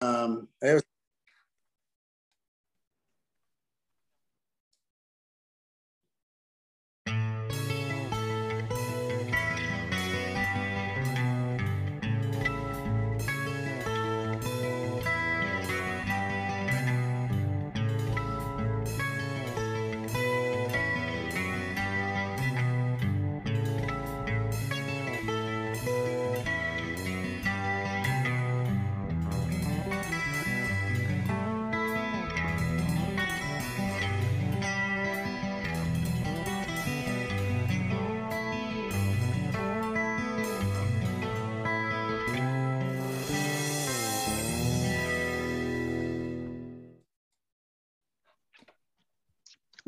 Um, 0.00 0.48
I 0.62 0.66
have 0.68 0.82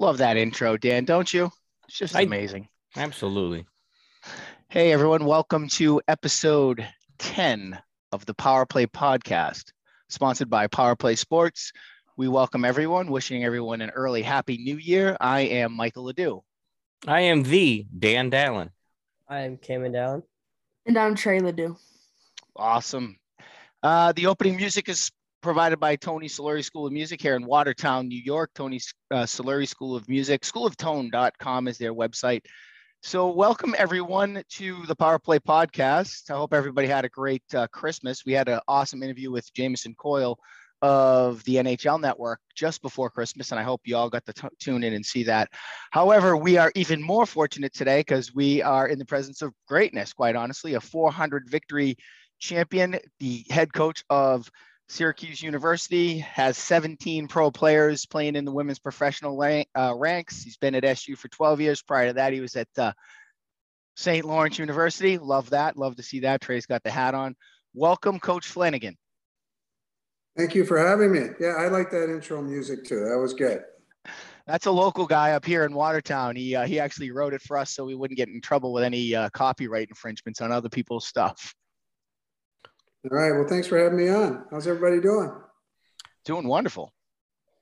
Love 0.08 0.16
that 0.16 0.38
intro, 0.38 0.78
Dan, 0.78 1.04
don't 1.04 1.30
you? 1.34 1.50
It's 1.86 1.98
just 1.98 2.16
I- 2.16 2.22
amazing. 2.22 2.66
Absolutely. 2.96 3.66
Hey, 4.70 4.90
everyone. 4.90 5.26
Welcome 5.26 5.68
to 5.72 6.00
episode 6.08 6.88
10 7.18 7.78
of 8.10 8.24
the 8.24 8.32
Power 8.32 8.64
Play 8.64 8.86
podcast, 8.86 9.64
sponsored 10.08 10.48
by 10.48 10.66
Power 10.66 10.96
Play 10.96 11.14
Sports. 11.14 11.74
We 12.16 12.26
welcome 12.26 12.64
everyone, 12.64 13.10
wishing 13.10 13.44
everyone 13.44 13.82
an 13.82 13.90
early 13.90 14.22
happy 14.22 14.56
new 14.56 14.78
year. 14.78 15.14
I 15.20 15.40
am 15.40 15.74
Michael 15.74 16.04
Ledoux. 16.04 16.42
I 17.06 17.20
am 17.20 17.42
the 17.42 17.86
Dan 17.98 18.30
Dallin. 18.30 18.70
I'm 19.28 19.58
Cameron 19.58 19.92
Dallin. 19.92 20.22
And 20.86 20.96
I'm 20.96 21.16
Trey 21.16 21.40
Ledoux. 21.40 21.76
Awesome. 22.56 23.18
Uh, 23.82 24.12
the 24.12 24.28
opening 24.28 24.56
music 24.56 24.88
is 24.88 25.10
provided 25.40 25.78
by 25.78 25.96
Tony 25.96 26.28
Solari 26.28 26.64
School 26.64 26.86
of 26.86 26.92
Music 26.92 27.20
here 27.20 27.36
in 27.36 27.46
Watertown, 27.46 28.08
New 28.08 28.20
York. 28.20 28.50
Tony 28.54 28.80
uh, 29.10 29.22
Solari 29.22 29.68
School 29.68 29.94
of 29.94 30.08
Music, 30.08 30.42
schooloftone.com 30.42 31.68
is 31.68 31.78
their 31.78 31.94
website. 31.94 32.42
So, 33.02 33.30
welcome 33.30 33.74
everyone 33.78 34.42
to 34.54 34.84
the 34.86 34.96
Power 34.96 35.20
Play 35.20 35.38
podcast. 35.38 36.30
I 36.30 36.36
hope 36.36 36.52
everybody 36.52 36.88
had 36.88 37.04
a 37.04 37.08
great 37.08 37.44
uh, 37.54 37.68
Christmas. 37.68 38.24
We 38.26 38.32
had 38.32 38.48
an 38.48 38.60
awesome 38.66 39.02
interview 39.02 39.30
with 39.30 39.52
Jamison 39.54 39.94
Coyle 39.94 40.38
of 40.82 41.44
the 41.44 41.56
NHL 41.56 42.00
Network 42.00 42.40
just 42.56 42.82
before 42.82 43.10
Christmas, 43.10 43.52
and 43.52 43.60
I 43.60 43.62
hope 43.62 43.82
you 43.84 43.96
all 43.96 44.10
got 44.10 44.26
to 44.26 44.32
t- 44.32 44.48
tune 44.58 44.82
in 44.82 44.94
and 44.94 45.06
see 45.06 45.24
that. 45.24 45.48
However, 45.92 46.36
we 46.36 46.56
are 46.56 46.72
even 46.74 47.00
more 47.00 47.26
fortunate 47.26 47.72
today 47.72 48.00
because 48.00 48.34
we 48.34 48.62
are 48.62 48.88
in 48.88 48.98
the 48.98 49.04
presence 49.04 49.42
of 49.42 49.52
greatness, 49.68 50.12
quite 50.12 50.34
honestly, 50.34 50.74
a 50.74 50.80
400 50.80 51.48
victory 51.48 51.96
champion, 52.40 52.98
the 53.20 53.44
head 53.50 53.72
coach 53.72 54.04
of 54.10 54.50
Syracuse 54.88 55.42
University, 55.42 56.18
has 56.18 56.56
17 56.56 57.28
pro 57.28 57.50
players 57.50 58.06
playing 58.06 58.36
in 58.36 58.44
the 58.44 58.52
women's 58.52 58.78
professional 58.78 59.36
rank, 59.36 59.68
uh, 59.76 59.94
ranks. 59.94 60.42
He's 60.42 60.56
been 60.56 60.74
at 60.74 60.84
SU 60.84 61.14
for 61.14 61.28
12 61.28 61.60
years. 61.60 61.82
Prior 61.82 62.08
to 62.08 62.12
that, 62.14 62.32
he 62.32 62.40
was 62.40 62.56
at 62.56 62.68
uh, 62.78 62.92
St. 63.96 64.24
Lawrence 64.24 64.58
University. 64.58 65.18
Love 65.18 65.50
that. 65.50 65.76
Love 65.76 65.96
to 65.96 66.02
see 66.02 66.20
that. 66.20 66.40
Trey's 66.40 66.66
got 66.66 66.82
the 66.82 66.90
hat 66.90 67.14
on. 67.14 67.36
Welcome, 67.74 68.18
Coach 68.18 68.46
Flanagan. 68.46 68.96
Thank 70.36 70.54
you 70.54 70.64
for 70.64 70.78
having 70.78 71.12
me. 71.12 71.30
Yeah, 71.38 71.54
I 71.58 71.68
like 71.68 71.90
that 71.90 72.04
intro 72.04 72.40
music 72.40 72.84
too. 72.84 73.04
That 73.04 73.18
was 73.18 73.34
good. 73.34 73.62
That's 74.46 74.66
a 74.66 74.70
local 74.70 75.04
guy 75.04 75.32
up 75.32 75.44
here 75.44 75.64
in 75.64 75.74
Watertown. 75.74 76.34
He 76.34 76.56
uh, 76.56 76.64
he 76.64 76.80
actually 76.80 77.10
wrote 77.10 77.34
it 77.34 77.42
for 77.42 77.58
us 77.58 77.72
so 77.72 77.84
we 77.84 77.94
wouldn't 77.94 78.16
get 78.16 78.28
in 78.28 78.40
trouble 78.40 78.72
with 78.72 78.84
any 78.84 79.14
uh, 79.14 79.28
copyright 79.30 79.88
infringements 79.88 80.40
on 80.40 80.50
other 80.50 80.70
people's 80.70 81.06
stuff. 81.06 81.54
All 83.04 83.16
right. 83.16 83.32
Well, 83.32 83.46
thanks 83.46 83.66
for 83.66 83.78
having 83.78 83.98
me 83.98 84.08
on. 84.08 84.44
How's 84.50 84.66
everybody 84.66 85.00
doing? 85.00 85.30
Doing 86.24 86.48
wonderful. 86.48 86.92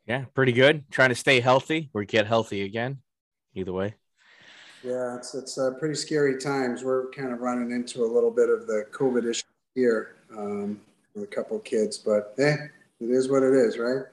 Yeah, 0.07 0.25
pretty 0.35 0.53
good. 0.53 0.91
Trying 0.91 1.11
to 1.11 1.15
stay 1.15 1.41
healthy 1.41 1.91
or 1.93 2.05
get 2.05 2.27
healthy 2.27 2.63
again. 2.63 2.99
Either 3.55 3.73
way. 3.73 3.95
Yeah, 4.83 5.17
it's 5.17 5.35
it's 5.35 5.59
uh, 5.59 5.73
pretty 5.79 5.95
scary 5.95 6.39
times. 6.39 6.85
We're 6.85 7.11
kind 7.11 7.33
of 7.33 7.41
running 7.41 7.71
into 7.73 8.05
a 8.05 8.07
little 8.07 8.31
bit 8.31 8.49
of 8.49 8.67
the 8.67 8.87
COVID 8.93 9.29
issue 9.29 9.45
here 9.75 10.17
um, 10.37 10.81
with 11.15 11.25
a 11.25 11.27
couple 11.27 11.59
kids, 11.59 11.99
but 11.99 12.35
eh, 12.39 12.57
it 13.01 13.11
is 13.11 13.29
what 13.29 13.43
it 13.43 13.53
is, 13.53 13.79
right? 13.79 14.05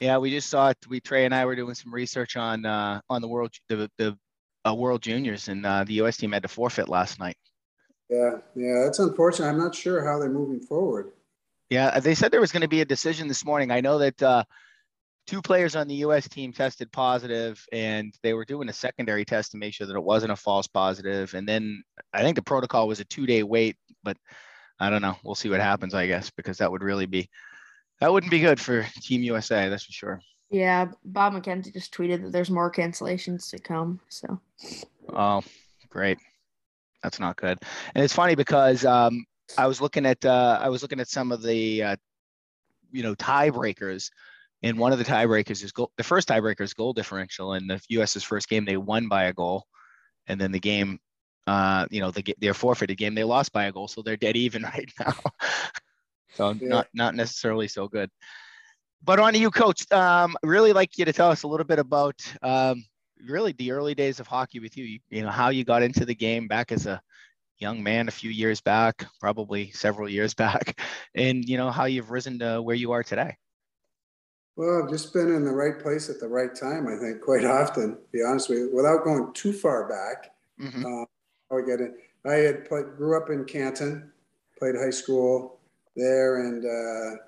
Yeah, 0.00 0.18
we 0.18 0.30
just 0.30 0.50
saw 0.50 0.70
it. 0.70 0.78
We 0.88 1.00
Trey 1.00 1.24
and 1.24 1.34
I 1.34 1.44
were 1.46 1.56
doing 1.56 1.74
some 1.74 1.92
research 1.92 2.36
on 2.36 2.64
uh, 2.64 3.00
on 3.08 3.22
the 3.22 3.28
world 3.28 3.52
the 3.68 3.90
the 3.98 4.16
uh, 4.66 4.74
World 4.74 5.02
Juniors, 5.02 5.48
and 5.48 5.64
uh, 5.64 5.84
the 5.84 5.94
U.S. 5.94 6.16
team 6.16 6.32
had 6.32 6.42
to 6.42 6.48
forfeit 6.48 6.88
last 6.88 7.18
night. 7.18 7.36
Yeah, 8.10 8.38
yeah, 8.56 8.82
that's 8.84 8.98
unfortunate. 8.98 9.48
I'm 9.48 9.58
not 9.58 9.74
sure 9.74 10.04
how 10.04 10.18
they're 10.18 10.28
moving 10.28 10.60
forward. 10.60 11.12
Yeah, 11.70 12.00
they 12.00 12.16
said 12.16 12.32
there 12.32 12.40
was 12.40 12.50
going 12.50 12.62
to 12.62 12.68
be 12.68 12.80
a 12.80 12.84
decision 12.84 13.28
this 13.28 13.44
morning. 13.44 13.70
I 13.70 13.80
know 13.80 13.98
that 13.98 14.20
uh, 14.20 14.42
two 15.28 15.40
players 15.40 15.76
on 15.76 15.86
the 15.86 15.94
U.S. 15.96 16.28
team 16.28 16.52
tested 16.52 16.90
positive, 16.90 17.64
and 17.72 18.12
they 18.24 18.34
were 18.34 18.44
doing 18.44 18.68
a 18.68 18.72
secondary 18.72 19.24
test 19.24 19.52
to 19.52 19.58
make 19.58 19.74
sure 19.74 19.86
that 19.86 19.94
it 19.94 20.02
wasn't 20.02 20.32
a 20.32 20.36
false 20.36 20.66
positive. 20.66 21.34
And 21.34 21.48
then 21.48 21.84
I 22.12 22.22
think 22.22 22.34
the 22.34 22.42
protocol 22.42 22.88
was 22.88 22.98
a 22.98 23.04
two-day 23.04 23.44
wait, 23.44 23.76
but 24.02 24.16
I 24.80 24.90
don't 24.90 25.02
know. 25.02 25.16
We'll 25.22 25.36
see 25.36 25.48
what 25.48 25.60
happens, 25.60 25.94
I 25.94 26.08
guess, 26.08 26.30
because 26.30 26.58
that 26.58 26.72
would 26.72 26.82
really 26.82 27.06
be 27.06 27.30
that 28.00 28.12
wouldn't 28.12 28.30
be 28.30 28.40
good 28.40 28.58
for 28.58 28.84
Team 29.02 29.22
USA. 29.22 29.68
That's 29.68 29.84
for 29.84 29.92
sure. 29.92 30.20
Yeah, 30.50 30.86
Bob 31.04 31.34
McKenzie 31.34 31.72
just 31.72 31.94
tweeted 31.94 32.24
that 32.24 32.32
there's 32.32 32.50
more 32.50 32.72
cancellations 32.72 33.50
to 33.50 33.60
come. 33.60 34.00
So 34.08 34.40
Oh, 35.10 35.42
great. 35.88 36.18
That's 37.02 37.20
not 37.20 37.36
good. 37.36 37.58
And 37.94 38.04
it's 38.04 38.14
funny 38.14 38.34
because 38.34 38.84
um, 38.84 39.24
I 39.56 39.66
was 39.66 39.80
looking 39.80 40.06
at 40.06 40.24
uh, 40.24 40.58
I 40.60 40.68
was 40.68 40.82
looking 40.82 41.00
at 41.00 41.08
some 41.08 41.32
of 41.32 41.42
the 41.42 41.82
uh, 41.82 41.96
you 42.90 43.02
know 43.02 43.14
tiebreakers, 43.14 44.10
and 44.62 44.78
one 44.78 44.92
of 44.92 44.98
the 44.98 45.04
tiebreakers 45.04 45.62
is 45.64 45.72
goal. 45.72 45.90
The 45.96 46.04
first 46.04 46.28
tiebreaker 46.28 46.62
is 46.62 46.74
goal 46.74 46.92
differential, 46.92 47.54
and 47.54 47.70
the 47.70 47.80
U.S.'s 47.90 48.22
first 48.22 48.48
game 48.48 48.64
they 48.64 48.76
won 48.76 49.08
by 49.08 49.24
a 49.24 49.32
goal, 49.32 49.64
and 50.26 50.40
then 50.40 50.52
the 50.52 50.60
game, 50.60 50.98
uh, 51.46 51.86
you 51.90 52.00
know, 52.00 52.10
the, 52.10 52.34
their 52.38 52.54
forfeited 52.54 52.98
game 52.98 53.14
they 53.14 53.24
lost 53.24 53.52
by 53.52 53.64
a 53.64 53.72
goal, 53.72 53.88
so 53.88 54.02
they're 54.02 54.16
dead 54.16 54.36
even 54.36 54.62
right 54.74 54.90
now. 54.98 55.14
so 56.34 56.52
Yeah. 56.52 56.68
not 56.68 56.88
not 56.94 57.14
necessarily 57.14 57.68
so 57.68 57.88
good. 57.88 58.10
But 59.02 59.18
on 59.18 59.32
to 59.32 59.38
you, 59.38 59.50
coach. 59.50 59.90
Um, 59.90 60.36
really 60.42 60.74
like 60.74 60.98
you 60.98 61.06
to 61.06 61.12
tell 61.12 61.30
us 61.30 61.42
a 61.42 61.48
little 61.48 61.64
bit 61.64 61.78
about 61.78 62.20
um, 62.42 62.84
really 63.26 63.52
the 63.52 63.72
early 63.72 63.94
days 63.94 64.20
of 64.20 64.26
hockey 64.26 64.60
with 64.60 64.76
you. 64.76 64.84
you. 64.84 64.98
You 65.10 65.22
know 65.22 65.30
how 65.30 65.48
you 65.50 65.64
got 65.64 65.82
into 65.82 66.04
the 66.04 66.14
game 66.14 66.48
back 66.48 66.72
as 66.72 66.86
a 66.86 67.00
young 67.58 67.82
man 67.82 68.08
a 68.08 68.12
few 68.12 68.30
years 68.30 68.60
back, 68.60 69.06
probably 69.20 69.70
several 69.72 70.08
years 70.08 70.34
back, 70.44 70.80
and 71.14 71.44
you 71.48 71.56
know 71.56 71.70
how 71.70 71.84
you've 71.84 72.10
risen 72.10 72.38
to 72.40 72.62
where 72.62 72.76
you 72.76 72.92
are 72.92 73.02
today. 73.02 73.36
Well, 74.56 74.82
I've 74.82 74.90
just 74.90 75.12
been 75.12 75.34
in 75.34 75.44
the 75.44 75.52
right 75.52 75.78
place 75.78 76.10
at 76.10 76.20
the 76.20 76.28
right 76.28 76.54
time. 76.54 76.86
I 76.86 76.96
think 76.96 77.22
quite 77.22 77.44
often. 77.44 77.92
To 77.92 77.98
be 78.12 78.22
honest 78.22 78.48
with 78.48 78.58
you, 78.58 78.70
without 78.74 79.04
going 79.04 79.32
too 79.32 79.52
far 79.52 79.88
back. 79.88 80.32
Mhm. 80.60 80.84
Uh, 80.84 81.06
how 81.50 81.58
I 81.58 81.62
get 81.62 81.80
it. 81.80 81.92
I 82.26 82.34
had 82.34 82.68
played, 82.68 82.96
grew 82.96 83.16
up 83.16 83.30
in 83.30 83.44
Canton, 83.44 84.12
played 84.58 84.76
high 84.76 84.90
school 84.90 85.58
there, 85.96 86.46
and 86.46 86.64
uh, 86.64 87.22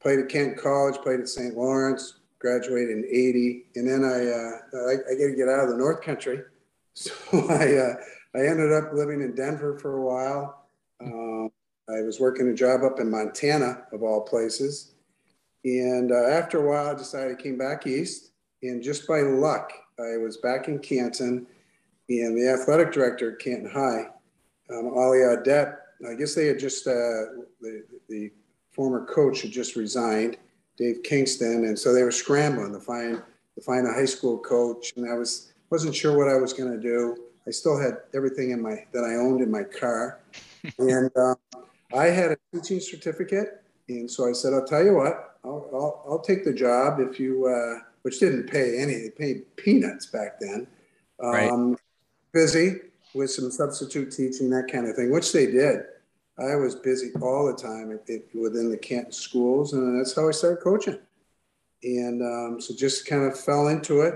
played 0.00 0.18
at 0.18 0.28
Kent 0.28 0.58
College, 0.58 0.96
played 0.96 1.20
at 1.20 1.28
St. 1.28 1.56
Lawrence, 1.56 2.14
graduated 2.42 2.90
in 2.90 3.04
'80, 3.06 3.66
and 3.76 3.88
then 3.88 4.04
I 4.04 4.18
uh, 4.26 4.88
I, 4.88 4.92
I 4.92 5.14
got 5.14 5.30
to 5.30 5.36
get 5.36 5.48
out 5.48 5.64
of 5.64 5.70
the 5.70 5.78
North 5.78 6.02
Country, 6.02 6.40
so 6.94 7.12
I 7.32 7.76
uh, 7.76 7.94
I 8.34 8.46
ended 8.46 8.72
up 8.72 8.92
living 8.92 9.22
in 9.22 9.34
Denver 9.34 9.78
for 9.78 9.96
a 9.96 10.02
while. 10.02 10.66
Um, 11.00 11.50
I 11.88 12.02
was 12.02 12.20
working 12.20 12.48
a 12.48 12.54
job 12.54 12.82
up 12.82 13.00
in 13.00 13.10
Montana, 13.10 13.84
of 13.92 14.02
all 14.02 14.20
places, 14.22 14.92
and 15.64 16.10
uh, 16.12 16.28
after 16.28 16.58
a 16.58 16.68
while, 16.68 16.94
I 16.94 16.98
decided 16.98 17.38
I 17.38 17.42
came 17.42 17.56
back 17.56 17.86
east, 17.86 18.32
and 18.62 18.82
just 18.82 19.06
by 19.06 19.20
luck, 19.20 19.72
I 19.98 20.16
was 20.16 20.38
back 20.38 20.68
in 20.68 20.80
Canton, 20.80 21.46
and 22.08 22.36
the 22.36 22.48
athletic 22.48 22.92
director 22.92 23.32
at 23.32 23.38
Canton 23.38 23.70
High, 23.70 24.08
um, 24.70 24.92
Ali 24.96 25.18
Adet, 25.18 25.76
I 26.08 26.14
guess 26.14 26.34
they 26.34 26.46
had 26.46 26.58
just, 26.58 26.86
uh, 26.86 27.46
the, 27.60 27.84
the 28.08 28.32
former 28.72 29.06
coach 29.06 29.42
had 29.42 29.52
just 29.52 29.76
resigned, 29.76 30.36
Dave 30.82 31.02
Kingston, 31.04 31.64
and 31.64 31.78
so 31.78 31.94
they 31.94 32.02
were 32.02 32.10
scrambling 32.10 32.72
to 32.72 32.80
find, 32.80 33.22
to 33.54 33.60
find 33.60 33.86
a 33.86 33.92
high 33.92 34.04
school 34.04 34.38
coach, 34.38 34.92
and 34.96 35.08
I 35.08 35.14
was, 35.14 35.52
wasn't 35.70 35.94
sure 35.94 36.16
what 36.16 36.28
I 36.28 36.36
was 36.36 36.52
going 36.52 36.72
to 36.72 36.80
do. 36.80 37.16
I 37.46 37.50
still 37.50 37.80
had 37.80 37.98
everything 38.14 38.50
in 38.50 38.60
my, 38.60 38.84
that 38.92 39.04
I 39.04 39.14
owned 39.14 39.40
in 39.40 39.50
my 39.50 39.62
car. 39.62 40.20
and 40.78 41.10
uh, 41.16 41.34
I 41.94 42.06
had 42.06 42.32
a 42.32 42.36
teaching 42.52 42.80
certificate. 42.80 43.62
And 43.88 44.10
so 44.10 44.28
I 44.28 44.32
said, 44.32 44.54
I'll 44.54 44.64
tell 44.64 44.84
you 44.84 44.94
what, 44.94 45.38
I'll, 45.44 45.68
I'll, 45.72 46.04
I'll 46.08 46.18
take 46.20 46.44
the 46.44 46.52
job 46.52 47.00
if 47.00 47.18
you, 47.18 47.46
uh, 47.46 47.80
which 48.02 48.20
didn't 48.20 48.48
pay 48.48 48.78
any, 48.78 48.92
it 48.92 49.16
paid 49.16 49.56
peanuts 49.56 50.06
back 50.06 50.40
then. 50.40 50.66
Right. 51.18 51.50
Um, 51.50 51.76
busy 52.32 52.76
with 53.14 53.30
some 53.30 53.50
substitute 53.50 54.10
teaching, 54.10 54.50
that 54.50 54.70
kind 54.70 54.88
of 54.88 54.96
thing, 54.96 55.10
which 55.10 55.32
they 55.32 55.46
did. 55.46 55.82
I 56.42 56.56
was 56.56 56.74
busy 56.74 57.12
all 57.20 57.46
the 57.46 57.54
time 57.54 57.90
it, 57.92 58.02
it, 58.06 58.28
within 58.34 58.70
the 58.70 58.76
Canton 58.76 59.12
schools, 59.12 59.72
and 59.72 59.98
that's 59.98 60.14
how 60.14 60.28
I 60.28 60.32
started 60.32 60.62
coaching. 60.62 60.98
And 61.84 62.22
um, 62.22 62.60
so 62.60 62.74
just 62.74 63.06
kind 63.06 63.24
of 63.24 63.38
fell 63.38 63.68
into 63.68 64.02
it, 64.02 64.14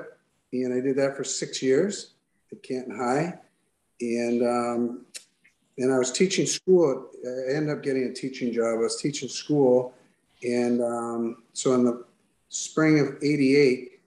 and 0.52 0.74
I 0.74 0.80
did 0.80 0.96
that 0.96 1.16
for 1.16 1.24
six 1.24 1.62
years 1.62 2.12
at 2.52 2.62
Canton 2.62 2.96
High, 2.96 3.38
and 4.00 4.42
um, 4.42 5.06
and 5.78 5.92
I 5.92 5.98
was 5.98 6.12
teaching 6.12 6.46
school. 6.46 7.10
I 7.24 7.54
ended 7.54 7.76
up 7.76 7.82
getting 7.82 8.04
a 8.04 8.12
teaching 8.12 8.52
job. 8.52 8.78
I 8.78 8.82
was 8.82 9.00
teaching 9.00 9.28
school, 9.28 9.94
and 10.42 10.82
um, 10.82 11.42
so 11.52 11.74
in 11.74 11.84
the 11.84 12.04
spring 12.48 13.00
of 13.00 13.16
'88, 13.22 14.00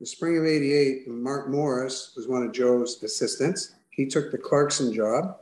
the 0.00 0.06
spring 0.06 0.38
of 0.38 0.44
'88, 0.44 1.08
Mark 1.08 1.48
Morris 1.48 2.12
was 2.16 2.26
one 2.26 2.42
of 2.42 2.52
Joe's 2.52 3.02
assistants. 3.02 3.74
He 3.90 4.06
took 4.06 4.30
the 4.30 4.38
Clarkson 4.38 4.92
job. 4.92 5.36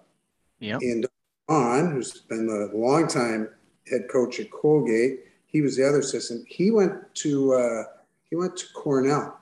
Yeah. 0.58 0.78
And 0.80 1.06
Who's 1.50 2.20
been 2.20 2.46
the 2.46 2.70
longtime 2.72 3.48
head 3.88 4.02
coach 4.08 4.38
at 4.38 4.52
Colgate, 4.52 5.24
he 5.46 5.60
was 5.62 5.76
the 5.76 5.88
other 5.88 5.98
assistant. 5.98 6.46
He 6.48 6.70
went 6.70 6.92
to 7.16 7.54
uh, 7.54 7.82
he 8.28 8.36
went 8.36 8.56
to 8.56 8.66
Cornell. 8.72 9.36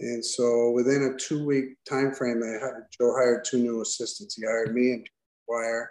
And 0.00 0.24
so 0.24 0.70
within 0.70 1.02
a 1.14 1.18
two 1.18 1.44
week 1.44 1.76
time 1.88 2.14
frame, 2.14 2.40
they 2.40 2.58
Joe 2.98 3.12
hired 3.12 3.44
two 3.44 3.58
new 3.58 3.82
assistants. 3.82 4.36
He 4.36 4.46
hired 4.46 4.74
me 4.74 4.92
and 4.92 5.06
Wire, 5.46 5.90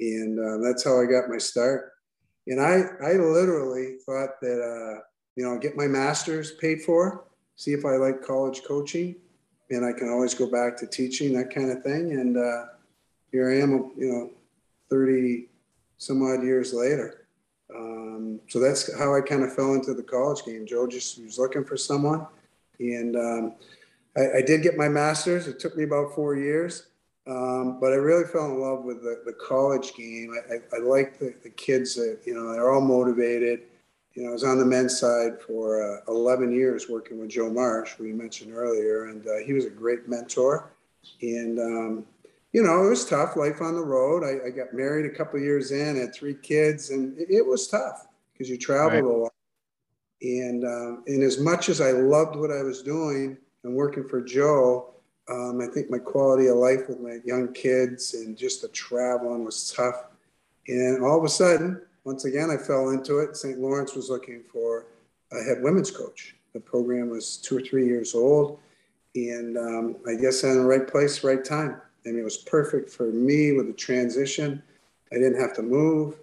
and 0.00 0.38
uh, 0.38 0.66
that's 0.66 0.82
how 0.82 0.98
I 0.98 1.04
got 1.04 1.28
my 1.28 1.38
start. 1.38 1.92
And 2.46 2.58
I 2.58 2.84
I 3.04 3.12
literally 3.12 3.98
thought 4.06 4.40
that 4.40 4.60
uh, 4.62 5.02
you 5.36 5.44
know 5.44 5.58
get 5.58 5.76
my 5.76 5.86
master's 5.86 6.52
paid 6.52 6.80
for, 6.80 7.24
see 7.56 7.72
if 7.72 7.84
I 7.84 7.96
like 7.96 8.22
college 8.22 8.62
coaching, 8.66 9.14
and 9.70 9.84
I 9.84 9.92
can 9.92 10.08
always 10.08 10.32
go 10.32 10.50
back 10.50 10.78
to 10.78 10.86
teaching 10.86 11.34
that 11.34 11.54
kind 11.54 11.70
of 11.70 11.82
thing. 11.82 12.12
And 12.12 12.38
uh, 12.38 12.64
here 13.30 13.50
I 13.50 13.60
am, 13.62 13.92
you 13.96 14.12
know, 14.12 14.30
thirty 14.90 15.48
some 15.98 16.22
odd 16.22 16.42
years 16.42 16.72
later. 16.72 17.26
Um, 17.74 18.40
so 18.48 18.58
that's 18.60 18.96
how 18.98 19.14
I 19.14 19.20
kind 19.20 19.42
of 19.42 19.54
fell 19.54 19.74
into 19.74 19.92
the 19.94 20.02
college 20.02 20.44
game. 20.44 20.66
Joe 20.66 20.86
just 20.86 21.22
was 21.22 21.38
looking 21.38 21.64
for 21.64 21.76
someone 21.76 22.26
and 22.80 23.16
um, 23.16 23.54
I, 24.16 24.38
I, 24.38 24.42
did 24.42 24.62
get 24.62 24.76
my 24.76 24.88
master's. 24.88 25.46
It 25.46 25.58
took 25.58 25.76
me 25.76 25.84
about 25.84 26.14
four 26.14 26.36
years, 26.36 26.86
um, 27.26 27.78
but 27.80 27.92
I 27.92 27.96
really 27.96 28.24
fell 28.24 28.46
in 28.46 28.60
love 28.60 28.84
with 28.84 29.02
the, 29.02 29.22
the 29.24 29.32
college 29.32 29.94
game. 29.94 30.34
I, 30.34 30.54
I, 30.54 30.76
I 30.76 30.80
like 30.80 31.18
the, 31.18 31.34
the 31.42 31.50
kids 31.50 31.94
that, 31.96 32.20
you 32.24 32.34
know, 32.34 32.52
they're 32.52 32.70
all 32.70 32.80
motivated. 32.80 33.62
You 34.14 34.24
know, 34.24 34.30
I 34.30 34.32
was 34.32 34.44
on 34.44 34.58
the 34.58 34.64
men's 34.64 34.98
side 34.98 35.40
for 35.40 35.98
uh, 35.98 36.00
11 36.08 36.52
years 36.52 36.88
working 36.88 37.20
with 37.20 37.30
Joe 37.30 37.50
Marsh, 37.50 37.94
you 38.00 38.14
mentioned 38.14 38.52
earlier, 38.54 39.06
and 39.06 39.26
uh, 39.26 39.36
he 39.44 39.52
was 39.52 39.64
a 39.64 39.70
great 39.70 40.08
mentor. 40.08 40.70
And, 41.22 41.58
um, 41.58 42.06
you 42.52 42.62
know, 42.62 42.86
it 42.86 42.88
was 42.88 43.04
tough, 43.04 43.36
life 43.36 43.60
on 43.60 43.74
the 43.74 43.84
road. 43.84 44.24
I, 44.24 44.48
I 44.48 44.50
got 44.50 44.72
married 44.72 45.06
a 45.06 45.14
couple 45.14 45.38
years 45.38 45.70
in, 45.70 45.96
had 45.96 46.14
three 46.14 46.34
kids, 46.34 46.90
and 46.90 47.18
it, 47.18 47.28
it 47.30 47.46
was 47.46 47.68
tough 47.68 48.06
because 48.32 48.48
you 48.48 48.56
traveled 48.56 49.04
right. 49.04 49.04
a 49.04 49.16
lot 49.16 49.32
and, 50.20 50.64
um, 50.64 51.04
and 51.06 51.22
as 51.22 51.38
much 51.38 51.68
as 51.68 51.80
I 51.80 51.92
loved 51.92 52.36
what 52.36 52.50
I 52.50 52.62
was 52.62 52.82
doing 52.82 53.36
and 53.62 53.74
working 53.74 54.08
for 54.08 54.20
Joe, 54.20 54.94
um, 55.28 55.60
I 55.60 55.72
think 55.72 55.90
my 55.90 55.98
quality 55.98 56.48
of 56.48 56.56
life 56.56 56.88
with 56.88 57.00
my 57.00 57.18
young 57.24 57.52
kids 57.52 58.14
and 58.14 58.36
just 58.36 58.62
the 58.62 58.68
traveling 58.68 59.44
was 59.44 59.72
tough. 59.72 60.06
And 60.66 61.04
all 61.04 61.18
of 61.18 61.24
a 61.24 61.28
sudden, 61.28 61.82
once 62.04 62.24
again, 62.24 62.50
I 62.50 62.56
fell 62.56 62.90
into 62.90 63.18
it. 63.18 63.36
St. 63.36 63.58
Lawrence 63.58 63.94
was 63.94 64.10
looking 64.10 64.42
for 64.50 64.86
a 65.32 65.42
head 65.44 65.62
women's 65.62 65.90
coach. 65.90 66.34
The 66.54 66.60
program 66.60 67.10
was 67.10 67.36
two 67.36 67.58
or 67.58 67.60
three 67.60 67.86
years 67.86 68.14
old. 68.14 68.58
And 69.14 69.56
um, 69.56 69.96
I 70.06 70.14
guess 70.14 70.42
I'm 70.42 70.50
in 70.50 70.58
the 70.58 70.64
right 70.64 70.86
place, 70.86 71.22
right 71.22 71.44
time. 71.44 71.80
And 72.08 72.18
it 72.18 72.24
was 72.24 72.38
perfect 72.38 72.90
for 72.90 73.12
me 73.12 73.52
with 73.52 73.66
the 73.66 73.72
transition. 73.74 74.62
I 75.12 75.16
didn't 75.16 75.40
have 75.40 75.54
to 75.56 75.62
move 75.62 76.18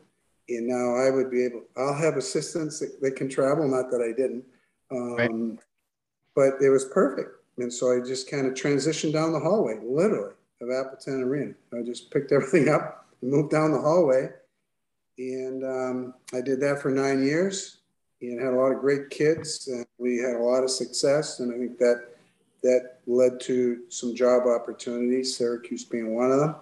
and 0.49 0.67
now 0.67 0.95
I 0.95 1.09
would 1.09 1.31
be 1.31 1.43
able, 1.43 1.63
I'll 1.75 1.95
have 1.95 2.17
assistants 2.17 2.79
that, 2.79 3.01
that 3.01 3.15
can 3.15 3.29
travel, 3.29 3.67
not 3.67 3.89
that 3.91 4.01
I 4.01 4.15
didn't. 4.15 4.45
Um, 4.91 5.15
right. 5.15 5.59
But 6.35 6.63
it 6.63 6.69
was 6.69 6.85
perfect. 6.85 7.29
And 7.57 7.73
so 7.73 7.91
I 7.91 8.05
just 8.05 8.29
kind 8.29 8.45
of 8.45 8.53
transitioned 8.53 9.13
down 9.13 9.31
the 9.31 9.39
hallway, 9.39 9.79
literally, 9.83 10.33
of 10.61 10.69
Appleton 10.69 11.23
Arena. 11.23 11.53
I 11.73 11.81
just 11.81 12.11
picked 12.11 12.31
everything 12.31 12.69
up 12.73 13.07
and 13.21 13.31
moved 13.31 13.51
down 13.51 13.71
the 13.71 13.79
hallway. 13.79 14.29
And 15.17 15.63
um, 15.63 16.13
I 16.33 16.41
did 16.41 16.59
that 16.61 16.81
for 16.81 16.91
nine 16.91 17.23
years 17.23 17.77
and 18.21 18.39
had 18.39 18.53
a 18.53 18.57
lot 18.57 18.73
of 18.73 18.81
great 18.81 19.09
kids. 19.09 19.67
And 19.67 19.85
we 19.97 20.17
had 20.17 20.35
a 20.35 20.43
lot 20.43 20.63
of 20.63 20.69
success. 20.69 21.39
And 21.39 21.53
I 21.53 21.57
think 21.57 21.77
that 21.79 22.09
that 22.65 22.97
led 23.05 23.39
to 23.39 23.83
some 23.89 24.15
job 24.15 24.47
opportunities, 24.47 25.37
Syracuse 25.37 25.83
being 25.83 26.15
one 26.15 26.31
of 26.31 26.39
them. 26.39 26.55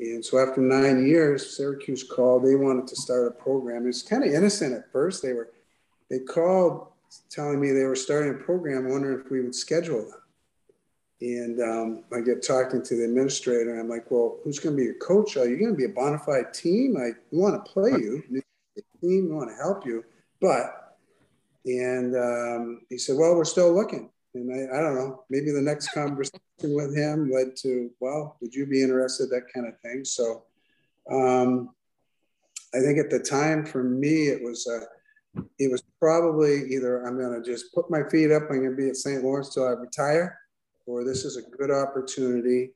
And 0.00 0.24
so 0.24 0.38
after 0.38 0.60
nine 0.60 1.06
years, 1.06 1.56
Syracuse 1.56 2.02
called. 2.02 2.44
They 2.44 2.56
wanted 2.56 2.88
to 2.88 2.96
start 2.96 3.28
a 3.28 3.30
program. 3.30 3.84
It 3.84 3.86
was 3.86 4.02
kind 4.02 4.24
of 4.24 4.32
innocent 4.32 4.74
at 4.74 4.90
first. 4.90 5.22
They 5.22 5.32
were, 5.32 5.50
they 6.08 6.18
called 6.18 6.88
telling 7.28 7.60
me 7.60 7.70
they 7.70 7.84
were 7.84 7.94
starting 7.94 8.34
a 8.34 8.44
program, 8.44 8.88
wondering 8.88 9.20
if 9.20 9.30
we 9.30 9.40
would 9.40 9.54
schedule 9.54 10.02
them. 10.02 10.20
And 11.20 11.60
um, 11.60 12.04
I 12.12 12.22
get 12.22 12.44
talking 12.44 12.82
to 12.82 12.96
the 12.96 13.04
administrator. 13.04 13.72
And 13.72 13.80
I'm 13.80 13.88
like, 13.88 14.10
well, 14.10 14.38
who's 14.42 14.58
going 14.58 14.74
to 14.74 14.80
be 14.80 14.86
your 14.86 14.94
coach? 14.94 15.36
Are 15.36 15.48
you 15.48 15.58
going 15.58 15.72
to 15.72 15.76
be 15.76 15.84
a 15.84 15.88
bona 15.90 16.18
fide 16.18 16.52
team? 16.52 16.96
I 16.96 17.10
want 17.30 17.62
to 17.62 17.70
play 17.70 17.90
you. 17.90 18.22
Team, 19.00 19.28
we 19.28 19.32
want 19.32 19.50
to 19.50 19.56
help 19.56 19.86
you. 19.86 20.04
But, 20.40 20.96
and 21.66 22.16
um, 22.16 22.80
he 22.88 22.98
said, 22.98 23.16
well, 23.16 23.36
we're 23.36 23.44
still 23.44 23.72
looking. 23.72 24.10
And 24.34 24.52
I, 24.52 24.78
I 24.78 24.80
don't 24.80 24.94
know, 24.94 25.24
maybe 25.28 25.50
the 25.50 25.60
next 25.60 25.88
conversation 25.88 26.40
with 26.62 26.96
him 26.96 27.30
led 27.30 27.56
to, 27.62 27.90
well, 28.00 28.36
would 28.40 28.54
you 28.54 28.66
be 28.66 28.82
interested? 28.82 29.28
That 29.30 29.52
kind 29.52 29.66
of 29.66 29.78
thing. 29.80 30.04
So 30.04 30.44
um, 31.10 31.70
I 32.74 32.78
think 32.78 32.98
at 32.98 33.10
the 33.10 33.18
time 33.18 33.64
for 33.64 33.82
me, 33.82 34.28
it 34.28 34.42
was, 34.42 34.68
uh, 34.68 35.42
it 35.58 35.70
was 35.70 35.82
probably 35.98 36.72
either 36.72 37.04
I'm 37.04 37.18
going 37.18 37.42
to 37.42 37.48
just 37.48 37.74
put 37.74 37.90
my 37.90 38.02
feet 38.08 38.30
up, 38.30 38.44
I'm 38.50 38.58
going 38.58 38.70
to 38.70 38.76
be 38.76 38.88
at 38.88 38.96
St. 38.96 39.22
Lawrence 39.22 39.52
till 39.52 39.66
I 39.66 39.70
retire, 39.70 40.38
or 40.86 41.04
this 41.04 41.24
is 41.24 41.36
a 41.36 41.56
good 41.56 41.70
opportunity. 41.70 42.70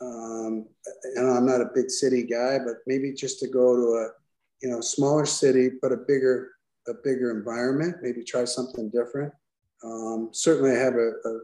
Um, 0.00 0.66
and 1.14 1.30
I'm 1.30 1.46
not 1.46 1.60
a 1.60 1.70
big 1.74 1.90
city 1.90 2.24
guy, 2.24 2.58
but 2.58 2.76
maybe 2.86 3.12
just 3.12 3.40
to 3.40 3.48
go 3.48 3.76
to 3.76 3.82
a, 3.82 4.08
you 4.62 4.70
know, 4.70 4.80
smaller 4.80 5.26
city, 5.26 5.70
but 5.80 5.92
a 5.92 5.96
bigger, 5.96 6.50
a 6.88 6.94
bigger 6.94 7.30
environment, 7.30 7.96
maybe 8.02 8.22
try 8.22 8.44
something 8.44 8.90
different. 8.90 9.32
Um, 9.84 10.30
certainly, 10.32 10.70
I 10.70 10.78
have 10.78 10.94
a, 10.94 11.12
a, 11.24 11.40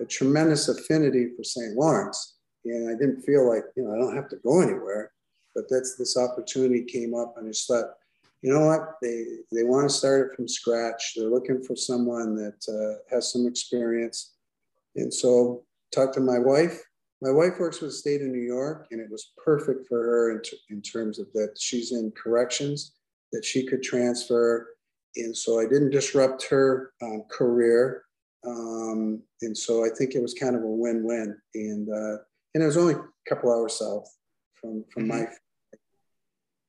a, 0.00 0.06
tremendous 0.06 0.68
affinity 0.68 1.30
for 1.36 1.42
St. 1.42 1.74
Lawrence, 1.74 2.36
and 2.64 2.88
I 2.88 2.92
didn't 2.92 3.22
feel 3.22 3.48
like 3.48 3.64
you 3.76 3.84
know 3.84 3.94
I 3.94 3.98
don't 3.98 4.16
have 4.16 4.28
to 4.30 4.36
go 4.36 4.60
anywhere. 4.60 5.12
But 5.54 5.64
that's 5.68 5.96
this 5.96 6.16
opportunity 6.16 6.84
came 6.84 7.14
up, 7.14 7.34
and 7.36 7.46
I 7.46 7.50
just 7.50 7.68
thought, 7.68 7.94
you 8.40 8.52
know 8.52 8.66
what, 8.66 8.96
they 9.02 9.24
they 9.52 9.64
want 9.64 9.88
to 9.88 9.94
start 9.94 10.30
it 10.32 10.36
from 10.36 10.48
scratch. 10.48 11.14
They're 11.16 11.28
looking 11.28 11.62
for 11.62 11.76
someone 11.76 12.36
that 12.36 12.62
uh, 12.68 13.14
has 13.14 13.32
some 13.32 13.46
experience, 13.46 14.34
and 14.96 15.12
so 15.12 15.64
talked 15.92 16.14
to 16.14 16.20
my 16.20 16.38
wife. 16.38 16.82
My 17.20 17.30
wife 17.30 17.60
works 17.60 17.80
with 17.80 17.90
the 17.90 17.96
state 17.96 18.20
of 18.20 18.28
New 18.28 18.40
York, 18.42 18.88
and 18.90 19.00
it 19.00 19.10
was 19.10 19.32
perfect 19.44 19.86
for 19.86 20.02
her 20.02 20.32
in, 20.32 20.42
in 20.70 20.82
terms 20.82 21.20
of 21.20 21.32
that 21.34 21.54
she's 21.56 21.92
in 21.92 22.10
corrections, 22.12 22.94
that 23.32 23.44
she 23.44 23.64
could 23.64 23.82
transfer 23.82 24.68
and 25.16 25.36
so 25.36 25.60
I 25.60 25.64
didn't 25.64 25.90
disrupt 25.90 26.48
her 26.48 26.92
um, 27.02 27.24
career. 27.30 28.04
Um, 28.46 29.22
and 29.42 29.56
so 29.56 29.84
I 29.84 29.88
think 29.96 30.14
it 30.14 30.22
was 30.22 30.34
kind 30.34 30.56
of 30.56 30.62
a 30.62 30.66
win-win. 30.66 31.36
And 31.54 31.88
uh, 31.88 32.18
and 32.54 32.62
it 32.62 32.66
was 32.66 32.76
only 32.76 32.94
a 32.94 33.04
couple 33.28 33.52
hours 33.52 33.78
south 33.78 34.08
from 34.54 34.84
from 34.92 35.08
mm-hmm. 35.08 35.24
my. 35.24 35.26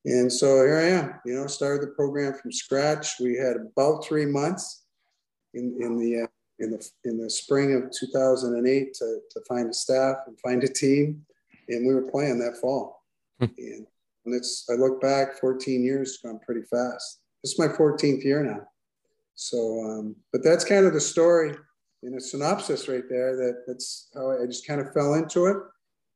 And 0.06 0.32
so 0.32 0.48
here 0.58 0.78
I 0.78 0.90
am. 0.90 1.20
You 1.26 1.36
know, 1.36 1.48
started 1.48 1.82
the 1.82 1.94
program 1.94 2.34
from 2.34 2.52
scratch. 2.52 3.20
We 3.20 3.38
had 3.38 3.56
about 3.56 4.06
three 4.06 4.26
months 4.26 4.84
in 5.54 5.78
in 5.80 5.98
the 5.98 6.24
uh, 6.24 6.28
in 6.60 6.72
the 6.72 6.90
in 7.06 7.18
the 7.18 7.30
spring 7.30 7.74
of 7.76 7.92
2008 7.98 8.94
to 8.96 9.20
to 9.32 9.42
find 9.48 9.70
a 9.70 9.74
staff 9.74 10.18
and 10.28 10.40
find 10.42 10.64
a 10.64 10.68
team, 10.68 11.26
and 11.70 11.88
we 11.88 11.94
were 11.94 12.12
playing 12.12 12.40
that 12.40 12.58
fall. 12.62 13.02
Hmm. 13.40 13.48
and, 13.58 13.88
and 14.26 14.36
it's 14.36 14.66
I 14.70 14.74
look 14.74 15.02
back, 15.02 15.40
14 15.40 15.84
years 15.84 16.20
gone 16.24 16.40
pretty 16.46 16.62
fast. 16.62 17.23
This 17.44 17.54
is 17.54 17.60
my 17.60 17.68
14th 17.68 18.24
year 18.24 18.42
now. 18.42 18.62
So, 19.36 19.58
um, 19.84 20.16
but 20.32 20.44
that's 20.44 20.64
kind 20.64 20.86
of 20.86 20.94
the 20.94 21.02
story 21.02 21.56
in 22.04 22.16
a 22.16 22.20
synopsis 22.20 22.88
right 22.88 23.04
there. 23.10 23.36
That 23.36 23.64
that's 23.68 24.10
how 24.14 24.32
I 24.32 24.46
just 24.46 24.66
kind 24.66 24.80
of 24.80 24.94
fell 24.94 25.16
into 25.16 25.48
it, 25.48 25.58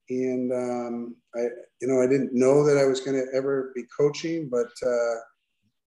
and 0.10 0.52
um, 0.54 1.16
I, 1.36 1.48
you 1.82 1.88
know, 1.88 2.02
I 2.02 2.08
didn't 2.08 2.34
know 2.34 2.66
that 2.66 2.78
I 2.78 2.86
was 2.86 3.02
going 3.02 3.18
to 3.18 3.28
ever 3.36 3.72
be 3.76 3.84
coaching, 3.96 4.50
but 4.50 4.68
uh, 4.86 5.16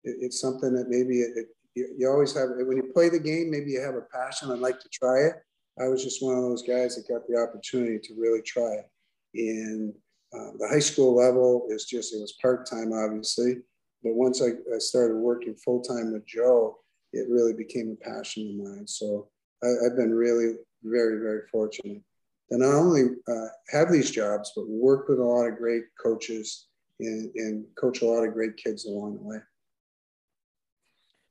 it, 0.05 0.17
it's 0.21 0.41
something 0.41 0.75
that 0.75 0.89
maybe 0.89 1.21
it, 1.21 1.31
it, 1.37 1.47
you, 1.75 1.95
you 1.99 2.11
always 2.11 2.35
have 2.35 2.49
when 2.57 2.77
you 2.77 2.91
play 2.93 3.09
the 3.09 3.19
game. 3.19 3.51
Maybe 3.51 3.71
you 3.71 3.81
have 3.81 3.95
a 3.95 4.03
passion 4.13 4.51
and 4.51 4.61
like 4.61 4.81
to 4.81 4.89
try 4.89 5.21
it. 5.21 5.35
I 5.81 5.89
was 5.89 6.03
just 6.03 6.23
one 6.23 6.37
of 6.37 6.43
those 6.43 6.63
guys 6.63 6.97
that 6.97 7.09
got 7.09 7.27
the 7.29 7.41
opportunity 7.41 7.99
to 7.99 8.15
really 8.19 8.43
try 8.43 8.75
it, 8.75 8.91
and 9.35 9.95
uh, 10.35 10.51
the 10.59 10.69
high 10.69 10.81
school 10.81 11.15
level 11.15 11.69
is 11.71 11.85
just 11.85 12.13
it 12.13 12.21
was 12.21 12.37
part 12.43 12.69
time, 12.69 12.93
obviously 12.93 13.63
but 14.02 14.14
once 14.14 14.42
I, 14.42 14.49
I 14.75 14.78
started 14.78 15.16
working 15.16 15.54
full 15.54 15.83
time 15.83 16.12
with 16.12 16.26
Joe, 16.26 16.78
it 17.12 17.28
really 17.28 17.52
became 17.52 17.97
a 18.00 18.04
passion 18.04 18.49
of 18.49 18.66
mine. 18.66 18.87
So 18.87 19.28
I, 19.62 19.69
have 19.85 19.97
been 19.97 20.14
really 20.14 20.54
very, 20.83 21.19
very 21.21 21.42
fortunate 21.50 22.02
to 22.50 22.59
not 22.59 22.75
only 22.75 23.02
uh, 23.28 23.47
have 23.71 23.92
these 23.92 24.11
jobs, 24.11 24.52
but 24.57 24.69
work 24.69 25.09
with 25.09 25.19
a 25.19 25.25
lot 25.25 25.47
of 25.47 25.59
great 25.59 25.85
coaches 26.02 26.66
and, 26.99 27.30
and 27.35 27.64
coach 27.78 28.02
a 28.02 28.07
lot 28.07 28.26
of 28.26 28.33
great 28.33 28.57
kids 28.57 28.87
along 28.87 29.16
the 29.16 29.23
way. 29.23 29.38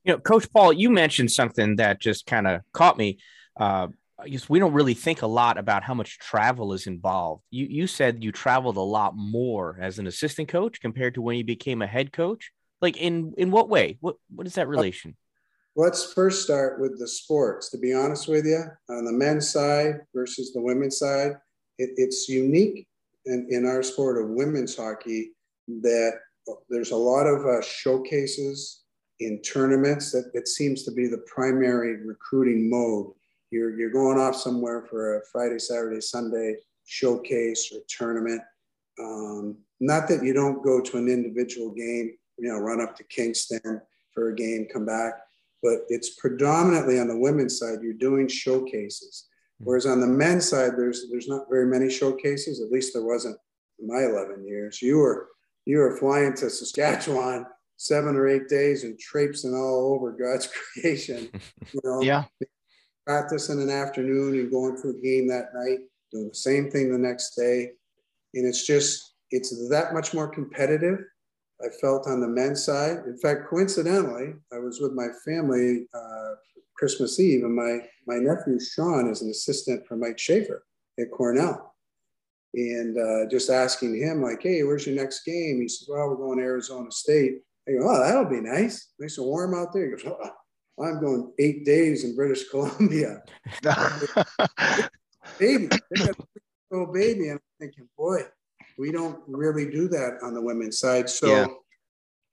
You 0.05 0.13
know, 0.13 0.19
Coach 0.19 0.51
Paul, 0.51 0.73
you 0.73 0.89
mentioned 0.89 1.31
something 1.31 1.75
that 1.77 1.99
just 1.99 2.25
kind 2.25 2.47
of 2.47 2.61
caught 2.71 2.97
me. 2.97 3.19
Uh, 3.59 3.87
I 4.17 4.27
guess 4.27 4.49
we 4.49 4.59
don't 4.59 4.73
really 4.73 4.93
think 4.93 5.21
a 5.21 5.27
lot 5.27 5.57
about 5.57 5.83
how 5.83 5.93
much 5.93 6.19
travel 6.19 6.73
is 6.73 6.87
involved. 6.87 7.43
You 7.51 7.67
you 7.69 7.87
said 7.87 8.23
you 8.23 8.31
traveled 8.31 8.77
a 8.77 8.81
lot 8.81 9.15
more 9.15 9.77
as 9.79 9.99
an 9.99 10.07
assistant 10.07 10.49
coach 10.49 10.81
compared 10.81 11.13
to 11.13 11.21
when 11.21 11.37
you 11.37 11.43
became 11.43 11.81
a 11.81 11.87
head 11.87 12.11
coach. 12.11 12.51
Like 12.81 12.97
in 12.97 13.33
in 13.37 13.51
what 13.51 13.69
way? 13.69 13.97
What 13.99 14.15
what 14.33 14.47
is 14.47 14.55
that 14.55 14.67
relation? 14.67 15.15
Let's 15.75 16.13
first 16.13 16.43
start 16.43 16.79
with 16.81 16.99
the 16.99 17.07
sports. 17.07 17.69
To 17.69 17.77
be 17.77 17.93
honest 17.93 18.27
with 18.27 18.45
you, 18.45 18.63
on 18.89 19.05
the 19.05 19.11
men's 19.11 19.49
side 19.49 20.01
versus 20.13 20.51
the 20.53 20.61
women's 20.61 20.97
side, 20.97 21.31
it, 21.77 21.91
it's 21.95 22.27
unique 22.27 22.87
in, 23.25 23.47
in 23.49 23.65
our 23.65 23.83
sport 23.83 24.21
of 24.21 24.29
women's 24.29 24.75
hockey 24.75 25.31
that 25.81 26.13
there's 26.69 26.91
a 26.91 26.97
lot 26.97 27.27
of 27.27 27.45
uh, 27.45 27.61
showcases 27.61 28.83
in 29.19 29.41
tournaments 29.41 30.11
that 30.11 30.31
it 30.33 30.47
seems 30.47 30.83
to 30.83 30.91
be 30.91 31.07
the 31.07 31.23
primary 31.27 32.03
recruiting 32.05 32.69
mode 32.69 33.13
you're, 33.51 33.77
you're 33.77 33.89
going 33.89 34.19
off 34.19 34.35
somewhere 34.35 34.85
for 34.89 35.17
a 35.17 35.21
Friday, 35.31 35.59
Saturday, 35.59 36.01
Sunday 36.01 36.55
showcase 36.85 37.71
or 37.73 37.79
tournament. 37.87 38.41
Um, 38.99 39.57
not 39.79 40.07
that 40.09 40.23
you 40.23 40.33
don't 40.33 40.63
go 40.63 40.81
to 40.81 40.97
an 40.97 41.07
individual 41.07 41.71
game, 41.71 42.15
you 42.39 42.49
know, 42.49 42.57
run 42.57 42.81
up 42.81 42.95
to 42.97 43.03
Kingston 43.05 43.81
for 44.13 44.29
a 44.29 44.35
game, 44.35 44.67
come 44.71 44.85
back, 44.85 45.13
but 45.61 45.79
it's 45.89 46.15
predominantly 46.15 46.99
on 46.99 47.07
the 47.07 47.17
women's 47.17 47.59
side, 47.59 47.79
you're 47.81 47.93
doing 47.93 48.27
showcases. 48.27 49.27
Hmm. 49.59 49.65
Whereas 49.65 49.85
on 49.85 49.99
the 49.99 50.07
men's 50.07 50.49
side, 50.49 50.71
there's 50.77 51.05
there's 51.11 51.27
not 51.27 51.49
very 51.49 51.65
many 51.65 51.89
showcases. 51.89 52.61
At 52.61 52.71
least 52.71 52.93
there 52.93 53.05
wasn't 53.05 53.37
in 53.79 53.87
my 53.87 54.03
11 54.03 54.45
years. 54.45 54.81
You 54.81 54.97
were 54.97 55.29
you 55.65 55.77
were 55.77 55.97
flying 55.97 56.33
to 56.35 56.49
Saskatchewan 56.49 57.45
seven 57.77 58.15
or 58.15 58.27
eight 58.27 58.49
days 58.49 58.83
and 58.83 58.99
traipsing 58.99 59.53
all 59.53 59.93
over 59.93 60.11
God's 60.11 60.49
creation. 60.73 61.29
You 61.73 61.81
know, 61.83 62.01
yeah 62.01 62.23
practice 63.09 63.49
in 63.49 63.59
an 63.59 63.71
afternoon 63.71 64.35
and 64.35 64.51
going 64.51 64.79
to 64.79 64.89
a 64.89 65.01
game 65.01 65.27
that 65.27 65.51
night, 65.55 65.79
doing 66.11 66.29
the 66.29 66.35
same 66.35 66.69
thing 66.69 66.91
the 66.91 66.97
next 66.97 67.35
day. 67.35 67.71
And 68.35 68.45
it's 68.47 68.67
just, 68.67 69.15
it's 69.31 69.67
that 69.69 69.95
much 69.95 70.13
more 70.13 70.27
competitive. 70.27 70.99
I 71.63 71.69
felt 71.81 72.07
on 72.07 72.21
the 72.21 72.27
men's 72.27 72.63
side. 72.63 72.99
In 73.05 73.17
fact, 73.17 73.49
coincidentally, 73.49 74.33
I 74.53 74.59
was 74.59 74.79
with 74.79 74.93
my 74.93 75.07
family 75.25 75.87
uh, 75.93 76.35
Christmas 76.75 77.19
Eve, 77.19 77.43
and 77.43 77.55
my 77.55 77.79
my 78.07 78.15
nephew 78.15 78.59
Sean 78.59 79.09
is 79.09 79.21
an 79.21 79.29
assistant 79.29 79.85
for 79.85 79.95
Mike 79.95 80.17
Schafer 80.17 80.59
at 80.99 81.11
Cornell, 81.11 81.75
and 82.53 82.97
uh, 82.97 83.29
just 83.29 83.49
asking 83.49 83.97
him 83.97 84.21
like, 84.21 84.41
"Hey, 84.41 84.63
where's 84.63 84.87
your 84.87 84.95
next 84.95 85.23
game?" 85.25 85.61
He 85.61 85.67
says, 85.67 85.87
"Well, 85.89 86.09
we're 86.09 86.15
going 86.15 86.37
to 86.39 86.45
Arizona 86.45 86.91
State." 86.91 87.41
I 87.67 87.73
go, 87.73 87.89
"Oh, 87.89 87.99
that'll 87.99 88.25
be 88.25 88.41
nice. 88.41 88.91
Nice 88.99 89.17
and 89.17 89.27
warm 89.27 89.53
out 89.53 89.73
there." 89.73 89.85
He 89.85 89.91
goes, 89.91 90.05
oh, 90.05 90.31
I'm 90.81 91.01
going 91.01 91.31
eight 91.39 91.65
days 91.65 92.03
in 92.03 92.15
British 92.15 92.49
Columbia. 92.51 93.21
baby, 95.39 95.69
little 96.71 96.91
baby. 96.93 97.29
And 97.29 97.33
I'm 97.33 97.39
thinking, 97.59 97.89
boy, 97.97 98.21
we 98.79 98.91
don't 98.91 99.19
really 99.27 99.69
do 99.69 99.89
that 99.89 100.19
on 100.23 100.33
the 100.33 100.41
women's 100.41 100.79
side. 100.79 101.09
So 101.09 101.27
yeah. 101.27 101.47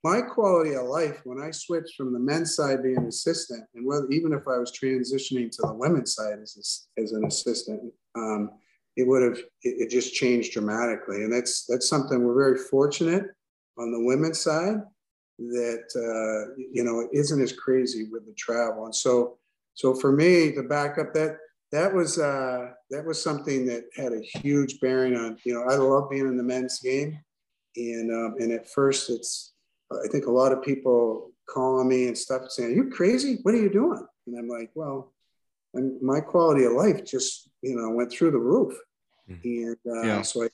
my 0.05 0.21
quality 0.21 0.75
of 0.75 0.87
life 0.87 1.21
when 1.25 1.41
I 1.41 1.51
switched 1.51 1.97
from 1.97 2.13
the 2.13 2.21
men's 2.21 2.55
side 2.55 2.85
being 2.85 2.99
an 2.99 3.07
assistant, 3.07 3.65
and 3.75 3.85
whether 3.85 4.09
even 4.11 4.33
if 4.33 4.47
I 4.47 4.57
was 4.59 4.71
transitioning 4.71 5.51
to 5.51 5.63
the 5.63 5.75
women's 5.75 6.15
side 6.15 6.39
as, 6.41 6.87
as 6.97 7.13
an 7.13 7.25
assistant, 7.25 7.93
um, 8.15 8.51
it 8.97 9.07
would 9.09 9.23
have 9.23 9.39
it, 9.63 9.83
it 9.83 9.91
just 9.91 10.15
changed 10.15 10.53
dramatically. 10.53 11.25
And 11.25 11.33
that's 11.33 11.67
that's 11.67 11.89
something 11.89 12.25
we're 12.25 12.35
very 12.35 12.59
fortunate 12.59 13.25
on 13.77 13.93
the 13.93 14.05
women's 14.05 14.41
side 14.41 14.77
that 15.39 15.89
uh, 15.97 16.55
you 16.73 16.85
know 16.85 17.09
isn't 17.13 17.43
as 17.43 17.53
crazy 17.53 18.07
with 18.11 18.25
the 18.25 18.35
travel. 18.35 18.85
And 18.85 18.95
so, 18.95 19.39
so 19.75 19.95
for 19.95 20.13
me 20.13 20.53
to 20.53 20.63
back 20.63 20.97
up 20.97 21.13
that 21.15 21.39
that 21.77 21.93
was 21.93 22.19
uh, 22.19 22.71
that 22.91 23.05
was 23.05 23.23
something 23.23 23.67
that 23.67 23.85
had 23.95 24.15
a 24.15 24.39
huge 24.39 24.81
bearing 24.81 25.15
on 25.15 25.37
you 25.45 25.53
know 25.53 25.63
I 25.63 25.77
love 25.77 26.09
being 26.09 26.27
in 26.27 26.39
the 26.39 26.43
men's 26.43 26.81
game, 26.81 27.19
and 27.77 28.11
um, 28.11 28.37
and 28.39 28.51
at 28.51 28.71
first 28.71 29.11
it's 29.11 29.53
I 29.93 30.09
think 30.11 30.27
a 30.27 30.31
lot 30.31 30.53
of 30.53 30.63
people 30.63 31.33
calling 31.47 31.87
me 31.87 32.09
and 32.09 32.17
stuff 32.17 32.49
saying, 32.49 32.73
"Are 32.73 32.75
you 32.75 32.89
crazy? 32.89 33.41
What 33.43 33.55
are 33.55 33.61
you 33.61 33.69
doing?" 33.69 34.07
And 34.27 34.39
I'm 34.39 34.49
like, 34.49 34.71
"Well, 34.75 35.13
and 35.75 36.01
my 36.01 36.21
quality 36.21 36.65
of 36.65 36.73
life 36.73 37.05
just 37.05 37.51
you 37.61 37.77
know 37.77 37.91
went 37.91 38.11
through 38.11 38.31
the 38.31 38.39
roof," 38.39 38.75
mm-hmm. 39.29 39.43
and 39.45 39.77
uh, 39.87 40.03
yeah. 40.03 40.23
so 40.23 40.45
I 40.45 40.49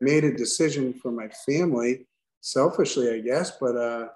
made 0.00 0.22
a 0.22 0.36
decision 0.36 0.94
for 0.94 1.10
my 1.10 1.28
family 1.44 2.06
selfishly, 2.40 3.10
I 3.10 3.18
guess. 3.18 3.50
But 3.60 3.76
uh, 3.76 4.08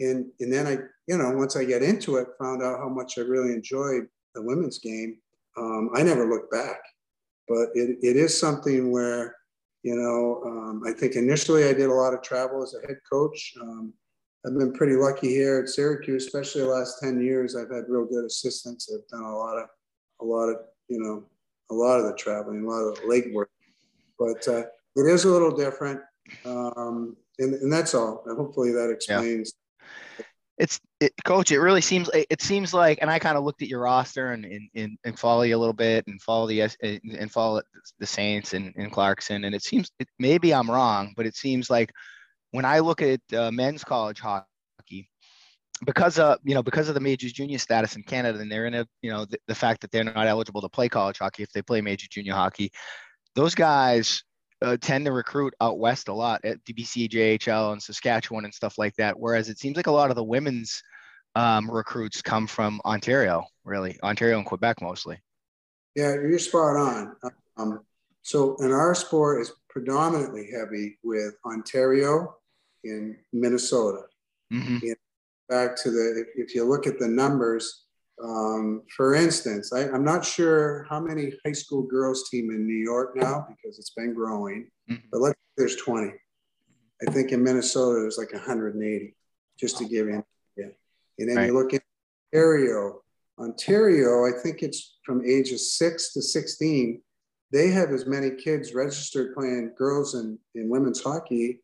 and 0.00 0.26
and 0.40 0.52
then 0.52 0.66
I, 0.66 0.78
you 1.06 1.18
know, 1.18 1.30
once 1.36 1.54
I 1.54 1.64
get 1.64 1.84
into 1.84 2.16
it, 2.16 2.26
found 2.36 2.64
out 2.64 2.80
how 2.80 2.88
much 2.88 3.16
I 3.16 3.20
really 3.20 3.52
enjoyed 3.52 4.08
the 4.34 4.42
women's 4.42 4.80
game. 4.80 5.18
Um, 5.56 5.90
I 5.94 6.02
never 6.02 6.28
looked 6.28 6.50
back, 6.50 6.80
but 7.48 7.68
it, 7.74 7.98
it 8.02 8.16
is 8.16 8.38
something 8.38 8.90
where, 8.90 9.36
you 9.82 9.94
know, 9.94 10.42
um, 10.46 10.82
I 10.86 10.92
think 10.92 11.14
initially 11.14 11.64
I 11.64 11.72
did 11.72 11.90
a 11.90 11.94
lot 11.94 12.14
of 12.14 12.22
travel 12.22 12.62
as 12.62 12.74
a 12.74 12.86
head 12.86 12.98
coach. 13.10 13.54
Um, 13.60 13.92
I've 14.46 14.58
been 14.58 14.72
pretty 14.72 14.96
lucky 14.96 15.28
here 15.28 15.60
at 15.60 15.68
Syracuse, 15.68 16.26
especially 16.26 16.62
the 16.62 16.68
last 16.68 16.98
10 17.02 17.20
years. 17.20 17.56
I've 17.56 17.70
had 17.70 17.84
real 17.88 18.04
good 18.04 18.24
assistants. 18.24 18.90
I've 18.92 19.06
done 19.08 19.24
a 19.24 19.36
lot 19.36 19.56
of, 19.56 19.68
a 20.20 20.24
lot 20.24 20.48
of, 20.48 20.56
you 20.88 21.00
know, 21.00 21.24
a 21.70 21.74
lot 21.74 21.98
of 21.98 22.06
the 22.06 22.14
traveling, 22.14 22.64
a 22.64 22.68
lot 22.68 22.82
of 22.82 23.00
the 23.00 23.06
leg 23.06 23.32
work. 23.32 23.50
But 24.18 24.46
uh, 24.46 24.64
it 24.96 25.06
is 25.06 25.24
a 25.24 25.30
little 25.30 25.56
different. 25.56 26.00
Um, 26.44 27.16
and, 27.38 27.54
and 27.54 27.72
that's 27.72 27.94
all. 27.94 28.22
And 28.26 28.36
hopefully 28.36 28.72
that 28.72 28.90
explains. 28.90 29.52
Yeah. 30.18 30.24
It's 30.58 30.80
it, 31.04 31.12
coach. 31.24 31.52
It 31.52 31.60
really 31.60 31.80
seems. 31.80 32.10
It 32.14 32.40
seems 32.40 32.72
like, 32.72 32.98
and 33.00 33.10
I 33.10 33.18
kind 33.18 33.36
of 33.36 33.44
looked 33.44 33.62
at 33.62 33.68
your 33.68 33.80
roster 33.80 34.32
and, 34.32 34.46
and 34.74 34.98
and 35.04 35.18
follow 35.18 35.42
you 35.42 35.56
a 35.56 35.58
little 35.58 35.74
bit, 35.74 36.06
and 36.06 36.20
follow 36.20 36.46
the 36.46 36.60
and 36.82 37.30
follow 37.30 37.62
the 37.98 38.06
Saints 38.06 38.54
and, 38.54 38.72
and 38.76 38.90
Clarkson, 38.90 39.44
and 39.44 39.54
it 39.54 39.62
seems 39.62 39.90
it, 39.98 40.08
maybe 40.18 40.54
I'm 40.54 40.70
wrong, 40.70 41.12
but 41.16 41.26
it 41.26 41.36
seems 41.36 41.70
like 41.70 41.92
when 42.52 42.64
I 42.64 42.78
look 42.78 43.02
at 43.02 43.20
uh, 43.36 43.50
men's 43.50 43.84
college 43.84 44.20
hockey, 44.20 45.10
because 45.84 46.18
of 46.18 46.38
you 46.44 46.54
know 46.54 46.62
because 46.62 46.88
of 46.88 46.94
the 46.94 47.00
majors 47.00 47.32
junior 47.32 47.58
status 47.58 47.96
in 47.96 48.02
Canada, 48.02 48.38
and 48.38 48.50
they're 48.50 48.66
in 48.66 48.74
a 48.74 48.86
you 49.02 49.10
know 49.10 49.24
the, 49.24 49.38
the 49.48 49.54
fact 49.54 49.80
that 49.82 49.90
they're 49.90 50.04
not 50.04 50.26
eligible 50.26 50.60
to 50.62 50.68
play 50.68 50.88
college 50.88 51.18
hockey 51.18 51.42
if 51.42 51.52
they 51.52 51.62
play 51.62 51.80
major 51.80 52.06
junior 52.10 52.34
hockey, 52.34 52.70
those 53.34 53.54
guys 53.54 54.22
uh, 54.62 54.76
tend 54.80 55.04
to 55.04 55.12
recruit 55.12 55.54
out 55.60 55.78
west 55.78 56.08
a 56.08 56.12
lot 56.12 56.40
at 56.44 56.64
DBC, 56.64 57.10
JHL, 57.10 57.72
and 57.72 57.82
Saskatchewan 57.82 58.44
and 58.44 58.54
stuff 58.54 58.78
like 58.78 58.94
that. 58.96 59.18
Whereas 59.18 59.48
it 59.48 59.58
seems 59.58 59.76
like 59.76 59.88
a 59.88 59.92
lot 59.92 60.10
of 60.10 60.16
the 60.16 60.24
women's 60.24 60.82
um, 61.34 61.70
recruits 61.70 62.22
come 62.22 62.46
from 62.46 62.80
Ontario, 62.84 63.44
really, 63.64 63.98
Ontario 64.02 64.38
and 64.38 64.46
Quebec 64.46 64.80
mostly. 64.80 65.18
Yeah, 65.94 66.14
you're 66.14 66.38
spot 66.38 66.76
on. 66.76 67.16
Um, 67.56 67.80
so, 68.22 68.56
in 68.56 68.72
our 68.72 68.94
sport 68.94 69.42
is 69.42 69.52
predominantly 69.68 70.50
heavy 70.50 70.98
with 71.02 71.34
Ontario 71.44 72.36
and 72.84 73.16
Minnesota. 73.32 74.02
Mm-hmm. 74.52 74.92
back 75.48 75.76
to 75.82 75.90
the, 75.90 76.20
if, 76.20 76.48
if 76.48 76.54
you 76.54 76.64
look 76.64 76.86
at 76.86 76.98
the 76.98 77.08
numbers, 77.08 77.84
um, 78.22 78.82
for 78.94 79.14
instance, 79.14 79.72
I, 79.72 79.82
am 79.84 80.04
not 80.04 80.24
sure 80.24 80.86
how 80.88 81.00
many 81.00 81.32
high 81.44 81.52
school 81.52 81.82
girls 81.82 82.28
team 82.28 82.50
in 82.50 82.66
New 82.66 82.76
York 82.76 83.16
now 83.16 83.46
because 83.48 83.78
it's 83.78 83.90
been 83.90 84.14
growing, 84.14 84.68
mm-hmm. 84.88 85.06
but 85.10 85.20
let's 85.20 85.38
there's 85.56 85.76
20. 85.76 86.12
I 87.06 87.12
think 87.12 87.32
in 87.32 87.42
Minnesota 87.42 88.00
there's 88.00 88.18
like 88.18 88.32
180, 88.32 89.14
just 89.58 89.78
to 89.78 89.84
give 89.84 90.08
you. 90.08 90.24
And 91.18 91.28
then 91.28 91.36
right. 91.36 91.46
you 91.46 91.54
look 91.54 91.74
at 91.74 91.82
Ontario. 92.32 93.00
Ontario, 93.38 94.26
I 94.26 94.30
think 94.42 94.62
it's 94.62 94.96
from 95.04 95.24
ages 95.24 95.76
six 95.76 96.12
to 96.12 96.22
16. 96.22 97.00
They 97.52 97.70
have 97.70 97.90
as 97.90 98.06
many 98.06 98.30
kids 98.30 98.74
registered 98.74 99.34
playing 99.34 99.72
girls 99.76 100.14
and, 100.14 100.38
and 100.54 100.70
women's 100.70 101.02
hockey 101.02 101.60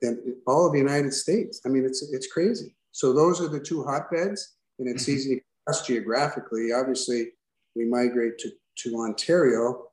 than 0.00 0.36
all 0.46 0.66
of 0.66 0.72
the 0.72 0.78
United 0.78 1.12
States. 1.12 1.60
I 1.64 1.68
mean, 1.68 1.84
it's 1.84 2.02
it's 2.12 2.26
crazy. 2.26 2.74
So 2.90 3.12
those 3.12 3.40
are 3.40 3.48
the 3.48 3.60
two 3.60 3.84
hotbeds, 3.84 4.56
and 4.78 4.88
it's 4.88 5.04
mm-hmm. 5.04 5.12
easy 5.12 5.42
us 5.68 5.86
geographically. 5.86 6.72
Obviously, 6.72 7.28
we 7.74 7.84
migrate 7.86 8.38
to, 8.38 8.50
to 8.78 8.96
Ontario. 8.96 9.84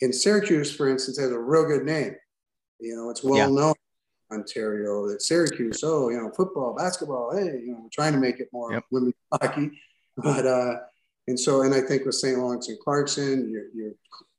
In 0.00 0.12
Syracuse, 0.12 0.74
for 0.74 0.88
instance, 0.88 1.18
has 1.18 1.30
a 1.30 1.38
real 1.38 1.66
good 1.66 1.84
name. 1.84 2.14
You 2.80 2.96
know, 2.96 3.10
it's 3.10 3.22
well 3.22 3.36
yeah. 3.36 3.46
known 3.46 3.74
Ontario 4.32 5.08
that 5.08 5.22
Syracuse, 5.22 5.82
oh, 5.82 6.10
you 6.10 6.16
know, 6.16 6.30
football, 6.36 6.74
basketball, 6.74 7.36
hey, 7.36 7.60
you 7.64 7.72
know, 7.72 7.80
we're 7.82 7.88
trying 7.92 8.12
to 8.12 8.18
make 8.18 8.40
it 8.40 8.48
more 8.52 8.72
yep. 8.72 8.84
women's 8.90 9.14
hockey. 9.32 9.70
But 10.16 10.46
uh, 10.46 10.74
and 11.28 11.38
so, 11.38 11.62
and 11.62 11.74
I 11.74 11.80
think 11.80 12.04
with 12.04 12.14
St. 12.14 12.38
Lawrence 12.38 12.68
and 12.68 12.78
Clarkson, 12.80 13.50
you're, 13.50 13.66
you're 13.74 13.94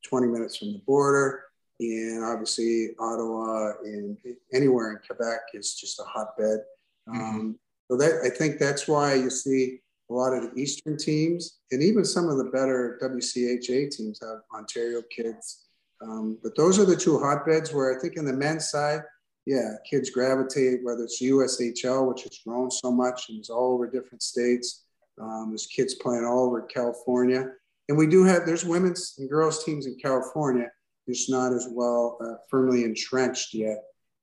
20 0.05 0.27
minutes 0.27 0.57
from 0.57 0.73
the 0.73 0.79
border. 0.79 1.43
And 1.79 2.25
obviously, 2.25 2.89
Ottawa 2.99 3.73
and 3.83 4.17
anywhere 4.53 4.91
in 4.91 4.99
Quebec 5.05 5.39
is 5.53 5.75
just 5.75 5.99
a 5.99 6.03
hotbed. 6.03 6.59
Mm-hmm. 7.07 7.21
Um, 7.21 7.59
so 7.89 7.97
that 7.97 8.21
I 8.25 8.29
think 8.29 8.59
that's 8.59 8.87
why 8.87 9.13
you 9.13 9.29
see 9.29 9.79
a 10.09 10.13
lot 10.13 10.33
of 10.33 10.43
the 10.43 10.59
Eastern 10.59 10.97
teams, 10.97 11.59
and 11.71 11.81
even 11.81 12.03
some 12.03 12.27
of 12.27 12.37
the 12.37 12.45
better 12.45 12.99
WCHA 13.01 13.91
teams 13.91 14.19
have 14.21 14.39
Ontario 14.53 15.01
kids. 15.15 15.65
Um, 16.01 16.37
but 16.41 16.55
those 16.55 16.79
are 16.79 16.85
the 16.85 16.95
two 16.95 17.19
hotbeds 17.19 17.73
where 17.73 17.95
I 17.95 18.01
think 18.01 18.15
in 18.17 18.25
the 18.25 18.33
men's 18.33 18.69
side, 18.69 19.01
yeah, 19.49 19.77
kids 19.83 20.11
gravitate, 20.11 20.83
whether 20.83 21.05
it's 21.05 21.23
USHL, 21.23 22.07
which 22.07 22.21
has 22.21 22.37
grown 22.45 22.69
so 22.69 22.91
much 22.91 23.29
and 23.29 23.41
is 23.41 23.49
all 23.49 23.73
over 23.73 23.89
different 23.89 24.21
states. 24.21 24.83
Um, 25.19 25.47
there's 25.49 25.65
kids 25.65 25.95
playing 25.95 26.23
all 26.23 26.45
over 26.45 26.61
California. 26.61 27.47
And 27.87 27.97
we 27.97 28.05
do 28.05 28.23
have, 28.25 28.45
there's 28.45 28.63
women's 28.63 29.15
and 29.17 29.27
girls 29.27 29.63
teams 29.63 29.87
in 29.87 29.97
California, 29.99 30.67
just 31.07 31.31
not 31.31 31.51
as 31.51 31.67
well 31.71 32.19
uh, 32.23 32.35
firmly 32.47 32.83
entrenched 32.83 33.55
yet 33.55 33.79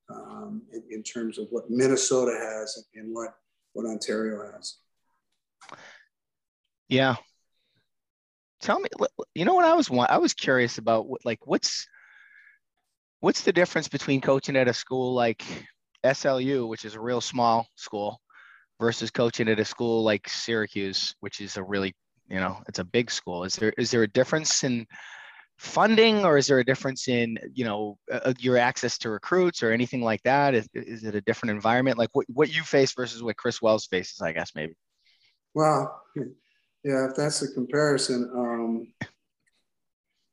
um, 0.08 0.62
in, 0.72 0.84
in, 0.92 1.02
terms 1.02 1.38
of 1.38 1.48
what 1.50 1.68
Minnesota 1.68 2.30
has 2.30 2.84
and 2.94 3.12
what, 3.12 3.30
what 3.72 3.84
Ontario 3.84 4.52
has. 4.52 4.76
Yeah. 6.88 7.16
Tell 8.60 8.78
me, 8.78 8.88
you 9.34 9.44
know 9.44 9.54
what 9.54 9.64
I 9.64 9.74
was 9.74 9.90
I 9.90 10.18
was 10.18 10.34
curious 10.34 10.78
about 10.78 11.08
like 11.24 11.44
what's 11.44 11.88
what's 13.26 13.40
the 13.40 13.52
difference 13.52 13.88
between 13.88 14.20
coaching 14.20 14.54
at 14.54 14.68
a 14.68 14.72
school 14.72 15.12
like 15.12 15.44
SLU, 16.04 16.68
which 16.68 16.84
is 16.84 16.94
a 16.94 17.00
real 17.00 17.20
small 17.20 17.66
school, 17.74 18.20
versus 18.80 19.10
coaching 19.10 19.48
at 19.48 19.58
a 19.58 19.64
school 19.64 20.04
like 20.04 20.28
Syracuse, 20.28 21.12
which 21.18 21.40
is 21.40 21.56
a 21.56 21.62
really, 21.64 21.92
you 22.28 22.38
know, 22.38 22.62
it's 22.68 22.78
a 22.78 22.84
big 22.84 23.10
school. 23.10 23.42
Is 23.42 23.56
there 23.56 23.72
is 23.76 23.90
there 23.90 24.04
a 24.04 24.08
difference 24.08 24.62
in 24.62 24.86
funding 25.58 26.24
or 26.24 26.38
is 26.38 26.46
there 26.46 26.60
a 26.60 26.64
difference 26.64 27.08
in 27.08 27.36
you 27.52 27.64
know 27.64 27.98
uh, 28.12 28.32
your 28.38 28.58
access 28.58 28.96
to 28.98 29.10
recruits 29.10 29.60
or 29.60 29.72
anything 29.72 30.02
like 30.02 30.22
that? 30.22 30.54
Is, 30.54 30.68
is 30.72 31.02
it 31.02 31.16
a 31.16 31.20
different 31.20 31.50
environment? 31.50 31.98
Like 31.98 32.10
what, 32.12 32.26
what 32.32 32.54
you 32.54 32.62
face 32.62 32.92
versus 32.92 33.24
what 33.24 33.36
chris 33.36 33.60
wells 33.60 33.86
faces 33.86 34.20
i 34.20 34.30
guess 34.30 34.52
maybe. 34.54 34.74
Well 35.52 36.00
yeah 36.84 37.08
if 37.08 37.16
that's 37.16 37.40
the 37.40 37.48
comparison 37.48 38.30
um 38.36 39.10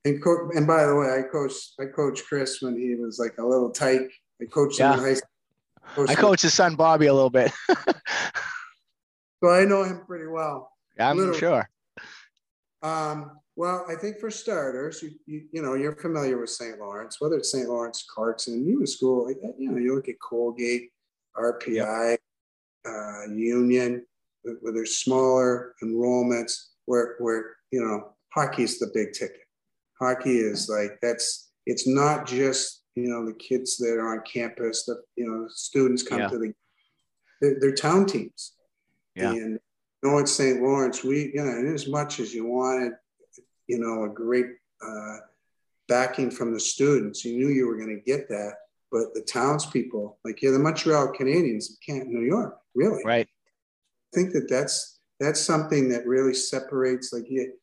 and, 0.06 0.24
co- 0.24 0.50
and 0.56 0.68
by 0.68 0.86
the 0.86 0.96
way 0.96 1.08
i 1.08 1.22
coached 1.22 1.74
i 1.80 1.86
coached 1.86 2.26
chris 2.28 2.62
when 2.62 2.78
he 2.78 2.96
was 2.96 3.20
like 3.20 3.38
a 3.38 3.46
little 3.46 3.70
tyke 3.70 4.12
i 4.42 4.46
coached 4.46 4.80
yeah. 4.80 4.94
him 4.94 5.00
in 5.00 5.06
high 5.06 5.14
school 5.14 5.30
coached 5.96 6.12
i 6.12 6.16
coached 6.16 6.44
his 6.44 6.54
son 6.54 6.76
bobby 6.76 7.08
a 7.08 7.14
little 7.14 7.30
bit 7.30 7.52
so 9.44 9.50
i 9.50 9.66
know 9.66 9.84
him 9.84 10.02
pretty 10.06 10.28
well 10.28 10.72
i'm 11.00 11.18
Literally. 11.18 11.40
sure 11.40 11.70
um 12.82 13.32
well, 13.56 13.86
I 13.88 13.96
think 13.96 14.20
for 14.20 14.32
starters, 14.32 15.04
you, 15.04 15.12
you, 15.28 15.44
you 15.52 15.62
know, 15.62 15.76
you're 15.76 15.96
familiar 15.96 16.40
with 16.40 16.50
St. 16.50 16.80
Lawrence, 16.80 17.22
whether 17.22 17.36
it's 17.36 17.52
St. 17.52 17.70
Lawrence, 17.70 18.04
Clarkson, 18.10 18.66
you 18.66 18.86
school, 18.88 19.30
you 19.60 19.72
know, 19.72 19.78
you 19.78 19.94
look 19.94 20.10
at 20.10 20.20
Colgate, 20.20 20.90
RPI, 21.38 22.18
uh, 22.86 23.32
Union, 23.32 24.06
where 24.62 24.74
there's 24.74 24.96
smaller 24.96 25.76
enrollments, 25.84 26.70
where, 26.86 27.16
where, 27.20 27.58
you 27.72 27.84
know, 27.84 28.14
hockey's 28.34 28.80
the 28.80 28.90
big 28.94 29.14
ticket. 29.14 29.43
Hockey 30.00 30.38
is 30.38 30.70
like, 30.70 31.00
that's, 31.02 31.52
it's 31.66 31.88
not 31.88 32.26
just, 32.26 32.84
you 32.96 33.08
know, 33.08 33.26
the 33.26 33.34
kids 33.34 33.78
that 33.78 33.98
are 33.98 34.14
on 34.14 34.22
campus, 34.22 34.86
the, 34.86 35.02
you 35.16 35.28
know, 35.28 35.48
students 35.50 36.04
come 36.04 36.20
yeah. 36.20 36.28
to 36.28 36.38
the, 36.38 36.54
they're, 37.42 37.58
they're 37.60 37.76
town 37.76 38.06
teams. 38.06 38.54
Yeah. 39.16 39.32
And 39.32 39.60
you 40.04 40.10
know, 40.10 40.20
at 40.20 40.28
St. 40.28 40.62
Lawrence, 40.62 41.04
we, 41.04 41.32
you 41.34 41.44
know, 41.44 41.74
as 41.74 41.88
much 41.88 42.20
as 42.20 42.34
you 42.34 42.46
wanted 42.46 42.94
you 43.68 43.80
know, 43.80 44.04
a 44.06 44.10
great 44.10 44.48
uh, 44.86 45.18
backing 45.88 46.32
from 46.32 46.54
the 46.54 46.60
students. 46.60 47.24
You 47.24 47.38
knew 47.38 47.50
you 47.50 47.68
were 47.68 47.78
going 47.78 47.96
to 47.96 48.12
get 48.12 48.28
that, 48.30 48.54
but 48.92 49.14
the 49.14 49.22
townspeople, 49.22 50.20
like 50.24 50.42
yeah, 50.42 50.52
the 50.52 50.60
Montreal 50.60 51.14
Canadiens, 51.14 51.66
can't 51.86 52.08
New 52.08 52.26
York, 52.26 52.58
really. 52.76 53.02
Right. 53.06 53.28
I 53.28 54.16
think 54.16 54.34
that 54.34 54.48
that's 54.50 55.00
that's 55.20 55.42
something 55.42 55.90
that 55.90 56.06
really 56.06 56.34
separates. 56.34 57.14
Like 57.14 57.26
you, 57.30 57.54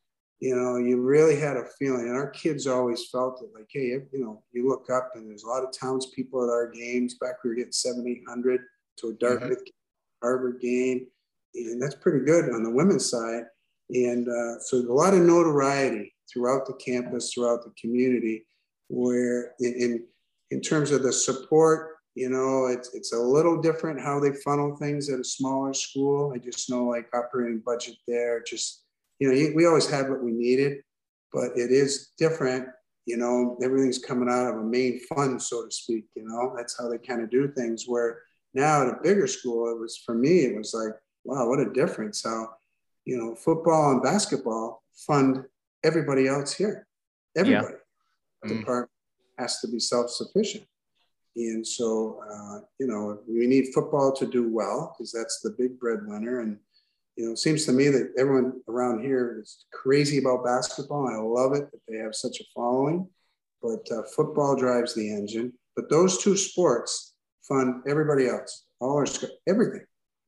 you 0.40 0.56
know, 0.56 0.78
you 0.78 1.00
really 1.00 1.38
had 1.38 1.56
a 1.56 1.66
feeling, 1.78 2.08
and 2.08 2.16
our 2.16 2.30
kids 2.30 2.66
always 2.66 3.08
felt 3.08 3.42
it. 3.42 3.50
Like, 3.54 3.68
hey, 3.70 3.88
you 4.12 4.24
know, 4.24 4.42
you 4.52 4.66
look 4.68 4.88
up 4.90 5.12
and 5.14 5.28
there's 5.28 5.44
a 5.44 5.48
lot 5.48 5.62
of 5.62 5.70
townspeople 5.78 6.42
at 6.42 6.50
our 6.50 6.70
games. 6.70 7.14
Back 7.20 7.44
we 7.44 7.50
were 7.50 7.56
getting 7.56 7.72
seven, 7.72 8.08
eight 8.08 8.22
hundred 8.26 8.62
to 8.98 9.08
a 9.08 9.12
Dartmouth 9.14 9.58
mm-hmm. 9.58 10.26
Harvard 10.26 10.60
game, 10.60 11.06
and 11.54 11.80
that's 11.80 11.94
pretty 11.94 12.24
good 12.24 12.50
on 12.50 12.62
the 12.62 12.70
women's 12.70 13.10
side. 13.10 13.44
And 13.90 14.28
uh, 14.28 14.60
so 14.60 14.78
a 14.78 14.92
lot 14.92 15.14
of 15.14 15.20
notoriety 15.20 16.14
throughout 16.32 16.66
the 16.66 16.74
campus, 16.74 17.32
throughout 17.32 17.64
the 17.64 17.72
community, 17.78 18.46
where 18.88 19.52
in, 19.60 19.74
in, 19.74 20.04
in 20.52 20.60
terms 20.60 20.90
of 20.92 21.02
the 21.02 21.12
support, 21.12 21.96
you 22.14 22.30
know, 22.30 22.66
it's, 22.66 22.94
it's 22.94 23.12
a 23.12 23.18
little 23.18 23.60
different 23.60 24.00
how 24.00 24.20
they 24.20 24.32
funnel 24.44 24.76
things 24.76 25.10
at 25.10 25.20
a 25.20 25.24
smaller 25.24 25.74
school. 25.74 26.32
I 26.34 26.38
just 26.38 26.70
know 26.70 26.84
like 26.84 27.08
operating 27.12 27.62
budget 27.66 27.96
there, 28.06 28.42
just, 28.42 28.84
you 29.20 29.28
know, 29.28 29.52
we 29.54 29.66
always 29.66 29.88
had 29.88 30.10
what 30.10 30.24
we 30.24 30.32
needed, 30.32 30.82
but 31.32 31.50
it 31.56 31.70
is 31.70 32.10
different. 32.18 32.66
You 33.06 33.16
know, 33.16 33.58
everything's 33.62 33.98
coming 33.98 34.28
out 34.28 34.48
of 34.48 34.56
a 34.56 34.64
main 34.64 35.00
fund, 35.00 35.40
so 35.40 35.64
to 35.64 35.70
speak. 35.70 36.06
You 36.16 36.26
know, 36.26 36.54
that's 36.56 36.76
how 36.78 36.88
they 36.88 36.98
kind 36.98 37.22
of 37.22 37.30
do 37.30 37.52
things. 37.52 37.84
Where 37.86 38.22
now 38.54 38.82
at 38.82 38.88
a 38.88 39.02
bigger 39.02 39.26
school, 39.26 39.70
it 39.70 39.78
was 39.78 39.96
for 39.96 40.14
me, 40.14 40.40
it 40.40 40.56
was 40.56 40.74
like, 40.74 40.94
wow, 41.24 41.48
what 41.48 41.60
a 41.60 41.72
difference. 41.72 42.24
How 42.24 42.48
you 43.04 43.16
know, 43.16 43.34
football 43.34 43.92
and 43.92 44.02
basketball 44.02 44.82
fund 44.94 45.44
everybody 45.82 46.28
else 46.28 46.52
here. 46.52 46.86
Everybody. 47.36 47.74
Yeah. 47.74 48.48
The 48.48 48.54
mm. 48.54 48.58
department 48.60 48.90
has 49.38 49.60
to 49.60 49.68
be 49.68 49.80
self-sufficient. 49.80 50.64
And 51.36 51.66
so, 51.66 52.22
uh, 52.28 52.60
you 52.78 52.86
know, 52.86 53.20
we 53.28 53.46
need 53.46 53.72
football 53.72 54.12
to 54.12 54.26
do 54.26 54.52
well 54.52 54.94
because 54.96 55.12
that's 55.12 55.40
the 55.40 55.54
big 55.58 55.78
breadwinner. 55.78 56.40
And, 56.40 56.58
you 57.16 57.26
know, 57.26 57.32
it 57.32 57.38
seems 57.38 57.66
to 57.66 57.72
me 57.72 57.88
that 57.88 58.12
everyone 58.18 58.60
around 58.68 59.02
here 59.02 59.40
is 59.42 59.64
crazy 59.72 60.18
about 60.18 60.44
basketball. 60.44 61.08
I 61.08 61.16
love 61.16 61.52
it 61.52 61.70
that 61.70 61.80
they 61.88 61.98
have 61.98 62.14
such 62.14 62.40
a 62.40 62.44
following, 62.54 63.08
but 63.62 63.86
uh, 63.92 64.02
football 64.14 64.56
drives 64.56 64.94
the 64.94 65.12
engine. 65.12 65.52
But 65.76 65.90
those 65.90 66.22
two 66.22 66.36
sports 66.36 67.14
fund 67.42 67.82
everybody 67.86 68.26
else, 68.26 68.64
all 68.80 68.96
our 68.96 69.06
everything. 69.46 69.84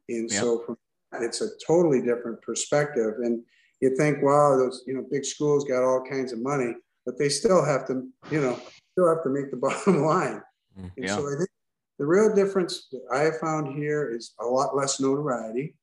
And 0.08 0.30
yep. 0.30 0.40
so, 0.40 0.62
from 0.66 0.76
it's 1.20 1.40
a 1.40 1.48
totally 1.66 2.00
different 2.00 2.40
perspective. 2.40 3.14
And 3.22 3.42
you 3.80 3.94
think, 3.96 4.22
wow, 4.22 4.56
those 4.56 4.84
you 4.86 4.94
know 4.94 5.04
big 5.10 5.24
schools 5.24 5.64
got 5.64 5.82
all 5.82 6.02
kinds 6.08 6.32
of 6.32 6.40
money, 6.40 6.74
but 7.04 7.18
they 7.18 7.28
still 7.28 7.64
have 7.64 7.86
to, 7.88 8.08
you 8.30 8.40
know, 8.40 8.58
still 8.92 9.08
have 9.08 9.22
to 9.24 9.30
make 9.30 9.50
the 9.50 9.56
bottom 9.68 10.02
line. 10.02 10.42
Mm, 10.78 10.90
and 10.96 11.06
yeah. 11.06 11.16
so 11.16 11.26
I 11.26 11.36
think 11.36 11.50
the 11.98 12.06
real 12.06 12.34
difference 12.34 12.88
that 12.92 13.02
I 13.12 13.20
have 13.20 13.38
found 13.38 13.76
here 13.76 14.14
is 14.14 14.34
a 14.40 14.44
lot 14.44 14.76
less 14.76 15.00
notoriety. 15.00 15.74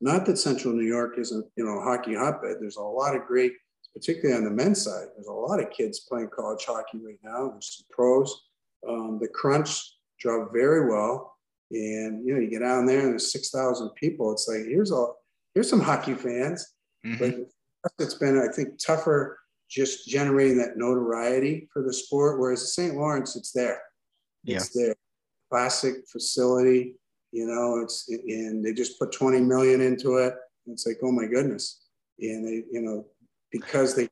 Not 0.00 0.26
that 0.26 0.38
Central 0.38 0.74
New 0.74 0.86
York 0.86 1.18
isn't, 1.18 1.46
you 1.56 1.64
know, 1.64 1.78
a 1.78 1.82
hockey 1.82 2.14
hotbed. 2.14 2.56
There's 2.60 2.76
a 2.76 2.82
lot 2.82 3.16
of 3.16 3.26
great, 3.26 3.52
particularly 3.94 4.36
on 4.36 4.44
the 4.44 4.50
men's 4.50 4.82
side. 4.82 5.06
There's 5.14 5.28
a 5.28 5.32
lot 5.32 5.60
of 5.60 5.70
kids 5.70 6.00
playing 6.00 6.28
college 6.34 6.64
hockey 6.66 6.98
right 7.04 7.18
now. 7.22 7.50
There's 7.50 7.78
some 7.78 7.86
pros. 7.90 8.44
Um, 8.88 9.18
the 9.20 9.28
Crunch 9.28 9.96
draw 10.18 10.48
very 10.52 10.88
well. 10.88 11.36
And 11.70 12.26
you 12.26 12.34
know, 12.34 12.40
you 12.40 12.50
get 12.50 12.60
down 12.60 12.86
there 12.86 13.00
and 13.00 13.10
there's 13.10 13.32
six 13.32 13.50
thousand 13.50 13.90
people. 13.96 14.30
It's 14.32 14.46
like 14.46 14.66
here's 14.66 14.92
all 14.92 15.16
here's 15.54 15.68
some 15.68 15.80
hockey 15.80 16.14
fans, 16.14 16.74
mm-hmm. 17.04 17.18
but 17.18 17.34
it's 17.98 18.14
been 18.14 18.38
I 18.38 18.52
think 18.54 18.78
tougher 18.78 19.38
just 19.68 20.06
generating 20.06 20.58
that 20.58 20.76
notoriety 20.76 21.68
for 21.72 21.82
the 21.82 21.92
sport. 21.92 22.38
Whereas 22.38 22.74
St. 22.74 22.94
Lawrence, 22.94 23.34
it's 23.34 23.50
there. 23.50 23.82
It's 24.44 24.70
yeah. 24.74 24.86
there. 24.86 24.94
Classic 25.50 25.96
facility, 26.10 26.94
you 27.36 27.46
know. 27.46 27.80
It's 27.82 28.08
and 28.08 28.64
they 28.64 28.72
just 28.72 28.98
put 28.98 29.12
twenty 29.12 29.40
million 29.40 29.80
into 29.80 30.16
it. 30.16 30.34
It's 30.66 30.86
like 30.86 30.98
oh 31.02 31.12
my 31.12 31.26
goodness, 31.26 31.84
and 32.18 32.46
they 32.46 32.64
you 32.72 32.82
know 32.82 33.06
because 33.52 33.94
they 33.94 34.08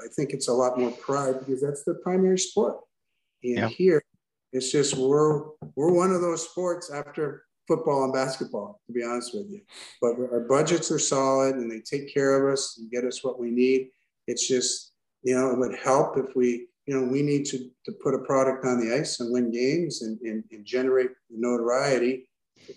I 0.00 0.08
think 0.16 0.30
it's 0.30 0.48
a 0.48 0.52
lot 0.52 0.78
more 0.78 0.90
pride 0.90 1.40
because 1.40 1.60
that's 1.60 1.84
the 1.84 1.94
primary 2.02 2.38
sport. 2.38 2.78
And 3.44 3.56
yeah. 3.56 3.68
here 3.68 4.02
it's 4.52 4.72
just 4.72 4.96
we're 4.96 5.44
we're 5.76 5.92
one 5.92 6.12
of 6.12 6.20
those 6.20 6.48
sports 6.48 6.90
after 6.90 7.44
football 7.68 8.04
and 8.04 8.12
basketball, 8.12 8.80
to 8.86 8.92
be 8.92 9.04
honest 9.04 9.34
with 9.34 9.48
you. 9.50 9.60
But 10.00 10.18
our 10.32 10.46
budgets 10.48 10.90
are 10.90 10.98
solid 10.98 11.56
and 11.56 11.70
they 11.70 11.80
take 11.80 12.12
care 12.12 12.42
of 12.42 12.52
us 12.52 12.78
and 12.78 12.90
get 12.90 13.04
us 13.04 13.22
what 13.22 13.38
we 13.38 13.50
need. 13.50 13.90
It's 14.26 14.46
just, 14.46 14.92
you 15.22 15.34
know, 15.34 15.50
it 15.50 15.58
would 15.58 15.76
help 15.76 16.18
if 16.18 16.34
we, 16.34 16.66
you 16.86 16.98
know, 16.98 17.06
we 17.06 17.22
need 17.22 17.46
to, 17.46 17.70
to 17.86 17.92
put 18.02 18.14
a 18.14 18.18
product 18.18 18.64
on 18.64 18.80
the 18.80 18.94
ice 18.94 19.20
and 19.20 19.32
win 19.32 19.50
games 19.50 20.02
and, 20.02 20.18
and, 20.20 20.44
and 20.50 20.64
generate 20.64 21.10
notoriety 21.30 22.28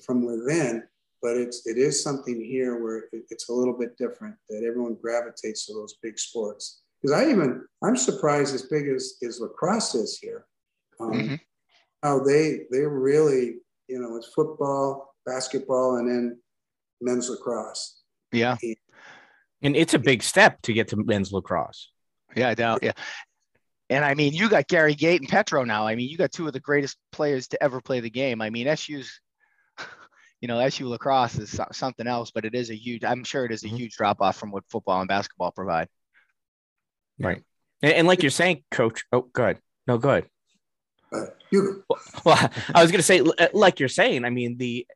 from 0.06 0.26
within. 0.26 0.84
But 1.22 1.38
it's 1.38 1.66
it 1.66 1.78
is 1.78 2.04
something 2.04 2.40
here 2.44 2.84
where 2.84 3.06
it's 3.12 3.50
a 3.50 3.54
little 3.54 3.78
bit 3.78 3.98
different 3.98 4.36
that 4.50 4.64
everyone 4.68 4.98
gravitates 5.02 5.66
to 5.66 5.74
those 5.74 5.96
big 6.02 6.20
sports. 6.20 6.82
Because 7.02 7.18
I 7.18 7.30
even 7.30 7.64
I'm 7.84 7.96
surprised 7.96 8.54
as 8.54 8.64
big 8.64 8.88
as, 8.88 9.16
as 9.24 9.40
lacrosse 9.40 9.96
is 9.96 10.20
here. 10.20 10.46
Um, 11.00 11.12
mm-hmm 11.12 11.36
how 12.06 12.20
they 12.20 12.62
they 12.72 12.82
really 12.82 13.56
you 13.88 14.00
know 14.00 14.16
it's 14.16 14.28
football, 14.28 15.16
basketball, 15.26 15.98
and 15.98 16.08
then 16.08 16.40
men's 17.02 17.30
lacrosse. 17.30 18.02
Yeah, 18.32 18.58
and 19.62 19.76
it's 19.76 19.96
a 19.96 20.00
big 20.00 20.22
step 20.22 20.62
to 20.64 20.74
get 20.74 20.90
to 20.90 20.98
men's 20.98 21.34
lacrosse. 21.34 21.90
Yeah, 22.36 22.50
I 22.50 22.54
doubt. 22.54 22.80
Yeah. 22.84 22.94
And 23.90 24.04
I 24.04 24.16
mean, 24.16 24.34
you 24.34 24.50
got 24.50 24.68
Gary 24.68 24.96
Gait 24.96 25.22
and 25.22 25.30
Petro 25.30 25.64
now. 25.64 25.86
I 25.86 25.96
mean, 25.96 26.10
you 26.10 26.18
got 26.18 26.32
two 26.32 26.48
of 26.48 26.54
the 26.54 26.60
greatest 26.60 26.98
players 27.12 27.48
to 27.50 27.62
ever 27.62 27.82
play 27.82 28.00
the 28.00 28.10
game. 28.10 28.42
I 28.42 28.50
mean, 28.50 28.76
SU's, 28.76 29.22
you 30.42 30.48
know, 30.48 30.60
SU 30.60 30.88
lacrosse 30.88 31.38
is 31.38 31.60
something 31.72 32.08
else, 32.08 32.32
but 32.32 32.46
it 32.46 32.56
is 32.56 32.70
a 32.70 32.76
huge, 32.76 33.04
I'm 33.04 33.24
sure 33.24 33.46
it 33.46 33.52
is 33.52 33.64
a 33.64 33.68
mm-hmm. 33.68 33.78
huge 33.78 33.96
drop 33.96 34.22
off 34.22 34.38
from 34.38 34.52
what 34.52 34.64
football 34.70 35.00
and 35.00 35.08
basketball 35.08 35.52
provide. 35.52 35.88
Right. 37.20 37.42
And, 37.82 37.94
and 37.94 38.08
like 38.08 38.22
you're 38.22 38.32
saying, 38.32 38.64
coach, 38.72 39.04
oh, 39.12 39.28
good. 39.34 39.60
No, 39.88 39.98
good. 39.98 40.28
Uh, 41.12 41.26
you. 41.52 41.84
Well, 42.24 42.50
I 42.74 42.82
was 42.82 42.92
going 42.92 43.00
to 43.00 43.04
say, 43.04 43.20
uh, 43.20 43.50
like 43.54 43.80
you're 43.80 43.88
saying, 43.88 44.26
I 44.26 44.32
mean, 44.32 44.58
the 44.58 44.88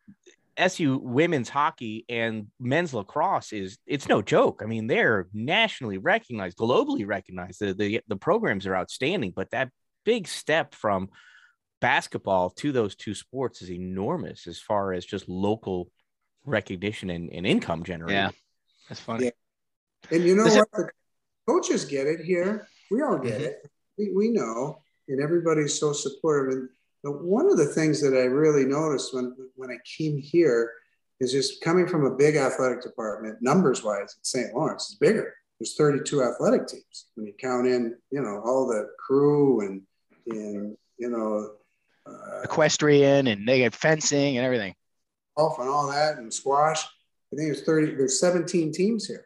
SU 0.57 0.97
women's 0.97 1.47
hockey 1.47 2.05
and 2.09 2.47
men's 2.59 2.91
lacrosse 2.91 3.53
is 3.53 3.77
it's 3.85 4.09
no 4.09 4.23
joke. 4.23 4.61
I 4.63 4.65
mean, 4.65 4.87
they're 4.87 5.27
nationally 5.31 5.99
recognized, 5.99 6.57
globally 6.57 7.07
recognized. 7.07 7.59
The, 7.59 7.73
the 7.73 8.01
the 8.07 8.15
programs 8.15 8.65
are 8.65 8.75
outstanding, 8.75 9.33
but 9.35 9.51
that 9.51 9.69
big 10.05 10.27
step 10.27 10.73
from 10.73 11.09
basketball 11.81 12.49
to 12.51 12.71
those 12.71 12.95
two 12.95 13.13
sports 13.13 13.61
is 13.61 13.71
enormous 13.71 14.47
as 14.47 14.59
far 14.59 14.93
as 14.93 15.05
just 15.05 15.27
local 15.29 15.91
recognition 16.45 17.09
and, 17.09 17.29
and 17.31 17.45
income 17.45 17.83
generation. 17.83 18.15
Yeah, 18.15 18.29
that's 18.87 19.01
funny. 19.01 19.25
Yeah. 19.25 19.31
And 20.11 20.23
you 20.23 20.35
know 20.35 20.45
Is 20.45 20.55
it- 20.55 20.59
what? 20.59 20.71
The 20.73 20.89
coaches 21.47 21.85
get 21.85 22.07
it 22.07 22.19
here. 22.21 22.67
We 22.91 23.01
all 23.01 23.17
get 23.17 23.39
Mhm. 23.41 23.45
it. 23.45 23.71
We, 23.97 24.11
we 24.13 24.29
know, 24.29 24.81
and 25.07 25.21
everybody's 25.21 25.79
so 25.79 25.93
supportive. 25.93 26.53
And 26.53 26.69
the, 27.03 27.11
one 27.11 27.49
of 27.49 27.57
the 27.57 27.65
things 27.65 28.01
that 28.01 28.13
I 28.15 28.23
really 28.25 28.65
noticed 28.65 29.13
when 29.13 29.35
when 29.55 29.69
I 29.71 29.77
came 29.97 30.17
here 30.17 30.71
is 31.19 31.31
just 31.31 31.61
coming 31.61 31.85
from 31.87 32.05
a 32.05 32.15
big 32.15 32.35
athletic 32.37 32.81
department, 32.81 33.41
numbers 33.41 33.83
wise, 33.83 34.15
at 34.17 34.25
St. 34.25 34.53
Lawrence 34.53 34.89
is 34.91 34.95
bigger. 34.95 35.33
There's 35.59 35.75
32 35.75 36.23
athletic 36.23 36.67
teams 36.67 37.07
when 37.15 37.27
you 37.27 37.33
count 37.33 37.67
in, 37.67 37.97
you 38.11 38.21
know, 38.21 38.41
all 38.45 38.67
the 38.67 38.89
crew 38.97 39.61
and 39.61 39.81
and 40.27 40.77
you 40.97 41.09
know, 41.09 41.55
Equestrian 42.43 43.27
and 43.27 43.47
they 43.47 43.59
get 43.59 43.75
fencing 43.75 44.37
and 44.37 44.45
everything. 44.45 44.73
golf 45.37 45.59
and 45.59 45.69
all 45.69 45.87
that 45.87 46.17
and 46.17 46.33
squash. 46.33 46.83
I 47.31 47.35
think 47.35 47.53
there's 47.53 47.63
30, 47.63 47.95
there's 47.95 48.19
17 48.19 48.71
teams 48.71 49.05
here. 49.05 49.25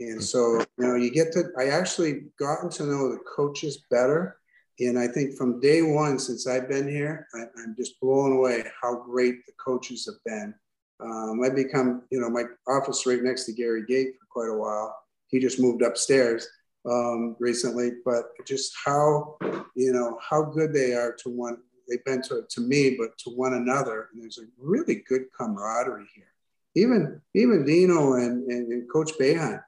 And 0.00 0.22
so, 0.22 0.60
you 0.78 0.86
know, 0.86 0.94
you 0.94 1.10
get 1.10 1.32
to, 1.32 1.44
I 1.58 1.68
actually 1.68 2.26
gotten 2.38 2.70
to 2.70 2.84
know 2.84 3.10
the 3.10 3.18
coaches 3.36 3.84
better. 3.90 4.38
And 4.78 4.96
I 4.96 5.08
think 5.08 5.34
from 5.34 5.60
day 5.60 5.82
one, 5.82 6.20
since 6.20 6.46
I've 6.46 6.68
been 6.68 6.88
here, 6.88 7.26
I, 7.34 7.46
I'm 7.60 7.74
just 7.76 7.98
blown 8.00 8.32
away 8.32 8.62
how 8.80 9.02
great 9.02 9.44
the 9.46 9.52
coaches 9.58 10.06
have 10.06 10.22
been. 10.24 10.54
Um, 11.00 11.40
I 11.44 11.48
become, 11.50 12.02
you 12.10 12.20
know, 12.20 12.30
my 12.30 12.44
office 12.68 13.06
right 13.06 13.22
next 13.22 13.44
to 13.46 13.52
Gary 13.52 13.84
Gait 13.86 14.14
for 14.20 14.26
quite 14.30 14.54
a 14.54 14.56
while. 14.56 14.96
He 15.28 15.40
just 15.40 15.60
moved 15.60 15.82
upstairs 15.82 16.48
um, 16.88 17.36
recently, 17.40 17.92
but 18.04 18.26
just 18.46 18.72
how, 18.84 19.36
you 19.74 19.92
know, 19.92 20.18
how 20.22 20.42
good 20.42 20.72
they 20.72 20.94
are 20.94 21.12
to 21.24 21.28
one, 21.28 21.58
they've 21.88 22.04
been 22.04 22.22
to, 22.22 22.42
to 22.48 22.60
me, 22.60 22.96
but 22.98 23.16
to 23.18 23.30
one 23.30 23.54
another. 23.54 24.08
And 24.12 24.22
there's 24.22 24.38
a 24.38 24.46
really 24.58 24.96
good 25.08 25.26
camaraderie 25.36 26.08
here. 26.14 26.32
Even, 26.74 27.20
even 27.34 27.64
Dino 27.64 28.14
and, 28.14 28.48
and, 28.50 28.72
and 28.72 28.90
Coach 28.90 29.12
Boeheim, 29.18 29.62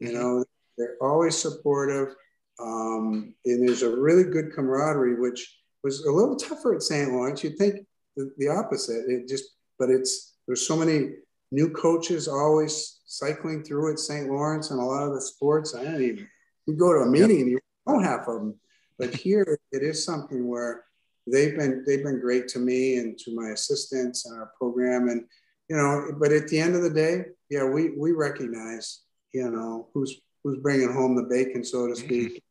you 0.00 0.12
know, 0.12 0.44
they're 0.76 0.96
always 1.00 1.36
supportive. 1.36 2.14
Um, 2.60 3.34
and 3.44 3.66
there's 3.66 3.82
a 3.82 3.96
really 3.96 4.24
good 4.24 4.52
camaraderie, 4.52 5.20
which 5.20 5.58
was 5.82 6.04
a 6.04 6.10
little 6.10 6.36
tougher 6.36 6.74
at 6.74 6.82
St. 6.82 7.12
Lawrence. 7.12 7.42
You'd 7.42 7.56
think 7.56 7.86
the, 8.16 8.32
the 8.38 8.48
opposite. 8.48 9.04
It 9.08 9.28
just, 9.28 9.44
but 9.78 9.90
it's, 9.90 10.34
there's 10.46 10.66
so 10.66 10.76
many 10.76 11.10
new 11.50 11.70
coaches 11.70 12.28
always 12.28 13.00
cycling 13.06 13.62
through 13.62 13.92
at 13.92 13.98
St. 13.98 14.28
Lawrence 14.28 14.70
and 14.70 14.80
a 14.80 14.84
lot 14.84 15.06
of 15.06 15.14
the 15.14 15.20
sports. 15.20 15.74
I 15.74 15.84
don't 15.84 16.02
even, 16.02 16.28
you 16.66 16.74
go 16.74 16.92
to 16.92 17.00
a 17.00 17.06
meeting 17.06 17.42
and 17.42 17.50
you 17.50 17.60
know 17.86 18.00
half 18.00 18.28
of 18.28 18.34
them. 18.34 18.54
But 18.98 19.14
here 19.14 19.58
it 19.72 19.82
is 19.82 20.04
something 20.04 20.46
where 20.46 20.84
they've 21.26 21.56
been, 21.56 21.84
they've 21.86 22.02
been 22.02 22.20
great 22.20 22.48
to 22.48 22.58
me 22.58 22.96
and 22.98 23.18
to 23.18 23.34
my 23.34 23.50
assistants 23.50 24.26
and 24.26 24.38
our 24.38 24.52
program. 24.58 25.08
And, 25.08 25.24
you 25.68 25.76
know, 25.76 26.12
but 26.18 26.32
at 26.32 26.48
the 26.48 26.58
end 26.58 26.74
of 26.74 26.82
the 26.82 26.90
day, 26.90 27.24
yeah, 27.50 27.64
we, 27.64 27.90
we 27.96 28.12
recognize, 28.12 29.02
you 29.32 29.50
know, 29.50 29.88
who's, 29.94 30.20
who's 30.42 30.58
bringing 30.58 30.92
home 30.92 31.14
the 31.14 31.22
bacon, 31.22 31.64
so 31.64 31.86
to 31.86 31.96
speak. 31.96 32.42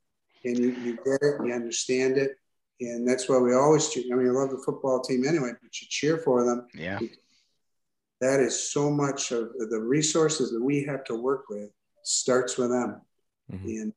And 0.43 0.57
you, 0.57 0.71
you 0.71 0.95
get 1.05 1.21
it, 1.21 1.45
you 1.45 1.53
understand 1.53 2.17
it. 2.17 2.31
And 2.79 3.07
that's 3.07 3.29
why 3.29 3.38
we 3.38 3.53
always 3.53 3.89
cheer. 3.89 4.03
I 4.12 4.15
mean, 4.15 4.27
I 4.29 4.31
love 4.31 4.49
the 4.49 4.63
football 4.65 5.01
team 5.01 5.23
anyway, 5.27 5.51
but 5.62 5.81
you 5.81 5.88
cheer 5.89 6.17
for 6.17 6.43
them 6.43 6.67
Yeah. 6.73 6.97
that 8.21 8.39
is 8.39 8.71
so 8.71 8.89
much 8.89 9.31
of 9.31 9.49
the 9.69 9.79
resources 9.79 10.51
that 10.51 10.63
we 10.63 10.84
have 10.86 11.03
to 11.05 11.15
work 11.15 11.43
with 11.49 11.69
starts 12.03 12.57
with 12.57 12.71
them. 12.71 13.01
Mhm. 13.51 13.65
And, 13.65 13.93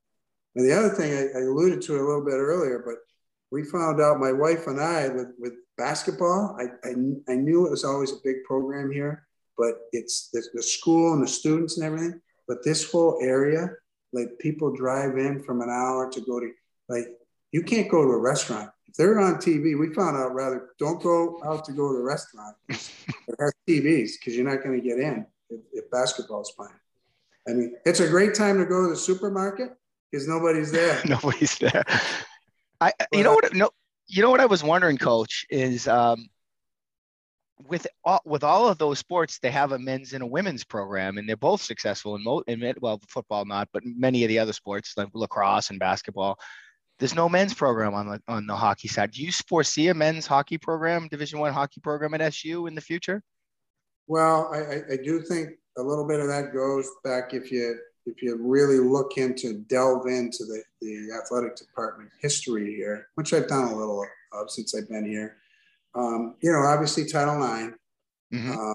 and 0.57 0.69
the 0.69 0.73
other 0.77 0.91
thing 0.91 1.13
I, 1.15 1.39
I 1.39 1.43
alluded 1.45 1.81
to 1.83 1.97
a 1.97 2.05
little 2.05 2.25
bit 2.25 2.35
earlier, 2.35 2.83
but 2.85 2.97
we 3.55 3.63
found 3.63 4.01
out 4.01 4.19
my 4.19 4.33
wife 4.33 4.67
and 4.67 4.81
I 4.81 5.09
with, 5.09 5.29
with 5.39 5.53
basketball, 5.79 6.59
I, 6.59 6.89
I, 6.89 6.95
I 7.33 7.37
knew 7.37 7.67
it 7.67 7.71
was 7.71 7.85
always 7.85 8.11
a 8.11 8.17
big 8.25 8.43
program 8.45 8.91
here, 8.91 9.29
but 9.57 9.75
it's 9.93 10.29
the, 10.33 10.43
the 10.55 10.63
school 10.63 11.13
and 11.13 11.23
the 11.23 11.29
students 11.29 11.77
and 11.77 11.87
everything. 11.87 12.21
But 12.49 12.65
this 12.65 12.91
whole 12.91 13.21
area, 13.23 13.69
like 14.13 14.41
people 14.41 14.75
drive 14.75 15.19
in 15.19 15.41
from 15.45 15.61
an 15.61 15.71
hour 15.71 16.11
to 16.11 16.21
go 16.23 16.41
to, 16.41 16.51
like, 16.89 17.07
you 17.53 17.63
can't 17.63 17.89
go 17.89 18.03
to 18.03 18.11
a 18.11 18.19
restaurant. 18.19 18.71
If 18.89 18.97
they're 18.97 19.21
on 19.21 19.37
TV, 19.37 19.79
we 19.79 19.95
found 19.95 20.17
out 20.17 20.35
rather, 20.35 20.71
don't 20.81 21.01
go 21.01 21.41
out 21.45 21.65
to 21.67 21.73
go 21.73 21.93
to 21.93 21.99
a 21.99 22.03
restaurant 22.03 22.57
that 22.69 23.37
has 23.39 23.53
TVs 23.69 24.15
because 24.19 24.35
you're 24.35 24.51
not 24.51 24.65
going 24.65 24.81
to 24.81 24.85
get 24.85 24.99
in 24.99 25.25
if, 25.49 25.61
if 25.73 25.91
basketball's 25.93 26.51
playing. 26.51 26.73
I 27.49 27.53
mean, 27.53 27.77
it's 27.87 28.01
a 28.01 28.09
great 28.09 28.35
time 28.35 28.59
to 28.59 28.65
go 28.65 28.83
to 28.83 28.89
the 28.89 28.97
supermarket 28.97 29.77
because 30.11 30.27
nobody's 30.27 30.73
there. 30.73 31.01
Nobody's 31.09 31.57
there. 31.59 31.85
I, 32.81 32.93
you 33.13 33.23
know 33.23 33.35
what? 33.35 33.55
No, 33.55 33.71
you 34.07 34.23
know 34.23 34.31
what 34.31 34.41
I 34.41 34.47
was 34.47 34.63
wondering, 34.63 34.99
Coach, 34.99 35.47
is 35.51 35.89
um, 35.89 36.29
with 37.67 37.87
all, 38.05 38.21
with 38.25 38.45
all 38.45 38.69
of 38.69 38.79
those 38.79 38.99
sports, 38.99 39.39
they 39.39 39.51
have 39.51 39.73
a 39.73 39.79
men's 39.79 40.13
and 40.13 40.23
a 40.23 40.27
women's 40.27 40.65
program, 40.65 41.19
and 41.19 41.29
they're 41.29 41.37
both 41.37 41.63
successful 41.63 42.17
in, 42.17 42.25
mo- 42.25 42.43
in 42.47 42.75
well, 42.81 43.01
football 43.09 43.45
not, 43.45 43.69
but 43.73 43.83
many 43.85 44.25
of 44.25 44.29
the 44.29 44.39
other 44.39 44.53
sports 44.53 44.95
like 44.97 45.09
lacrosse 45.15 45.71
and 45.71 45.79
basketball. 45.79 46.39
There's 46.99 47.15
no 47.15 47.29
men's 47.29 47.55
program 47.55 47.95
on 47.95 48.09
the 48.09 48.21
on 48.29 48.47
the 48.47 48.55
hockey 48.55 48.89
side. 48.89 49.11
Do 49.11 49.23
you 49.23 49.33
foresee 49.33 49.89
a 49.89 49.95
men's 49.95 50.27
hockey 50.27 50.59
program, 50.59 51.09
Division 51.09 51.41
One 51.41 51.53
hockey 51.53 51.81
program 51.81 52.15
at 52.15 52.21
SU 52.21 52.67
in 52.67 52.75
the 52.75 52.81
future? 52.81 53.23
Well, 54.07 54.51
I, 54.53 54.59
I, 54.59 54.83
I 54.93 54.97
do 55.03 55.21
think 55.23 55.51
a 55.77 55.83
little 55.83 56.07
bit 56.07 56.21
of 56.21 56.29
that 56.29 56.53
goes 56.53 56.89
back 57.03 57.35
if 57.35 57.51
you 57.51 57.79
if 58.07 58.23
you 58.23 58.37
really 58.41 58.79
look 58.79 59.17
into 59.17 59.55
delve 59.69 60.07
into 60.07 60.45
the, 60.45 60.63
the 60.81 61.09
athletic 61.23 61.57
department 61.57 62.11
history 62.21 62.75
here, 62.75 63.09
which 63.15 63.33
I've 63.33 63.49
done 63.49 63.65
a 63.73 63.77
little 63.77 64.05
of 64.33 64.51
since 64.51 64.75
I've 64.75 64.89
been 64.89 65.07
here. 65.07 65.37
Um, 65.95 66.35
you 66.41 66.53
know, 66.53 66.59
obviously 66.59 67.07
Title 67.07 67.37
IX, 67.43 67.77
Mhm. 68.33 68.57
uh, 68.57 68.75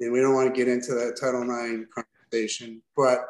and 0.00 0.12
we 0.12 0.20
don't 0.20 0.34
want 0.34 0.52
to 0.52 0.56
get 0.58 0.68
into 0.68 0.94
that 0.94 1.16
Title 1.20 1.42
IX 1.42 1.86
conversation, 1.94 2.82
but 2.96 3.28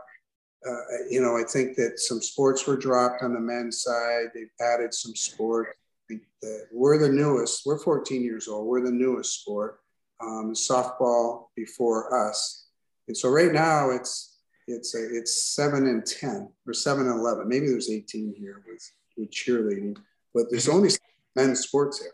uh, 0.67 1.05
you 1.09 1.21
know, 1.21 1.37
I 1.37 1.45
think 1.45 1.77
that 1.77 2.01
some 2.01 2.21
sports 2.21 2.67
were 2.67 2.77
dropped 2.77 3.23
on 3.23 3.33
the 3.33 3.39
men's 3.39 3.81
side. 3.83 4.27
They've 4.35 4.51
added 4.61 4.93
some 4.93 5.15
sport. 5.15 5.69
I 5.69 6.03
think 6.09 6.23
that 6.43 6.67
we're 6.73 6.99
the 6.99 7.09
newest. 7.09 7.65
We're 7.65 7.79
14 7.79 8.23
years 8.23 8.49
old. 8.49 8.67
We're 8.67 8.85
the 8.85 8.91
newest 8.91 9.41
sport. 9.41 9.79
Um, 10.21 10.55
softball 10.55 11.47
before 11.55 12.13
us, 12.29 12.67
and 13.07 13.17
so 13.17 13.29
right 13.29 13.53
now 13.53 13.91
it's 13.91 14.28
it's 14.69 14.95
a, 14.95 15.17
it's 15.17 15.55
seven 15.55 15.87
and 15.87 16.05
10 16.05 16.49
or 16.67 16.75
seven 16.75 17.09
and 17.09 17.19
11. 17.19 17.49
Maybe 17.49 17.67
there's 17.67 17.91
18 17.91 18.35
here 18.37 18.63
with 18.67 18.91
with 19.17 19.31
cheerleading, 19.31 19.97
but 20.35 20.45
there's 20.51 20.69
only 20.69 20.91
men's 21.35 21.61
sports 21.61 22.01
here 22.01 22.13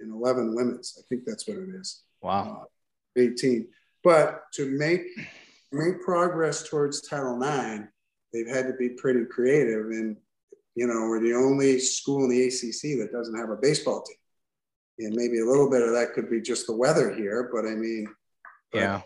and 0.00 0.12
11 0.12 0.54
women's. 0.54 0.98
I 0.98 1.02
think 1.08 1.24
that's 1.24 1.48
what 1.48 1.56
it 1.56 1.68
is. 1.70 2.02
Wow. 2.20 2.66
Uh, 3.16 3.20
18. 3.20 3.68
But 4.04 4.42
to 4.54 4.66
make 4.76 5.02
make 5.70 6.02
progress 6.02 6.68
towards 6.68 7.00
Title 7.02 7.40
IX, 7.40 7.84
they've 8.32 8.48
had 8.48 8.66
to 8.66 8.74
be 8.74 8.90
pretty 8.90 9.24
creative. 9.24 9.86
And 9.86 10.16
you 10.74 10.86
know, 10.86 11.06
we're 11.08 11.20
the 11.20 11.34
only 11.34 11.78
school 11.78 12.24
in 12.24 12.30
the 12.30 12.46
ACC 12.46 12.98
that 12.98 13.10
doesn't 13.12 13.38
have 13.38 13.50
a 13.50 13.56
baseball 13.56 14.02
team. 14.02 14.16
And 15.06 15.14
maybe 15.14 15.40
a 15.40 15.46
little 15.46 15.70
bit 15.70 15.82
of 15.82 15.92
that 15.92 16.12
could 16.14 16.30
be 16.30 16.40
just 16.40 16.66
the 16.66 16.76
weather 16.76 17.14
here, 17.14 17.50
but 17.52 17.66
I 17.66 17.74
mean, 17.74 18.06
Yeah. 18.72 19.02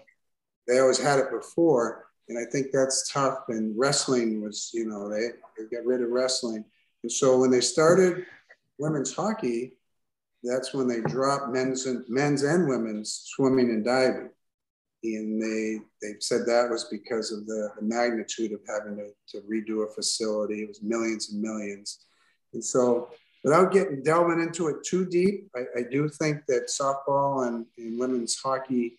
they 0.67 0.79
always 0.79 0.99
had 0.99 1.19
it 1.19 1.31
before, 1.31 2.07
and 2.29 2.39
I 2.39 2.51
think 2.51 2.69
that's 2.73 3.11
tough. 3.13 3.45
And 3.49 3.79
wrestling 3.79 4.43
was, 4.43 4.71
you 4.75 4.87
know, 4.87 5.09
they, 5.09 5.29
they 5.57 5.77
got 5.77 5.85
rid 5.85 6.03
of 6.03 6.11
wrestling, 6.11 6.65
and 7.03 7.13
so 7.13 7.39
when 7.39 7.51
they 7.51 7.61
started 7.61 8.27
women's 8.79 9.15
hockey, 9.15 9.73
that's 10.43 10.75
when 10.75 10.87
they 10.87 11.01
dropped 11.01 11.53
men's 11.53 11.87
and 11.87 12.05
men's 12.09 12.43
and 12.43 12.69
women's 12.69 13.23
swimming 13.27 13.71
and 13.71 13.85
diving, 13.85 14.31
and 15.05 15.43
they 15.43 15.81
they 16.03 16.15
said 16.21 16.43
that 16.47 16.69
was 16.71 16.85
because 16.85 17.33
of 17.33 17.47
the, 17.47 17.71
the 17.77 17.83
magnitude 17.83 18.53
of 18.53 18.61
having 18.69 18.97
to, 18.97 19.09
to 19.29 19.47
redo 19.47 19.89
a 19.89 19.93
facility. 19.95 20.63
It 20.63 20.69
was 20.69 20.83
millions 20.83 21.31
and 21.31 21.41
millions, 21.41 22.05
and 22.53 22.65
so 22.65 23.11
without 23.45 23.73
getting 23.73 24.03
delving 24.03 24.41
into 24.41 24.67
it 24.67 24.85
too 24.85 25.07
deep, 25.07 25.49
I, 25.55 25.81
I 25.81 25.83
do 25.89 26.09
think 26.09 26.45
that 26.49 26.69
softball 26.69 27.47
and, 27.47 27.65
and 27.79 27.99
women's 27.99 28.37
hockey 28.37 28.99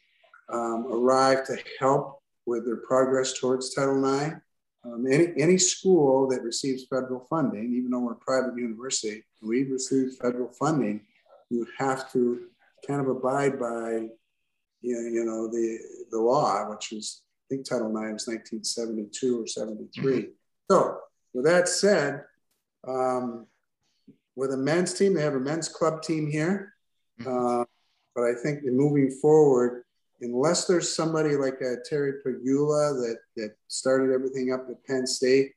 um, 0.49 0.87
arrived 0.89 1.47
to 1.47 1.57
help 1.79 2.21
with 2.47 2.65
their 2.65 2.77
progress 2.77 3.39
towards 3.39 3.73
Title 3.73 4.03
IX. 4.03 4.37
Um, 4.83 5.05
any, 5.05 5.33
any 5.37 5.57
school 5.57 6.27
that 6.29 6.41
receives 6.41 6.85
federal 6.85 7.27
funding, 7.29 7.73
even 7.73 7.91
though 7.91 7.99
we're 7.99 8.13
a 8.13 8.15
private 8.15 8.57
university, 8.57 9.23
we 9.41 9.63
receive 9.63 10.13
federal 10.21 10.49
funding, 10.49 11.01
you 11.49 11.67
have 11.77 12.11
to 12.13 12.47
kind 12.87 13.01
of 13.01 13.07
abide 13.07 13.59
by, 13.59 14.07
you 14.81 14.95
know, 14.95 15.09
you 15.09 15.25
know 15.25 15.47
the, 15.47 15.77
the 16.09 16.19
law, 16.19 16.69
which 16.69 16.93
is, 16.93 17.21
I 17.45 17.55
think 17.55 17.67
Title 17.67 17.89
IX 17.89 18.21
is 18.21 18.27
1972 18.27 19.43
or 19.43 19.47
73. 19.47 20.29
So 20.71 20.97
with 21.33 21.45
that 21.45 21.67
said, 21.67 22.23
um, 22.87 23.45
with 24.37 24.53
a 24.53 24.57
men's 24.57 24.93
team. 24.93 25.13
They 25.13 25.23
have 25.23 25.33
a 25.33 25.39
men's 25.39 25.67
club 25.67 26.01
team 26.03 26.27
here. 26.27 26.73
Mhm. 27.19 27.27
Uh, 27.27 27.65
but 28.15 28.23
I 28.23 28.35
think 28.35 28.63
moving 28.63 29.11
forward, 29.11 29.83
unless 30.21 30.65
there's 30.65 30.93
somebody 30.93 31.35
like 31.35 31.61
uh, 31.61 31.75
Terry 31.87 32.13
Pegula 32.25 32.93
that, 33.01 33.17
that 33.35 33.55
started 33.67 34.13
everything 34.13 34.51
up 34.51 34.67
at 34.69 34.83
Penn 34.85 35.05
State, 35.05 35.53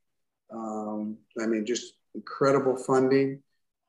um, 0.52 1.16
I 1.40 1.46
mean, 1.46 1.64
just 1.64 1.94
incredible 2.14 2.76
funding 2.76 3.42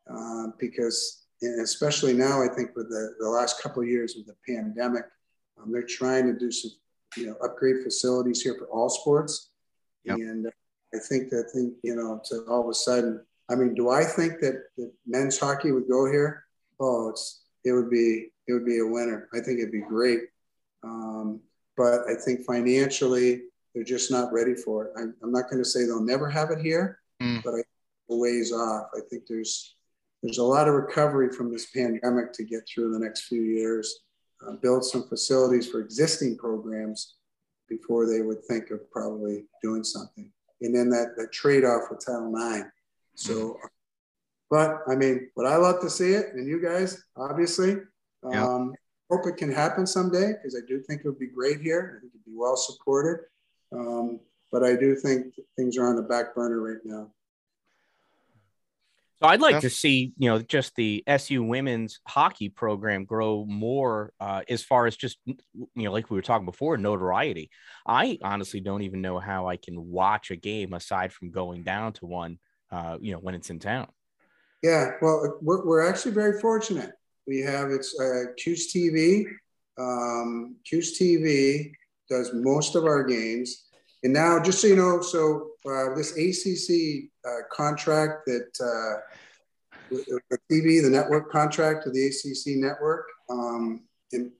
uh, 0.09 0.47
because, 0.59 1.25
especially 1.61 2.13
now, 2.13 2.41
I 2.41 2.47
think 2.47 2.75
with 2.75 2.89
the, 2.89 3.15
the 3.19 3.29
last 3.29 3.61
couple 3.61 3.81
of 3.81 3.89
years 3.89 4.15
with 4.15 4.27
the 4.27 4.35
pandemic, 4.47 5.05
um, 5.61 5.71
they're 5.71 5.83
trying 5.83 6.31
to 6.31 6.37
do 6.37 6.51
some, 6.51 6.71
you 7.17 7.27
know, 7.27 7.35
upgrade 7.43 7.83
facilities 7.83 8.41
here 8.41 8.55
for 8.57 8.65
all 8.67 8.89
sports. 8.89 9.49
Yep. 10.05 10.17
And 10.17 10.47
I 10.93 10.97
think 11.09 11.29
that 11.29 11.51
thing, 11.51 11.75
you 11.83 11.95
know, 11.95 12.21
to 12.25 12.45
all 12.49 12.61
of 12.61 12.69
a 12.69 12.73
sudden, 12.73 13.25
I 13.49 13.55
mean, 13.55 13.73
do 13.73 13.89
I 13.89 14.03
think 14.03 14.39
that, 14.39 14.63
that 14.77 14.91
men's 15.05 15.37
hockey 15.37 15.71
would 15.71 15.89
go 15.89 16.09
here? 16.09 16.45
Oh, 16.79 17.09
it's 17.09 17.41
it 17.63 17.73
would 17.73 17.89
be 17.89 18.29
it 18.47 18.53
would 18.53 18.65
be 18.65 18.79
a 18.79 18.85
winner. 18.85 19.29
I 19.33 19.39
think 19.39 19.59
it'd 19.59 19.71
be 19.71 19.81
great. 19.81 20.21
Um, 20.83 21.39
but 21.77 22.01
I 22.09 22.15
think 22.15 22.45
financially 22.45 23.43
they're 23.73 23.83
just 23.83 24.11
not 24.11 24.33
ready 24.33 24.55
for 24.55 24.85
it. 24.85 24.91
I'm, 24.97 25.15
I'm 25.23 25.31
not 25.31 25.49
going 25.49 25.61
to 25.63 25.69
say 25.69 25.85
they'll 25.85 26.03
never 26.03 26.29
have 26.29 26.51
it 26.51 26.59
here, 26.59 26.99
Mm. 27.21 27.43
but 27.43 27.53
I 27.53 27.61
ways 28.09 28.51
off. 28.51 28.87
I 28.95 28.99
think 29.09 29.23
there's 29.27 29.75
there's 30.21 30.37
a 30.39 30.43
lot 30.43 30.67
of 30.67 30.73
recovery 30.75 31.31
from 31.31 31.51
this 31.51 31.67
pandemic 31.67 32.33
to 32.33 32.43
get 32.43 32.67
through 32.67 32.91
the 32.91 32.99
next 32.99 33.21
few 33.27 33.41
years. 33.41 34.01
Uh, 34.45 34.53
build 34.53 34.83
some 34.83 35.07
facilities 35.07 35.67
for 35.69 35.79
existing 35.79 36.37
programs 36.37 37.15
before 37.69 38.05
they 38.05 38.21
would 38.21 38.43
think 38.45 38.69
of 38.71 38.89
probably 38.91 39.45
doing 39.63 39.83
something. 39.83 40.29
And 40.61 40.75
then 40.75 40.89
that, 40.89 41.15
that 41.17 41.31
trade 41.31 41.63
off 41.63 41.83
with 41.89 42.05
Title 42.05 42.33
IX. 42.35 42.67
So, 43.15 43.57
but 44.49 44.79
I 44.87 44.95
mean, 44.95 45.29
would 45.35 45.47
I 45.47 45.55
love 45.55 45.79
to 45.81 45.89
see 45.89 46.11
it? 46.11 46.33
And 46.33 46.47
you 46.47 46.61
guys, 46.61 47.01
obviously, 47.15 47.77
Yeah. 48.29 48.45
um, 48.45 48.73
hope 49.11 49.27
it 49.27 49.35
can 49.37 49.51
happen 49.51 49.85
someday 49.85 50.31
because 50.33 50.55
I 50.55 50.65
do 50.65 50.81
think 50.81 51.01
it 51.01 51.07
would 51.07 51.19
be 51.19 51.27
great 51.27 51.59
here. 51.59 51.97
I 51.97 51.99
think 51.99 52.13
it'd 52.13 52.25
be 52.25 52.31
well 52.33 52.55
supported. 52.55 53.25
Um, 53.73 54.21
but 54.51 54.63
I 54.63 54.75
do 54.75 54.95
think 54.95 55.35
things 55.57 55.77
are 55.77 55.87
on 55.87 55.95
the 55.97 56.01
back 56.01 56.33
burner 56.33 56.61
right 56.61 56.81
now. 56.83 57.11
So 59.21 59.27
I'd 59.27 59.41
like 59.41 59.53
Yeah. 59.53 59.59
to 59.59 59.69
see, 59.69 60.13
you 60.17 60.29
know, 60.29 60.41
just 60.41 60.75
the 60.75 61.03
SU 61.05 61.43
women's 61.43 61.99
hockey 62.07 62.49
program 62.49 63.05
grow 63.05 63.45
more 63.45 64.13
uh, 64.19 64.41
as 64.49 64.63
far 64.63 64.87
as 64.87 64.95
just, 64.95 65.19
you 65.25 65.37
know, 65.75 65.91
like 65.91 66.09
we 66.09 66.15
were 66.15 66.23
talking 66.23 66.45
before, 66.45 66.75
notoriety. 66.77 67.51
I 67.85 68.17
honestly 68.23 68.61
don't 68.61 68.81
even 68.81 69.01
know 69.01 69.19
how 69.19 69.47
I 69.47 69.57
can 69.57 69.91
watch 69.91 70.31
a 70.31 70.35
game 70.35 70.73
aside 70.73 71.13
from 71.13 71.29
going 71.29 71.63
down 71.63 71.93
to 71.93 72.07
one, 72.07 72.39
uh, 72.71 72.97
you 72.99 73.11
know, 73.11 73.19
when 73.19 73.35
it's 73.35 73.51
in 73.51 73.59
town. 73.59 73.89
Yeah, 74.63 74.91
well, 75.01 75.37
we're, 75.41 75.65
we're 75.65 75.87
actually 75.87 76.13
very 76.13 76.39
fortunate. 76.39 76.91
We 77.27 77.39
have 77.41 77.69
it's 77.71 77.97
uh, 77.99 78.33
Q's 78.37 78.73
TV. 78.73 79.25
Um, 79.79 80.55
Q's 80.65 80.99
TV 80.99 81.71
does 82.09 82.31
most 82.33 82.75
of 82.75 82.85
our 82.85 83.03
games, 83.03 83.67
and 84.03 84.11
now 84.13 84.41
just 84.41 84.59
so 84.61 84.67
you 84.67 84.75
know, 84.75 85.01
so 85.01 85.51
uh, 85.65 85.95
this 85.95 86.11
ACC 86.17 87.09
uh, 87.25 87.43
contract 87.51 88.25
that 88.25 88.49
uh, 88.59 89.95
the 90.29 90.37
TV, 90.51 90.81
the 90.81 90.89
network 90.89 91.31
contract 91.31 91.83
to 91.83 91.91
the 91.91 92.07
ACC 92.07 92.57
network, 92.57 93.07
um, 93.29 93.83
in 94.11 94.31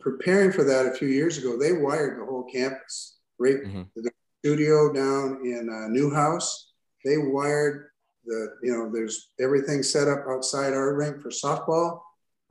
preparing 0.00 0.52
for 0.52 0.64
that 0.64 0.86
a 0.86 0.92
few 0.92 1.08
years 1.08 1.38
ago, 1.38 1.56
they 1.58 1.72
wired 1.72 2.20
the 2.20 2.24
whole 2.24 2.44
campus. 2.44 3.18
Right, 3.38 3.62
Mhm. 3.64 3.88
the 3.96 4.10
studio 4.40 4.92
down 4.92 5.44
in 5.44 5.68
uh, 5.68 5.88
Newhouse, 5.88 6.72
they 7.04 7.18
wired 7.18 7.90
the 8.26 8.56
you 8.62 8.72
know 8.72 8.90
there's 8.92 9.30
everything 9.40 9.82
set 9.82 10.08
up 10.08 10.24
outside 10.28 10.72
our 10.72 10.94
rink 10.94 11.20
for 11.20 11.30
softball 11.30 12.00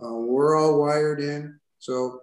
uh, 0.03 0.13
we're 0.13 0.57
all 0.59 0.79
wired 0.79 1.19
in 1.21 1.57
so 1.79 2.21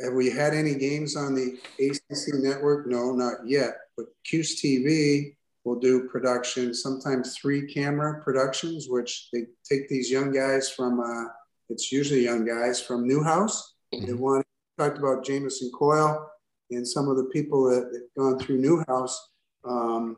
have 0.00 0.12
we 0.14 0.30
had 0.30 0.54
any 0.54 0.74
games 0.74 1.16
on 1.16 1.34
the 1.34 1.58
acc 1.84 2.26
network 2.34 2.86
no 2.86 3.12
not 3.12 3.36
yet 3.46 3.72
but 3.96 4.06
q's 4.24 4.60
tv 4.62 5.34
will 5.64 5.78
do 5.78 6.08
production 6.08 6.72
sometimes 6.72 7.36
three 7.36 7.66
camera 7.72 8.22
productions 8.22 8.86
which 8.88 9.28
they 9.32 9.42
take 9.70 9.88
these 9.88 10.10
young 10.10 10.30
guys 10.32 10.70
from 10.70 11.00
uh, 11.00 11.24
it's 11.68 11.92
usually 11.92 12.24
young 12.24 12.44
guys 12.46 12.80
from 12.80 13.06
newhouse 13.06 13.74
they 13.92 13.98
Mhm. 13.98 14.18
want 14.18 14.46
talked 14.78 14.98
about 14.98 15.24
jamison 15.24 15.70
coyle 15.76 16.30
and 16.70 16.86
some 16.86 17.08
of 17.08 17.16
the 17.16 17.24
people 17.36 17.64
that 17.70 17.84
have 17.92 18.14
gone 18.16 18.38
through 18.38 18.58
newhouse 18.58 19.30
um, 19.64 20.16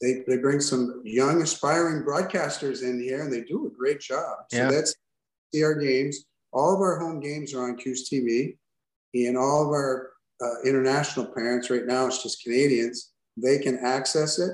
they, 0.00 0.24
they 0.26 0.38
bring 0.38 0.60
some 0.60 1.02
young 1.04 1.42
aspiring 1.42 2.02
broadcasters 2.04 2.82
in 2.82 2.98
here 3.00 3.20
and 3.22 3.30
they 3.32 3.42
do 3.42 3.66
a 3.66 3.70
great 3.70 4.00
job. 4.00 4.38
So 4.50 4.56
Yeah. 4.58 4.70
that's 4.70 4.94
see 5.54 5.64
our 5.64 5.74
games. 5.74 6.24
All 6.52 6.74
of 6.74 6.80
our 6.80 6.98
home 6.98 7.20
games 7.20 7.54
are 7.54 7.64
on 7.64 7.76
Q's 7.76 8.08
TV 8.10 8.56
and 9.14 9.36
all 9.36 9.62
of 9.62 9.68
our 9.68 10.10
uh, 10.42 10.62
international 10.64 11.26
parents 11.26 11.70
right 11.70 11.86
now, 11.86 12.06
it's 12.06 12.22
just 12.22 12.42
Canadians, 12.42 13.12
they 13.36 13.58
can 13.58 13.78
access 13.78 14.38
it. 14.38 14.50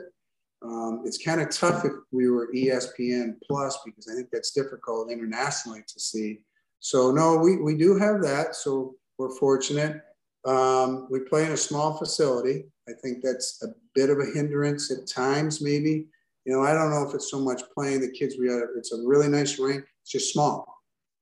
Um, 0.63 1.03
it's 1.07 1.17
kind 1.17 1.41
of 1.41 1.51
tough 1.51 1.85
if 1.87 1.93
we 2.13 2.29
were 2.29 2.53
ESPN 2.55 3.37
plus 3.47 3.79
because 3.85 4.09
I 4.09 4.15
think 4.15 4.29
that's 4.31 4.51
difficult 4.53 5.11
internationally 5.11 5.83
to 5.89 6.01
see. 6.01 6.41
So 6.81 7.11
no, 7.11 7.37
we, 7.37 7.57
we 7.57 7.77
do 7.77 7.97
have 7.99 8.21
that. 8.23 8.55
So 8.55 8.95
we're 9.19 9.35
fortunate. 9.37 10.03
Um, 10.45 11.09
we 11.11 11.21
play 11.21 11.47
in 11.47 11.53
a 11.53 11.57
small 11.57 11.97
facility. 11.97 12.65
I 12.89 12.93
think 13.03 13.23
that's 13.23 13.63
a 13.63 13.69
bit 13.95 14.11
of 14.11 14.19
a 14.19 14.27
hindrance 14.27 14.91
at 14.91 15.07
times, 15.07 15.63
maybe. 15.63 16.07
You 16.45 16.55
know, 16.55 16.63
I 16.63 16.73
don't 16.73 16.91
know 16.91 17.07
if 17.07 17.15
it's 17.15 17.31
so 17.31 17.41
much 17.41 17.63
playing 17.75 18.01
the 18.01 18.11
kids. 18.11 18.37
We 18.39 18.49
have, 18.49 18.63
it's 18.77 18.93
a 18.93 19.03
really 19.05 19.29
nice 19.29 19.59
rink. 19.59 19.85
It's 20.03 20.11
just 20.11 20.33
small. 20.33 20.80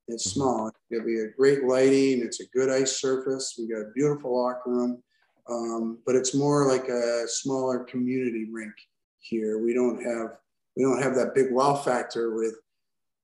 It's 0.09 0.31
small. 0.31 0.71
It'll 0.91 1.05
be 1.05 1.21
a 1.21 1.29
great 1.37 1.65
lighting. 1.65 2.23
It's 2.23 2.41
a 2.41 2.47
good 2.47 2.71
ice 2.71 2.99
surface. 2.99 3.55
We 3.59 3.69
got 3.69 3.83
a 3.83 3.93
beautiful 3.95 4.43
locker 4.43 4.71
room, 4.71 5.03
um, 5.49 5.99
but 6.07 6.17
it's 6.17 6.35
more 6.35 6.67
like 6.67 6.89
a 6.89 7.25
smaller 7.29 7.85
community 7.85 8.47
rink 8.51 8.73
here. 9.21 9.63
We 9.63 9.75
don't 9.75 10.03
have 10.03 10.31
we 10.77 10.83
don't 10.83 11.03
have 11.03 11.15
that 11.17 11.35
big 11.35 11.53
wow 11.53 11.75
factor 11.75 12.35
with 12.35 12.55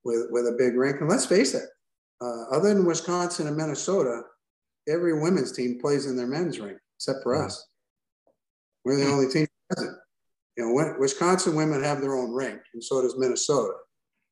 with 0.05 0.27
with 0.31 0.47
a 0.47 0.57
big 0.59 0.77
rink. 0.77 1.01
And 1.01 1.09
let's 1.09 1.25
face 1.25 1.55
it, 1.55 1.64
uh, 2.20 2.44
other 2.51 2.75
than 2.75 2.85
Wisconsin 2.85 3.47
and 3.47 3.57
Minnesota, 3.57 4.23
every 4.87 5.18
women's 5.18 5.53
team 5.53 5.79
plays 5.81 6.05
in 6.05 6.16
their 6.16 6.27
men's 6.27 6.61
rink 6.61 6.79
except 6.97 7.23
for 7.23 7.35
us. 7.35 7.66
We're 8.85 8.97
the 8.97 9.11
only 9.11 9.33
team 9.33 9.47
that 9.70 9.77
doesn't. 9.77 9.99
You 10.57 10.64
know, 10.66 10.94
Wisconsin 11.01 11.57
women 11.57 11.83
have 11.83 12.01
their 12.01 12.14
own 12.14 12.33
rink, 12.33 12.61
and 12.75 12.85
so 12.85 13.03
does 13.03 13.16
Minnesota. 13.18 13.73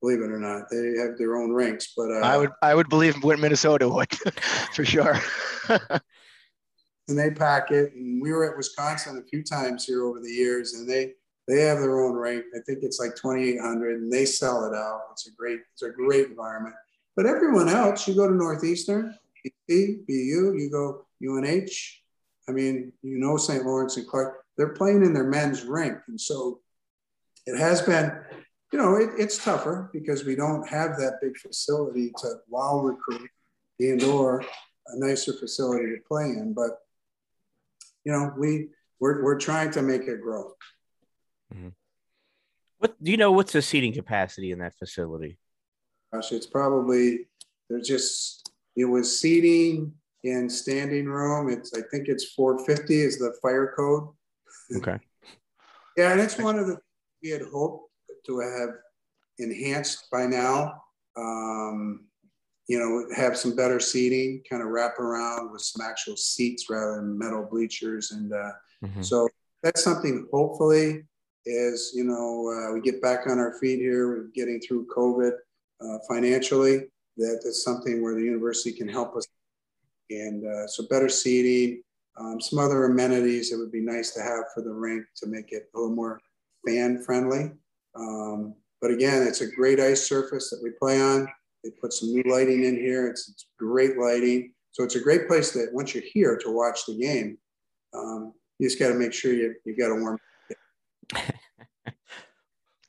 Believe 0.02 0.18
it 0.18 0.32
or 0.32 0.40
not, 0.40 0.64
they 0.68 0.98
have 1.00 1.16
their 1.16 1.36
own 1.36 1.52
rinks. 1.52 1.94
But 1.96 2.10
uh, 2.10 2.20
I 2.20 2.36
would 2.36 2.50
I 2.60 2.74
would 2.74 2.88
believe 2.88 3.22
what 3.22 3.38
Minnesota 3.38 3.88
would 3.88 4.12
for 4.74 4.84
sure. 4.84 5.18
and 7.08 7.18
they 7.18 7.30
pack 7.30 7.70
it. 7.70 7.94
And 7.94 8.20
we 8.20 8.32
were 8.32 8.50
at 8.50 8.56
Wisconsin 8.56 9.16
a 9.18 9.28
few 9.28 9.42
times 9.42 9.84
here 9.84 10.04
over 10.04 10.20
the 10.20 10.30
years, 10.30 10.74
and 10.74 10.88
they 10.88 11.12
they 11.48 11.60
have 11.62 11.78
their 11.78 12.00
own 12.00 12.14
rink. 12.14 12.44
I 12.54 12.60
think 12.66 12.80
it's 12.82 13.00
like 13.00 13.14
2,800, 13.16 14.00
and 14.00 14.12
they 14.12 14.24
sell 14.24 14.64
it 14.64 14.74
out. 14.74 15.02
It's 15.12 15.28
a 15.28 15.32
great 15.32 15.60
it's 15.72 15.82
a 15.82 15.90
great 15.90 16.28
environment. 16.28 16.74
But 17.16 17.26
everyone 17.26 17.68
else, 17.68 18.08
you 18.08 18.14
go 18.14 18.26
to 18.26 18.34
Northeastern, 18.34 19.16
BC, 19.44 20.06
BU, 20.06 20.56
you 20.56 20.68
go 20.70 21.06
UNH. 21.22 21.70
I 22.48 22.52
mean, 22.52 22.92
you 23.02 23.18
know 23.18 23.36
St. 23.36 23.64
Lawrence 23.64 23.96
and 23.96 24.06
Clark. 24.06 24.44
They're 24.56 24.74
playing 24.74 25.04
in 25.04 25.12
their 25.12 25.28
men's 25.28 25.64
rink, 25.64 25.98
and 26.08 26.20
so 26.20 26.60
it 27.46 27.58
has 27.58 27.82
been. 27.82 28.12
You 28.72 28.78
know, 28.78 28.96
it, 28.96 29.10
it's 29.18 29.42
tougher 29.42 29.90
because 29.92 30.24
we 30.24 30.34
don't 30.34 30.66
have 30.66 30.96
that 30.96 31.18
big 31.20 31.36
facility 31.36 32.12
to 32.18 32.36
wow 32.48 32.80
recruit 32.80 33.28
and 33.78 34.02
or 34.02 34.40
a 34.86 34.98
nicer 34.98 35.32
facility 35.34 35.86
to 35.86 35.98
play 36.08 36.24
in. 36.24 36.54
But 36.54 36.78
you 38.04 38.12
know, 38.12 38.32
we 38.38 38.68
we're, 38.98 39.22
we're 39.22 39.38
trying 39.38 39.70
to 39.72 39.82
make 39.82 40.02
it 40.02 40.20
grow. 40.20 40.52
Mm-hmm. 41.54 41.68
What 42.78 43.02
do 43.02 43.10
you 43.10 43.16
know? 43.16 43.32
What's 43.32 43.52
the 43.52 43.62
seating 43.62 43.92
capacity 43.92 44.52
in 44.52 44.58
that 44.60 44.74
facility? 44.78 45.38
Gosh, 46.12 46.32
it's 46.32 46.46
probably 46.46 47.28
there's 47.68 47.86
just 47.86 48.50
it 48.76 48.84
was 48.86 49.20
seating 49.20 49.92
in 50.24 50.48
standing 50.48 51.06
room. 51.06 51.48
It's 51.48 51.74
I 51.74 51.82
think 51.90 52.08
it's 52.08 52.32
450 52.32 53.00
is 53.00 53.18
the 53.18 53.34
fire 53.42 53.74
code. 53.76 54.08
Okay. 54.76 54.98
Yeah, 55.94 56.12
and 56.12 56.22
it's 56.22 56.38
one 56.38 56.58
of 56.58 56.66
the 56.66 56.78
we 57.22 57.28
had 57.28 57.42
hoped 57.42 57.91
to 58.26 58.40
have 58.40 58.70
enhanced 59.38 60.08
by 60.10 60.26
now. 60.26 60.82
Um, 61.16 62.06
you 62.68 62.78
know, 62.78 63.14
have 63.14 63.36
some 63.36 63.56
better 63.56 63.80
seating, 63.80 64.42
kind 64.48 64.62
of 64.62 64.68
wrap 64.68 64.98
around 64.98 65.52
with 65.52 65.62
some 65.62 65.84
actual 65.84 66.16
seats 66.16 66.70
rather 66.70 66.96
than 66.96 67.18
metal 67.18 67.46
bleachers, 67.50 68.12
and 68.12 68.32
uh, 68.32 68.52
Mhm. 68.82 69.04
So 69.04 69.28
that's 69.62 69.82
something 69.82 70.26
hopefully 70.32 71.04
is, 71.44 71.92
you 71.94 72.04
know, 72.04 72.50
uh, 72.50 72.74
we 72.74 72.80
get 72.80 73.02
back 73.02 73.26
on 73.26 73.38
our 73.38 73.58
feet 73.58 73.78
here, 73.78 74.08
we're 74.08 74.28
getting 74.34 74.60
through 74.60 74.86
COVID 74.86 75.32
uh, 75.80 75.98
financially, 76.08 76.88
that 77.16 77.40
is 77.44 77.64
something 77.64 78.02
where 78.02 78.14
the 78.14 78.22
university 78.22 78.72
can 78.72 78.88
help 78.88 79.16
us. 79.16 79.26
And 80.10 80.44
uh, 80.46 80.66
so 80.66 80.86
better 80.88 81.08
seating, 81.08 81.82
um, 82.16 82.40
some 82.40 82.58
other 82.58 82.84
amenities 82.84 83.50
that 83.50 83.58
would 83.58 83.72
be 83.72 83.80
nice 83.80 84.10
to 84.12 84.22
have 84.22 84.44
for 84.54 84.62
the 84.62 84.72
rink 84.72 85.04
to 85.16 85.26
make 85.26 85.52
it 85.52 85.68
a 85.74 85.78
little 85.78 85.94
more 85.94 86.20
fan 86.66 87.02
friendly. 87.02 87.52
Um, 87.94 88.54
but 88.80 88.90
again, 88.90 89.22
it's 89.26 89.40
a 89.40 89.50
great 89.50 89.80
ice 89.80 90.06
surface 90.06 90.50
that 90.50 90.60
we 90.62 90.70
play 90.70 91.00
on. 91.00 91.28
They 91.62 91.70
put 91.70 91.92
some 91.92 92.12
new 92.12 92.24
lighting 92.26 92.64
in 92.64 92.74
here. 92.74 93.06
It's, 93.08 93.28
it's 93.28 93.46
great 93.58 93.96
lighting. 93.96 94.52
So 94.72 94.82
it's 94.82 94.96
a 94.96 95.00
great 95.00 95.28
place 95.28 95.52
that 95.52 95.68
once 95.72 95.94
you're 95.94 96.02
here 96.04 96.36
to 96.38 96.50
watch 96.50 96.86
the 96.86 96.98
game, 96.98 97.38
um, 97.94 98.32
you 98.58 98.68
just 98.68 98.78
got 98.78 98.88
to 98.88 98.94
make 98.94 99.12
sure 99.12 99.32
you, 99.32 99.54
you 99.64 99.76
got 99.76 99.92
a 99.92 99.94
warm. 99.94 100.18
well, 101.14 101.24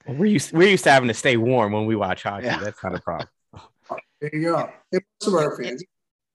we're 0.07 0.25
used, 0.25 0.53
we're 0.53 0.69
used 0.69 0.85
to 0.85 0.91
having 0.91 1.09
to 1.09 1.13
stay 1.13 1.37
warm 1.37 1.73
when 1.73 1.85
we 1.85 1.95
watch 1.95 2.23
hockey. 2.23 2.45
Yeah. 2.45 2.59
That's 2.59 2.83
not 2.83 2.95
a 2.95 3.01
problem. 3.01 3.27
there 4.21 4.31
you 4.33 4.41
go. 4.43 4.69
Most 4.91 5.27
of 5.27 5.33
our 5.35 5.61
fans, 5.61 5.83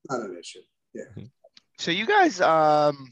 not 0.08 0.20
an 0.20 0.38
issue. 0.38 0.60
Yeah. 0.94 1.24
So 1.78 1.90
you 1.90 2.06
guys, 2.06 2.40
um, 2.40 3.10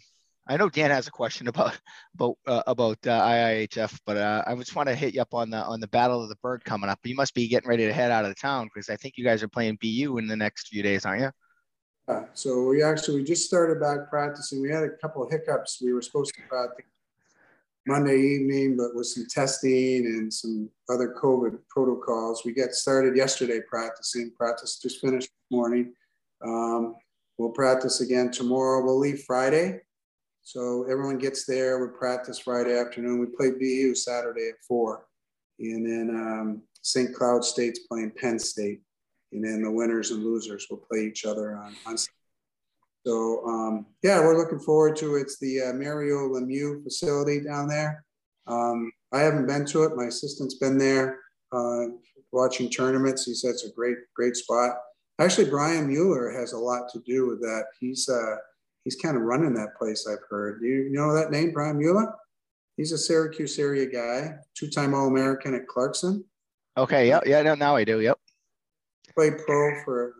I 0.48 0.56
know 0.56 0.68
Dan 0.68 0.90
has 0.90 1.09
a 1.09 1.11
question 1.11 1.48
about 1.48 1.78
about 2.14 2.37
uh, 2.46 2.62
about 2.66 2.98
uh, 3.06 3.20
IIHF, 3.20 3.98
but 4.06 4.16
uh, 4.16 4.44
I 4.46 4.54
just 4.56 4.76
want 4.76 4.88
to 4.88 4.94
hit 4.94 5.14
you 5.14 5.22
up 5.22 5.35
on 5.35 5.50
the 5.50 5.59
on 5.59 5.80
the 5.80 5.88
Battle 5.88 6.22
of 6.22 6.28
the 6.28 6.37
Bird 6.37 6.64
coming 6.64 6.88
up. 6.88 7.00
You 7.04 7.14
must 7.14 7.35
be 7.35 7.48
getting 7.48 7.68
ready 7.68 7.87
to 7.87 7.92
head 7.92 8.11
out 8.11 8.24
of 8.24 8.38
town 8.40 8.68
because 8.72 8.88
I 8.88 8.96
think 8.96 9.14
you 9.16 9.24
guys 9.24 9.42
are 9.42 9.48
playing 9.48 9.78
BU 9.80 10.18
in 10.18 10.26
the 10.26 10.37
next 10.37 10.68
few 10.68 10.82
days, 10.82 11.04
aren't 11.04 11.22
you? 11.22 11.30
Uh, 12.09 12.22
so 12.35 12.62
we 12.64 12.82
actually 12.82 13.16
we 13.16 13.24
just 13.24 13.46
started 13.46 13.80
back 13.80 14.09
practicing. 14.09 14.62
We 14.62 14.70
had 14.70 14.85
a 14.85 14.90
couple 15.02 15.24
of 15.24 15.30
hiccups. 15.30 15.80
We 15.82 15.92
were 15.92 16.02
supposed 16.02 16.35
to 16.37 16.42
practice 16.48 16.87
Monday 17.87 18.18
evening, 18.18 18.76
but 18.76 18.94
with 18.94 19.06
some 19.06 19.26
testing 19.28 20.06
and 20.06 20.32
some 20.32 20.68
other 20.88 21.14
COVID 21.20 21.59
protocols, 21.68 22.42
we 22.44 22.52
got 22.52 22.72
started 22.72 23.16
yesterday 23.16 23.61
practicing. 23.68 24.32
Practice 24.37 24.78
just 24.80 25.00
finished 25.00 25.28
this 25.28 25.56
morning. 25.56 25.94
Um, 26.44 26.94
we'll 27.38 27.50
practice 27.50 28.00
again 28.00 28.30
tomorrow. 28.30 28.85
We'll 28.85 28.98
leave 28.98 29.24
Friday. 29.24 29.80
So 30.46 30.85
everyone 30.85 31.18
gets 31.18 31.44
there. 31.44 31.85
We 31.85 31.88
practice 31.98 32.38
Friday 32.38 32.78
afternoon. 32.78 33.18
We 33.18 33.26
play 33.26 33.50
BU 33.50 33.96
Saturday 33.96 34.50
at 34.50 34.64
four. 34.64 35.04
And 35.59 35.85
then 35.85 36.14
um, 36.14 36.62
St. 36.82 37.12
Cloud 37.12 37.44
State's 37.44 37.80
playing 37.80 38.12
Penn 38.16 38.38
State 38.38 38.80
and 39.32 39.44
then 39.44 39.61
the 39.61 39.70
winners 39.72 40.12
and 40.12 40.22
losers 40.22 40.68
will 40.70 40.85
play 40.88 41.00
each 41.00 41.24
other 41.24 41.56
on, 41.56 41.74
on 41.85 41.96
so 43.04 43.44
um, 43.44 43.87
yeah, 44.04 44.20
we're 44.20 44.38
looking 44.38 44.61
forward 44.61 44.94
to 44.98 45.16
it. 45.16 45.22
It's 45.22 45.40
the 45.40 45.62
uh, 45.62 45.72
Mario 45.72 46.28
Lemieux 46.28 46.80
facility 46.85 47.40
down 47.40 47.66
there. 47.66 48.04
Um, 48.46 48.92
I 49.12 49.22
haven't 49.22 49.48
been 49.48 49.66
to 49.66 49.82
it. 49.82 49.96
My 49.96 50.04
assistant's 50.04 50.54
been 50.54 50.78
there 50.78 51.18
uh, 51.50 51.87
watching 52.30 52.70
tournaments. 52.70 53.24
He 53.24 53.35
said 53.35 53.50
it's 53.50 53.64
a 53.64 53.72
great, 53.72 53.96
great 54.14 54.37
spot. 54.37 54.76
Actually, 55.18 55.50
Brian 55.50 55.88
Mueller 55.88 56.30
has 56.30 56.52
a 56.52 56.59
lot 56.59 56.88
to 56.92 57.00
do 57.04 57.26
with 57.26 57.40
that. 57.40 57.64
He's 57.80 58.09
uh, 58.09 58.37
he's 58.87 58.96
kind 58.96 59.16
of 59.16 59.22
running 59.22 59.53
that 59.55 59.77
place. 59.79 60.07
I've 60.11 60.25
heard. 60.31 60.61
Do 60.62 60.66
you 60.66 60.88
know 60.90 61.14
that 61.14 61.31
name, 61.31 61.53
Brian 61.53 61.77
Mueller? 61.77 62.14
He's 62.79 62.92
a 62.92 62.99
Syracuse 62.99 63.59
area 63.59 63.87
guy, 63.87 64.37
two-time 64.55 64.94
All-American 64.94 65.55
at 65.55 65.66
Clarkson. 65.66 66.25
Okay. 66.79 67.09
Yeah. 67.09 67.20
Yeah. 67.27 67.55
Now 67.55 67.77
I 67.77 67.85
do. 67.85 68.01
Yep 68.01 68.18
played 69.16 69.38
pro 69.38 69.83
for 69.85 70.09
a 70.09 70.12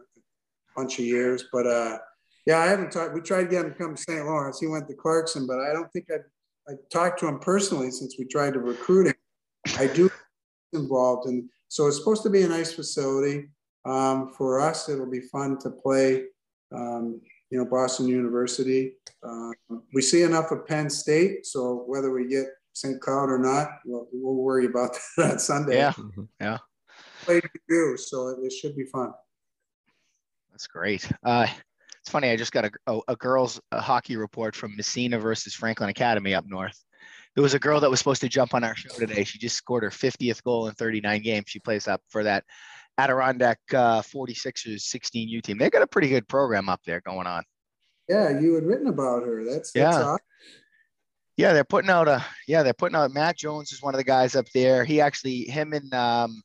bunch 0.75 0.99
of 0.99 1.05
years, 1.05 1.45
but 1.53 1.67
uh, 1.67 1.99
yeah, 2.47 2.59
I 2.59 2.67
haven't 2.67 2.91
talked. 2.91 3.15
We 3.15 3.21
tried 3.21 3.45
to 3.45 3.49
get 3.49 3.65
him 3.65 3.73
to 3.73 3.79
come 3.79 3.95
to 3.95 4.03
St. 4.03 4.25
Lawrence. 4.25 4.59
He 4.59 4.67
went 4.67 4.89
to 4.89 4.95
Clarkson, 4.95 5.47
but 5.47 5.61
I 5.61 5.73
don't 5.73 5.93
think 5.93 6.07
I 6.11 6.19
I 6.69 6.75
talked 6.91 7.21
to 7.21 7.29
him 7.29 7.39
personally 7.39 7.91
since 7.93 8.17
we 8.19 8.25
tried 8.25 8.55
to 8.55 8.61
recruit 8.61 9.09
him. 9.09 9.15
I 9.79 9.87
do 9.87 10.11
involved, 10.73 11.29
and 11.29 11.49
so 11.69 11.87
it's 11.87 11.99
supposed 11.99 12.23
to 12.25 12.31
be 12.31 12.43
a 12.43 12.49
nice 12.49 12.73
facility 12.73 13.49
um, 13.85 14.33
for 14.37 14.61
us. 14.61 14.89
It'll 14.89 15.11
be 15.11 15.21
fun 15.21 15.59
to 15.59 15.71
play. 15.71 16.25
Um, 16.75 17.21
you 17.51 17.59
know, 17.59 17.65
Boston 17.65 18.09
University. 18.09 18.93
Uh, 19.23 19.51
we 19.95 20.03
see 20.03 20.23
enough 20.23 20.51
of 20.51 20.67
Penn 20.67 20.91
State, 20.91 21.47
so 21.47 21.85
whether 21.87 22.11
we 22.13 22.29
get 22.29 22.47
St. 22.73 23.01
Cloud 23.01 23.31
or 23.31 23.39
not, 23.39 23.69
we'll, 23.85 24.09
we'll 24.13 24.35
worry 24.35 24.67
about 24.67 24.97
that 25.17 25.33
on 25.33 25.39
Sunday. 25.39 25.77
Yeah, 25.77 25.93
mm-hmm. 25.93 26.25
yeah 26.41 26.59
play 27.27 27.41
to 27.41 27.49
do, 27.69 27.97
so 27.97 28.29
it, 28.29 28.39
it 28.43 28.53
should 28.53 28.77
be 28.77 28.85
fun. 28.85 29.13
That's 30.51 30.67
great. 30.67 31.11
Uh, 31.23 31.47
it's 32.01 32.11
funny. 32.11 32.31
I 32.31 32.37
just 32.37 32.53
got 32.53 32.65
a, 32.65 32.71
a, 32.87 33.01
a 33.09 33.17
girls 33.17 33.61
a 33.73 33.81
hockey 33.81 34.17
report 34.17 34.55
from 34.55 34.77
Massena 34.77 35.19
versus 35.19 35.55
Franklin 35.55 35.91
Academy 35.91 36.35
up 36.35 36.47
north. 36.47 36.83
There 37.35 37.43
was 37.43 37.53
a 37.53 37.59
girl 37.59 37.81
that 37.81 37.91
was 37.91 37.99
supposed 37.99 38.23
to 38.23 38.29
jump 38.29 38.55
on 38.55 38.65
our 38.65 38.75
show 38.75 38.89
today. 38.97 39.25
She 39.25 39.39
just 39.39 39.57
scored 39.57 39.83
her 39.83 39.91
50th 39.91 40.43
goal 40.43 40.69
in 40.69 40.75
39 40.75 41.21
games. 41.21 41.45
She 41.49 41.59
plays 41.59 41.87
up 41.87 42.01
for 42.09 42.23
that 42.23 42.45
Adirondack 42.99 43.59
uh, 43.73 44.03
46ers 44.03 44.83
16U 44.83 45.43
team. 45.43 45.59
They 45.59 45.71
got 45.71 45.83
a 45.83 45.87
pretty 45.87 46.09
good 46.09 46.29
program 46.29 46.69
up 46.69 46.81
there 46.87 47.01
going 47.01 47.27
on. 47.27 47.43
Yeah, 48.09 48.39
you 48.39 48.55
had 48.55 48.65
written 48.65 48.87
about 48.87 49.25
her. 49.25 49.45
That's, 49.45 49.73
that's 49.73 49.97
yeah. 49.97 50.03
Awesome. 50.03 50.19
Yeah, 51.37 51.53
they're 51.53 51.65
putting 51.65 51.91
out 51.91 52.09
a 52.09 52.25
yeah, 52.49 52.63
they're 52.63 52.73
putting 52.73 52.97
out 52.97 53.13
Matt 53.13 53.37
Jones 53.37 53.71
is 53.71 53.83
one 53.83 53.95
of 53.95 53.99
the 53.99 54.05
guys 54.05 54.35
up 54.35 54.47
there. 54.55 54.85
He 54.85 55.03
actually 55.03 55.43
him 55.43 55.75
and 55.75 55.93
um, 55.93 56.43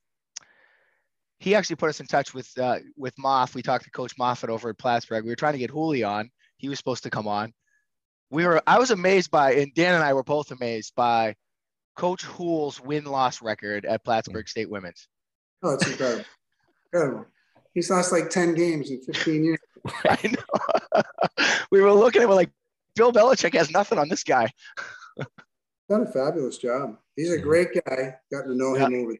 he 1.39 1.55
actually 1.55 1.77
put 1.77 1.89
us 1.89 1.99
in 1.99 2.07
touch 2.07 2.33
with 2.33 2.49
uh, 2.59 2.79
with 2.97 3.15
Moff. 3.15 3.55
We 3.55 3.61
talked 3.61 3.85
to 3.85 3.91
Coach 3.91 4.17
Moffat 4.17 4.49
over 4.49 4.69
at 4.69 4.77
Plattsburgh. 4.77 5.23
We 5.23 5.29
were 5.29 5.35
trying 5.35 5.53
to 5.53 5.59
get 5.59 5.69
Hooley 5.69 6.03
on. 6.03 6.29
He 6.57 6.67
was 6.67 6.77
supposed 6.77 7.03
to 7.03 7.09
come 7.09 7.27
on. 7.27 7.53
We 8.29 8.45
were. 8.45 8.61
I 8.67 8.79
was 8.79 8.91
amazed 8.91 9.31
by, 9.31 9.53
and 9.53 9.73
Dan 9.73 9.95
and 9.95 10.03
I 10.03 10.13
were 10.13 10.23
both 10.23 10.51
amazed 10.51 10.93
by 10.95 11.35
Coach 11.95 12.23
Hool's 12.23 12.79
win 12.81 13.05
loss 13.05 13.41
record 13.41 13.85
at 13.85 14.03
Plattsburgh 14.03 14.47
State 14.47 14.69
Women's. 14.69 15.07
Oh, 15.63 15.73
it's 15.73 15.87
incredible! 15.87 16.25
Incredible. 16.93 17.25
He's 17.73 17.89
lost 17.89 18.11
like 18.11 18.29
ten 18.29 18.53
games 18.53 18.89
in 18.89 19.01
fifteen 19.01 19.43
years. 19.43 19.59
I 20.03 20.19
know. 20.23 21.03
we 21.71 21.81
were 21.81 21.93
looking 21.93 22.21
at 22.21 22.25
him 22.25 22.35
like 22.35 22.51
Bill 22.95 23.11
Belichick 23.11 23.55
has 23.55 23.71
nothing 23.71 23.97
on 23.97 24.09
this 24.09 24.23
guy. 24.23 24.49
Done 25.89 26.01
a 26.03 26.11
fabulous 26.11 26.57
job. 26.57 26.97
He's 27.15 27.31
a 27.31 27.37
great 27.37 27.69
guy. 27.73 28.15
Got 28.31 28.43
to 28.43 28.55
know 28.55 28.75
yeah. 28.75 28.87
him 28.87 28.93
over. 28.95 29.17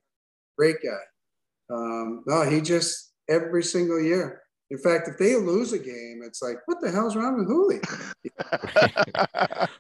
Great 0.58 0.78
guy. 0.84 1.76
Um, 1.76 2.24
no, 2.28 2.50
he 2.50 2.62
just 2.62 3.14
every 3.30 3.64
single 3.64 4.02
year. 4.02 4.42
In 4.70 4.78
fact, 4.78 5.10
if 5.10 5.18
they 5.18 5.36
lose 5.36 5.74
a 5.74 5.80
game, 5.80 6.22
it's 6.24 6.42
like, 6.42 6.60
what 6.66 6.80
the 6.80 6.90
hell's 6.90 7.18
wrong 7.18 7.38
with 7.38 7.48
Hooley? 7.48 7.82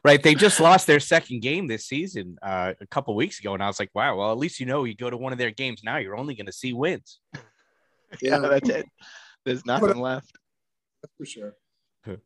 right. 0.03 0.21
They 0.21 0.35
just 0.35 0.59
lost 0.59 0.85
their 0.85 0.99
second 0.99 1.41
game 1.41 1.67
this 1.67 1.85
season 1.85 2.37
uh, 2.43 2.73
a 2.81 2.87
couple 2.87 3.15
weeks 3.15 3.39
ago. 3.39 3.53
And 3.53 3.63
I 3.63 3.67
was 3.67 3.79
like, 3.79 3.91
wow, 3.95 4.17
well, 4.17 4.33
at 4.33 4.37
least 4.37 4.59
you 4.59 4.65
know 4.65 4.83
you 4.83 4.93
go 4.93 5.09
to 5.09 5.15
one 5.15 5.31
of 5.31 5.39
their 5.39 5.49
games 5.49 5.81
now, 5.81 5.95
you're 5.95 6.17
only 6.17 6.35
going 6.35 6.47
to 6.47 6.51
see 6.51 6.73
wins. 6.73 7.19
Yeah, 8.21 8.39
that's 8.39 8.69
it. 8.69 8.85
There's 9.45 9.65
nothing 9.65 9.99
left. 9.99 10.37
That's 11.01 11.13
for 11.17 11.25
sure. 11.25 11.55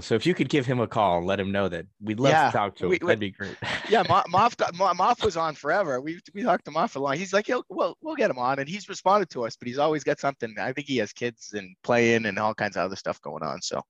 So 0.00 0.16
if 0.16 0.26
you 0.26 0.34
could 0.34 0.48
give 0.48 0.66
him 0.66 0.80
a 0.80 0.88
call 0.88 1.18
and 1.18 1.26
let 1.28 1.38
him 1.38 1.52
know 1.52 1.68
that 1.68 1.86
we'd 2.02 2.18
love 2.18 2.32
yeah, 2.32 2.50
to 2.50 2.56
talk 2.56 2.74
to 2.76 2.86
him, 2.86 2.90
we, 2.90 2.98
that'd 2.98 3.20
be 3.20 3.30
great. 3.30 3.56
yeah, 3.88 4.02
Moff, 4.02 4.24
Moff 4.26 5.24
was 5.24 5.36
on 5.36 5.54
forever. 5.54 6.00
We 6.00 6.18
we 6.34 6.42
talked 6.42 6.64
to 6.64 6.72
Moff 6.72 6.96
a 6.96 6.98
lot. 6.98 7.16
He's 7.16 7.32
like, 7.32 7.48
well, 7.68 7.96
we'll 8.02 8.16
get 8.16 8.28
him 8.28 8.36
on, 8.36 8.58
and 8.58 8.68
he's 8.68 8.88
responded 8.88 9.30
to 9.30 9.46
us, 9.46 9.54
but 9.54 9.68
he's 9.68 9.78
always 9.78 10.02
got 10.02 10.18
something. 10.18 10.52
I 10.58 10.72
think 10.72 10.88
he 10.88 10.96
has 10.96 11.12
kids 11.12 11.52
and 11.52 11.76
playing 11.84 12.26
and 12.26 12.36
all 12.36 12.52
kinds 12.52 12.76
of 12.76 12.82
other 12.82 12.96
stuff 12.96 13.20
going 13.20 13.44
on. 13.44 13.62
So 13.62 13.80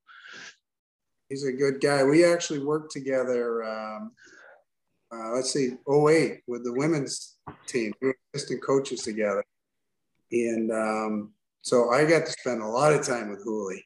he's 1.30 1.46
a 1.46 1.52
good 1.52 1.80
guy. 1.80 2.04
We 2.04 2.26
actually 2.26 2.58
worked 2.58 2.92
together. 2.92 3.64
Um, 3.64 4.12
uh, 5.12 5.30
let's 5.30 5.52
see, 5.52 5.76
08 5.90 6.42
with 6.46 6.64
the 6.64 6.72
women's 6.72 7.36
team. 7.66 7.92
We 8.00 8.08
were 8.08 8.16
assistant 8.34 8.62
coaches 8.62 9.02
together, 9.02 9.44
and 10.32 10.70
um, 10.72 11.32
so 11.62 11.90
I 11.90 12.04
got 12.04 12.26
to 12.26 12.32
spend 12.32 12.62
a 12.62 12.66
lot 12.66 12.92
of 12.92 13.06
time 13.06 13.30
with 13.30 13.42
Hooley 13.42 13.84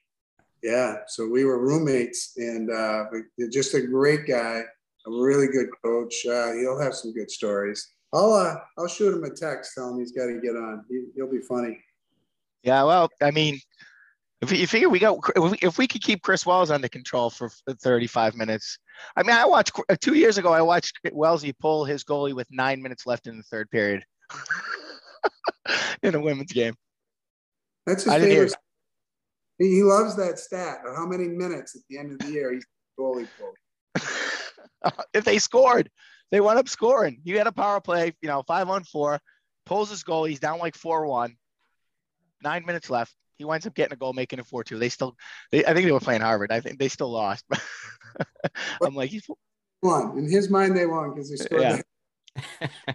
yeah, 0.63 0.97
so 1.07 1.27
we 1.27 1.45
were 1.45 1.59
roommates, 1.59 2.35
and 2.37 2.71
uh, 2.71 3.05
just 3.51 3.75
a 3.75 3.81
great 3.81 4.27
guy, 4.27 4.63
a 5.07 5.11
really 5.11 5.47
good 5.47 5.69
coach. 5.83 6.15
Uh, 6.27 6.53
he'll 6.53 6.81
have 6.81 6.95
some 6.95 7.13
good 7.13 7.31
stories. 7.31 7.95
I'll 8.13 8.35
uh, 8.35 8.57
I'll 8.79 8.89
shoot 8.89 9.15
him 9.15 9.25
a 9.25 9.31
text, 9.31 9.73
tell 9.75 9.91
him 9.91 9.99
he's 9.99 10.13
got 10.13 10.27
to 10.27 10.41
get 10.41 10.57
on. 10.57 10.85
He, 10.89 11.05
will 11.17 11.31
be 11.31 11.41
funny. 11.41 11.83
Yeah, 12.63 12.83
well, 12.83 13.09
I 13.23 13.31
mean, 13.31 13.59
if 14.43 14.53
you 14.53 14.67
figure 14.67 14.91
we 14.91 14.99
got 14.99 15.19
if 15.63 15.79
we, 15.79 15.87
could 15.87 16.03
keep 16.03 16.23
Chris 16.23 16.45
Wells 16.45 16.71
under 16.71 16.89
control 16.89 17.31
for 17.31 17.51
35 17.83 18.35
minutes, 18.35 18.79
I 19.17 19.23
mean, 19.23 19.37
I 19.37 19.47
watched 19.47 19.73
two 20.01 20.15
years 20.15 20.37
ago. 20.37 20.53
I 20.53 20.61
watched 20.61 20.99
Wellesley 21.13 21.55
pull 21.55 21.87
his 21.87 22.05
goalie 22.05 22.35
with 22.35 22.49
nine 22.51 22.83
minutes 22.83 23.07
left 23.07 23.27
in 23.27 23.39
the 23.39 23.45
third 23.45 23.71
period 23.71 24.05
in 26.03 26.15
a 26.15 26.21
women's 26.21 26.53
game. 26.53 26.75
That's 27.87 28.05
his 28.05 28.13
favorite. 28.13 28.55
He, 29.59 29.77
he 29.77 29.83
loves 29.83 30.17
that 30.17 30.39
stat 30.39 30.79
of 30.87 30.97
how 30.97 31.07
many 31.07 31.29
minutes 31.29 31.75
at 31.77 31.83
the 31.89 31.99
end 31.99 32.13
of 32.13 32.19
the 32.19 32.33
year 32.33 32.53
he's 32.53 32.65
goalie 32.99 33.29
if 35.15 35.25
they 35.25 35.39
scored, 35.39 35.91
they 36.31 36.41
wound 36.41 36.59
up 36.59 36.69
scoring. 36.69 37.21
You 37.25 37.39
had 37.39 37.47
a 37.47 37.53
power 37.53 37.81
play, 37.81 38.15
you 38.23 38.29
know, 38.29 38.43
five 38.47 38.69
on 38.69 38.85
four, 38.85 39.21
pulls 39.67 39.91
his 39.91 40.03
goal. 40.03 40.25
He's 40.25 40.41
down 40.41 40.59
like 40.59 40.77
4 40.77 41.07
1, 41.07 41.35
nine 42.43 42.65
minutes 42.67 42.89
left. 42.89 43.15
He 43.37 43.45
winds 43.45 43.67
up 43.67 43.75
getting 43.75 43.95
a 43.95 43.97
goal, 43.97 44.13
making 44.13 44.39
it 44.39 44.47
4 44.47 44.65
2. 44.65 44.79
They 44.79 44.89
still, 44.89 45.17
they, 45.51 45.65
I 45.65 45.75
think 45.75 45.87
they 45.87 45.93
were 45.93 46.01
playing 46.01 46.21
Harvard. 46.21 46.53
I 46.53 46.61
think 46.61 46.79
they 46.79 46.89
still 46.89 47.11
lost. 47.11 47.45
I'm 48.83 48.95
like, 48.95 49.11
he's 49.11 49.27
won. 49.83 50.19
In 50.19 50.31
his 50.31 50.51
mind, 50.51 50.77
they 50.77 50.87
won 50.87 51.11
because 51.11 51.31
they 51.31 51.37
scored. 51.37 51.63
Yeah. 51.63 51.81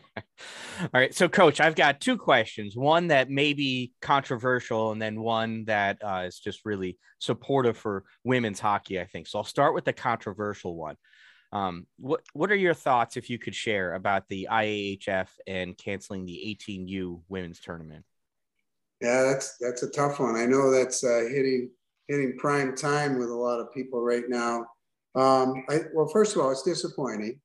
All 0.82 0.90
right. 0.94 1.14
So, 1.14 1.30
coach, 1.30 1.60
I've 1.60 1.76
got 1.76 2.02
two 2.02 2.18
questions 2.18 2.76
one 2.76 3.08
that 3.08 3.30
may 3.30 3.54
be 3.54 3.94
controversial, 4.02 4.92
and 4.92 5.02
then 5.02 5.22
one 5.22 5.66
that 5.66 5.98
uh, 6.04 6.24
is 6.28 6.40
just 6.40 6.66
really 6.66 6.98
supportive 7.20 7.78
for 7.78 8.04
women's 8.24 8.60
hockey, 8.60 9.00
I 9.00 9.06
think. 9.06 9.28
So, 9.28 9.40
I'll 9.40 9.46
start 9.46 9.74
with 9.74 9.86
the 9.86 9.94
controversial 9.94 10.76
one. 10.76 10.98
Um, 11.52 11.88
what 11.98 12.22
what 12.34 12.52
are 12.52 12.56
your 12.56 12.74
thoughts, 12.74 13.18
if 13.18 13.30
you 13.30 13.40
could 13.40 13.56
share, 13.56 13.94
about 13.94 14.28
the 14.28 14.48
IIHF 14.52 15.30
and 15.48 15.78
canceling 15.78 16.26
the 16.26 16.58
18U 16.60 17.22
women's 17.30 17.60
tournament? 17.60 18.04
Yeah, 19.02 19.24
that's 19.24 19.58
that's 19.58 19.84
a 19.84 19.90
tough 19.90 20.20
one. 20.20 20.36
I 20.36 20.46
know 20.46 20.72
that's 20.72 21.04
uh, 21.04 21.28
hitting 21.30 21.70
hitting 22.08 22.38
prime 22.38 22.76
time 22.76 23.18
with 23.18 23.30
a 23.30 23.36
lot 23.36 23.60
of 23.60 23.74
people 23.74 24.02
right 24.02 24.26
now. 24.28 24.66
Um, 25.16 25.64
I, 25.70 25.82
well, 25.94 26.08
first 26.08 26.36
of 26.36 26.42
all, 26.42 26.52
it's 26.52 26.64
disappointing. 26.64 27.40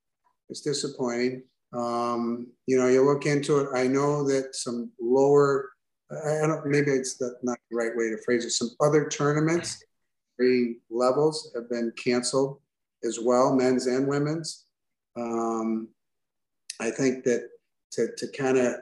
It's 0.49 0.61
disappointing. 0.61 1.45
Um, 1.73 2.49
you 2.67 2.79
know, 2.79 2.89
you 2.89 3.05
look 3.05 3.27
into 3.27 3.59
it. 3.59 3.69
I 3.75 3.87
know 3.87 4.27
that 4.29 4.57
some 4.57 4.91
lower, 5.01 5.71
I 6.11 6.47
don't, 6.47 6.67
maybe 6.67 6.91
it's 6.91 7.17
the, 7.17 7.37
not 7.43 7.59
the 7.71 7.77
right 7.77 7.97
way 7.97 8.11
to 8.11 8.19
phrase 8.25 8.45
it. 8.45 8.51
Some 8.51 8.71
other 8.81 9.09
tournaments, 9.09 9.83
three 10.37 10.79
levels 10.91 11.53
have 11.55 11.71
been 11.71 11.93
canceled 12.03 12.61
as 13.05 13.19
well, 13.21 13.55
men's 13.55 13.87
and 13.87 14.09
women's. 14.09 14.65
Um, 15.17 15.89
I 16.81 16.91
think 16.91 17.25
that 17.25 17.49
to, 17.93 18.09
to 18.17 18.29
kind 18.29 18.59
of 18.59 18.77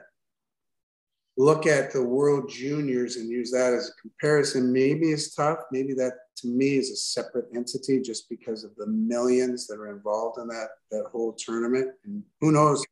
look 1.39 1.65
at 1.65 1.91
the 1.93 2.03
world 2.03 2.49
juniors 2.49 3.15
and 3.15 3.29
use 3.29 3.49
that 3.49 3.73
as 3.73 3.89
a 3.89 4.01
comparison 4.01 4.73
maybe 4.73 5.09
is 5.09 5.33
tough. 5.33 5.59
Maybe 5.71 5.93
that 5.93 6.11
to 6.37 6.47
me 6.47 6.75
is 6.75 6.91
a 6.91 6.97
separate 6.97 7.45
entity 7.55 8.01
just 8.01 8.29
because 8.29 8.65
of 8.65 8.75
the 8.75 8.87
millions 8.87 9.65
that 9.67 9.79
are 9.79 9.95
involved 9.95 10.37
in 10.37 10.49
that, 10.49 10.67
that 10.91 11.05
whole 11.09 11.31
tournament. 11.31 11.91
And 12.03 12.23
who 12.41 12.51
knows, 12.51 12.85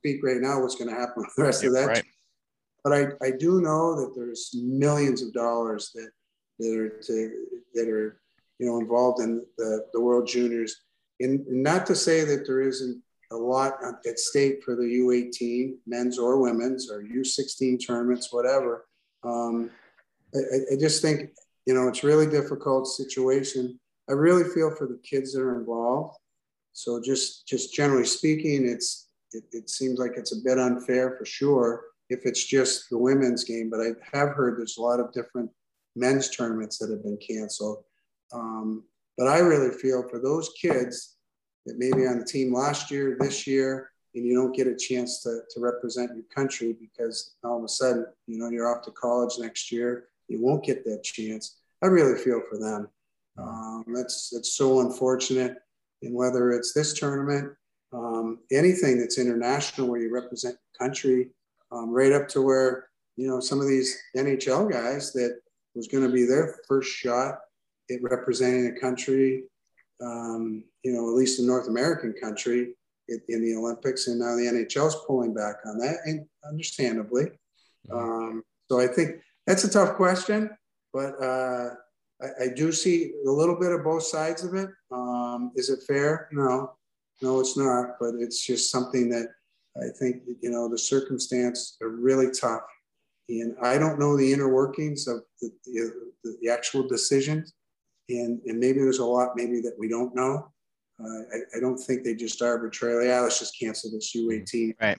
speak 0.00 0.24
right 0.24 0.40
now, 0.40 0.60
what's 0.60 0.74
going 0.74 0.90
to 0.90 1.00
happen 1.00 1.22
with 1.22 1.34
the 1.36 1.44
rest 1.44 1.62
yeah, 1.62 1.68
of 1.68 1.74
that. 1.74 1.86
Right. 1.86 2.04
But 2.82 2.92
I, 2.92 3.06
I 3.22 3.30
do 3.30 3.60
know 3.60 3.94
that 3.94 4.12
there's 4.16 4.50
millions 4.54 5.22
of 5.22 5.32
dollars 5.32 5.92
that, 5.94 6.10
that 6.58 6.76
are 6.76 6.88
to, 6.88 7.46
that 7.74 7.88
are 7.88 8.20
you 8.58 8.66
know 8.66 8.78
involved 8.78 9.20
in 9.20 9.44
the, 9.56 9.86
the 9.92 10.00
world 10.00 10.26
juniors 10.26 10.82
and 11.20 11.46
not 11.46 11.86
to 11.86 11.94
say 11.94 12.24
that 12.24 12.46
there 12.46 12.60
isn't 12.60 13.00
a 13.34 13.36
lot 13.36 13.74
at 14.06 14.18
stake 14.18 14.62
for 14.64 14.76
the 14.76 14.82
U18, 14.82 15.74
men's 15.86 16.18
or 16.18 16.40
women's, 16.40 16.90
or 16.90 17.02
U16 17.02 17.84
tournaments, 17.84 18.32
whatever. 18.32 18.86
Um, 19.24 19.70
I, 20.34 20.74
I, 20.74 20.76
just 20.78 21.02
think, 21.02 21.30
you 21.66 21.74
know, 21.74 21.88
it's 21.88 22.04
really 22.04 22.26
difficult 22.26 22.86
situation. 22.86 23.78
I 24.08 24.12
really 24.12 24.44
feel 24.44 24.74
for 24.76 24.86
the 24.86 25.00
kids 25.02 25.32
that 25.32 25.40
are 25.40 25.58
involved. 25.58 26.16
So 26.72 27.00
just, 27.02 27.46
just 27.46 27.74
generally 27.74 28.04
speaking, 28.04 28.66
it's, 28.66 29.08
it, 29.32 29.44
it 29.52 29.70
seems 29.70 29.98
like 29.98 30.12
it's 30.16 30.32
a 30.32 30.42
bit 30.44 30.58
unfair 30.58 31.16
for 31.18 31.24
sure 31.24 31.82
if 32.10 32.20
it's 32.24 32.44
just 32.44 32.90
the 32.90 32.98
women's 32.98 33.44
game. 33.44 33.70
But 33.70 33.80
I 33.80 34.16
have 34.16 34.30
heard 34.30 34.58
there's 34.58 34.76
a 34.78 34.82
lot 34.82 35.00
of 35.00 35.12
different 35.12 35.50
men's 35.96 36.30
tournaments 36.30 36.78
that 36.78 36.90
have 36.90 37.02
been 37.02 37.18
canceled. 37.18 37.84
Um, 38.32 38.84
but 39.16 39.28
I 39.28 39.38
really 39.38 39.70
feel 39.76 40.06
for 40.08 40.18
those 40.18 40.50
kids 40.60 41.13
that 41.66 41.78
maybe 41.78 42.06
on 42.06 42.18
the 42.18 42.24
team 42.24 42.52
last 42.52 42.90
year, 42.90 43.16
this 43.18 43.46
year, 43.46 43.90
and 44.14 44.24
you 44.24 44.34
don't 44.34 44.54
get 44.54 44.66
a 44.66 44.76
chance 44.76 45.22
to, 45.22 45.40
to 45.50 45.60
represent 45.60 46.12
your 46.14 46.24
country 46.34 46.76
because 46.80 47.34
all 47.42 47.58
of 47.58 47.64
a 47.64 47.68
sudden, 47.68 48.06
you 48.26 48.38
know, 48.38 48.48
you're 48.48 48.72
off 48.72 48.84
to 48.84 48.90
college 48.92 49.38
next 49.38 49.72
year, 49.72 50.06
you 50.28 50.40
won't 50.40 50.64
get 50.64 50.84
that 50.84 51.02
chance. 51.02 51.58
I 51.82 51.86
really 51.86 52.18
feel 52.18 52.40
for 52.48 52.58
them. 52.58 52.88
Um, 53.36 53.84
that's 53.88 54.30
that's 54.30 54.56
so 54.56 54.80
unfortunate. 54.80 55.56
And 56.02 56.14
whether 56.14 56.52
it's 56.52 56.72
this 56.72 56.92
tournament, 56.92 57.52
um, 57.92 58.38
anything 58.52 58.98
that's 58.98 59.18
international 59.18 59.88
where 59.88 60.00
you 60.00 60.12
represent 60.12 60.56
your 60.56 60.86
country, 60.86 61.30
um, 61.72 61.90
right 61.90 62.12
up 62.12 62.28
to 62.28 62.42
where 62.42 62.88
you 63.16 63.26
know 63.26 63.40
some 63.40 63.60
of 63.60 63.66
these 63.66 63.98
NHL 64.16 64.70
guys 64.70 65.12
that 65.12 65.40
was 65.74 65.88
going 65.88 66.04
to 66.04 66.12
be 66.12 66.24
their 66.24 66.56
first 66.68 66.90
shot 66.90 67.40
at 67.90 68.02
representing 68.02 68.68
a 68.68 68.80
country 68.80 69.44
um, 70.04 70.64
you 70.82 70.92
know, 70.92 71.08
at 71.08 71.14
least 71.14 71.40
a 71.40 71.44
North 71.44 71.68
American 71.68 72.14
country 72.20 72.74
in, 73.08 73.20
in, 73.28 73.42
the 73.42 73.56
Olympics, 73.56 74.06
and 74.06 74.18
now 74.18 74.36
the 74.36 74.42
NHL 74.42 74.88
is 74.88 74.96
pulling 75.06 75.34
back 75.34 75.56
on 75.66 75.78
that, 75.78 75.98
and 76.04 76.26
understandably. 76.48 77.24
Mm-hmm. 77.90 77.96
Um, 77.96 78.42
so 78.70 78.80
I 78.80 78.86
think 78.86 79.16
that's 79.46 79.64
a 79.64 79.70
tough 79.70 79.96
question, 79.96 80.50
but 80.92 81.22
uh, 81.22 81.70
I, 82.22 82.44
I, 82.44 82.48
do 82.54 82.72
see 82.72 83.12
a 83.26 83.30
little 83.30 83.58
bit 83.58 83.72
of 83.72 83.84
both 83.84 84.04
sides 84.04 84.42
of 84.42 84.54
it. 84.54 84.70
Um, 84.90 85.52
is 85.54 85.68
it 85.68 85.80
fair? 85.86 86.28
No, 86.32 86.72
no, 87.20 87.40
it's 87.40 87.56
not. 87.56 87.96
But 88.00 88.14
it's 88.18 88.44
just 88.44 88.70
something 88.70 89.10
that 89.10 89.28
I 89.76 89.88
think 89.98 90.22
you 90.40 90.50
know 90.50 90.68
the 90.68 90.78
circumstance 90.78 91.76
are 91.82 91.90
really 91.90 92.30
tough, 92.30 92.62
and 93.28 93.54
I 93.62 93.76
don't 93.78 93.98
know 93.98 94.16
the 94.16 94.32
inner 94.32 94.48
workings 94.48 95.06
of 95.06 95.22
the, 95.40 95.50
the, 95.66 96.36
the 96.40 96.50
actual 96.50 96.88
decisions 96.88 97.52
and, 98.08 98.40
and 98.46 98.58
maybe 98.58 98.80
there's 98.80 98.98
a 98.98 99.04
lot 99.04 99.30
maybe 99.36 99.60
that 99.60 99.74
we 99.78 99.88
don't 99.88 100.14
know. 100.14 100.50
Uh, 101.00 101.22
I, 101.34 101.56
I, 101.56 101.60
don't 101.60 101.78
think 101.78 102.04
they 102.04 102.14
just 102.14 102.40
arbitrarily, 102.40 103.08
yeah, 103.08 103.20
let's 103.20 103.40
just 103.40 103.58
cancel 103.58 103.90
this 103.90 104.14
U18. 104.14 104.74
Right. 104.80 104.98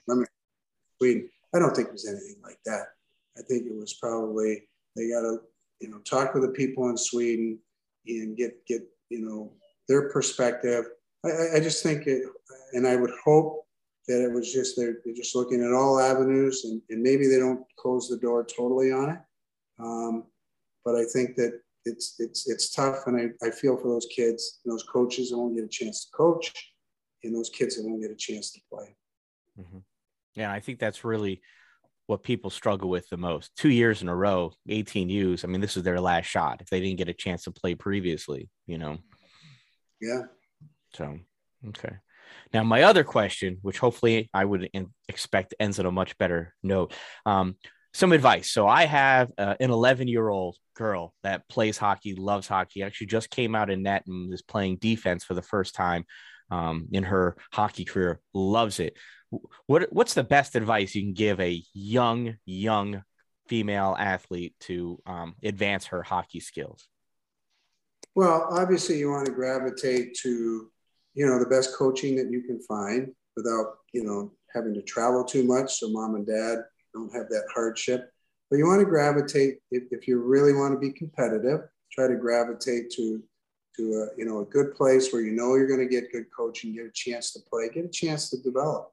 Sweden. 0.98 1.30
I 1.54 1.58
don't 1.58 1.74
think 1.74 1.88
it 1.88 1.92
was 1.92 2.06
anything 2.06 2.36
like 2.42 2.58
that. 2.66 2.88
I 3.38 3.42
think 3.42 3.66
it 3.66 3.74
was 3.74 3.94
probably 3.94 4.68
they 4.94 5.08
got 5.08 5.22
to, 5.22 5.38
you 5.80 5.88
know, 5.88 5.98
talk 6.00 6.34
with 6.34 6.42
the 6.42 6.50
people 6.50 6.90
in 6.90 6.98
Sweden 6.98 7.58
and 8.06 8.36
get 8.36 8.64
get 8.66 8.82
you 9.08 9.24
know 9.24 9.52
their 9.88 10.10
perspective. 10.10 10.84
I, 11.24 11.56
I 11.56 11.60
just 11.60 11.82
think 11.82 12.06
it, 12.06 12.24
and 12.72 12.86
I 12.86 12.96
would 12.96 13.12
hope 13.24 13.66
that 14.08 14.22
it 14.22 14.32
was 14.32 14.52
just 14.52 14.76
they're, 14.76 14.98
they're 15.04 15.14
just 15.14 15.34
looking 15.34 15.64
at 15.64 15.72
all 15.72 15.98
avenues 15.98 16.64
and, 16.64 16.80
and 16.90 17.02
maybe 17.02 17.26
they 17.26 17.38
don't 17.38 17.64
close 17.76 18.08
the 18.08 18.18
door 18.18 18.44
totally 18.44 18.92
on 18.92 19.10
it. 19.10 19.18
Um, 19.78 20.24
but 20.84 20.94
I 20.94 21.04
think 21.12 21.36
that 21.36 21.60
it's 21.86 22.16
it's 22.18 22.48
it's 22.48 22.70
tough, 22.70 23.06
and 23.06 23.34
I, 23.42 23.46
I 23.46 23.50
feel 23.50 23.76
for 23.76 23.88
those 23.88 24.06
kids, 24.14 24.60
those 24.64 24.84
coaches 24.84 25.30
that 25.30 25.38
won't 25.38 25.56
get 25.56 25.64
a 25.64 25.68
chance 25.68 26.04
to 26.04 26.16
coach, 26.16 26.52
and 27.22 27.34
those 27.34 27.50
kids 27.50 27.76
that 27.76 27.84
won't 27.84 28.02
get 28.02 28.10
a 28.10 28.16
chance 28.16 28.52
to 28.52 28.60
play. 28.70 28.96
Mm-hmm. 29.58 29.78
Yeah, 30.34 30.52
I 30.52 30.60
think 30.60 30.78
that's 30.78 31.04
really 31.04 31.40
what 32.06 32.22
people 32.22 32.50
struggle 32.50 32.88
with 32.88 33.08
the 33.08 33.16
most. 33.16 33.50
Two 33.56 33.70
years 33.70 34.02
in 34.02 34.08
a 34.08 34.14
row, 34.14 34.52
18 34.68 35.08
U's. 35.08 35.44
I 35.44 35.48
mean, 35.48 35.60
this 35.60 35.76
is 35.76 35.82
their 35.82 36.00
last 36.00 36.26
shot 36.26 36.60
if 36.60 36.68
they 36.68 36.80
didn't 36.80 36.98
get 36.98 37.08
a 37.08 37.14
chance 37.14 37.44
to 37.44 37.50
play 37.50 37.74
previously, 37.74 38.48
you 38.66 38.78
know. 38.78 38.98
Yeah. 40.00 40.22
So, 40.94 41.18
okay. 41.68 41.96
Now, 42.52 42.62
my 42.62 42.82
other 42.82 43.02
question, 43.02 43.58
which 43.62 43.78
hopefully 43.78 44.30
I 44.32 44.44
would 44.44 44.68
expect 45.08 45.54
ends 45.58 45.78
on 45.80 45.86
a 45.86 45.90
much 45.90 46.16
better 46.18 46.54
note. 46.62 46.94
Um, 47.24 47.56
some 47.96 48.12
advice. 48.12 48.50
So 48.50 48.68
I 48.68 48.84
have 48.84 49.32
uh, 49.38 49.54
an 49.58 49.70
11 49.70 50.06
year 50.06 50.28
old 50.28 50.56
girl 50.74 51.14
that 51.22 51.48
plays 51.48 51.78
hockey, 51.78 52.14
loves 52.14 52.46
hockey. 52.46 52.82
Actually, 52.82 53.06
just 53.06 53.30
came 53.30 53.54
out 53.54 53.70
in 53.70 53.82
net 53.82 54.04
and 54.06 54.32
is 54.32 54.42
playing 54.42 54.76
defense 54.76 55.24
for 55.24 55.32
the 55.32 55.42
first 55.42 55.74
time 55.74 56.04
um, 56.50 56.88
in 56.92 57.04
her 57.04 57.36
hockey 57.52 57.86
career. 57.86 58.20
Loves 58.34 58.80
it. 58.80 58.98
What 59.66 59.90
what's 59.90 60.12
the 60.12 60.24
best 60.24 60.56
advice 60.56 60.94
you 60.94 61.02
can 61.02 61.14
give 61.14 61.40
a 61.40 61.62
young 61.72 62.36
young 62.44 63.02
female 63.48 63.96
athlete 63.98 64.54
to 64.60 65.00
um, 65.06 65.34
advance 65.42 65.86
her 65.86 66.02
hockey 66.02 66.40
skills? 66.40 66.86
Well, 68.14 68.46
obviously, 68.50 68.98
you 68.98 69.10
want 69.10 69.26
to 69.26 69.32
gravitate 69.32 70.14
to 70.22 70.70
you 71.14 71.26
know 71.26 71.38
the 71.38 71.46
best 71.46 71.74
coaching 71.74 72.16
that 72.16 72.30
you 72.30 72.42
can 72.42 72.60
find 72.60 73.10
without 73.36 73.78
you 73.94 74.04
know 74.04 74.32
having 74.54 74.74
to 74.74 74.82
travel 74.82 75.24
too 75.24 75.44
much. 75.44 75.78
So 75.78 75.88
mom 75.88 76.14
and 76.14 76.26
dad 76.26 76.58
don't 76.96 77.14
have 77.14 77.28
that 77.28 77.44
hardship. 77.54 78.10
But 78.50 78.56
you 78.56 78.66
want 78.66 78.80
to 78.80 78.86
gravitate 78.86 79.58
if, 79.70 79.84
if 79.90 80.06
you 80.06 80.20
really 80.20 80.52
want 80.52 80.72
to 80.74 80.78
be 80.78 80.92
competitive. 80.92 81.60
Try 81.92 82.08
to 82.08 82.16
gravitate 82.16 82.90
to 82.92 83.22
to 83.76 83.82
a 83.82 84.18
you 84.18 84.24
know 84.24 84.40
a 84.40 84.44
good 84.46 84.74
place 84.74 85.12
where 85.12 85.22
you 85.22 85.32
know 85.32 85.54
you're 85.54 85.68
going 85.68 85.80
to 85.80 85.86
get 85.86 86.12
good 86.12 86.26
coaching, 86.36 86.74
get 86.74 86.86
a 86.86 86.90
chance 86.92 87.32
to 87.32 87.40
play, 87.50 87.68
get 87.72 87.84
a 87.84 87.88
chance 87.88 88.30
to 88.30 88.38
develop. 88.42 88.92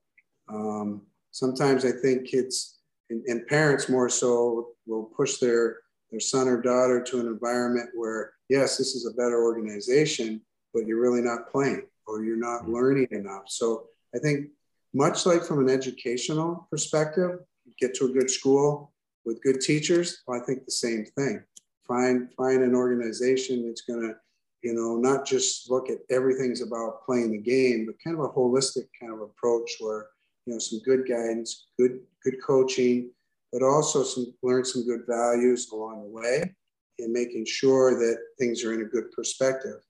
Um, 0.49 1.03
sometimes 1.31 1.85
I 1.85 1.91
think 1.91 2.27
kids 2.27 2.79
and, 3.09 3.23
and 3.27 3.47
parents 3.47 3.89
more 3.89 4.09
so 4.09 4.69
will 4.85 5.05
push 5.05 5.37
their 5.37 5.77
their 6.11 6.19
son 6.19 6.47
or 6.47 6.61
daughter 6.61 7.01
to 7.01 7.19
an 7.19 7.27
environment 7.27 7.89
where 7.95 8.33
yes, 8.49 8.77
this 8.77 8.95
is 8.95 9.07
a 9.07 9.15
better 9.15 9.43
organization, 9.43 10.41
but 10.73 10.85
you're 10.85 11.01
really 11.01 11.21
not 11.21 11.51
playing 11.51 11.83
or 12.07 12.23
you're 12.23 12.37
not 12.37 12.63
mm-hmm. 12.63 12.75
learning 12.75 13.07
enough. 13.11 13.43
So 13.47 13.87
I 14.15 14.19
think 14.19 14.49
much 14.93 15.25
like 15.25 15.43
from 15.43 15.59
an 15.59 15.69
educational 15.73 16.67
perspective, 16.69 17.39
get 17.79 17.93
to 17.95 18.05
a 18.05 18.09
good 18.09 18.29
school 18.29 18.93
with 19.25 19.41
good 19.41 19.61
teachers, 19.61 20.21
well, 20.27 20.41
I 20.41 20.45
think 20.45 20.65
the 20.65 20.71
same 20.71 21.05
thing. 21.17 21.43
Find 21.87 22.29
find 22.35 22.63
an 22.63 22.75
organization 22.75 23.67
that's 23.67 23.81
going 23.81 24.01
to, 24.01 24.15
you 24.61 24.73
know, 24.73 24.95
not 24.95 25.25
just 25.25 25.69
look 25.69 25.89
at 25.89 25.99
everything's 26.09 26.61
about 26.61 27.05
playing 27.05 27.31
the 27.31 27.37
game, 27.37 27.85
but 27.85 27.95
kind 28.03 28.17
of 28.17 28.25
a 28.25 28.29
holistic 28.29 28.87
kind 28.99 29.13
of 29.13 29.21
approach 29.21 29.71
where, 29.79 30.07
you 30.45 30.53
know, 30.53 30.59
some 30.59 30.79
good 30.85 31.07
guidance, 31.07 31.67
good 31.77 31.99
good 32.23 32.35
coaching, 32.45 33.09
but 33.51 33.63
also 33.63 34.03
some 34.03 34.33
learn 34.43 34.63
some 34.63 34.85
good 34.85 35.03
values 35.07 35.69
along 35.71 36.03
the 36.03 36.09
way, 36.09 36.55
and 36.99 37.11
making 37.11 37.45
sure 37.45 37.99
that 37.99 38.17
things 38.39 38.63
are 38.63 38.73
in 38.73 38.81
a 38.81 38.89
good 38.89 39.11
perspective. 39.11 39.81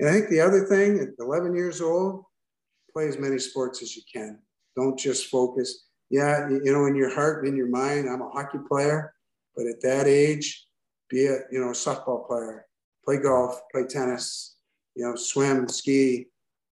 And 0.00 0.08
I 0.08 0.12
think 0.12 0.28
the 0.28 0.40
other 0.40 0.66
thing, 0.66 0.98
at 1.00 1.08
11 1.18 1.54
years 1.54 1.80
old, 1.80 2.24
play 2.92 3.08
as 3.08 3.18
many 3.18 3.38
sports 3.38 3.82
as 3.82 3.96
you 3.96 4.02
can. 4.12 4.38
Don't 4.76 4.98
just 4.98 5.26
focus 5.26 5.86
yeah, 6.10 6.48
you 6.48 6.72
know, 6.72 6.86
in 6.86 6.94
your 6.94 7.14
heart 7.14 7.38
and 7.38 7.48
in 7.48 7.56
your 7.56 7.68
mind, 7.68 8.08
I'm 8.08 8.22
a 8.22 8.30
hockey 8.30 8.58
player, 8.68 9.14
but 9.56 9.66
at 9.66 9.80
that 9.82 10.06
age, 10.06 10.66
be 11.10 11.26
a 11.26 11.40
you 11.50 11.60
know 11.60 11.70
softball 11.70 12.26
player, 12.26 12.66
play 13.04 13.18
golf, 13.18 13.60
play 13.72 13.84
tennis, 13.84 14.56
you 14.94 15.04
know, 15.04 15.16
swim, 15.16 15.68
ski, 15.68 16.26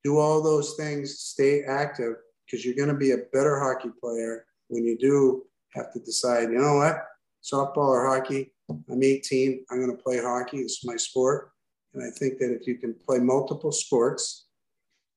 do 0.04 0.18
all 0.18 0.42
those 0.42 0.74
things, 0.74 1.18
stay 1.18 1.62
active, 1.64 2.14
because 2.44 2.64
you're 2.64 2.76
going 2.76 2.88
to 2.88 2.94
be 2.94 3.12
a 3.12 3.28
better 3.32 3.60
hockey 3.60 3.90
player 4.00 4.46
when 4.68 4.84
you 4.84 4.96
do 4.98 5.44
have 5.74 5.92
to 5.92 6.00
decide, 6.00 6.50
you 6.50 6.58
know 6.58 6.76
what, 6.76 7.04
softball 7.42 7.88
or 7.88 8.06
hockey, 8.06 8.52
I'm 8.68 9.02
18, 9.02 9.64
I'm 9.70 9.78
going 9.78 9.96
to 9.96 10.02
play 10.02 10.18
hockey, 10.18 10.58
it's 10.58 10.84
my 10.84 10.96
sport. 10.96 11.50
And 11.94 12.02
I 12.02 12.10
think 12.18 12.38
that 12.38 12.52
if 12.52 12.66
you 12.66 12.76
can 12.76 12.94
play 12.94 13.18
multiple 13.18 13.72
sports 13.72 14.46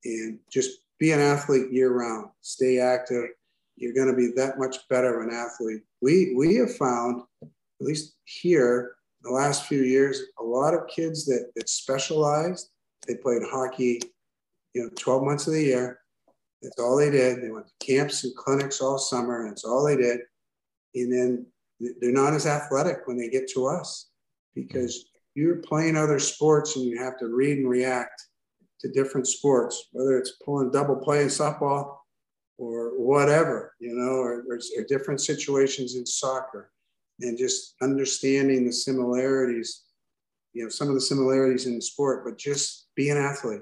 and 0.05 0.39
just 0.51 0.79
be 0.99 1.11
an 1.11 1.19
athlete 1.19 1.71
year 1.71 1.91
round, 1.91 2.29
stay 2.41 2.79
active, 2.79 3.25
you're 3.79 3.93
going 3.93 4.09
to 4.09 4.15
be 4.15 4.31
that 4.35 4.59
much 4.59 4.87
better 4.89 5.21
of 5.21 5.27
an 5.27 5.33
athlete. 5.33 5.81
We, 6.01 6.33
we 6.35 6.55
have 6.55 6.75
found, 6.75 7.23
at 7.41 7.47
least 7.79 8.17
here, 8.25 8.95
the 9.23 9.31
last 9.31 9.65
few 9.65 9.81
years, 9.83 10.21
a 10.39 10.43
lot 10.43 10.73
of 10.73 10.87
kids 10.87 11.25
that, 11.25 11.51
that 11.55 11.69
specialized, 11.69 12.69
they 13.07 13.15
played 13.15 13.41
hockey, 13.49 14.01
you 14.73 14.83
know, 14.83 14.89
12 14.97 15.23
months 15.23 15.47
of 15.47 15.53
the 15.53 15.63
year. 15.63 15.99
That's 16.61 16.79
all 16.79 16.97
they 16.97 17.09
did. 17.09 17.41
They 17.41 17.51
went 17.51 17.67
to 17.67 17.85
camps 17.85 18.25
and 18.25 18.35
clinics 18.35 18.81
all 18.81 18.97
summer, 18.97 19.41
and 19.41 19.51
that's 19.51 19.63
all 19.63 19.85
they 19.85 19.95
did. 19.95 20.19
And 20.95 21.11
then 21.11 21.45
they're 21.79 22.11
not 22.11 22.33
as 22.33 22.45
athletic 22.45 22.99
when 23.05 23.17
they 23.17 23.29
get 23.29 23.49
to 23.51 23.65
us 23.65 24.09
because 24.55 25.05
you're 25.35 25.57
playing 25.57 25.95
other 25.95 26.19
sports 26.19 26.75
and 26.75 26.83
you 26.83 27.01
have 27.01 27.17
to 27.19 27.27
read 27.27 27.59
and 27.59 27.69
react 27.69 28.25
to 28.81 28.91
different 28.91 29.27
sports, 29.27 29.85
whether 29.93 30.17
it's 30.17 30.33
pulling 30.43 30.71
double 30.71 30.97
play 30.97 31.21
in 31.21 31.27
softball 31.27 31.98
or 32.59 32.89
whatever, 32.99 33.73
you 33.79 33.95
know, 33.95 34.17
or, 34.17 34.43
or, 34.49 34.59
or 34.77 34.83
different 34.87 35.21
situations 35.21 35.95
in 35.95 36.05
soccer 36.05 36.71
and 37.21 37.37
just 37.37 37.75
understanding 37.81 38.65
the 38.65 38.71
similarities, 38.71 39.85
you 40.53 40.63
know, 40.63 40.69
some 40.69 40.89
of 40.89 40.93
the 40.93 41.01
similarities 41.01 41.65
in 41.65 41.75
the 41.75 41.81
sport, 41.81 42.25
but 42.25 42.37
just 42.37 42.89
be 42.95 43.09
an 43.09 43.17
athlete 43.17 43.61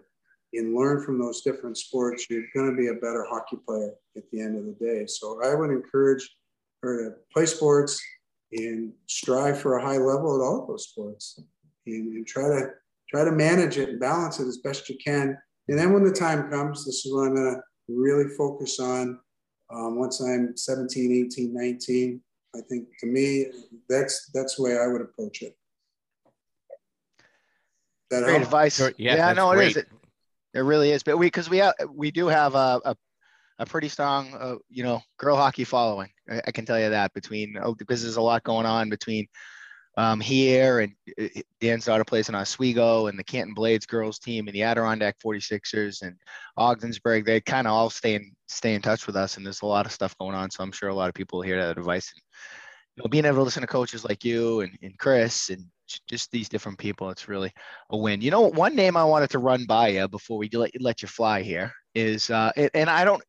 and 0.54 0.76
learn 0.76 1.04
from 1.04 1.20
those 1.20 1.41
different 1.41 1.78
sports. 1.78 2.26
You're 2.30 2.43
going 2.56 2.72
to 2.72 2.76
be 2.76 2.88
a 2.88 2.95
better 2.95 3.26
hockey 3.30 3.58
player 3.68 3.93
at 4.16 4.24
the 4.32 4.41
end 4.41 4.58
of 4.58 4.66
the 4.66 4.76
day. 4.84 5.06
So 5.06 5.43
I 5.43 5.54
would 5.54 5.70
encourage 5.70 6.28
her 6.82 7.10
to 7.10 7.16
play 7.32 7.45
sports 7.45 8.02
and 8.52 8.93
strive 9.06 9.60
for 9.60 9.78
a 9.78 9.84
high 9.84 9.98
level 9.98 10.36
at 10.36 10.43
all 10.43 10.62
of 10.62 10.68
those 10.68 10.88
sports 10.88 11.39
and, 11.86 12.16
and 12.16 12.26
try 12.26 12.48
to 12.48 12.70
try 13.12 13.24
to 13.24 13.32
manage 13.32 13.78
it 13.78 13.89
and 13.89 14.00
balance 14.00 14.39
it 14.39 14.48
as 14.48 14.58
best 14.58 14.89
you 14.89 14.98
can. 15.04 15.38
And 15.68 15.78
then 15.78 15.93
when 15.93 16.04
the 16.04 16.12
time 16.12 16.50
comes, 16.50 16.86
this 16.86 17.06
is 17.06 17.14
what 17.14 17.28
I'm 17.28 17.36
going 17.36 17.56
to 17.56 17.62
really 17.88 18.29
focus 18.35 18.79
on 18.79 19.19
um, 19.69 19.97
once 19.97 20.21
I'm 20.21 20.55
17, 20.55 21.25
18, 21.27 21.53
19. 21.53 22.21
I 22.55 22.59
think 22.69 22.88
to 22.99 23.07
me, 23.07 23.47
that's 23.89 24.29
that's 24.33 24.55
the 24.55 24.63
way 24.63 24.77
I 24.77 24.88
would 24.88 25.01
approach 25.01 25.41
it. 25.41 25.55
That 28.09 28.23
great 28.23 28.31
help? 28.31 28.43
advice. 28.43 28.79
Yeah, 28.97 29.15
yeah 29.15 29.33
no, 29.33 29.51
great. 29.51 29.65
it 29.65 29.69
is. 29.69 29.77
It, 29.77 29.88
it 30.53 30.59
really 30.61 30.91
is. 30.91 31.03
But 31.03 31.17
we 31.17 31.27
because 31.27 31.49
we 31.49 31.57
have 31.57 31.73
we 31.93 32.09
do 32.09 32.27
have 32.27 32.55
a, 32.55 32.81
a, 32.85 32.95
a 33.59 33.65
pretty 33.65 33.89
strong 33.89 34.33
uh, 34.33 34.55
you 34.69 34.83
know 34.83 35.01
girl 35.17 35.35
hockey 35.35 35.65
following. 35.65 36.09
I, 36.29 36.41
I, 36.47 36.51
can 36.51 36.65
tell 36.65 36.79
you 36.79 36.89
that 36.89 37.13
between 37.13 37.57
oh, 37.61 37.75
because 37.75 38.01
there's 38.01 38.15
a 38.15 38.21
lot 38.21 38.43
going 38.43 38.65
on 38.65 38.89
between 38.89 39.27
um, 39.98 40.20
here 40.20 40.80
and 40.80 40.93
uh, 41.20 41.41
Dan's 41.60 41.86
daughter 41.86 42.06
plays 42.06 42.30
in 42.30 42.36
Oswego 42.36 43.08
and 43.08 43.18
the 43.18 43.24
Canton 43.24 43.56
Blades 43.56 43.88
girls 43.88 44.20
team 44.20 44.48
and 44.48 44.56
the 44.56 44.62
Adirondack 44.62 45.18
46ers 45.20 46.04
and 46.04 46.16
Ogdensburg. 46.56 47.26
They 47.26 47.41
kind 47.41 47.66
of 47.66 47.74
all 47.74 47.89
stay 47.89 48.14
in 48.14 48.32
stay 48.48 48.76
in 48.76 48.82
touch 48.82 49.08
with 49.08 49.16
us, 49.16 49.36
and 49.36 49.45
there's 49.45 49.64
a 49.64 49.66
lot 49.66 49.88
of 49.88 49.91
stuff 49.91 50.18
going 50.20 50.36
on. 50.36 50.52
So 50.52 50.64
I'm 50.64 50.72
sure 50.72 50.89
a 50.89 50.95
lot 50.95 51.10
of 51.10 51.16
people 51.16 51.41
hear 51.41 51.62
that 51.62 51.78
advice. 51.78 52.14
And, 52.16 52.24
you 52.95 53.04
know, 53.04 53.10
being 53.10 53.26
able 53.26 53.38
to 53.38 53.43
listen 53.43 53.62
to 53.62 53.68
coaches 53.68 54.06
like 54.06 54.24
you 54.24 54.62
and, 54.62 54.78
and 54.82 54.98
Chris 54.98 55.50
and 55.50 55.66
just 56.08 56.32
these 56.32 56.48
different 56.48 56.78
people, 56.78 57.10
it's 57.10 57.28
really 57.28 57.52
a 57.89 57.98
win. 57.98 58.22
You 58.22 58.32
know, 58.32 58.41
one 58.41 58.76
name 58.76 58.95
I 58.95 59.04
wanted 59.04 59.32
to 59.32 59.39
run 59.39 59.66
by 59.66 59.89
you 59.89 60.08
before 60.08 60.38
we 60.38 60.50
let, 60.54 60.72
let 60.80 61.02
you 61.02 61.08
fly 61.08 61.41
here 61.41 61.74
is, 61.95 62.30
uh, 62.30 62.52
and 62.74 62.89
I 62.89 63.04
don't, 63.04 63.24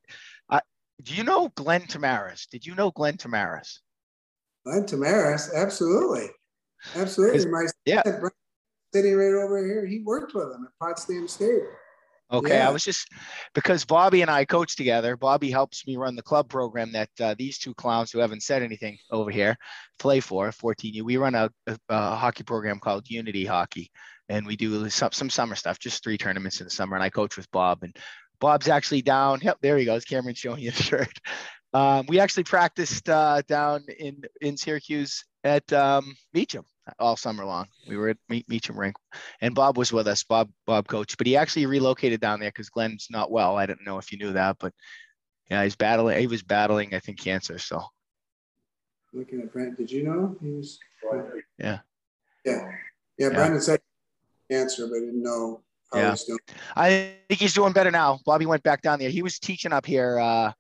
I, 0.51 0.61
do 1.03 1.15
you 1.15 1.25
know 1.25 1.51
Glenn 1.55 1.87
Thomaris? 1.87 2.47
Did 2.47 2.67
you 2.67 2.75
know 2.75 2.91
Glenn 2.91 3.17
Thomaris? 3.17 3.81
Glenn 4.65 4.87
Thomaris, 4.87 5.51
absolutely. 5.55 6.31
Absolutely. 6.95 7.47
My 7.51 7.67
yeah. 7.85 8.03
sitting 8.95 9.15
right 9.15 9.35
over 9.35 9.65
here, 9.65 9.87
he 9.87 10.01
worked 10.01 10.35
with 10.35 10.45
him 10.45 10.67
at 10.67 10.73
Potsdam 10.81 11.29
State. 11.29 11.63
Okay, 12.31 12.59
yeah. 12.59 12.69
I 12.69 12.71
was 12.71 12.85
just 12.85 13.09
because 13.55 13.87
Bobby 13.87 14.21
and 14.21 14.31
I 14.31 14.45
coach 14.45 14.77
together. 14.77 15.17
Bobby 15.17 15.51
helps 15.51 15.87
me 15.87 15.97
run 15.97 16.15
the 16.15 16.23
club 16.23 16.51
program 16.51 16.93
that 16.93 17.09
uh, 17.21 17.35
these 17.39 17.59
two 17.59 17.73
clowns 17.75 18.11
who 18.11 18.19
haven't 18.19 18.43
said 18.43 18.63
anything 18.63 18.99
over 19.11 19.31
here 19.31 19.57
play 19.99 20.21
for 20.21 20.51
14U. 20.51 21.03
We 21.03 21.17
run 21.17 21.35
a, 21.35 21.51
a, 21.67 21.79
a, 21.89 22.17
hockey 22.17 22.45
program 22.45 22.81
called 22.81 23.09
Unity 23.09 23.47
Hockey, 23.47 23.91
and 24.29 24.47
we 24.47 24.57
do 24.57 24.91
some, 24.91 25.13
some 25.13 25.31
summer 25.31 25.55
stuff, 25.55 25.79
just 25.79 26.05
three 26.05 26.19
tournaments 26.19 26.61
in 26.61 26.67
the 26.67 26.71
summer. 26.71 26.97
And 26.97 27.03
I 27.03 27.09
coach 27.09 27.39
with 27.39 27.51
Bob, 27.51 27.83
and 27.83 27.97
Bob's 28.41 28.69
actually 28.69 29.03
down. 29.03 29.41
Yep, 29.41 29.59
there 29.63 29.79
he 29.79 29.87
goes. 29.87 30.05
Cameron 30.05 30.35
showing 30.35 30.61
you 30.61 30.71
the 30.71 30.83
shirt. 30.83 31.19
Um, 31.73 32.05
we 32.09 32.21
actually 32.21 32.45
practiced 32.45 33.09
uh, 33.09 33.41
down 33.49 33.85
in 33.99 34.23
in 34.43 34.59
Syracuse 34.59 35.25
at 35.45 35.73
um, 35.73 36.17
Meachem 36.35 36.65
all 36.99 37.17
summer 37.17 37.45
long. 37.45 37.67
We 37.87 37.97
were 37.97 38.11
at 38.11 38.17
Meachem 38.31 38.77
Rink, 38.77 38.97
and 39.41 39.55
Bob 39.55 39.77
was 39.77 39.93
with 39.93 40.09
us. 40.09 40.25
Bob 40.25 40.51
Bob 40.67 40.89
coach, 40.89 41.17
but 41.17 41.27
he 41.27 41.37
actually 41.37 41.67
relocated 41.67 42.21
down 42.21 42.41
there 42.41 42.51
because 42.51 42.71
Glenn's 42.71 43.09
not 43.11 43.31
well. 43.31 43.57
I 43.57 43.67
didn't 43.67 43.87
know 43.87 43.99
if 43.99 44.13
you 44.13 44.19
knew 44.19 44.33
that, 44.33 44.57
but 44.59 44.73
yeah, 45.51 45.63
he's 45.65 45.77
battling. 45.77 46.19
He 46.19 46.27
was 46.27 46.43
battling, 46.43 46.95
I 46.95 46.99
think, 46.99 47.19
cancer. 47.19 47.59
So 47.59 47.83
looking 49.13 49.41
at 49.41 49.53
Brent, 49.53 49.77
did 49.77 49.91
you 49.91 50.05
know 50.05 50.37
he 50.41 50.51
was? 50.51 50.79
Yeah. 51.59 51.79
Yeah. 52.45 52.71
Yeah. 53.19 53.29
Brandon 53.31 53.61
said 53.61 53.81
cancer, 54.51 54.87
but 54.87 54.97
I 54.97 55.01
didn't 55.01 55.23
know. 55.23 55.63
how 55.93 55.99
yeah. 55.99 56.17
I 56.77 57.15
think 57.29 57.41
he's 57.41 57.55
doing 57.55 57.73
better 57.73 57.91
now. 57.91 58.21
Bobby 58.25 58.47
went 58.47 58.63
back 58.63 58.83
down 58.83 58.99
there. 58.99 59.11
He 59.11 59.23
was 59.23 59.39
teaching 59.39 59.73
up 59.73 59.87
here 59.87 60.19
uh, 60.19 60.53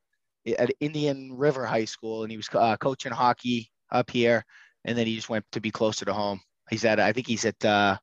at 0.58 0.70
Indian 0.80 1.32
River 1.36 1.66
High 1.66 1.84
School, 1.84 2.22
and 2.22 2.30
he 2.30 2.36
was 2.36 2.48
uh, 2.52 2.76
coaching 2.76 3.12
hockey 3.12 3.70
up 3.90 4.10
here 4.10 4.44
and 4.88 4.96
then 4.96 5.06
he 5.06 5.14
just 5.14 5.28
went 5.28 5.44
to 5.52 5.60
be 5.60 5.70
closer 5.70 6.06
to 6.06 6.14
home. 6.14 6.40
He's 6.70 6.84
at, 6.84 6.98
I 6.98 7.12
think 7.12 7.26
he's 7.26 7.44
at, 7.44 7.62
uh, 7.64 7.96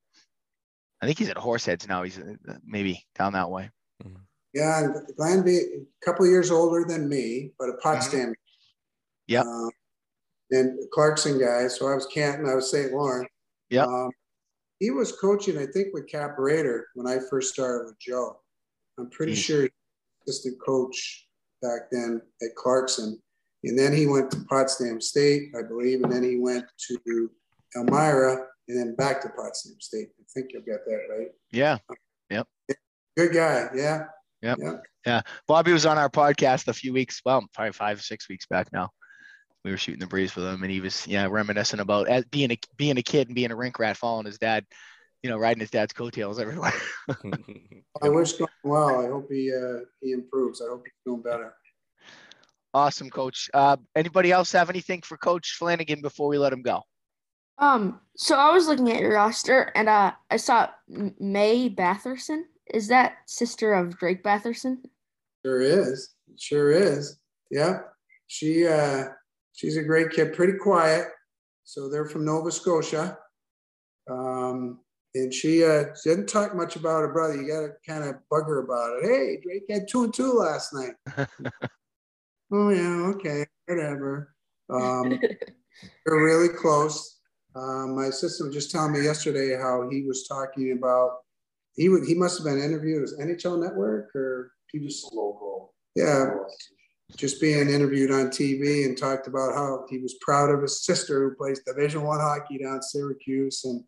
I 1.02 1.06
think 1.06 1.18
he's 1.18 1.30
at 1.30 1.38
Horseheads 1.38 1.88
now. 1.88 2.04
He's 2.04 2.20
uh, 2.20 2.58
maybe 2.64 3.04
down 3.18 3.34
that 3.34 3.50
way. 3.50 3.72
Mm-hmm. 4.04 4.18
Yeah, 4.54 4.88
Glenn 5.18 5.44
be 5.44 5.58
a 5.58 6.06
couple 6.06 6.28
years 6.28 6.52
older 6.52 6.86
than 6.88 7.10
me, 7.10 7.52
but 7.60 7.70
a 7.70 7.74
Potsdam. 7.82 8.30
Mm-hmm. 8.30 8.32
Yeah. 9.28 9.42
Um, 9.42 9.72
and 10.52 10.80
Clarkson 10.94 11.40
guy. 11.40 11.68
So 11.68 11.88
I 11.88 11.96
was 11.96 12.06
Canton, 12.06 12.48
I 12.48 12.54
was 12.54 12.70
St. 12.70 12.94
Lawrence. 12.94 13.30
Yeah. 13.70 13.86
Um, 13.86 14.12
he 14.80 14.92
was 14.92 15.12
coaching, 15.14 15.58
I 15.58 15.66
think, 15.66 15.88
with 15.94 16.08
Cap 16.08 16.38
Raeder 16.38 16.84
when 16.94 17.08
I 17.08 17.18
first 17.30 17.54
started 17.54 17.86
with 17.86 18.00
Joe. 18.00 18.40
I'm 19.00 19.10
pretty 19.10 19.34
mm-hmm. 19.34 19.42
sure 19.42 19.70
assistant 20.28 20.58
coach 20.64 21.28
back 21.62 21.90
then 21.92 22.22
at 22.44 22.56
Clarkson. 22.56 23.20
And 23.66 23.78
then 23.78 23.94
he 23.94 24.06
went 24.06 24.32
to 24.32 24.46
Potsdam 24.48 25.02
State, 25.02 25.52
I 25.58 25.64
believe, 25.64 26.04
and 26.04 26.12
then 26.12 26.24
he 26.24 26.38
went 26.38 26.66
to 26.88 27.30
Elmira 27.76 28.46
and 28.68 28.78
then 28.78 28.96
back 28.96 29.22
to 29.22 29.30
Potsdam 29.30 29.76
State. 29.80 30.10
I 30.20 30.24
think 30.34 30.52
you'll 30.54 30.62
get 30.62 30.86
that 30.86 31.02
right. 31.10 31.30
Yeah. 31.52 31.78
Yep. 32.30 32.48
Good 33.18 33.34
guy. 33.34 33.70
Yeah. 33.76 34.06
Yep. 34.42 34.58
Yeah. 34.62 34.74
Yeah. 35.06 35.22
Bobby 35.48 35.74
was 35.74 35.86
on 35.86 35.98
our 35.98 36.10
podcast 36.10 36.68
a 36.68 36.74
few 36.74 36.94
weeks, 36.94 37.22
well, 37.26 37.46
probably 37.54 37.72
five, 37.72 38.02
six 38.02 38.30
weeks 38.30 38.46
back 38.46 38.72
now. 38.72 38.92
We 39.64 39.72
were 39.72 39.78
shooting 39.78 40.00
the 40.00 40.08
breeze 40.08 40.36
with 40.36 40.46
him, 40.46 40.62
and 40.62 40.72
he 40.72 40.80
was, 40.80 41.08
yeah, 41.08 41.28
reminiscing 41.28 41.80
about 41.80 42.08
as 42.08 42.24
being 42.26 42.52
a 42.52 42.60
being 42.78 43.00
a 43.00 43.02
kid 43.02 43.28
and 43.28 43.36
being 43.36 43.50
a 43.50 43.56
rink 43.56 43.80
rat, 43.80 43.98
following 43.98 44.28
his 44.28 44.38
dad, 44.38 44.64
you 45.24 45.30
know, 45.32 45.40
riding 45.40 45.62
his 45.62 45.72
dad's 45.72 45.92
coattails 45.92 46.40
everywhere. 46.40 46.74
I 48.04 48.10
wish 48.10 48.34
going 48.34 48.48
well. 48.64 49.04
I 49.04 49.08
hope 49.08 49.28
he 49.32 49.52
uh, 49.52 49.86
he 50.02 50.12
improves. 50.12 50.62
I 50.62 50.70
hope 50.70 50.84
he's 50.86 50.94
doing 51.04 51.24
better. 51.24 51.52
Awesome, 52.76 53.10
Coach. 53.10 53.50
Uh, 53.54 53.78
anybody 53.96 54.34
else 54.34 54.52
have 54.52 54.70
anything 54.70 55.02
for 55.02 55.16
Coach 55.16 55.56
Flanagan 55.58 56.02
before 56.02 56.28
we 56.28 56.38
let 56.38 56.52
him 56.52 56.62
go? 56.62 56.82
Um, 57.58 58.02
so 58.18 58.36
I 58.36 58.52
was 58.52 58.68
looking 58.68 58.92
at 58.92 59.00
your 59.00 59.14
roster 59.14 59.72
and 59.76 59.88
uh, 59.88 60.12
I 60.30 60.36
saw 60.36 60.68
May 61.18 61.70
Batherson. 61.70 62.42
Is 62.74 62.90
that 62.90 63.14
sister 63.28 63.74
of 63.74 63.98
Drake 63.98 64.24
Batherson? 64.24 64.80
Sure 65.46 65.62
is. 65.62 66.16
Sure 66.38 66.70
is. 66.70 67.18
Yeah. 67.50 67.80
She 68.28 68.68
uh 68.68 69.06
she's 69.54 69.78
a 69.78 69.84
great 69.84 70.12
kid, 70.12 70.34
pretty 70.34 70.58
quiet. 70.58 71.08
So 71.64 71.88
they're 71.88 72.10
from 72.10 72.26
Nova 72.26 72.52
Scotia. 72.52 73.18
Um, 74.12 74.80
and 75.14 75.34
she 75.34 75.64
uh 75.64 75.86
she 76.04 76.10
didn't 76.10 76.28
talk 76.28 76.54
much 76.54 76.76
about 76.76 77.04
her 77.04 77.14
brother. 77.14 77.42
You 77.42 77.48
gotta 77.48 77.70
kind 77.88 78.04
of 78.04 78.16
bug 78.30 78.48
her 78.48 78.66
about 78.66 78.98
it. 78.98 79.06
Hey, 79.06 79.40
Drake 79.42 79.64
had 79.70 79.88
two 79.88 80.04
and 80.04 80.14
two 80.14 80.34
last 80.34 80.74
night. 80.74 80.96
oh 82.56 82.70
yeah, 82.70 83.12
okay, 83.16 83.46
whatever. 83.68 84.34
Um, 84.70 85.10
they're 86.06 86.24
really 86.24 86.50
close. 86.50 87.20
Um, 87.56 87.96
my 87.96 88.06
assistant 88.06 88.48
was 88.48 88.56
just 88.56 88.72
telling 88.72 88.94
me 88.94 89.04
yesterday 89.04 89.56
how 89.56 89.88
he 89.90 90.04
was 90.04 90.28
talking 90.28 90.74
about 90.78 91.20
he 91.76 91.90
would 91.90 92.06
he 92.06 92.16
must 92.16 92.38
have 92.38 92.46
been 92.46 92.62
interviewed 92.62 93.04
as 93.04 93.18
NHL 93.20 93.62
Network 93.62 94.16
or 94.16 94.52
he 94.72 94.80
was 94.80 95.08
local. 95.14 95.74
Yeah, 95.96 96.32
just 97.16 97.40
being 97.40 97.70
interviewed 97.70 98.12
on 98.12 98.28
TV 98.28 98.86
and 98.86 98.98
talked 98.98 99.28
about 99.28 99.54
how 99.54 99.86
he 99.90 100.00
was 100.00 100.16
proud 100.22 100.50
of 100.50 100.62
his 100.62 100.86
sister 100.86 101.30
who 101.30 101.36
plays 101.36 101.62
Division 101.66 102.04
One 102.04 102.20
hockey 102.20 102.58
down 102.58 102.82
Syracuse 102.82 103.64
and 103.66 103.84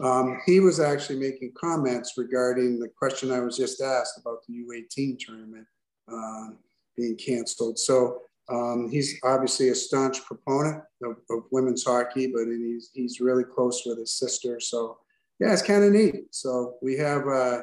Um, 0.00 0.40
he 0.44 0.58
was 0.58 0.80
actually 0.80 1.20
making 1.20 1.52
comments 1.54 2.14
regarding 2.16 2.80
the 2.80 2.88
question 2.98 3.30
I 3.30 3.40
was 3.40 3.56
just 3.56 3.80
asked 3.80 4.18
about 4.18 4.38
the 4.42 4.54
U18 4.62 5.18
tournament 5.20 5.66
uh, 6.08 6.48
being 6.96 7.16
canceled. 7.16 7.78
So 7.78 8.20
um, 8.48 8.88
he's 8.90 9.18
obviously 9.24 9.70
a 9.70 9.74
staunch 9.74 10.24
proponent 10.24 10.82
of, 11.02 11.16
of, 11.30 11.44
women's 11.50 11.84
hockey, 11.84 12.26
but 12.26 12.44
he's, 12.46 12.90
he's 12.92 13.20
really 13.20 13.44
close 13.44 13.82
with 13.86 13.98
his 13.98 14.18
sister. 14.18 14.60
So 14.60 14.98
yeah, 15.40 15.52
it's 15.52 15.62
kind 15.62 15.82
of 15.82 15.92
neat. 15.92 16.26
So 16.30 16.76
we 16.82 16.96
have 16.98 17.26
uh, 17.26 17.62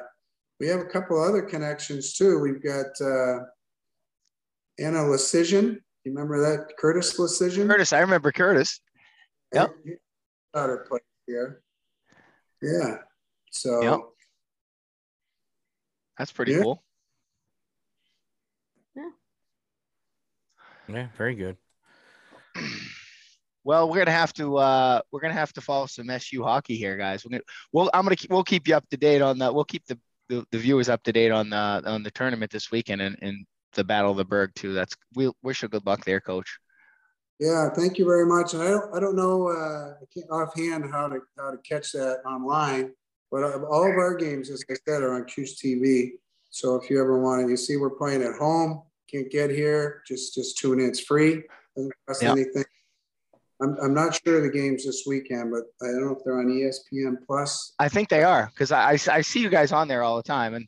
we 0.58 0.66
have 0.68 0.80
a 0.80 0.84
couple 0.84 1.22
other 1.22 1.42
connections 1.42 2.14
too. 2.14 2.38
We've 2.40 2.62
got 2.62 2.86
uh, 3.00 3.44
Anna 4.78 4.98
Leschyshyn. 4.98 5.78
You 6.04 6.12
remember 6.12 6.40
that 6.40 6.76
Curtis 6.78 7.18
Leschyshyn? 7.18 7.68
Curtis, 7.68 7.92
I 7.92 8.00
remember 8.00 8.32
Curtis. 8.32 8.80
Yep. 9.54 9.74
Daughter 10.54 10.86
played 10.88 11.02
here. 11.26 11.62
Yeah. 12.60 12.96
So 13.50 13.82
yep. 13.82 14.00
that's 16.18 16.32
pretty 16.32 16.52
yeah. 16.52 16.62
cool. 16.62 16.82
Yeah, 20.92 21.06
very 21.16 21.34
good. 21.34 21.56
Well, 23.64 23.88
we're 23.88 23.98
gonna 23.98 24.10
have 24.10 24.32
to 24.34 24.56
uh, 24.56 25.00
we're 25.12 25.20
gonna 25.20 25.34
have 25.34 25.52
to 25.52 25.60
follow 25.60 25.86
some 25.86 26.10
SU 26.10 26.42
hockey 26.42 26.76
here, 26.76 26.96
guys. 26.96 27.24
We're 27.24 27.30
gonna 27.30 27.42
well, 27.72 27.90
I'm 27.94 28.04
gonna 28.04 28.16
keep, 28.16 28.30
we'll 28.30 28.42
keep 28.42 28.66
you 28.66 28.74
up 28.74 28.88
to 28.90 28.96
date 28.96 29.22
on 29.22 29.38
that. 29.38 29.54
We'll 29.54 29.64
keep 29.64 29.86
the, 29.86 29.98
the, 30.28 30.44
the 30.50 30.58
viewers 30.58 30.88
up 30.88 31.02
to 31.04 31.12
date 31.12 31.30
on 31.30 31.50
the 31.50 31.82
on 31.86 32.02
the 32.02 32.10
tournament 32.10 32.50
this 32.50 32.72
weekend 32.72 33.00
and, 33.00 33.16
and 33.22 33.46
the 33.74 33.84
Battle 33.84 34.10
of 34.10 34.16
the 34.16 34.24
Berg 34.24 34.52
too. 34.56 34.72
That's 34.72 34.96
we 35.14 35.30
wish 35.44 35.62
you 35.62 35.68
good 35.68 35.86
luck 35.86 36.04
there, 36.04 36.20
Coach. 36.20 36.58
Yeah, 37.38 37.70
thank 37.70 37.98
you 37.98 38.04
very 38.04 38.26
much. 38.26 38.54
And 38.54 38.62
I 38.62 38.68
don't, 38.70 38.94
I 38.96 39.00
don't 39.00 39.16
know 39.16 39.48
uh, 39.48 39.94
I 40.02 40.04
can't 40.12 40.30
offhand 40.30 40.90
how 40.90 41.08
to 41.08 41.20
how 41.38 41.52
to 41.52 41.58
catch 41.58 41.92
that 41.92 42.22
online, 42.26 42.92
but 43.30 43.44
uh, 43.44 43.62
all 43.70 43.88
of 43.88 43.96
our 43.96 44.16
games, 44.16 44.50
as 44.50 44.64
I 44.68 44.74
said, 44.88 45.02
are 45.02 45.14
on 45.14 45.24
Cuse 45.26 45.56
TV. 45.56 46.14
So 46.50 46.74
if 46.74 46.90
you 46.90 47.00
ever 47.00 47.20
want 47.20 47.44
to, 47.44 47.48
you 47.48 47.56
see 47.56 47.76
we're 47.76 47.90
playing 47.90 48.24
at 48.24 48.34
home. 48.34 48.82
Can't 49.12 49.30
get 49.30 49.50
here, 49.50 50.02
just 50.06 50.34
just 50.34 50.58
tune 50.58 50.80
in. 50.80 50.88
It's 50.88 51.00
free. 51.00 51.42
Doesn't 51.76 51.92
cost 52.06 52.22
yep. 52.22 52.32
anything. 52.32 52.64
I'm, 53.62 53.76
I'm 53.80 53.94
not 53.94 54.18
sure 54.24 54.40
the 54.40 54.50
games 54.50 54.84
this 54.84 55.04
weekend, 55.06 55.52
but 55.52 55.64
I 55.86 55.92
don't 55.92 56.06
know 56.06 56.16
if 56.16 56.24
they're 56.24 56.38
on 56.38 56.46
ESPN 56.46 57.16
Plus. 57.26 57.74
I 57.78 57.88
think 57.88 58.08
they 58.08 58.24
are 58.24 58.50
because 58.52 58.72
I, 58.72 58.92
I, 58.92 58.98
I 59.10 59.20
see 59.20 59.40
you 59.40 59.50
guys 59.50 59.70
on 59.70 59.86
there 59.86 60.02
all 60.02 60.16
the 60.16 60.22
time, 60.22 60.54
and 60.54 60.66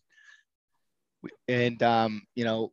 and 1.48 1.82
um, 1.82 2.22
you 2.34 2.44
know 2.44 2.72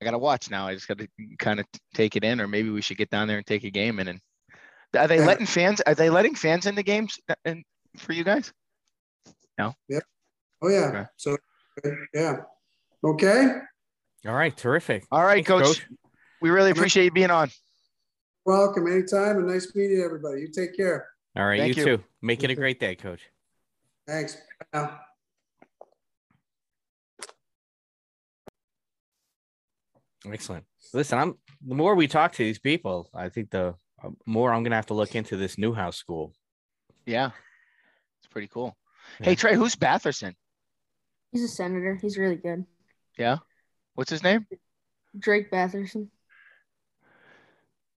I 0.00 0.04
gotta 0.04 0.18
watch 0.18 0.50
now. 0.50 0.66
I 0.66 0.74
just 0.74 0.88
gotta 0.88 1.08
kind 1.38 1.60
of 1.60 1.66
take 1.94 2.16
it 2.16 2.24
in, 2.24 2.40
or 2.40 2.48
maybe 2.48 2.70
we 2.70 2.82
should 2.82 2.98
get 2.98 3.10
down 3.10 3.26
there 3.26 3.38
and 3.38 3.46
take 3.46 3.64
a 3.64 3.70
game 3.70 4.00
in. 4.00 4.08
And 4.08 4.20
are 4.96 5.08
they 5.08 5.24
letting 5.24 5.46
fans? 5.46 5.80
Are 5.80 5.94
they 5.94 6.10
letting 6.10 6.34
fans 6.34 6.66
in 6.66 6.74
the 6.74 6.82
games 6.82 7.18
and 7.44 7.64
for 7.96 8.12
you 8.12 8.24
guys? 8.24 8.52
No. 9.58 9.74
Yeah. 9.88 10.00
Oh 10.62 10.68
yeah. 10.68 10.88
Okay. 10.88 11.04
So 11.16 11.36
yeah. 12.12 12.36
Okay. 13.02 13.60
All 14.26 14.34
right. 14.34 14.56
Terrific. 14.56 15.04
All 15.10 15.24
right, 15.24 15.44
coach. 15.44 15.64
coach. 15.64 15.86
We 16.40 16.50
really 16.50 16.70
appreciate 16.70 17.04
you 17.04 17.10
being 17.10 17.30
on. 17.30 17.50
Welcome 18.46 18.86
anytime 18.86 19.38
and 19.38 19.46
nice 19.46 19.74
meeting 19.74 20.02
everybody. 20.02 20.42
You 20.42 20.48
take 20.48 20.76
care. 20.76 21.08
All 21.36 21.46
right. 21.46 21.60
You, 21.60 21.66
you, 21.66 21.74
too. 21.74 22.04
Make 22.22 22.44
it 22.44 22.50
a 22.50 22.54
great 22.54 22.78
day, 22.78 22.94
coach. 22.94 23.20
Thanks. 24.06 24.36
Bye. 24.72 24.90
Excellent. 30.30 30.64
Listen, 30.92 31.18
I'm 31.18 31.34
the 31.66 31.74
more 31.74 31.94
we 31.94 32.08
talk 32.08 32.32
to 32.32 32.44
these 32.44 32.58
people, 32.58 33.10
I 33.14 33.28
think 33.28 33.50
the 33.50 33.74
uh, 34.02 34.10
more 34.26 34.52
I'm 34.52 34.62
gonna 34.62 34.76
have 34.76 34.86
to 34.86 34.94
look 34.94 35.14
into 35.14 35.36
this 35.36 35.58
Newhouse 35.58 35.96
school. 35.96 36.32
Yeah, 37.04 37.30
it's 38.20 38.28
pretty 38.30 38.48
cool. 38.48 38.76
Yeah. 39.20 39.26
Hey 39.26 39.34
Trey, 39.34 39.54
who's 39.54 39.76
Batherson? 39.76 40.34
He's 41.32 41.42
a 41.42 41.48
senator. 41.48 41.98
He's 42.00 42.16
really 42.16 42.36
good. 42.36 42.64
Yeah. 43.18 43.38
What's 43.94 44.10
his 44.10 44.22
name? 44.22 44.46
Drake 45.18 45.50
Batherson. 45.50 46.08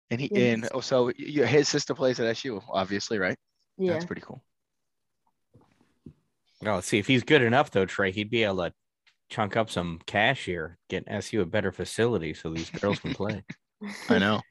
And 0.09 0.21
he 0.21 0.29
yeah. 0.31 0.53
and 0.53 0.69
oh, 0.73 0.79
so 0.79 1.11
his 1.17 1.67
sister 1.67 1.93
plays 1.93 2.19
at 2.19 2.27
SU, 2.27 2.61
obviously, 2.69 3.19
right? 3.19 3.37
Yeah, 3.77 3.93
that's 3.93 4.05
pretty 4.05 4.21
cool. 4.21 4.41
Oh, 6.65 6.79
see 6.79 6.97
if 6.97 7.07
he's 7.07 7.23
good 7.23 7.41
enough 7.41 7.71
though, 7.71 7.85
Trey, 7.85 8.11
he'd 8.11 8.29
be 8.29 8.43
able 8.43 8.57
to 8.57 8.73
chunk 9.29 9.57
up 9.57 9.69
some 9.69 9.99
cash 10.05 10.45
here, 10.45 10.77
get 10.89 11.03
SU 11.07 11.41
a 11.41 11.45
better 11.45 11.71
facility 11.71 12.33
so 12.33 12.49
these 12.49 12.69
girls 12.69 12.99
can 12.99 13.13
play. 13.13 13.43
I 14.09 14.17
know. 14.17 14.41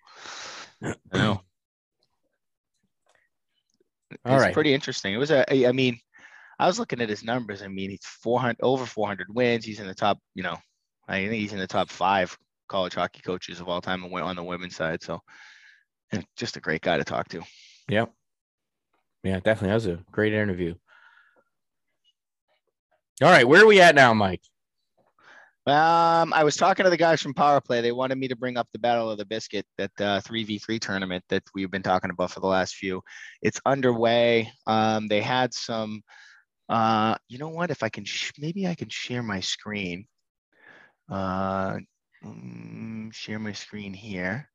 I 0.83 0.95
know. 1.15 1.43
All 4.25 4.35
it's 4.35 4.43
right. 4.43 4.55
pretty 4.55 4.73
interesting. 4.73 5.15
It 5.15 5.19
was 5.19 5.31
a. 5.31 5.67
I 5.67 5.73
mean, 5.73 5.99
I 6.59 6.67
was 6.67 6.79
looking 6.79 7.01
at 7.01 7.09
his 7.09 7.25
numbers. 7.25 7.63
I 7.63 7.69
mean, 7.69 7.91
he's 7.91 8.05
400 8.05 8.59
over 8.63 8.87
400 8.87 9.35
wins. 9.35 9.65
He's 9.65 9.81
in 9.81 9.87
the 9.87 9.95
top. 9.95 10.19
You 10.35 10.45
know, 10.45 10.57
I 11.09 11.27
think 11.27 11.35
he's 11.35 11.53
in 11.53 11.59
the 11.59 11.67
top 11.67 11.91
five 11.91 12.37
college 12.69 12.95
hockey 12.95 13.23
coaches 13.23 13.61
of 13.61 13.69
all 13.69 13.81
time 13.81 14.03
and 14.03 14.13
went 14.13 14.27
on 14.27 14.37
the 14.37 14.43
women's 14.43 14.77
side. 14.77 15.03
So, 15.03 15.21
and 16.13 16.25
just 16.37 16.57
a 16.57 16.61
great 16.61 16.83
guy 16.83 16.99
to 16.99 17.05
talk 17.05 17.29
to. 17.29 17.43
Yep. 17.89 18.13
Yeah, 19.23 19.41
definitely. 19.41 19.69
That 19.69 19.75
was 19.75 19.87
a 19.87 20.05
great 20.11 20.33
interview. 20.33 20.75
All 23.23 23.31
right, 23.31 23.49
where 23.49 23.63
are 23.63 23.67
we 23.67 23.81
at 23.81 23.95
now, 23.95 24.13
Mike? 24.13 24.43
Um, 25.67 26.33
I 26.33 26.45
was 26.45 26.55
talking 26.55 26.85
to 26.85 26.91
the 26.91 26.97
guys 26.97 27.21
from 27.21 27.35
Power 27.35 27.61
Play. 27.61 27.81
They 27.81 27.91
wanted 27.91 28.19
me 28.19 28.29
to 28.29 28.37
bring 28.37 28.57
up 28.57 28.69
the 28.73 28.79
Battle 28.79 29.11
of 29.11 29.19
the 29.19 29.25
Biscuit, 29.25 29.67
that 29.79 29.91
uh, 29.99 30.21
3v3 30.21 30.79
tournament 30.79 31.25
that 31.29 31.43
we've 31.55 31.71
been 31.71 31.83
talking 31.83 32.11
about 32.11 32.31
for 32.31 32.39
the 32.39 32.47
last 32.47 32.77
few. 32.77 33.03
It's 33.43 33.61
underway. 33.67 34.53
Um, 34.69 35.09
they 35.09 35.21
had 35.21 35.53
some, 35.53 36.03
uh, 36.69 37.17
you 37.29 37.39
know 37.39 37.49
what? 37.49 37.73
If 37.73 37.83
I 37.83 37.89
can, 37.89 38.05
sh- 38.05 38.31
maybe 38.39 38.69
I 38.69 38.77
can 38.77 38.89
share 38.89 39.25
my 39.25 39.41
screen. 39.41 40.07
Uh, 41.11 41.79
mm, 42.25 43.13
share 43.13 43.39
my 43.39 43.53
screen 43.53 43.93
here 43.93 44.49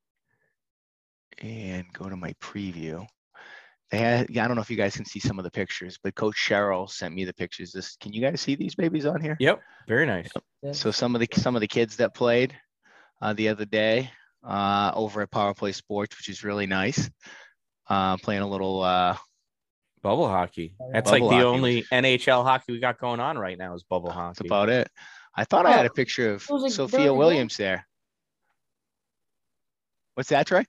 and 1.41 1.85
go 1.93 2.09
to 2.09 2.15
my 2.15 2.33
preview. 2.41 3.05
They 3.89 3.97
had, 3.97 4.37
I 4.37 4.47
don't 4.47 4.55
know 4.55 4.61
if 4.61 4.69
you 4.69 4.77
guys 4.77 4.95
can 4.95 5.05
see 5.05 5.19
some 5.19 5.37
of 5.37 5.43
the 5.43 5.51
pictures, 5.51 5.99
but 6.01 6.15
Coach 6.15 6.35
Cheryl 6.35 6.89
sent 6.89 7.13
me 7.13 7.25
the 7.25 7.33
pictures. 7.33 7.73
This, 7.73 7.97
can 7.97 8.13
you 8.13 8.21
guys 8.21 8.39
see 8.39 8.55
these 8.55 8.73
babies 8.73 9.05
on 9.05 9.19
here? 9.19 9.35
Yep, 9.39 9.61
very 9.87 10.05
nice. 10.05 10.29
Yep. 10.63 10.75
So 10.75 10.91
some 10.91 11.13
of 11.13 11.19
the 11.19 11.27
some 11.33 11.55
of 11.55 11.61
the 11.61 11.67
kids 11.67 11.97
that 11.97 12.13
played 12.13 12.55
uh, 13.21 13.33
the 13.33 13.49
other 13.49 13.65
day 13.65 14.09
uh, 14.47 14.91
over 14.95 15.21
at 15.21 15.31
Power 15.31 15.53
Play 15.53 15.73
Sports, 15.73 16.17
which 16.17 16.29
is 16.29 16.43
really 16.43 16.67
nice, 16.67 17.09
uh, 17.89 18.15
playing 18.17 18.43
a 18.43 18.47
little 18.47 18.81
uh, 18.81 19.17
bubble 20.01 20.27
hockey. 20.27 20.73
That's 20.93 21.11
bubble 21.11 21.27
like 21.27 21.37
the 21.37 21.45
hockey. 21.45 21.57
only 21.57 21.83
NHL 21.91 22.43
hockey 22.43 22.71
we 22.71 22.79
got 22.79 22.97
going 22.97 23.19
on 23.19 23.37
right 23.37 23.57
now 23.57 23.73
is 23.73 23.83
bubble 23.83 24.11
hockey. 24.11 24.37
That's 24.37 24.47
about 24.47 24.69
it. 24.69 24.89
I 25.35 25.45
thought 25.45 25.65
oh, 25.65 25.69
I 25.69 25.73
had 25.73 25.81
oh, 25.81 25.87
a 25.87 25.89
oh, 25.89 25.93
picture 25.93 26.33
of 26.33 26.49
like, 26.49 26.71
Sophia 26.71 27.13
Williams 27.13 27.57
there. 27.57 27.87
What's 30.15 30.29
that, 30.29 30.47
Trey? 30.47 30.65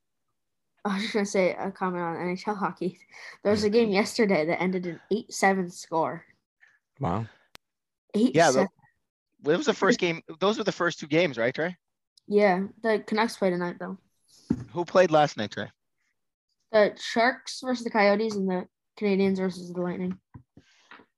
I 0.84 0.94
was 0.94 1.02
just 1.02 1.14
gonna 1.14 1.26
say 1.26 1.54
a 1.54 1.70
comment 1.70 2.02
on 2.02 2.16
NHL 2.16 2.56
hockey. 2.56 2.98
There 3.42 3.52
was 3.52 3.62
a 3.62 3.66
mm-hmm. 3.66 3.74
game 3.74 3.90
yesterday 3.90 4.46
that 4.46 4.60
ended 4.60 4.86
in 4.86 5.00
eight 5.10 5.32
seven 5.32 5.70
score. 5.70 6.24
Wow. 6.98 7.26
Eight. 8.14 8.34
Yeah, 8.34 8.50
seven. 8.50 8.68
it 9.46 9.56
was 9.56 9.66
the 9.66 9.74
first 9.74 9.98
game. 9.98 10.22
Those 10.40 10.58
were 10.58 10.64
the 10.64 10.72
first 10.72 10.98
two 10.98 11.06
games, 11.06 11.38
right, 11.38 11.54
Trey? 11.54 11.76
Yeah, 12.26 12.64
the 12.82 13.02
Canucks 13.06 13.36
played 13.36 13.50
tonight 13.50 13.76
though. 13.78 13.98
Who 14.72 14.84
played 14.84 15.10
last 15.10 15.36
night, 15.36 15.52
Trey? 15.52 15.68
The 16.72 16.96
Sharks 16.98 17.60
versus 17.62 17.84
the 17.84 17.90
Coyotes 17.90 18.34
and 18.34 18.48
the 18.48 18.66
Canadiens 18.98 19.36
versus 19.36 19.72
the 19.72 19.80
Lightning. 19.80 20.18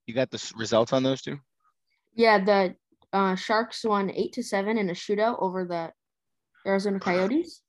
You 0.07 0.15
got 0.15 0.31
the 0.31 0.53
results 0.57 0.93
on 0.93 1.03
those 1.03 1.23
two? 1.23 1.39
Yeah, 2.15 2.45
the 2.45 2.77
uh, 3.15 3.37
Sharks 3.37 3.85
won 3.85 4.11
eight 4.11 4.33
to 4.35 4.43
seven 4.43 4.77
in 4.77 4.91
a 4.91 4.93
shootout 4.93 5.41
over 5.41 5.65
the 5.65 5.93
Arizona 6.67 6.99
Coyotes. 6.99 7.63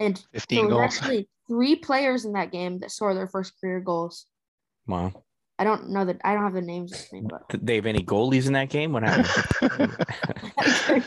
And 0.00 0.22
15 0.32 0.64
so 0.64 0.68
goals. 0.68 0.82
actually 0.82 1.28
three 1.48 1.76
players 1.76 2.24
in 2.24 2.32
that 2.32 2.52
game 2.52 2.80
that 2.80 2.90
scored 2.90 3.16
their 3.16 3.28
first 3.28 3.54
career 3.60 3.80
goals. 3.80 4.26
Wow. 4.86 5.24
I 5.60 5.64
don't 5.64 5.90
know 5.90 6.04
that 6.04 6.20
I 6.24 6.34
don't 6.34 6.44
have 6.44 6.54
the 6.54 6.60
names 6.60 7.08
me, 7.12 7.22
but 7.28 7.48
Did 7.48 7.66
they 7.66 7.76
have 7.76 7.86
any 7.86 8.04
goalies 8.04 8.46
in 8.46 8.52
that 8.52 8.68
game? 8.68 8.92
What 8.92 9.02
happened? 9.02 9.96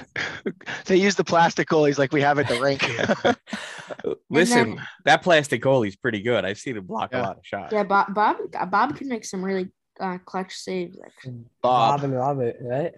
they 0.85 0.97
use 0.97 1.15
the 1.15 1.23
plastic 1.23 1.69
goalies 1.69 1.97
like 1.97 2.11
we 2.11 2.21
have 2.21 2.37
at 2.37 2.49
the 2.49 2.59
rink. 2.59 2.83
Listen, 4.29 4.75
then, 4.75 4.87
that 5.05 5.23
plastic 5.23 5.61
goalie's 5.61 5.95
pretty 5.95 6.21
good. 6.21 6.43
I've 6.43 6.57
seen 6.57 6.75
him 6.75 6.85
block 6.85 7.11
yeah. 7.13 7.21
a 7.21 7.23
lot 7.23 7.37
of 7.37 7.45
shots. 7.45 7.71
Yeah, 7.71 7.83
Bob 7.83 8.13
Bob 8.13 8.37
Bob 8.69 8.97
can 8.97 9.07
make 9.07 9.23
some 9.23 9.43
really 9.43 9.69
uh, 10.01 10.17
clutch 10.25 10.53
saves. 10.53 10.97
Actually. 11.05 11.45
Bob. 11.61 12.01
Bob 12.01 12.03
and 12.03 12.13
Robert, 12.13 12.57
right? 12.59 12.93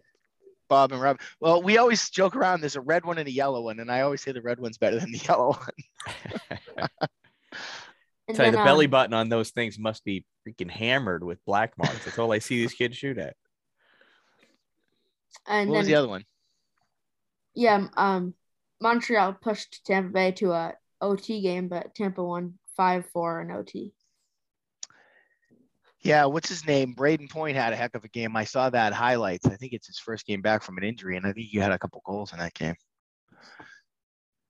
Bob 0.73 0.91
and 0.91 0.99
Rob. 0.99 1.19
Well, 1.39 1.61
we 1.61 1.77
always 1.77 2.09
joke 2.09 2.35
around. 2.35 2.61
There's 2.61 2.75
a 2.75 2.81
red 2.81 3.05
one 3.05 3.19
and 3.19 3.27
a 3.27 3.31
yellow 3.31 3.61
one, 3.61 3.79
and 3.79 3.91
I 3.91 4.01
always 4.01 4.23
say 4.23 4.31
the 4.31 4.41
red 4.41 4.59
one's 4.59 4.79
better 4.79 4.99
than 4.99 5.11
the 5.11 5.19
yellow 5.27 5.53
one. 5.53 6.17
Tell 8.33 8.47
you, 8.47 8.51
the 8.51 8.57
um, 8.57 8.65
belly 8.65 8.87
button 8.87 9.13
on 9.13 9.29
those 9.29 9.51
things 9.51 9.77
must 9.77 10.03
be 10.03 10.25
freaking 10.47 10.71
hammered 10.71 11.23
with 11.23 11.37
black 11.45 11.77
marks. 11.77 12.05
That's 12.05 12.17
all 12.17 12.33
I 12.33 12.39
see 12.39 12.57
these 12.57 12.73
kids 12.73 12.97
shoot 12.97 13.19
at. 13.19 13.35
And 15.45 15.69
what 15.69 15.75
then, 15.75 15.79
was 15.81 15.87
the 15.87 15.95
other 15.95 16.07
one? 16.07 16.23
Yeah, 17.53 17.85
um, 17.95 18.33
Montreal 18.81 19.33
pushed 19.33 19.85
Tampa 19.85 20.09
Bay 20.09 20.31
to 20.31 20.53
a 20.53 20.73
OT 21.01 21.41
game, 21.41 21.67
but 21.67 21.93
Tampa 21.93 22.23
won 22.23 22.55
five 22.75 23.05
four 23.13 23.41
in 23.41 23.51
OT. 23.51 23.93
Yeah, 26.03 26.25
what's 26.25 26.49
his 26.49 26.65
name? 26.67 26.93
Brayden 26.95 27.29
Point 27.29 27.55
had 27.55 27.71
a 27.71 27.77
heck 27.77 27.95
of 27.95 28.03
a 28.03 28.09
game. 28.09 28.35
I 28.35 28.43
saw 28.43 28.69
that 28.69 28.91
highlights. 28.93 29.45
I 29.45 29.55
think 29.55 29.71
it's 29.73 29.87
his 29.87 29.99
first 29.99 30.25
game 30.25 30.41
back 30.41 30.61
from 30.61 30.77
an 30.77 30.83
injury, 30.83 31.15
and 31.15 31.25
I 31.25 31.31
think 31.31 31.47
he 31.47 31.57
had 31.59 31.71
a 31.71 31.79
couple 31.79 32.01
goals 32.05 32.33
in 32.33 32.39
that 32.39 32.53
game. 32.53 32.75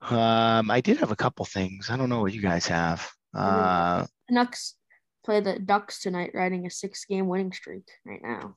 Um, 0.01 0.69
I 0.71 0.81
did 0.81 0.97
have 0.97 1.11
a 1.11 1.15
couple 1.15 1.45
things. 1.45 1.89
I 1.89 1.95
don't 1.97 2.09
know 2.09 2.21
what 2.21 2.33
you 2.33 2.41
guys 2.41 2.65
have. 2.67 3.07
Uh, 3.33 4.05
Canucks 4.27 4.75
play 5.23 5.39
the 5.39 5.59
Ducks 5.59 6.01
tonight, 6.01 6.31
riding 6.33 6.65
a 6.65 6.69
six-game 6.69 7.27
winning 7.27 7.53
streak 7.53 7.87
right 8.05 8.21
now. 8.21 8.55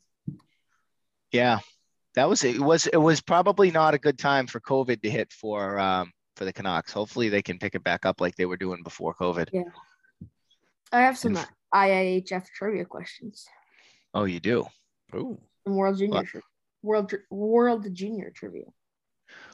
yeah, 1.32 1.58
that 2.14 2.28
was 2.28 2.42
it. 2.44 2.58
Was 2.58 2.86
it 2.86 2.96
was 2.96 3.20
probably 3.20 3.70
not 3.70 3.94
a 3.94 3.98
good 3.98 4.18
time 4.18 4.46
for 4.46 4.58
COVID 4.60 5.02
to 5.02 5.10
hit 5.10 5.32
for 5.32 5.78
um 5.78 6.10
for 6.34 6.44
the 6.44 6.52
Canucks. 6.52 6.92
Hopefully, 6.92 7.28
they 7.28 7.42
can 7.42 7.58
pick 7.58 7.74
it 7.74 7.84
back 7.84 8.04
up 8.06 8.20
like 8.20 8.34
they 8.36 8.46
were 8.46 8.56
doing 8.56 8.82
before 8.82 9.14
COVID. 9.14 9.48
Yeah, 9.52 9.62
I 10.92 11.02
have 11.02 11.16
some 11.18 11.36
And- 11.36 11.46
IIHF 11.74 12.46
trivia 12.54 12.84
questions. 12.84 13.46
Oh, 14.14 14.24
you 14.24 14.40
do. 14.40 14.66
Ooh. 15.14 15.38
Some 15.64 15.76
World 15.76 15.98
Junior, 15.98 16.14
What? 16.14 16.26
tri- 16.26 16.40
World 16.82 17.12
World 17.30 17.94
Junior 17.94 18.30
trivia. 18.34 18.64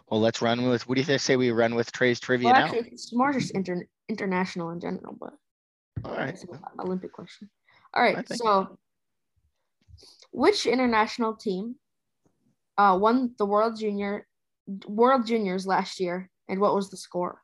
Well, 0.08 0.20
let's 0.20 0.42
run 0.42 0.68
with. 0.68 0.86
What 0.88 0.96
do 0.96 1.02
you 1.02 1.18
say 1.18 1.36
we 1.36 1.50
run 1.50 1.74
with 1.74 1.90
Trey's 1.92 2.20
trivia 2.20 2.50
Well, 2.50 2.60
now? 2.60 2.64
actually, 2.66 2.88
it's 2.90 3.12
more 3.14 3.32
just 3.32 3.52
inter- 3.52 3.86
international 4.08 4.70
in 4.70 4.80
general, 4.80 5.16
but 5.18 5.32
All 6.04 6.16
right. 6.16 6.28
it's 6.30 6.44
an 6.44 6.58
Olympic 6.78 7.12
question. 7.12 7.48
All 7.94 8.02
right, 8.02 8.26
so 8.28 8.78
which 10.30 10.66
international 10.66 11.34
team 11.36 11.76
uh, 12.78 12.98
won 13.00 13.34
the 13.38 13.46
World 13.46 13.78
Junior 13.78 14.26
World 14.86 15.26
Juniors 15.26 15.66
last 15.66 16.00
year, 16.00 16.30
and 16.48 16.60
what 16.60 16.74
was 16.74 16.90
the 16.90 16.96
score? 16.96 17.42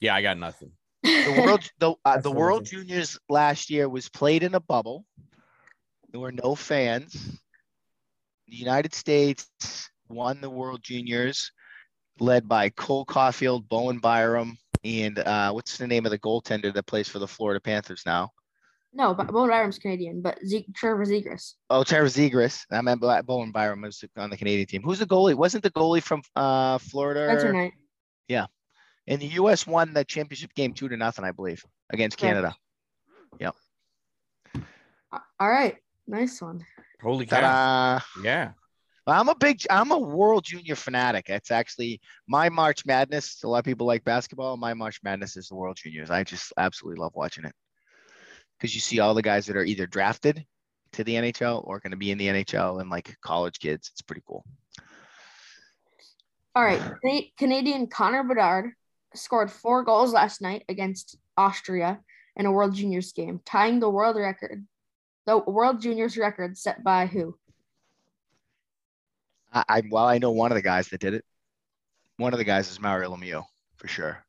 Yeah, 0.00 0.14
I 0.14 0.22
got 0.22 0.38
nothing. 0.38 0.72
The 1.24 1.32
world 1.32 1.70
the 1.78 1.94
uh, 2.04 2.20
the 2.20 2.30
World. 2.30 2.64
Juniors 2.64 3.18
last 3.28 3.70
year 3.70 3.88
was 3.88 4.08
played 4.08 4.42
in 4.42 4.54
a 4.54 4.60
bubble. 4.60 5.04
There 6.10 6.20
were 6.20 6.32
no 6.32 6.54
fans. 6.54 7.12
The 8.46 8.56
United 8.56 8.94
States 8.94 9.46
won 10.08 10.40
the 10.40 10.50
World 10.50 10.80
Juniors, 10.82 11.52
led 12.18 12.48
by 12.48 12.70
Cole 12.70 13.04
Caufield, 13.04 13.68
Bowen 13.68 13.98
Byram, 13.98 14.56
and 14.84 15.18
uh, 15.18 15.52
what's 15.52 15.76
the 15.76 15.86
name 15.86 16.06
of 16.06 16.10
the 16.10 16.18
goaltender 16.18 16.72
that 16.72 16.86
plays 16.86 17.08
for 17.08 17.18
the 17.18 17.28
Florida 17.28 17.60
Panthers 17.60 18.02
now? 18.06 18.30
No, 18.94 19.14
but 19.14 19.26
Bo 19.26 19.46
Byram's 19.46 19.78
Canadian, 19.78 20.22
but 20.22 20.38
Ze- 20.46 20.66
Trevor 20.74 21.04
Zegras. 21.04 21.54
Oh, 21.68 21.84
Trevor 21.84 22.08
Zegras. 22.08 22.64
I 22.72 22.80
meant 22.80 23.02
Bo- 23.02 23.22
Bowen 23.22 23.52
Byram 23.52 23.82
was 23.82 24.02
on 24.16 24.30
the 24.30 24.36
Canadian 24.36 24.66
team. 24.66 24.82
Who's 24.82 24.98
the 24.98 25.06
goalie? 25.06 25.34
Wasn't 25.34 25.62
the 25.62 25.70
goalie 25.70 26.02
from 26.02 26.22
uh, 26.34 26.78
Florida? 26.78 27.26
Spencer 27.26 27.52
Knight. 27.52 27.72
And 29.08 29.20
the 29.20 29.26
U.S. 29.26 29.66
won 29.66 29.94
the 29.94 30.04
championship 30.04 30.54
game 30.54 30.74
two 30.74 30.88
to 30.88 30.96
nothing, 30.96 31.24
I 31.24 31.32
believe, 31.32 31.64
against 31.90 32.18
Correct. 32.18 32.34
Canada. 32.34 32.54
Yep. 33.40 33.54
All 35.40 35.50
right, 35.50 35.76
nice 36.06 36.42
one. 36.42 36.64
Holy 37.00 37.24
cow. 37.24 37.40
Ta-da. 37.40 38.22
Yeah. 38.22 38.52
I'm 39.06 39.30
a 39.30 39.34
big, 39.34 39.62
I'm 39.70 39.90
a 39.90 39.98
World 39.98 40.44
Junior 40.44 40.74
fanatic. 40.74 41.30
It's 41.30 41.50
actually 41.50 42.02
my 42.28 42.50
March 42.50 42.84
Madness. 42.84 43.42
A 43.42 43.48
lot 43.48 43.60
of 43.60 43.64
people 43.64 43.86
like 43.86 44.04
basketball. 44.04 44.58
My 44.58 44.74
March 44.74 45.00
Madness 45.02 45.38
is 45.38 45.48
the 45.48 45.54
World 45.54 45.78
Juniors. 45.82 46.10
I 46.10 46.24
just 46.24 46.52
absolutely 46.58 47.00
love 47.00 47.12
watching 47.14 47.46
it 47.46 47.54
because 48.58 48.74
you 48.74 48.82
see 48.82 49.00
all 49.00 49.14
the 49.14 49.22
guys 49.22 49.46
that 49.46 49.56
are 49.56 49.64
either 49.64 49.86
drafted 49.86 50.44
to 50.92 51.04
the 51.04 51.14
NHL 51.14 51.66
or 51.66 51.80
going 51.80 51.92
to 51.92 51.96
be 51.96 52.10
in 52.10 52.18
the 52.18 52.26
NHL 52.26 52.82
and 52.82 52.90
like 52.90 53.16
college 53.22 53.58
kids. 53.58 53.88
It's 53.92 54.02
pretty 54.02 54.22
cool. 54.26 54.44
All 56.54 56.64
right, 56.64 56.80
Cana- 57.02 57.30
Canadian 57.38 57.86
Connor 57.86 58.24
Bedard 58.24 58.72
scored 59.14 59.50
four 59.50 59.82
goals 59.84 60.12
last 60.12 60.40
night 60.40 60.64
against 60.68 61.16
Austria 61.36 62.00
in 62.36 62.46
a 62.46 62.52
World 62.52 62.74
Juniors 62.74 63.12
game, 63.12 63.40
tying 63.44 63.80
the 63.80 63.88
world 63.90 64.16
record, 64.16 64.66
the 65.26 65.38
World 65.38 65.80
Juniors 65.80 66.16
record 66.16 66.56
set 66.56 66.82
by 66.84 67.06
who? 67.06 67.36
I, 69.52 69.64
I 69.68 69.82
well, 69.90 70.04
I 70.06 70.18
know 70.18 70.30
one 70.30 70.52
of 70.52 70.56
the 70.56 70.62
guys 70.62 70.88
that 70.88 71.00
did 71.00 71.14
it. 71.14 71.24
One 72.16 72.32
of 72.32 72.38
the 72.38 72.44
guys 72.44 72.70
is 72.70 72.80
Mario 72.80 73.14
Lemieux 73.14 73.44
for 73.76 73.88
sure. 73.88 74.24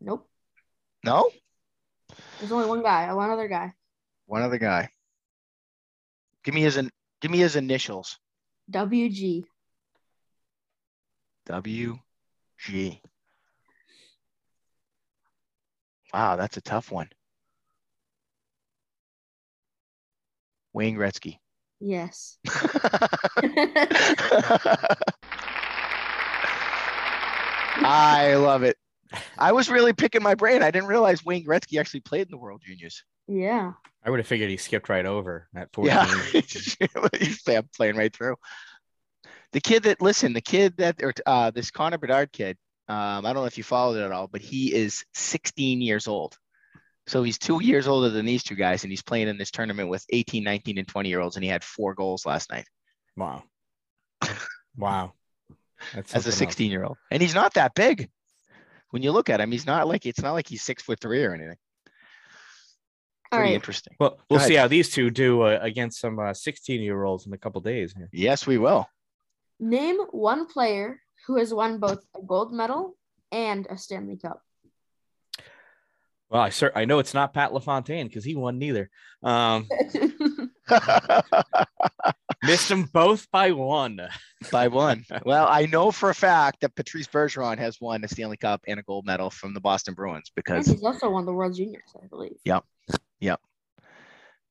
Nope, 0.00 0.26
No, 1.04 1.30
there's 2.38 2.50
only 2.52 2.66
one 2.66 2.82
guy, 2.82 3.12
one 3.12 3.30
other 3.30 3.48
guy. 3.48 3.72
one 4.26 4.42
other 4.42 4.56
guy. 4.58 4.88
Give 6.42 6.54
me 6.54 6.62
his, 6.62 6.78
in- 6.78 6.90
give 7.20 7.30
me 7.30 7.36
his 7.38 7.54
initials. 7.56 8.18
WG. 8.72 9.44
W 11.46 11.98
Wow, 16.12 16.36
that's 16.36 16.56
a 16.56 16.60
tough 16.60 16.90
one. 16.90 17.08
Wayne 20.72 20.96
Gretzky. 20.96 21.38
Yes. 21.80 22.38
I 27.82 28.34
love 28.34 28.62
it. 28.62 28.76
I 29.38 29.52
was 29.52 29.68
really 29.70 29.92
picking 29.92 30.22
my 30.22 30.34
brain. 30.34 30.62
I 30.62 30.70
didn't 30.70 30.88
realize 30.88 31.24
Wayne 31.24 31.44
Gretzky 31.44 31.80
actually 31.80 32.00
played 32.00 32.26
in 32.26 32.30
the 32.30 32.38
World 32.38 32.62
Juniors. 32.64 33.02
yeah. 33.26 33.72
I 34.02 34.08
would 34.08 34.18
have 34.18 34.26
figured 34.26 34.48
he 34.48 34.56
skipped 34.56 34.88
right 34.88 35.04
over 35.04 35.46
at 35.54 35.68
14. 35.74 35.94
Yeah, 35.94 36.06
he's 37.18 37.42
playing 37.76 37.96
right 37.96 38.14
through. 38.16 38.36
The 39.52 39.60
kid 39.60 39.82
that 39.82 40.00
listen, 40.00 40.32
the 40.32 40.40
kid 40.40 40.78
that 40.78 41.02
or 41.02 41.12
uh, 41.26 41.50
this 41.50 41.70
Connor 41.70 41.98
Bedard 41.98 42.32
kid. 42.32 42.56
Um, 42.90 43.24
I 43.24 43.32
don't 43.32 43.42
know 43.42 43.44
if 43.44 43.56
you 43.56 43.62
followed 43.62 43.98
it 43.98 44.04
at 44.04 44.10
all, 44.10 44.26
but 44.26 44.40
he 44.40 44.74
is 44.74 45.04
16 45.14 45.80
years 45.80 46.08
old. 46.08 46.36
So 47.06 47.22
he's 47.22 47.38
two 47.38 47.62
years 47.62 47.86
older 47.86 48.10
than 48.10 48.26
these 48.26 48.42
two 48.42 48.56
guys, 48.56 48.82
and 48.82 48.90
he's 48.90 49.02
playing 49.02 49.28
in 49.28 49.38
this 49.38 49.52
tournament 49.52 49.88
with 49.88 50.04
18, 50.10 50.42
19, 50.42 50.76
and 50.78 50.88
20 50.88 51.08
year 51.08 51.20
olds, 51.20 51.36
and 51.36 51.44
he 51.44 51.50
had 51.50 51.62
four 51.62 51.94
goals 51.94 52.26
last 52.26 52.50
night 52.50 52.66
Wow. 53.16 53.44
Wow. 54.76 55.12
That's 55.94 56.14
as 56.14 56.26
a 56.26 56.32
something 56.32 56.46
else. 56.46 56.56
16 56.56 56.70
year 56.70 56.84
old, 56.84 56.98
and 57.10 57.22
he's 57.22 57.34
not 57.34 57.54
that 57.54 57.74
big. 57.74 58.10
When 58.90 59.02
you 59.02 59.12
look 59.12 59.30
at 59.30 59.40
him, 59.40 59.52
he's 59.52 59.66
not 59.66 59.86
like 59.86 60.04
it's 60.04 60.20
not 60.20 60.32
like 60.32 60.48
he's 60.48 60.62
six 60.62 60.82
foot 60.82 61.00
three 61.00 61.24
or 61.24 61.32
anything. 61.32 61.56
All 63.30 63.38
Pretty 63.38 63.50
right. 63.50 63.54
interesting. 63.54 63.94
Well, 64.00 64.18
we'll 64.28 64.40
see 64.40 64.56
how 64.56 64.66
these 64.66 64.90
two 64.90 65.10
do 65.10 65.42
uh, 65.42 65.58
against 65.62 66.00
some 66.00 66.18
16 66.32 66.80
year 66.80 67.04
olds 67.04 67.26
in 67.26 67.32
a 67.32 67.38
couple 67.38 67.60
days. 67.60 67.94
here. 67.96 68.08
Yes, 68.12 68.46
we 68.46 68.58
will. 68.58 68.88
Name 69.60 69.98
one 70.10 70.46
player 70.46 71.00
who 71.30 71.36
has 71.36 71.54
won 71.54 71.78
both 71.78 72.04
a 72.16 72.22
gold 72.26 72.52
medal 72.52 72.96
and 73.30 73.64
a 73.70 73.78
Stanley 73.78 74.16
Cup. 74.16 74.42
Well, 76.28 76.42
I 76.42 76.48
cer- 76.50 76.72
I 76.74 76.86
know 76.86 76.98
it's 76.98 77.14
not 77.14 77.32
Pat 77.32 77.52
LaFontaine 77.52 78.08
because 78.08 78.24
he 78.24 78.34
won 78.34 78.58
neither. 78.58 78.90
Um, 79.22 79.68
missed 82.42 82.68
them 82.68 82.82
both 82.92 83.30
by 83.30 83.52
one. 83.52 84.00
by 84.50 84.66
one. 84.66 85.04
Well, 85.24 85.46
I 85.48 85.66
know 85.66 85.92
for 85.92 86.10
a 86.10 86.14
fact 86.14 86.62
that 86.62 86.74
Patrice 86.74 87.06
Bergeron 87.06 87.58
has 87.58 87.80
won 87.80 88.02
a 88.02 88.08
Stanley 88.08 88.36
Cup 88.36 88.62
and 88.66 88.80
a 88.80 88.82
gold 88.82 89.06
medal 89.06 89.30
from 89.30 89.54
the 89.54 89.60
Boston 89.60 89.94
Bruins 89.94 90.32
and 90.36 90.44
because 90.44 90.66
he's 90.66 90.82
also 90.82 91.10
won 91.10 91.26
the 91.26 91.32
World 91.32 91.54
Juniors, 91.54 91.94
I 92.02 92.08
believe. 92.08 92.38
Yep. 92.44 92.64
Yep. 93.20 93.40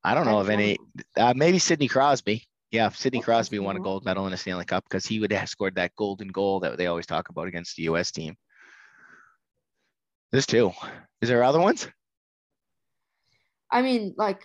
I 0.01 0.13
don't 0.13 0.25
know 0.25 0.39
of 0.39 0.49
any. 0.49 0.77
Uh, 1.17 1.34
maybe 1.36 1.59
Sidney 1.59 1.89
Crosby. 1.89 2.47
Yeah, 2.72 2.89
Sidney 2.89 3.22
Crosby 3.22 3.57
won 3.57 3.78
a 3.78 3.80
gold 3.80 4.05
medal 4.05 4.28
in 4.28 4.34
a 4.34 4.38
Stanley 4.38 4.65
Cup 4.65 4.84
because 4.84 5.05
he 5.05 5.20
would 5.20 5.32
have 5.32 5.49
scored 5.49 5.76
that 5.76 5.95
golden 5.95 6.28
goal 6.28 6.59
that 6.59 6.78
they 6.78 6.86
always 6.86 7.07
talk 7.07 7.30
about 7.30 7.47
against 7.47 7.76
the 7.76 7.84
U.S. 7.84 8.11
team. 8.11 8.36
There's 10.32 10.45
two. 10.45 10.72
Is 11.22 11.30
there 11.30 11.43
other 11.43 11.59
ones? 11.59 11.88
I 13.72 13.82
mean, 13.82 14.13
like, 14.17 14.41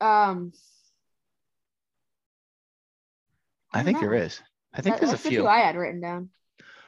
um, 0.00 0.52
I, 3.72 3.80
I 3.80 3.82
think 3.82 3.98
there 3.98 4.10
know. 4.10 4.16
is. 4.16 4.40
I 4.72 4.80
think 4.80 4.94
that- 4.94 5.00
there's 5.00 5.10
a 5.10 5.16
that's 5.16 5.24
the 5.24 5.30
few. 5.30 5.46
I 5.48 5.58
had 5.58 5.74
written 5.76 6.00
down. 6.00 6.30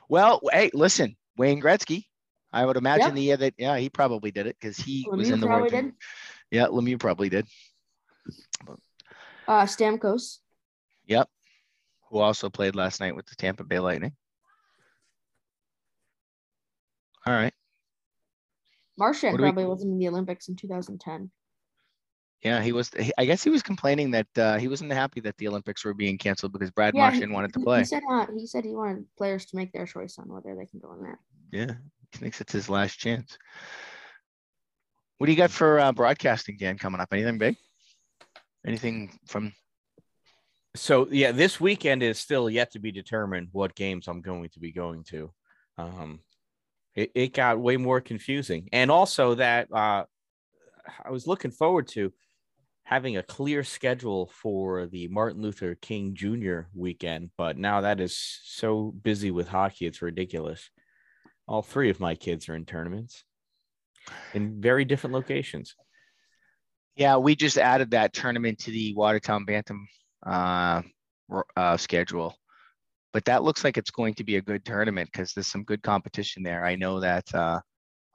Well, 0.09 0.40
hey, 0.52 0.70
listen, 0.72 1.16
Wayne 1.36 1.61
Gretzky. 1.61 2.04
I 2.52 2.64
would 2.64 2.76
imagine 2.76 3.09
Yep. 3.09 3.14
the 3.14 3.22
year 3.22 3.36
that 3.38 3.54
yeah 3.59 3.76
he 3.76 3.90
probably 3.90 4.30
did 4.30 4.46
it 4.46 4.57
because 4.59 4.78
he 4.78 5.07
was 5.11 5.30
in 5.30 5.40
the 5.40 5.48
World. 5.48 5.68
did. 5.68 5.92
Yeah, 6.50 6.66
Lemieux 6.66 6.98
probably 6.98 7.28
did. 7.28 7.46
Uh, 9.47 9.64
Stamkos. 9.64 10.38
Yep. 11.07 11.28
Who 12.11 12.18
also 12.18 12.51
played 12.51 12.74
last 12.74 13.01
night 13.01 13.14
with 13.14 13.26
the 13.26 13.36
Tampa 13.36 13.64
Bay 13.64 13.78
Lightning. 13.78 14.12
All 17.26 17.32
right. 17.34 17.53
What 18.97 19.12
do 19.12 19.32
we- 19.32 19.38
probably 19.38 19.66
wasn't 19.66 19.92
in 19.92 19.99
the 19.99 20.09
Olympics 20.09 20.49
in 20.49 20.57
2010. 20.57 21.30
Yeah, 22.42 22.62
he 22.62 22.72
was. 22.72 22.90
he- 22.90 23.12
I 23.18 23.24
guess 23.24 23.42
he 23.42 23.51
was 23.51 23.62
complaining 23.62 24.11
that 24.12 24.26
uh, 24.38 24.59
he 24.59 24.68
wasn't 24.68 24.92
happy 24.92 25.20
that 25.20 25.36
the 25.36 25.49
Olympics 25.49 25.84
were 25.84 25.94
being 25.94 26.16
canceled 26.18 26.53
because 26.53 26.70
Brad 26.70 26.94
Yeah, 26.94 27.11
he- 27.11 27.26
wanted 27.26 27.53
to 27.55 27.61
play. 27.61 27.80
He 27.80 27.84
said, 27.84 28.03
uh, 28.09 28.26
he 28.32 28.47
said 28.47 28.64
he 28.64 28.74
wanted 28.74 29.05
players 29.16 29.47
to 29.47 29.57
make 29.57 29.72
their 29.72 29.86
choice 29.86 30.18
on 30.18 30.28
whether 30.28 30.55
they 30.55 30.66
can 30.66 30.78
go 30.78 30.92
in 30.92 31.03
that. 31.03 31.18
Yeah, 31.51 31.74
he 32.12 32.18
thinks 32.18 32.40
it's 32.40 32.53
his 32.53 32.68
last 32.68 32.99
chance. 32.99 33.36
What 35.18 35.26
do 35.26 35.32
you 35.32 35.38
got 35.38 35.51
for 35.51 35.80
uh, 35.80 35.92
broadcasting, 35.92 36.57
Dan, 36.59 36.78
coming 36.78 37.01
up? 37.01 37.09
Anything 37.12 37.38
big? 37.38 37.57
Anything 38.66 39.18
from? 39.26 39.52
So 40.74 41.08
yeah, 41.10 41.32
this 41.32 41.60
weekend 41.60 42.02
is 42.02 42.18
still 42.18 42.50
yet 42.50 42.72
to 42.72 42.78
be 42.78 42.92
determined 42.92 43.48
what 43.52 43.74
games 43.74 44.08
I'm 44.08 44.20
going 44.20 44.48
to 44.50 44.60
be 44.60 44.72
going 44.72 45.04
to. 45.04 45.32
Um, 45.78 46.20
it, 46.94 47.12
it 47.14 47.34
got 47.34 47.60
way 47.60 47.76
more 47.76 48.00
confusing, 48.00 48.68
and 48.72 48.90
also 48.90 49.34
that 49.36 49.68
uh, 49.72 50.04
I 51.04 51.10
was 51.10 51.26
looking 51.26 51.50
forward 51.50 51.88
to 51.88 52.12
having 52.84 53.16
a 53.16 53.22
clear 53.22 53.64
schedule 53.64 54.30
for 54.32 54.86
the 54.86 55.08
Martin 55.08 55.42
Luther 55.42 55.74
King 55.74 56.14
Jr. 56.14 56.60
weekend, 56.72 57.30
but 57.36 57.58
now 57.58 57.80
that 57.80 58.00
is 58.00 58.16
so 58.44 58.94
busy 59.02 59.30
with 59.30 59.48
hockey, 59.48 59.86
it's 59.86 60.02
ridiculous. 60.02 60.70
All 61.48 61.62
three 61.62 61.90
of 61.90 62.00
my 62.00 62.14
kids 62.14 62.48
are 62.48 62.54
in 62.54 62.64
tournaments 62.64 63.24
in 64.34 64.60
very 64.60 64.84
different 64.84 65.14
locations. 65.14 65.74
Yeah, 66.97 67.18
we 67.18 67.36
just 67.36 67.59
added 67.59 67.90
that 67.90 68.14
tournament 68.14 68.59
to 68.61 68.70
the 68.70 68.94
Watertown 68.94 69.44
Bantam 69.44 69.86
uh, 70.24 70.82
uh, 71.55 71.76
schedule, 71.76 72.34
but 73.12 73.26
that 73.26 73.42
looks 73.42 73.64
like 73.64 73.76
it's 73.76 73.90
going 73.90 74.14
to 74.14 74.24
be 74.24 74.36
a 74.36 74.42
good 74.42 74.64
tournament 74.64 75.11
because 75.12 75.32
there's 75.32 75.47
some 75.47 75.64
good 75.64 75.82
competition 75.82 76.42
there. 76.42 76.64
I 76.64 76.76
know 76.76 77.01
that 77.01 77.34
uh, 77.34 77.61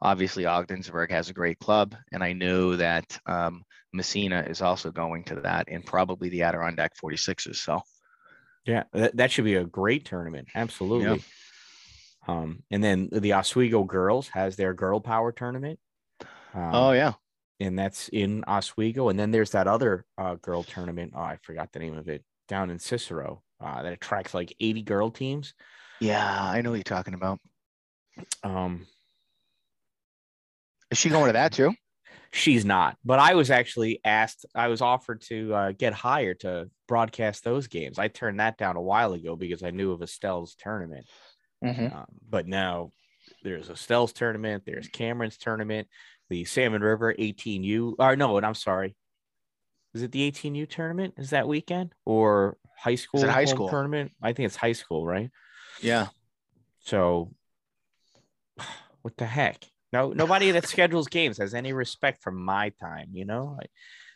obviously 0.01 0.45
Ogdensburg 0.45 1.11
has 1.11 1.29
a 1.29 1.33
great 1.33 1.59
club, 1.59 1.95
and 2.11 2.23
I 2.23 2.33
know 2.33 2.75
that 2.75 3.19
um, 3.27 3.63
Massena 3.93 4.45
is 4.47 4.61
also 4.61 4.91
going 4.91 5.25
to 5.25 5.35
that, 5.41 5.67
and 5.69 5.85
probably 5.85 6.29
the 6.29 6.41
Adirondack 6.43 6.93
46ers. 6.97 7.57
So, 7.57 7.81
yeah, 8.65 8.83
that, 8.93 9.15
that 9.17 9.31
should 9.31 9.45
be 9.45 9.55
a 9.55 9.65
great 9.65 10.05
tournament. 10.05 10.47
Absolutely. 10.55 11.09
Yep. 11.09 11.19
Um, 12.27 12.63
and 12.71 12.83
then 12.83 13.09
the 13.11 13.33
Oswego 13.33 13.83
girls 13.83 14.27
has 14.29 14.55
their 14.55 14.73
girl 14.73 14.99
power 14.99 15.31
tournament. 15.31 15.79
Um, 16.53 16.71
oh 16.73 16.91
yeah, 16.91 17.13
and 17.61 17.77
that's 17.77 18.09
in 18.09 18.43
Oswego. 18.47 19.09
And 19.09 19.19
then 19.19 19.31
there's 19.31 19.51
that 19.51 19.67
other 19.67 20.05
uh, 20.17 20.35
girl 20.35 20.63
tournament. 20.63 21.13
Oh, 21.15 21.21
I 21.21 21.37
forgot 21.43 21.71
the 21.71 21.79
name 21.79 21.97
of 21.97 22.09
it 22.09 22.23
down 22.47 22.69
in 22.69 22.79
Cicero 22.79 23.43
uh, 23.61 23.83
that 23.83 23.93
attracts 23.93 24.33
like 24.33 24.55
80 24.59 24.81
girl 24.81 25.11
teams. 25.11 25.53
Yeah, 25.99 26.27
I 26.27 26.61
know 26.61 26.71
what 26.71 26.77
you're 26.77 26.83
talking 26.83 27.13
about. 27.13 27.39
Um, 28.43 28.87
is 30.89 30.97
she 30.97 31.09
going 31.09 31.27
to 31.27 31.33
that 31.33 31.53
too? 31.53 31.73
She's 32.33 32.65
not, 32.65 32.97
but 33.03 33.19
I 33.19 33.35
was 33.35 33.51
actually 33.51 33.99
asked. 34.05 34.45
I 34.55 34.69
was 34.69 34.81
offered 34.81 35.21
to 35.23 35.53
uh, 35.53 35.71
get 35.73 35.93
hired 35.93 36.39
to 36.41 36.69
broadcast 36.87 37.43
those 37.43 37.67
games. 37.67 37.99
I 37.99 38.07
turned 38.07 38.39
that 38.39 38.57
down 38.57 38.77
a 38.77 38.81
while 38.81 39.13
ago 39.13 39.35
because 39.35 39.63
I 39.63 39.71
knew 39.71 39.91
of 39.91 40.01
Estelle's 40.01 40.55
tournament. 40.55 41.05
Mm-hmm. 41.63 41.95
Um, 41.95 42.05
but 42.27 42.47
now 42.47 42.91
there's 43.43 43.69
Estelle's 43.69 44.13
tournament. 44.13 44.63
There's 44.65 44.87
Cameron's 44.87 45.37
tournament. 45.37 45.89
The 46.31 46.45
Salmon 46.45 46.81
River 46.81 47.13
18U. 47.13 47.95
Or 47.99 48.15
no, 48.15 48.37
and 48.37 48.45
I'm 48.45 48.55
sorry. 48.55 48.95
Is 49.93 50.01
it 50.01 50.13
the 50.13 50.31
18U 50.31 50.69
tournament? 50.69 51.15
Is 51.17 51.31
that 51.31 51.45
weekend 51.45 51.93
or 52.05 52.55
high 52.77 52.95
school? 52.95 53.27
high 53.27 53.43
school 53.43 53.67
tournament? 53.67 54.13
I 54.23 54.31
think 54.31 54.45
it's 54.45 54.55
high 54.55 54.71
school, 54.71 55.05
right? 55.05 55.29
Yeah. 55.81 56.07
So, 56.79 57.33
what 59.01 59.17
the 59.17 59.25
heck? 59.25 59.65
No, 59.91 60.13
nobody 60.13 60.51
that 60.51 60.69
schedules 60.69 61.09
games 61.09 61.37
has 61.39 61.53
any 61.53 61.73
respect 61.73 62.23
for 62.23 62.31
my 62.31 62.69
time. 62.79 63.09
You 63.11 63.25
know, 63.25 63.59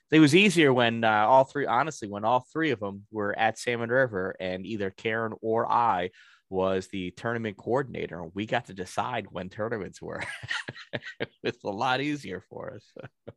it 0.09 0.19
was 0.21 0.33
easier 0.33 0.73
when 0.73 1.03
uh, 1.03 1.25
all 1.27 1.43
three, 1.43 1.65
honestly, 1.65 2.07
when 2.07 2.23
all 2.23 2.45
three 2.53 2.71
of 2.71 2.79
them 2.79 3.05
were 3.11 3.37
at 3.37 3.59
Salmon 3.59 3.89
River, 3.89 4.37
and 4.39 4.65
either 4.65 4.89
Karen 4.89 5.33
or 5.41 5.69
I 5.69 6.11
was 6.49 6.87
the 6.87 7.11
tournament 7.11 7.57
coordinator. 7.57 8.21
and 8.21 8.31
We 8.33 8.45
got 8.45 8.65
to 8.65 8.73
decide 8.73 9.27
when 9.29 9.49
tournaments 9.49 10.01
were. 10.01 10.23
it 11.19 11.29
was 11.43 11.55
a 11.63 11.69
lot 11.69 12.01
easier 12.01 12.43
for 12.49 12.75
us. 12.75 12.93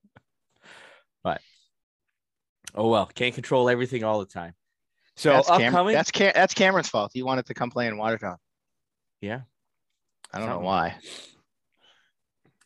but 1.25 1.41
oh 2.75 2.89
well, 2.89 3.07
can't 3.07 3.35
control 3.35 3.69
everything 3.69 4.05
all 4.05 4.21
the 4.21 4.27
time. 4.27 4.55
So 5.17 5.31
that's 5.31 5.49
upcoming. 5.51 5.73
Cam- 5.73 5.93
that's 5.93 6.11
Cam- 6.11 6.33
that's 6.35 6.55
Cameron's 6.55 6.89
fault. 6.89 7.11
He 7.15 7.23
wanted 7.23 7.47
to 7.47 7.55
come 7.55 7.71
play 7.71 7.89
in 7.89 7.97
Watertown. 7.97 8.37
Yeah, 9.21 9.41
I 10.33 10.39
don't 10.39 10.49
Something. 10.49 10.63
know 10.63 10.67
why. 10.67 10.97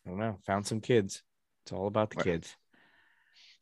I 0.05 0.09
don't 0.09 0.19
know. 0.19 0.37
Found 0.45 0.67
some 0.67 0.81
kids. 0.81 1.23
It's 1.63 1.71
all 1.71 1.87
about 1.87 2.09
the 2.09 2.23
kids. 2.23 2.55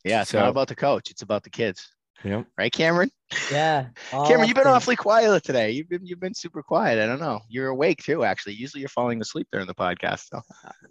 Yeah, 0.04 0.22
it's 0.22 0.32
so, 0.32 0.40
not 0.40 0.50
about 0.50 0.68
the 0.68 0.76
coach. 0.76 1.12
It's 1.12 1.22
about 1.22 1.44
the 1.44 1.52
kids. 1.52 1.88
Yep. 2.24 2.46
Right, 2.58 2.72
Cameron? 2.72 3.10
Yeah. 3.52 3.88
Cameron, 4.12 4.48
you've 4.48 4.56
been 4.56 4.68
awfully 4.68 4.96
quiet 4.96 5.44
today. 5.44 5.72
You've 5.72 5.90
been 5.90 6.06
you've 6.06 6.20
been 6.20 6.34
super 6.34 6.62
quiet. 6.62 7.02
I 7.02 7.06
don't 7.06 7.20
know. 7.20 7.40
You're 7.50 7.70
awake 7.70 8.04
too, 8.04 8.24
actually. 8.24 8.54
Usually 8.54 8.82
you're 8.82 8.90
falling 8.90 9.22
asleep 9.22 9.48
during 9.52 9.68
the 9.68 9.74
podcast. 9.74 10.28
So 10.32 10.42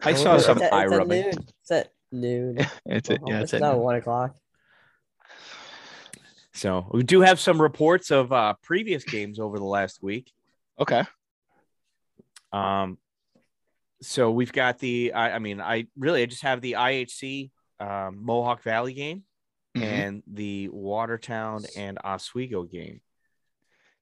I 0.03 0.15
saw 0.15 0.39
some 0.39 0.59
it's 0.61 0.73
eye 0.73 0.87
rubbing. 0.87 1.27
It's 1.27 1.71
at 1.71 1.93
noon. 2.11 2.59
it's 2.87 3.11
at, 3.11 3.21
yeah, 3.27 3.41
it's, 3.41 3.53
it's 3.53 3.63
at 3.63 3.79
one 3.79 3.97
o'clock. 3.97 4.37
So 6.53 6.87
we 6.91 7.05
do 7.05 7.21
have 7.21 7.39
some 7.39 7.63
reports 7.63 8.11
of 8.11 8.33
uh, 8.33 8.55
previous 8.63 9.05
games 9.05 9.39
over 9.39 9.59
the 9.59 9.65
last 9.65 10.03
week. 10.03 10.33
Okay. 10.79 11.05
Um, 12.53 12.99
so 14.03 14.31
we've 14.31 14.53
got 14.53 14.79
the. 14.79 15.13
I, 15.13 15.37
I 15.37 15.39
mean, 15.39 15.61
I 15.61 15.87
really 15.97 16.23
I 16.23 16.27
just 16.27 16.43
have 16.43 16.61
the 16.61 16.73
IHC 16.73 17.51
um, 17.79 18.19
Mohawk 18.25 18.63
Valley 18.63 18.95
game 18.95 19.25
mm-hmm. 19.77 19.83
and 19.83 20.23
the 20.27 20.69
Watertown 20.69 21.65
and 21.77 21.99
Oswego 22.05 22.65
game. 22.65 23.01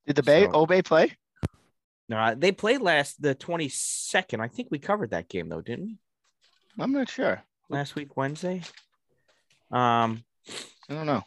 Did 0.07 0.17
the 0.17 0.23
Bay 0.23 0.45
so, 0.45 0.53
Obey 0.55 0.83
play? 0.83 1.17
No, 2.09 2.35
they 2.35 2.53
played 2.53 2.81
last 2.81 3.21
the 3.21 3.35
twenty 3.35 3.69
second. 3.69 4.41
I 4.41 4.49
think 4.49 4.69
we 4.71 4.79
covered 4.79 5.11
that 5.11 5.29
game 5.29 5.49
though, 5.49 5.61
didn't 5.61 5.87
we? 5.87 5.99
I'm 6.81 6.93
not 6.93 7.11
sure. 7.11 7.43
Last 7.69 7.95
week 7.95 8.17
Wednesday. 8.17 8.63
Um, 9.71 10.25
I 10.89 10.95
don't 10.95 11.07
know. 11.07 11.23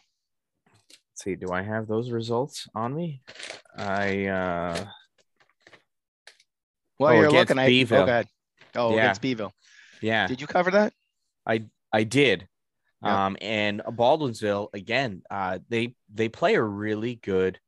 Let's 0.66 1.22
see. 1.22 1.36
Do 1.36 1.52
I 1.52 1.62
have 1.62 1.86
those 1.86 2.10
results 2.10 2.68
on 2.74 2.94
me? 2.94 3.22
I 3.76 4.26
uh. 4.26 4.84
Well, 6.98 7.12
oh, 7.12 7.20
you're 7.20 7.30
looking 7.30 7.58
at 7.58 7.66
Beeville. 7.66 8.08
Oh, 8.08 8.22
Oh, 8.74 8.94
yeah. 8.94 9.02
against 9.02 9.22
Beeville. 9.22 9.52
Yeah. 10.00 10.26
Did 10.26 10.40
you 10.40 10.46
cover 10.46 10.70
that? 10.72 10.92
I 11.46 11.66
I 11.92 12.04
did. 12.04 12.48
Um, 13.02 13.36
and 13.40 13.80
Baldwinsville 13.80 14.68
again, 14.74 15.22
uh, 15.30 15.58
they 15.68 15.94
they 16.12 16.28
play 16.28 16.54
a 16.54 16.62
really 16.62 17.16
good 17.16 17.58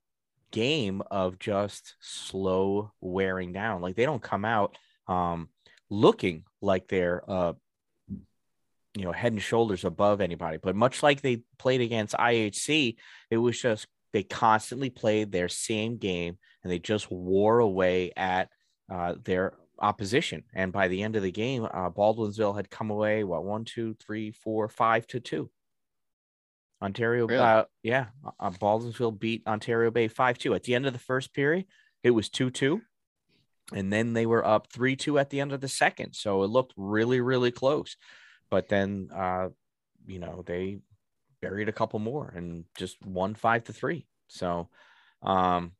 game 0.51 1.03
of 1.11 1.39
just 1.39 1.97
slow 2.01 2.93
wearing 3.01 3.53
down. 3.53 3.83
Like 3.83 3.97
they 3.97 4.07
don't 4.07 4.23
come 4.23 4.45
out 4.45 4.77
um, 5.09 5.49
looking 5.91 6.45
like 6.61 6.89
they're 6.89 7.29
uh, 7.29 7.55
you 8.09 9.05
know 9.05 9.13
head 9.13 9.33
and 9.33 9.43
shoulders 9.43 9.85
above 9.85 10.21
anybody, 10.21 10.59
but 10.63 10.77
much 10.77 11.03
like 11.03 11.21
they 11.21 11.43
played 11.59 11.81
against 11.81 12.15
IHC, 12.15 12.97
it 13.31 13.37
was 13.37 13.61
just 13.61 13.87
they 14.13 14.23
constantly 14.23 14.91
played 14.91 15.33
their 15.33 15.49
same 15.49 15.97
game 15.97 16.39
and 16.63 16.73
they 16.73 16.79
just 16.79 17.11
wore 17.11 17.59
away 17.59 18.13
at 18.17 18.49
uh, 18.91 19.15
their 19.25 19.55
opposition. 19.85 20.45
And 20.55 20.73
by 20.73 20.89
the 20.89 21.03
end 21.03 21.15
of 21.15 21.23
the 21.23 21.31
game, 21.31 21.65
uh, 21.65 21.91
Baldwinsville 21.91 22.57
had 22.57 22.71
come 22.71 22.91
away 22.91 23.23
what 23.23 23.45
one, 23.45 23.65
two, 23.65 23.95
three, 23.95 24.31
four, 24.31 24.69
five 24.69 25.07
to 25.09 25.21
two. 25.21 25.51
Ontario, 26.83 27.27
really? 27.27 27.41
uh, 27.41 27.65
yeah, 27.83 28.07
uh, 28.41 28.51
Baldwinsville 28.51 29.19
beat 29.19 29.47
Ontario 29.47 29.91
Bay 29.91 30.09
five 30.09 30.39
two. 30.39 30.55
At 30.55 30.65
the 30.65 30.75
end 30.75 30.87
of 30.87 30.93
the 30.93 30.99
first 30.99 31.33
period, 31.35 31.67
it 32.03 32.11
was 32.11 32.29
two 32.29 32.51
two, 32.51 32.83
and 33.73 33.93
then 33.93 34.13
they 34.13 34.27
were 34.27 34.45
up 34.45 34.73
three 34.73 34.97
two 34.97 35.19
at 35.19 35.31
the 35.31 35.41
end 35.41 35.53
of 35.53 35.61
the 35.61 35.69
second. 35.69 36.15
So 36.15 36.43
it 36.43 36.49
looked 36.49 36.75
really 36.77 37.21
really 37.21 37.51
close, 37.51 37.97
but 38.51 38.69
then 38.69 39.09
uh, 39.15 39.49
you 40.07 40.19
know 40.19 40.43
they 40.47 40.79
buried 41.41 41.69
a 41.69 41.73
couple 41.73 41.99
more 41.99 42.33
and 42.35 42.65
just 42.77 42.97
won 43.05 43.35
five 43.35 43.65
to 43.65 43.73
three. 43.73 44.07
So 44.29 44.69
um, 45.23 45.73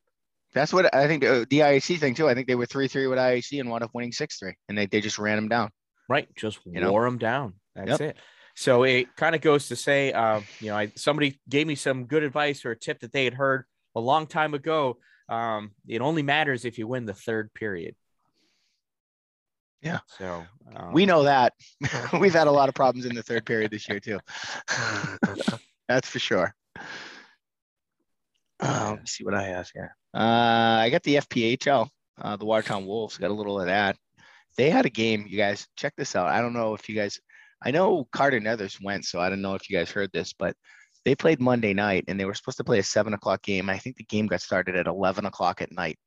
that's 0.55 0.73
what 0.73 0.93
I 0.95 1.05
think 1.07 1.23
uh, 1.23 1.45
the 1.49 1.59
IAC 1.59 1.99
thing 1.99 2.15
too. 2.15 2.29
I 2.29 2.33
think 2.33 2.47
they 2.47 2.55
were 2.55 2.65
three 2.65 2.87
three 2.87 3.05
with 3.07 3.19
IAC 3.19 3.59
and 3.59 3.69
wound 3.69 3.83
up 3.83 3.91
winning 3.93 4.13
six 4.13 4.39
three, 4.39 4.55
and 4.69 4.77
they, 4.77 4.85
they 4.87 5.01
just 5.01 5.19
ran 5.19 5.35
them 5.35 5.49
down. 5.49 5.69
Right, 6.07 6.27
just 6.35 6.59
you 6.65 6.81
wore 6.89 7.03
know? 7.03 7.09
them 7.09 7.17
down. 7.17 7.53
That's 7.75 7.99
yep. 7.99 8.01
it. 8.01 8.17
So 8.55 8.83
it 8.83 9.13
kind 9.17 9.35
of 9.35 9.41
goes 9.41 9.67
to 9.67 9.75
say, 9.75 10.13
uh, 10.13 10.39
you 10.61 10.69
know, 10.69 10.77
I, 10.77 10.93
somebody 10.95 11.39
gave 11.49 11.67
me 11.67 11.75
some 11.75 12.05
good 12.05 12.23
advice 12.23 12.63
or 12.63 12.71
a 12.71 12.79
tip 12.79 13.01
that 13.01 13.11
they 13.11 13.25
had 13.25 13.33
heard 13.33 13.65
a 13.95 13.99
long 13.99 14.27
time 14.27 14.53
ago. 14.53 14.97
Um, 15.27 15.71
it 15.87 15.99
only 16.01 16.23
matters 16.23 16.63
if 16.63 16.77
you 16.77 16.87
win 16.87 17.05
the 17.05 17.13
third 17.13 17.53
period. 17.53 17.95
Yeah. 19.81 19.99
So 20.07 20.45
um, 20.73 20.93
we 20.93 21.05
know 21.05 21.23
that 21.23 21.53
we've 22.19 22.33
had 22.33 22.47
a 22.47 22.51
lot 22.51 22.69
of 22.69 22.75
problems 22.75 23.05
in 23.05 23.13
the 23.13 23.23
third 23.23 23.45
period 23.45 23.71
this 23.71 23.89
year 23.89 23.99
too. 23.99 24.19
That's 25.89 26.09
for 26.09 26.19
sure. 26.19 26.55
Uh, 28.61 28.91
let 28.91 28.99
me 28.99 29.05
see 29.05 29.25
what 29.25 29.33
I 29.33 29.43
have 29.43 29.69
here. 29.73 29.95
Uh, 30.15 30.77
I 30.79 30.89
got 30.91 31.03
the 31.03 31.15
FPHL, 31.15 31.89
uh, 32.21 32.37
the 32.37 32.45
Watertown 32.45 32.85
Wolves. 32.85 33.17
Got 33.17 33.31
a 33.31 33.33
little 33.33 33.59
of 33.59 33.67
that. 33.67 33.97
They 34.55 34.69
had 34.69 34.85
a 34.85 34.89
game, 34.89 35.25
you 35.27 35.37
guys. 35.37 35.67
Check 35.75 35.93
this 35.97 36.15
out. 36.15 36.27
I 36.27 36.39
don't 36.39 36.53
know 36.53 36.73
if 36.73 36.87
you 36.87 36.95
guys. 36.95 37.19
I 37.61 37.71
know 37.71 38.07
Carter 38.13 38.39
Nethers 38.39 38.81
went, 38.81 39.03
so 39.03 39.19
I 39.19 39.29
don't 39.29 39.41
know 39.41 39.55
if 39.55 39.69
you 39.69 39.77
guys 39.77 39.91
heard 39.91 40.11
this, 40.13 40.31
but 40.31 40.55
they 41.03 41.15
played 41.15 41.41
Monday 41.41 41.73
night 41.73 42.05
and 42.07 42.17
they 42.17 42.23
were 42.23 42.33
supposed 42.33 42.57
to 42.57 42.63
play 42.63 42.79
a 42.79 42.83
seven 42.83 43.13
o'clock 43.13 43.41
game. 43.43 43.69
I 43.69 43.77
think 43.77 43.97
the 43.97 44.05
game 44.05 44.27
got 44.27 44.41
started 44.41 44.77
at 44.77 44.87
eleven 44.87 45.25
o'clock 45.25 45.61
at 45.61 45.73
night 45.73 45.97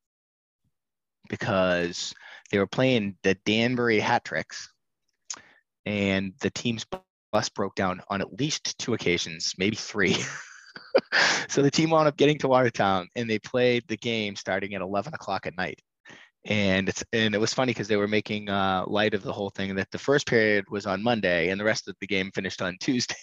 because 1.29 2.11
they 2.49 2.57
were 2.57 2.67
playing 2.67 3.15
the 3.21 3.35
Danbury 3.45 3.99
Hat 3.99 4.25
Tricks, 4.25 4.73
and 5.85 6.33
the 6.41 6.49
team's 6.49 6.87
bus 7.31 7.49
broke 7.49 7.75
down 7.75 8.01
on 8.09 8.21
at 8.21 8.39
least 8.39 8.79
two 8.79 8.95
occasions, 8.95 9.53
maybe 9.59 9.75
three. 9.75 10.17
so 11.47 11.61
the 11.61 11.71
team 11.71 11.89
wound 11.89 12.07
up 12.07 12.17
getting 12.17 12.37
to 12.39 12.47
Watertown 12.47 13.07
and 13.15 13.29
they 13.29 13.39
played 13.39 13.83
the 13.87 13.97
game 13.97 14.35
starting 14.35 14.73
at 14.75 14.81
11 14.81 15.13
o'clock 15.13 15.45
at 15.45 15.57
night. 15.57 15.79
And 16.45 16.87
it's 16.87 17.03
and 17.11 17.35
it 17.35 17.37
was 17.41 17.53
funny 17.53 17.71
because 17.71 17.89
they 17.89 17.97
were 17.97 18.07
making 18.07 18.49
uh, 18.49 18.85
light 18.87 19.13
of 19.13 19.23
the 19.23 19.33
whole 19.33 19.49
thing 19.49 19.75
that 19.75 19.91
the 19.91 19.97
first 19.97 20.25
period 20.25 20.65
was 20.69 20.85
on 20.85 21.03
Monday 21.03 21.49
and 21.49 21.59
the 21.59 21.65
rest 21.65 21.89
of 21.89 21.95
the 21.99 22.07
game 22.07 22.31
finished 22.31 22.61
on 22.61 22.77
Tuesday, 22.81 23.15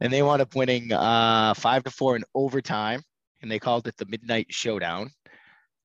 and 0.00 0.12
they 0.12 0.22
wound 0.22 0.42
up 0.42 0.54
winning 0.54 0.92
uh, 0.92 1.54
five 1.54 1.84
to 1.84 1.90
four 1.90 2.16
in 2.16 2.24
overtime, 2.34 3.00
and 3.40 3.50
they 3.50 3.58
called 3.58 3.88
it 3.88 3.96
the 3.96 4.04
Midnight 4.06 4.48
Showdown. 4.50 5.10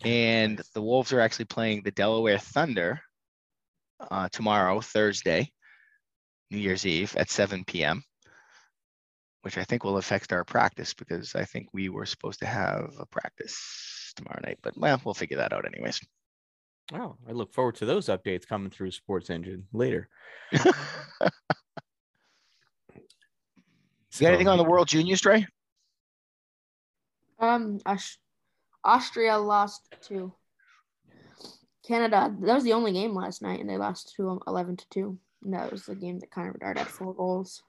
And 0.03 0.61
the 0.74 0.82
Wolves 0.82 1.13
are 1.13 1.21
actually 1.21 1.45
playing 1.45 1.84
the 1.84 1.91
Delaware 1.91 2.39
Thunder 2.39 2.99
uh, 4.11 4.28
tomorrow, 4.30 4.82
Thursday, 4.82 5.49
New 6.51 6.57
Year's 6.57 6.86
Eve 6.86 7.15
at 7.15 7.30
7 7.30 7.63
p.m., 7.65 8.03
which 9.43 9.57
I 9.57 9.63
think 9.65 9.83
will 9.83 9.97
affect 9.97 10.31
our 10.31 10.45
practice 10.45 10.93
because 10.93 11.35
I 11.35 11.43
think 11.43 11.67
we 11.73 11.89
were 11.89 12.05
supposed 12.05 12.39
to 12.39 12.45
have 12.45 12.93
a 12.97 13.05
practice 13.05 14.13
tomorrow 14.15 14.39
night. 14.41 14.59
But 14.61 14.77
well, 14.77 15.01
we'll 15.03 15.13
figure 15.13 15.37
that 15.37 15.51
out 15.51 15.65
anyways. 15.65 15.99
Wow, 16.91 17.17
I 17.27 17.33
look 17.33 17.53
forward 17.53 17.75
to 17.75 17.85
those 17.85 18.07
updates 18.07 18.47
coming 18.47 18.69
through 18.69 18.91
Sports 18.91 19.29
Engine 19.29 19.65
later. 19.73 20.09
You 20.51 20.59
got 24.21 24.27
anything 24.27 24.47
on 24.47 24.59
the 24.59 24.63
World 24.63 24.87
Juniors, 24.87 25.21
Trey? 25.21 25.45
Um, 27.39 27.79
Aus- 27.85 28.19
Austria 28.83 29.37
lost 29.37 29.93
to 30.07 30.31
Canada. 31.85 32.33
That 32.41 32.53
was 32.53 32.63
the 32.63 32.73
only 32.73 32.93
game 32.93 33.15
last 33.15 33.41
night, 33.41 33.59
and 33.59 33.69
they 33.69 33.77
lost 33.77 34.13
to 34.15 34.29
'em 34.29 34.39
11 34.47 34.77
to 34.77 34.89
2. 34.89 35.19
And 35.43 35.53
that 35.53 35.71
was 35.71 35.85
the 35.85 35.95
game 35.95 36.19
that 36.19 36.31
Connor 36.31 36.53
Bedard 36.53 36.77
had 36.77 36.87
four 36.87 37.13
goals. 37.15 37.63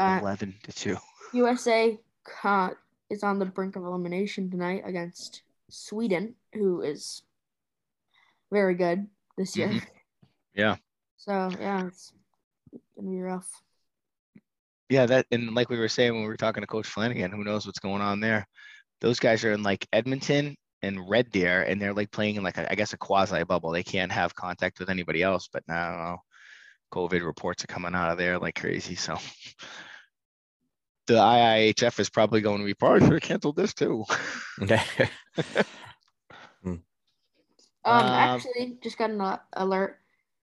Uh, 0.00 0.18
Eleven 0.22 0.54
to 0.62 0.72
two. 0.72 0.96
USA 1.34 1.98
uh, 2.42 2.70
is 3.10 3.22
on 3.22 3.38
the 3.38 3.44
brink 3.44 3.76
of 3.76 3.84
elimination 3.84 4.50
tonight 4.50 4.82
against 4.86 5.42
Sweden, 5.68 6.34
who 6.54 6.80
is 6.80 7.22
very 8.50 8.74
good 8.74 9.06
this 9.36 9.56
year. 9.56 9.68
Mhm. 9.68 9.86
Yeah. 10.54 10.76
So 11.18 11.50
yeah, 11.60 11.86
it's 11.86 12.14
gonna 12.96 13.10
be 13.10 13.20
rough. 13.20 13.62
Yeah, 14.88 15.04
that 15.04 15.26
and 15.30 15.54
like 15.54 15.68
we 15.68 15.78
were 15.78 15.88
saying 15.88 16.12
when 16.14 16.22
we 16.22 16.28
were 16.28 16.36
talking 16.38 16.62
to 16.62 16.66
Coach 16.66 16.86
Flanagan, 16.86 17.30
who 17.30 17.44
knows 17.44 17.66
what's 17.66 17.78
going 17.78 18.00
on 18.00 18.20
there? 18.20 18.46
Those 19.02 19.20
guys 19.20 19.44
are 19.44 19.52
in 19.52 19.62
like 19.62 19.86
Edmonton 19.92 20.56
and 20.82 21.08
Red 21.08 21.30
Deer, 21.30 21.62
and 21.62 21.80
they're 21.80 21.92
like 21.92 22.10
playing 22.10 22.36
in 22.36 22.42
like 22.42 22.56
a, 22.56 22.72
I 22.72 22.74
guess 22.74 22.94
a 22.94 22.96
quasi 22.96 23.44
bubble. 23.44 23.70
They 23.70 23.82
can't 23.82 24.10
have 24.10 24.34
contact 24.34 24.80
with 24.80 24.88
anybody 24.88 25.22
else. 25.22 25.48
But 25.52 25.62
now 25.68 26.22
COVID 26.92 27.24
reports 27.24 27.64
are 27.64 27.68
coming 27.68 27.94
out 27.94 28.10
of 28.10 28.18
there 28.18 28.38
like 28.38 28.54
crazy. 28.56 28.94
So 28.94 29.18
the 31.10 31.18
IIHF 31.18 31.98
is 31.98 32.08
probably 32.08 32.40
going 32.40 32.58
to 32.60 32.64
be 32.64 32.74
probably 32.74 33.00
should 33.00 33.12
have 33.12 33.22
canceled 33.22 33.56
this 33.56 33.74
too. 33.74 34.04
Um, 37.82 37.96
Um, 37.96 38.06
actually, 38.12 38.78
just 38.82 38.98
got 38.98 39.08
an 39.08 39.38
alert. 39.54 39.98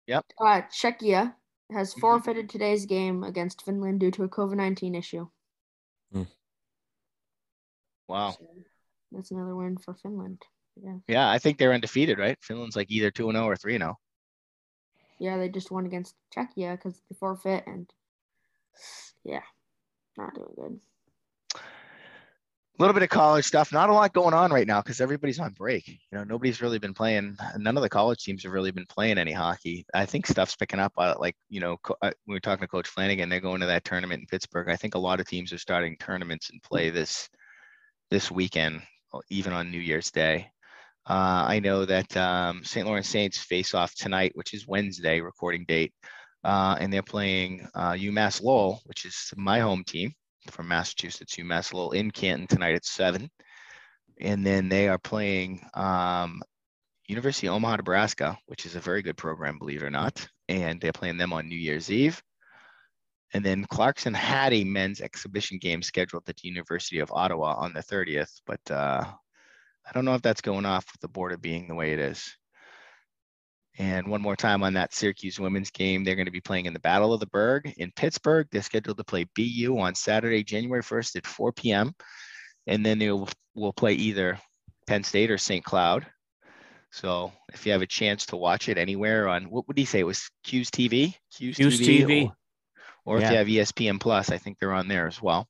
Yep. 0.07 0.25
Uh, 0.39 0.61
Czechia 0.73 1.35
has 1.71 1.93
Mhm. 1.93 1.99
forfeited 1.99 2.49
today's 2.49 2.87
game 2.87 3.23
against 3.23 3.61
Finland 3.61 3.99
due 3.99 4.09
to 4.09 4.23
a 4.23 4.27
COVID 4.27 4.55
nineteen 4.55 4.95
issue. 4.95 5.29
Wow. 8.07 8.31
So 8.31 8.47
that's 9.11 9.29
another 9.29 9.55
win 9.55 9.77
for 9.77 9.93
Finland. 9.93 10.41
Yeah. 10.81 10.97
Yeah, 11.07 11.29
I 11.29 11.37
think 11.37 11.59
they're 11.59 11.73
undefeated, 11.73 12.17
right? 12.17 12.37
Finland's 12.41 12.75
like 12.75 12.89
either 12.89 13.11
two 13.11 13.29
and 13.29 13.35
zero 13.35 13.45
or 13.47 13.55
three 13.55 13.75
and 13.75 13.83
oh. 13.83 13.87
zero. 13.87 13.99
Yeah, 15.19 15.37
they 15.37 15.49
just 15.49 15.69
won 15.69 15.85
against 15.85 16.15
Czechia 16.35 16.75
because 16.75 16.99
they 17.07 17.15
forfeit 17.15 17.67
and 17.67 17.91
yeah, 19.23 19.43
not 20.17 20.33
doing 20.35 20.47
good. 20.55 20.79
A 21.55 22.83
little 22.83 22.93
bit 22.93 23.01
of 23.01 23.09
college 23.09 23.45
stuff. 23.45 23.71
Not 23.71 23.89
a 23.89 23.93
lot 23.93 24.13
going 24.13 24.35
on 24.35 24.51
right 24.51 24.67
now 24.67 24.81
because 24.83 25.01
everybody's 25.01 25.39
on 25.39 25.53
break. 25.53 25.87
You 25.87 25.97
know, 26.11 26.23
nobody's 26.23 26.61
really 26.61 26.77
been 26.77 26.93
playing. 26.93 27.35
None 27.57 27.75
of 27.75 27.81
the 27.81 27.89
college 27.89 28.23
teams 28.23 28.43
have 28.43 28.51
really 28.51 28.69
been 28.69 28.85
playing 28.85 29.17
any 29.17 29.31
hockey. 29.31 29.83
I 29.95 30.05
think 30.05 30.27
stuff's 30.27 30.55
picking 30.55 30.79
up. 30.79 30.93
Uh, 30.95 31.15
like 31.17 31.35
you 31.49 31.59
know, 31.59 31.77
co- 31.77 31.97
uh, 32.03 32.11
we 32.27 32.35
were 32.35 32.39
talking 32.39 32.61
to 32.61 32.67
Coach 32.67 32.87
Flanagan. 32.87 33.29
They're 33.29 33.39
going 33.39 33.61
to 33.61 33.65
that 33.65 33.83
tournament 33.83 34.21
in 34.21 34.27
Pittsburgh. 34.27 34.69
I 34.69 34.75
think 34.75 34.93
a 34.93 34.99
lot 34.99 35.19
of 35.19 35.27
teams 35.27 35.51
are 35.53 35.57
starting 35.57 35.97
tournaments 35.97 36.51
and 36.51 36.61
play 36.61 36.91
this 36.91 37.27
this 38.11 38.29
weekend, 38.29 38.83
uh, 39.11 39.19
even 39.31 39.53
on 39.53 39.71
New 39.71 39.79
Year's 39.79 40.11
Day. 40.11 40.51
Uh, 41.09 41.45
I 41.47 41.59
know 41.59 41.85
that 41.85 42.15
um, 42.15 42.63
St. 42.63 42.85
Lawrence 42.85 43.07
Saints 43.07 43.39
face 43.39 43.73
off 43.73 43.95
tonight, 43.95 44.33
which 44.35 44.53
is 44.53 44.67
Wednesday, 44.67 45.21
recording 45.21 45.65
date, 45.67 45.93
uh, 46.43 46.77
and 46.79 46.91
they're 46.91 47.01
playing 47.01 47.67
uh, 47.75 47.93
UMass 47.93 48.41
Lowell, 48.41 48.81
which 48.85 49.05
is 49.05 49.33
my 49.35 49.59
home 49.59 49.83
team 49.83 50.13
from 50.51 50.67
Massachusetts, 50.67 51.35
UMass 51.35 51.73
Lowell 51.73 51.91
in 51.91 52.11
Canton 52.11 52.47
tonight 52.47 52.75
at 52.75 52.85
seven, 52.85 53.29
and 54.19 54.45
then 54.45 54.69
they 54.69 54.87
are 54.87 54.97
playing 54.97 55.61
um, 55.73 56.41
University 57.07 57.47
of 57.47 57.53
Omaha, 57.53 57.77
Nebraska, 57.77 58.37
which 58.47 58.65
is 58.65 58.75
a 58.75 58.81
very 58.81 59.01
good 59.01 59.17
program, 59.17 59.57
believe 59.59 59.81
it 59.81 59.85
or 59.85 59.89
not, 59.89 60.27
and 60.49 60.79
they're 60.79 60.91
playing 60.91 61.17
them 61.17 61.33
on 61.33 61.47
New 61.47 61.57
Year's 61.57 61.91
Eve. 61.91 62.21
And 63.33 63.43
then 63.43 63.65
Clarkson 63.65 64.13
had 64.13 64.53
a 64.53 64.63
men's 64.63 65.01
exhibition 65.01 65.57
game 65.57 65.81
scheduled 65.81 66.23
at 66.27 66.37
the 66.37 66.47
University 66.47 66.99
of 66.99 67.11
Ottawa 67.11 67.55
on 67.55 67.73
the 67.73 67.81
30th, 67.81 68.41
but 68.45 68.61
uh, 68.71 69.03
I 69.03 69.91
don't 69.93 70.05
know 70.05 70.15
if 70.15 70.21
that's 70.21 70.41
going 70.41 70.65
off 70.65 70.85
with 70.91 71.01
the 71.01 71.07
border 71.07 71.37
being 71.37 71.67
the 71.67 71.75
way 71.75 71.93
it 71.93 71.99
is. 71.99 72.37
And 73.79 74.07
one 74.07 74.21
more 74.21 74.35
time 74.35 74.63
on 74.63 74.73
that 74.73 74.93
Syracuse 74.93 75.39
women's 75.39 75.69
game, 75.69 76.03
they're 76.03 76.15
going 76.15 76.25
to 76.25 76.31
be 76.31 76.41
playing 76.41 76.65
in 76.65 76.73
the 76.73 76.79
Battle 76.79 77.13
of 77.13 77.19
the 77.19 77.27
Burgh 77.27 77.71
in 77.77 77.91
Pittsburgh. 77.91 78.47
They're 78.51 78.63
scheduled 78.63 78.97
to 78.97 79.03
play 79.03 79.25
BU 79.35 79.77
on 79.79 79.93
Saturday, 79.93 80.43
January 80.43 80.81
1st 80.81 81.17
at 81.17 81.27
4 81.27 81.51
p.m. 81.51 81.93
And 82.65 82.83
then 82.83 82.97
they 82.97 83.11
will, 83.11 83.29
will 83.53 83.73
play 83.73 83.93
either 83.93 84.39
Penn 84.87 85.03
State 85.03 85.29
or 85.29 85.37
St. 85.37 85.63
Cloud. 85.63 86.07
So 86.91 87.31
if 87.53 87.65
you 87.65 87.71
have 87.71 87.83
a 87.83 87.87
chance 87.87 88.25
to 88.27 88.35
watch 88.35 88.67
it 88.67 88.79
anywhere 88.79 89.27
on 89.27 89.43
what 89.43 89.67
would 89.67 89.77
he 89.77 89.85
say 89.85 89.99
it 89.99 90.05
was 90.05 90.27
Q's 90.43 90.71
TV? 90.71 91.13
Q's, 91.35 91.57
Q's 91.57 91.79
TV. 91.79 92.25
Or, 93.05 93.17
or 93.17 93.17
if 93.19 93.29
you 93.29 93.37
have 93.37 93.47
ESPN 93.47 93.99
Plus, 93.99 94.31
I 94.31 94.39
think 94.39 94.57
they're 94.57 94.73
on 94.73 94.87
there 94.87 95.07
as 95.07 95.21
well. 95.21 95.47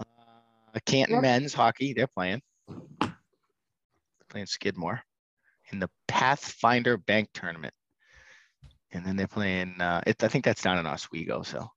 Uh, 0.00 0.78
Canton 0.86 1.16
Yep. 1.16 1.22
men's 1.22 1.52
hockey, 1.52 1.92
they're 1.92 2.06
playing. 2.06 2.40
Playing 4.30 4.46
Skidmore 4.46 5.02
in 5.72 5.78
the 5.78 5.90
Pathfinder 6.08 6.96
Bank 6.96 7.28
tournament. 7.32 7.74
And 8.92 9.04
then 9.04 9.16
they're 9.16 9.28
playing 9.28 9.80
uh 9.80 10.02
it, 10.06 10.22
I 10.22 10.28
think 10.28 10.44
that's 10.44 10.62
down 10.62 10.78
in 10.78 10.86
Oswego, 10.86 11.42
so 11.42 11.68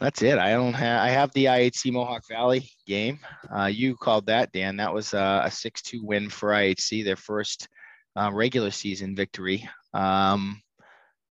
that's 0.00 0.22
it. 0.22 0.38
I 0.38 0.52
don't 0.52 0.74
have 0.74 1.02
I 1.02 1.10
have 1.10 1.32
the 1.32 1.46
IHC 1.46 1.92
Mohawk 1.92 2.22
Valley 2.28 2.70
game. 2.86 3.18
Uh 3.54 3.66
you 3.66 3.96
called 3.96 4.26
that, 4.26 4.52
Dan. 4.52 4.76
That 4.76 4.94
was 4.94 5.12
uh, 5.12 5.42
a 5.44 5.48
6-2 5.48 6.02
win 6.02 6.30
for 6.30 6.50
IHC, 6.50 7.04
their 7.04 7.16
first 7.16 7.68
uh, 8.16 8.30
regular 8.32 8.70
season 8.70 9.14
victory 9.14 9.68
um 9.92 10.62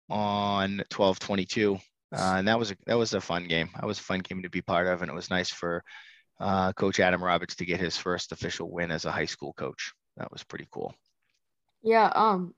on 0.10 0.84
12-22. 0.90 1.80
Uh, 2.16 2.36
and 2.38 2.48
that 2.48 2.58
was 2.58 2.72
a 2.72 2.78
that 2.86 2.98
was 2.98 3.14
a 3.14 3.22
fun 3.22 3.48
game. 3.48 3.70
That 3.76 3.86
was 3.86 4.00
a 4.00 4.04
fun 4.04 4.20
game 4.20 4.44
to 4.44 4.50
be 4.50 4.62
part 4.62 4.88
of, 4.88 5.02
and 5.02 5.12
it 5.12 5.16
was 5.16 5.30
nice 5.30 5.50
for 5.50 5.84
uh, 6.40 6.72
Coach 6.74 7.00
Adam 7.00 7.24
Roberts 7.24 7.56
to 7.58 7.66
get 7.66 7.80
his 7.80 7.98
first 7.98 8.32
official 8.32 8.72
win 8.72 8.92
as 8.92 9.06
a 9.06 9.12
high 9.12 9.26
school 9.26 9.54
coach. 9.54 9.92
That 10.18 10.32
was 10.32 10.44
pretty 10.44 10.68
cool. 10.72 10.94
Yeah. 11.84 12.12
Um, 12.16 12.54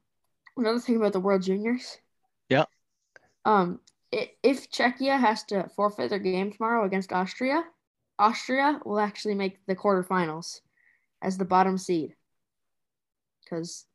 another 0.58 0.80
thing 0.80 0.96
about 0.98 1.14
the 1.14 1.20
World 1.20 1.42
Juniors. 1.44 1.98
Yeah. 2.50 2.66
Um, 3.46 3.80
i- 4.14 4.32
if 4.44 4.70
Czechia 4.72 5.20
has 5.20 5.44
to 5.46 5.70
forfeit 5.76 6.10
their 6.10 6.20
game 6.20 6.52
tomorrow 6.52 6.86
against 6.86 7.12
Austria, 7.14 7.64
Austria 8.18 8.80
will 8.86 9.00
actually 9.00 9.36
make 9.36 9.66
the 9.66 9.76
quarterfinals 9.76 10.62
as 11.22 11.38
the 11.38 11.46
bottom 11.46 11.78
seed 11.78 12.16
because 13.44 13.86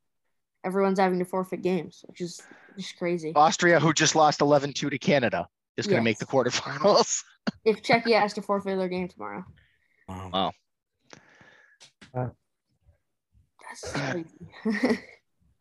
everyone's 0.62 0.98
having 0.98 1.18
to 1.18 1.24
forfeit 1.24 1.62
games, 1.62 2.04
which 2.06 2.20
is 2.20 2.40
just 2.76 2.96
crazy. 2.98 3.32
Austria, 3.34 3.80
who 3.80 3.92
just 3.92 4.14
lost 4.14 4.40
11-2 4.40 4.90
to 4.90 4.98
Canada, 4.98 5.48
is 5.76 5.86
going 5.86 5.98
to 6.00 6.04
make 6.04 6.18
the 6.18 6.26
Yes. 6.26 6.32
quarterfinals. 6.32 7.24
If 7.64 7.82
Czechia 7.82 8.20
has 8.20 8.32
to 8.34 8.42
forfeit 8.42 8.78
their 8.78 8.88
game 8.88 9.08
tomorrow, 9.08 9.44
Wow. 10.08 10.52
that's 12.12 12.34
crazy. 13.84 15.00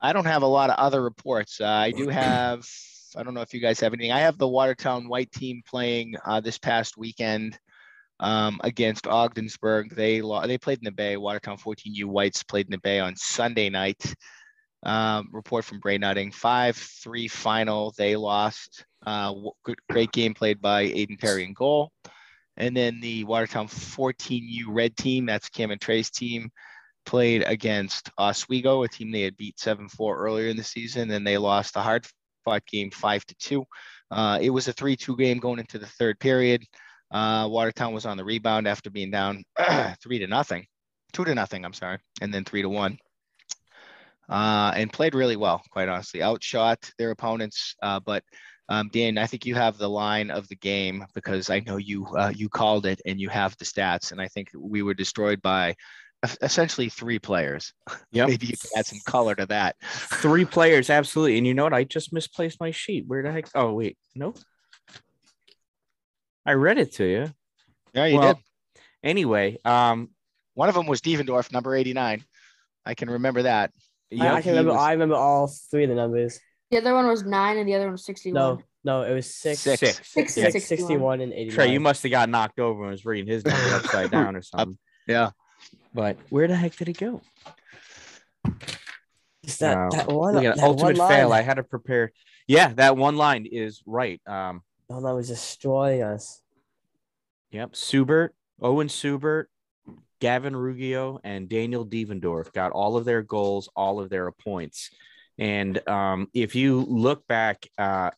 I 0.01 0.11
don't 0.11 0.25
have 0.25 0.43
a 0.43 0.47
lot 0.47 0.69
of 0.69 0.75
other 0.77 1.01
reports. 1.01 1.61
Uh, 1.61 1.67
I 1.67 1.91
do 1.91 2.07
have. 2.09 2.67
I 3.15 3.23
don't 3.23 3.33
know 3.33 3.41
if 3.41 3.53
you 3.53 3.59
guys 3.59 3.79
have 3.79 3.93
anything. 3.93 4.11
I 4.11 4.19
have 4.19 4.37
the 4.37 4.47
Watertown 4.47 5.07
White 5.07 5.31
team 5.31 5.61
playing 5.67 6.15
uh, 6.25 6.41
this 6.41 6.57
past 6.57 6.97
weekend 6.97 7.57
um, 8.19 8.59
against 8.63 9.07
Ogdensburg. 9.07 9.95
They 9.95 10.21
they 10.45 10.57
played 10.57 10.79
in 10.79 10.85
the 10.85 10.91
Bay. 10.91 11.17
Watertown 11.17 11.57
14U 11.57 12.05
Whites 12.05 12.43
played 12.43 12.65
in 12.65 12.71
the 12.71 12.79
Bay 12.79 12.99
on 12.99 13.15
Sunday 13.15 13.69
night. 13.69 14.03
Um, 14.83 15.29
report 15.31 15.63
from 15.63 15.79
Bray 15.79 15.97
Nutting, 15.97 16.31
five 16.31 16.75
three 16.75 17.27
final. 17.27 17.93
They 17.97 18.15
lost. 18.15 18.85
Uh, 19.05 19.33
good, 19.63 19.79
great 19.89 20.11
game 20.11 20.33
played 20.33 20.61
by 20.61 20.85
Aiden 20.85 21.19
Perry 21.19 21.45
in 21.45 21.53
goal. 21.53 21.91
And 22.57 22.75
then 22.75 22.99
the 23.01 23.23
Watertown 23.23 23.67
14U 23.67 24.65
Red 24.67 24.95
team, 24.95 25.25
that's 25.25 25.49
Cam 25.49 25.71
and 25.71 25.81
Trey's 25.81 26.11
team, 26.11 26.51
played 27.05 27.43
against 27.43 28.09
Oswego, 28.17 28.83
a 28.83 28.87
team 28.87 29.11
they 29.11 29.21
had 29.21 29.37
beat 29.37 29.59
7 29.59 29.87
4 29.89 30.17
earlier 30.17 30.47
in 30.47 30.57
the 30.57 30.63
season, 30.63 31.11
and 31.11 31.25
they 31.25 31.37
lost 31.37 31.75
a 31.75 31.81
hard 31.81 32.05
fought 32.43 32.65
game 32.65 32.91
5 32.91 33.25
to 33.25 33.35
2. 33.35 33.65
Uh, 34.11 34.39
it 34.41 34.49
was 34.49 34.67
a 34.67 34.73
3 34.73 34.95
2 34.95 35.15
game 35.17 35.39
going 35.39 35.59
into 35.59 35.79
the 35.79 35.87
third 35.87 36.19
period. 36.19 36.63
Uh, 37.11 37.47
Watertown 37.49 37.93
was 37.93 38.05
on 38.05 38.17
the 38.17 38.23
rebound 38.25 38.67
after 38.67 38.89
being 38.89 39.11
down 39.11 39.43
3 40.01 40.19
to 40.19 40.27
nothing. 40.27 40.65
two 41.13 41.23
to 41.25 41.35
nothing. 41.35 41.63
I'm 41.63 41.73
sorry, 41.73 41.99
and 42.21 42.33
then 42.33 42.43
three 42.43 42.61
to 42.63 42.69
one. 42.69 42.97
Uh, 44.29 44.71
and 44.75 44.91
played 44.91 45.13
really 45.15 45.35
well, 45.35 45.61
quite 45.69 45.89
honestly. 45.89 46.21
Outshot 46.23 46.89
their 46.97 47.11
opponents, 47.11 47.75
uh, 47.83 47.99
but 47.99 48.23
um, 48.69 48.89
Dan, 48.91 49.17
I 49.17 49.27
think 49.27 49.45
you 49.45 49.55
have 49.55 49.77
the 49.77 49.89
line 49.89 50.31
of 50.31 50.47
the 50.47 50.55
game 50.55 51.05
because 51.13 51.49
I 51.49 51.59
know 51.59 51.77
you 51.77 52.07
uh, 52.07 52.31
you 52.33 52.49
called 52.49 52.85
it 52.85 53.01
and 53.05 53.19
you 53.19 53.29
have 53.29 53.55
the 53.57 53.65
stats, 53.65 54.11
and 54.11 54.21
I 54.21 54.27
think 54.27 54.49
we 54.57 54.81
were 54.81 54.93
destroyed 54.93 55.41
by 55.41 55.75
essentially 56.41 56.89
three 56.89 57.19
players. 57.19 57.73
Yep. 58.11 58.27
Maybe 58.29 58.47
you 58.47 58.57
can 58.57 58.69
add 58.77 58.85
some 58.85 58.99
color 59.05 59.35
to 59.35 59.45
that. 59.47 59.75
Three 59.83 60.45
players, 60.45 60.89
absolutely. 60.89 61.37
And 61.37 61.45
you 61.47 61.53
know 61.53 61.63
what? 61.63 61.73
I 61.73 61.83
just 61.83 62.13
misplaced 62.13 62.59
my 62.59 62.71
sheet. 62.71 63.05
Where 63.07 63.23
the 63.23 63.31
heck? 63.31 63.49
Oh, 63.55 63.73
wait. 63.73 63.97
Nope. 64.15 64.37
I 66.45 66.53
read 66.53 66.77
it 66.77 66.93
to 66.95 67.05
you. 67.05 67.27
Yeah, 67.93 68.05
you 68.05 68.19
Well, 68.19 68.33
did. 68.33 68.43
Anyway, 69.03 69.57
um, 69.65 70.09
One 70.55 70.69
of 70.69 70.75
them 70.75 70.85
was 70.85 71.01
Devendorf, 71.01 71.51
number 71.51 71.75
89. 71.75 72.23
I 72.85 72.93
can 72.93 73.09
remember 73.09 73.43
that. 73.43 73.71
I, 74.11 74.15
yeah, 74.15 74.33
I 74.35 74.41
can 74.41 74.51
remember. 74.51 74.73
was- 74.73 74.81
I 74.81 74.91
remember 74.91 75.15
all 75.15 75.47
three 75.47 75.83
of 75.83 75.89
the 75.89 75.95
numbers. 75.95 76.39
The 76.69 76.77
other 76.79 76.93
one 76.93 77.07
was 77.07 77.23
nine, 77.23 77.57
and 77.57 77.67
the 77.67 77.75
other 77.75 77.85
one 77.85 77.93
was 77.93 78.05
sixty-one. 78.05 78.33
No, 78.35 78.61
no, 78.83 79.03
it 79.03 79.13
was 79.13 79.33
six, 79.33 79.59
Six. 79.59 79.79
six. 79.79 79.97
Six 80.09 80.37
and 80.37 80.51
six, 80.51 80.65
61. 80.65 80.87
61 80.87 81.21
and 81.21 81.33
89. 81.33 81.55
Trey, 81.55 81.71
you 81.71 81.79
must 81.79 82.01
have 82.03 82.11
got 82.11 82.29
knocked 82.29 82.59
over 82.59 82.83
and 82.83 82.91
was 82.91 83.05
reading 83.05 83.31
his 83.31 83.45
number 83.45 83.75
upside 83.75 84.09
down 84.11 84.35
or 84.35 84.41
something. 84.41 84.77
Yeah. 85.07 85.31
But 85.93 86.17
where 86.29 86.47
the 86.47 86.55
heck 86.55 86.75
did 86.75 86.89
it 86.89 86.97
go? 86.97 87.21
Is 89.43 89.57
that, 89.57 89.77
Uh, 89.77 89.89
that 89.91 90.07
one, 90.07 90.35
Look 90.35 90.43
at 90.45 90.55
that 90.55 90.63
ultimate 90.63 90.97
one 90.97 91.09
fail. 91.09 91.33
I 91.33 91.41
had 91.41 91.55
to 91.55 91.63
prepare. 91.63 92.11
Yeah, 92.47 92.73
that 92.75 92.97
one 92.97 93.15
line 93.15 93.45
is 93.45 93.81
right. 93.85 94.21
Um, 94.27 94.61
Oh, 94.89 95.01
that 95.01 95.13
was 95.13 95.29
destroying 95.29 96.03
us. 96.03 96.41
Yep. 97.51 97.75
Subert, 97.75 98.35
Owen 98.61 98.89
Subert, 98.89 99.49
Gavin 100.19 100.55
Ruggiero, 100.55 101.19
and 101.23 101.49
Daniel 101.49 101.85
Devendorf 101.85 102.51
got 102.53 102.71
all 102.71 102.95
of 102.97 103.05
their 103.05 103.21
goals, 103.21 103.69
all 103.75 103.99
of 103.99 104.09
their 104.09 104.31
points. 104.31 104.89
And 105.37 105.85
um, 105.87 106.27
if 106.33 106.53
you 106.55 106.81
look 106.81 107.25
back, 107.27 107.67
uh, 107.77 108.11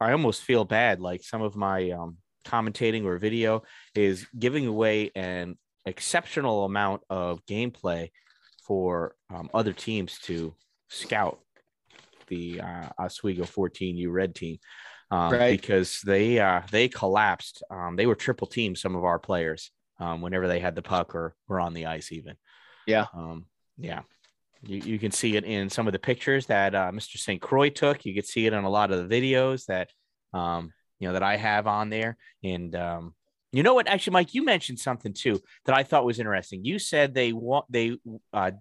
I 0.00 0.12
almost 0.12 0.42
feel 0.42 0.64
bad. 0.64 1.00
Like 1.00 1.22
some 1.22 1.42
of 1.42 1.54
my 1.54 1.90
um, 1.90 2.16
commentating 2.44 3.04
or 3.04 3.18
video 3.18 3.62
is 3.94 4.26
giving 4.38 4.66
away 4.66 5.10
an 5.14 5.58
exceptional 5.86 6.64
amount 6.64 7.02
of 7.10 7.44
gameplay 7.46 8.10
for 8.66 9.14
um, 9.34 9.50
other 9.52 9.72
teams 9.72 10.18
to 10.20 10.54
scout 10.88 11.40
the 12.28 12.60
uh, 12.60 12.88
Oswego 12.98 13.44
14U 13.44 14.10
Red 14.10 14.34
team 14.34 14.58
um, 15.10 15.32
Right. 15.32 15.60
because 15.60 16.00
they 16.04 16.38
uh, 16.38 16.62
they 16.70 16.88
collapsed. 16.88 17.62
Um, 17.70 17.96
they 17.96 18.06
were 18.06 18.14
triple 18.14 18.46
team 18.46 18.74
some 18.74 18.94
of 18.96 19.04
our 19.04 19.18
players 19.18 19.70
um, 19.98 20.22
whenever 20.22 20.48
they 20.48 20.60
had 20.60 20.74
the 20.74 20.82
puck 20.82 21.14
or 21.14 21.34
were 21.48 21.60
on 21.60 21.74
the 21.74 21.86
ice 21.86 22.12
even. 22.12 22.36
Yeah. 22.86 23.06
Um, 23.14 23.46
yeah. 23.76 24.02
You, 24.64 24.78
you 24.78 24.98
can 24.98 25.10
see 25.10 25.36
it 25.36 25.44
in 25.44 25.68
some 25.68 25.86
of 25.88 25.92
the 25.92 25.98
pictures 25.98 26.46
that 26.46 26.74
uh, 26.74 26.90
Mr. 26.92 27.16
St. 27.18 27.40
Croix 27.42 27.68
took. 27.68 28.04
You 28.04 28.14
could 28.14 28.26
see 28.26 28.46
it 28.46 28.52
in 28.52 28.64
a 28.64 28.70
lot 28.70 28.92
of 28.92 29.08
the 29.08 29.20
videos 29.20 29.66
that 29.66 29.90
um, 30.32 30.72
you 31.00 31.08
know 31.08 31.14
that 31.14 31.22
I 31.22 31.36
have 31.36 31.66
on 31.66 31.90
there. 31.90 32.16
And 32.44 32.74
um, 32.76 33.14
you 33.52 33.62
know 33.62 33.74
what? 33.74 33.86
Actually, 33.86 34.14
Mike, 34.14 34.34
you 34.34 34.44
mentioned 34.44 34.78
something 34.78 35.12
too 35.12 35.40
that 35.66 35.76
I 35.76 35.82
thought 35.82 36.04
was 36.04 36.18
interesting. 36.18 36.64
You 36.64 36.78
said 36.78 37.14
they 37.14 37.32
want 37.32 37.66
they 37.70 37.96
uh, 38.32 38.52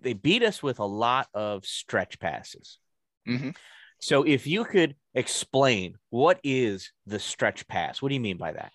they 0.00 0.12
beat 0.12 0.42
us 0.42 0.62
with 0.62 0.78
a 0.78 0.84
lot 0.84 1.28
of 1.34 1.66
stretch 1.66 2.18
passes. 2.18 2.78
Mhm. 3.28 3.56
So 4.00 4.22
if 4.22 4.46
you 4.46 4.64
could 4.64 4.94
explain 5.14 5.96
what 6.08 6.40
is 6.42 6.92
the 7.06 7.18
stretch 7.18 7.66
pass, 7.68 8.00
what 8.00 8.08
do 8.08 8.14
you 8.14 8.20
mean 8.20 8.38
by 8.38 8.52
that? 8.52 8.72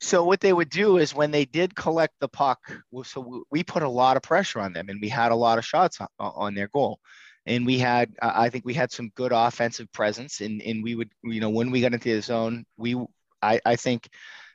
So 0.00 0.24
what 0.24 0.40
they 0.40 0.52
would 0.52 0.70
do 0.70 0.98
is 0.98 1.14
when 1.14 1.32
they 1.32 1.44
did 1.44 1.74
collect 1.74 2.14
the 2.20 2.28
puck, 2.28 2.60
so 3.02 3.44
we- 3.50 3.64
put 3.64 3.82
a 3.82 3.88
lot 3.88 4.16
of 4.16 4.22
pressure 4.22 4.60
on 4.60 4.72
them, 4.72 4.88
and 4.88 5.00
we 5.00 5.08
had 5.08 5.32
a 5.32 5.36
lot 5.36 5.58
of 5.58 5.64
shots 5.64 6.00
on, 6.00 6.08
on 6.18 6.54
their 6.54 6.68
goal, 6.68 7.00
and 7.46 7.66
we 7.66 7.78
had 7.78 8.14
uh, 8.22 8.32
I 8.34 8.50
think 8.50 8.64
we 8.64 8.74
had 8.74 8.92
some 8.92 9.08
good 9.16 9.32
offensive 9.32 9.90
presence, 9.92 10.40
and 10.40 10.62
and 10.62 10.84
we 10.84 10.94
would 10.94 11.10
you 11.24 11.40
know 11.40 11.50
when 11.50 11.70
we 11.72 11.80
got 11.80 11.94
into 11.94 12.14
the 12.14 12.22
zone, 12.22 12.64
we 12.76 12.94
I 13.42 13.60
I 13.64 13.76
think 13.76 14.08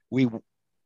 we 0.09 0.27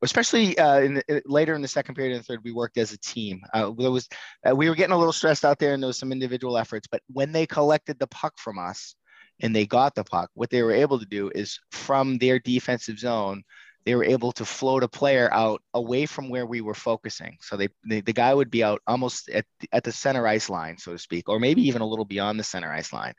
especially 0.02 0.58
uh, 0.58 0.80
in 0.80 0.94
the, 0.96 1.22
later 1.26 1.56
in 1.56 1.62
the 1.62 1.68
second 1.68 1.96
period 1.96 2.16
and 2.16 2.26
third, 2.26 2.42
we 2.44 2.52
worked 2.52 2.78
as 2.78 2.94
a 2.94 3.00
team. 3.00 3.42
Uh, 3.54 3.72
there 3.78 3.92
was 3.92 4.08
uh, 4.48 4.56
we 4.56 4.70
were 4.70 4.76
getting 4.76 4.94
a 4.94 4.98
little 4.98 5.14
stressed 5.14 5.46
out 5.46 5.60
there, 5.60 5.74
and 5.74 5.82
there 5.82 5.88
was 5.88 5.98
some 5.98 6.12
individual 6.12 6.58
efforts, 6.58 6.88
but 6.90 7.02
when 7.12 7.32
they 7.32 7.46
collected 7.46 8.00
the 8.00 8.08
puck 8.08 8.38
from 8.38 8.60
us 8.60 8.96
and 9.42 9.56
they 9.56 9.66
got 9.66 9.96
the 9.96 10.04
puck, 10.04 10.30
what 10.34 10.50
they 10.50 10.64
were 10.64 10.72
able 10.72 11.00
to 11.00 11.06
do 11.06 11.32
is 11.34 11.60
from 11.72 12.18
their 12.18 12.40
defensive 12.40 13.00
zone 13.00 13.44
they 13.88 13.96
were 13.96 14.04
able 14.04 14.34
to 14.34 14.44
float 14.44 14.84
a 14.84 14.88
player 14.90 15.34
out 15.34 15.62
away 15.74 16.06
from 16.06 16.28
where 16.28 16.46
we 16.46 16.60
were 16.60 16.74
focusing. 16.74 17.38
So 17.40 17.56
they, 17.56 17.70
they 17.88 18.02
the 18.02 18.12
guy 18.12 18.34
would 18.34 18.52
be 18.52 18.62
out 18.62 18.82
almost 18.86 19.30
at 19.30 19.46
at 19.72 19.86
the 19.86 19.94
center 19.94 20.28
ice 20.28 20.50
line, 20.50 20.78
so 20.78 20.92
to 20.92 20.98
speak, 20.98 21.30
or 21.30 21.40
maybe 21.40 21.62
even 21.62 21.82
a 21.82 21.88
little 21.88 22.04
beyond 22.04 22.38
the 22.38 22.44
center 22.44 22.70
ice 22.70 22.92
line, 22.92 23.14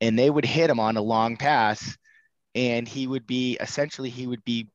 and 0.00 0.16
they 0.16 0.30
would 0.30 0.44
hit 0.44 0.70
him 0.70 0.78
on 0.78 0.96
a 0.96 1.02
long 1.02 1.36
pass, 1.36 1.98
and 2.56 2.88
he 2.88 3.08
would 3.08 3.28
be 3.28 3.58
essentially 3.60 4.10
he 4.10 4.28
would 4.28 4.44
be 4.44 4.70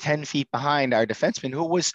ten 0.00 0.24
feet 0.24 0.50
behind 0.52 0.94
our 0.94 1.06
defenseman, 1.06 1.52
who 1.54 1.64
was 1.64 1.92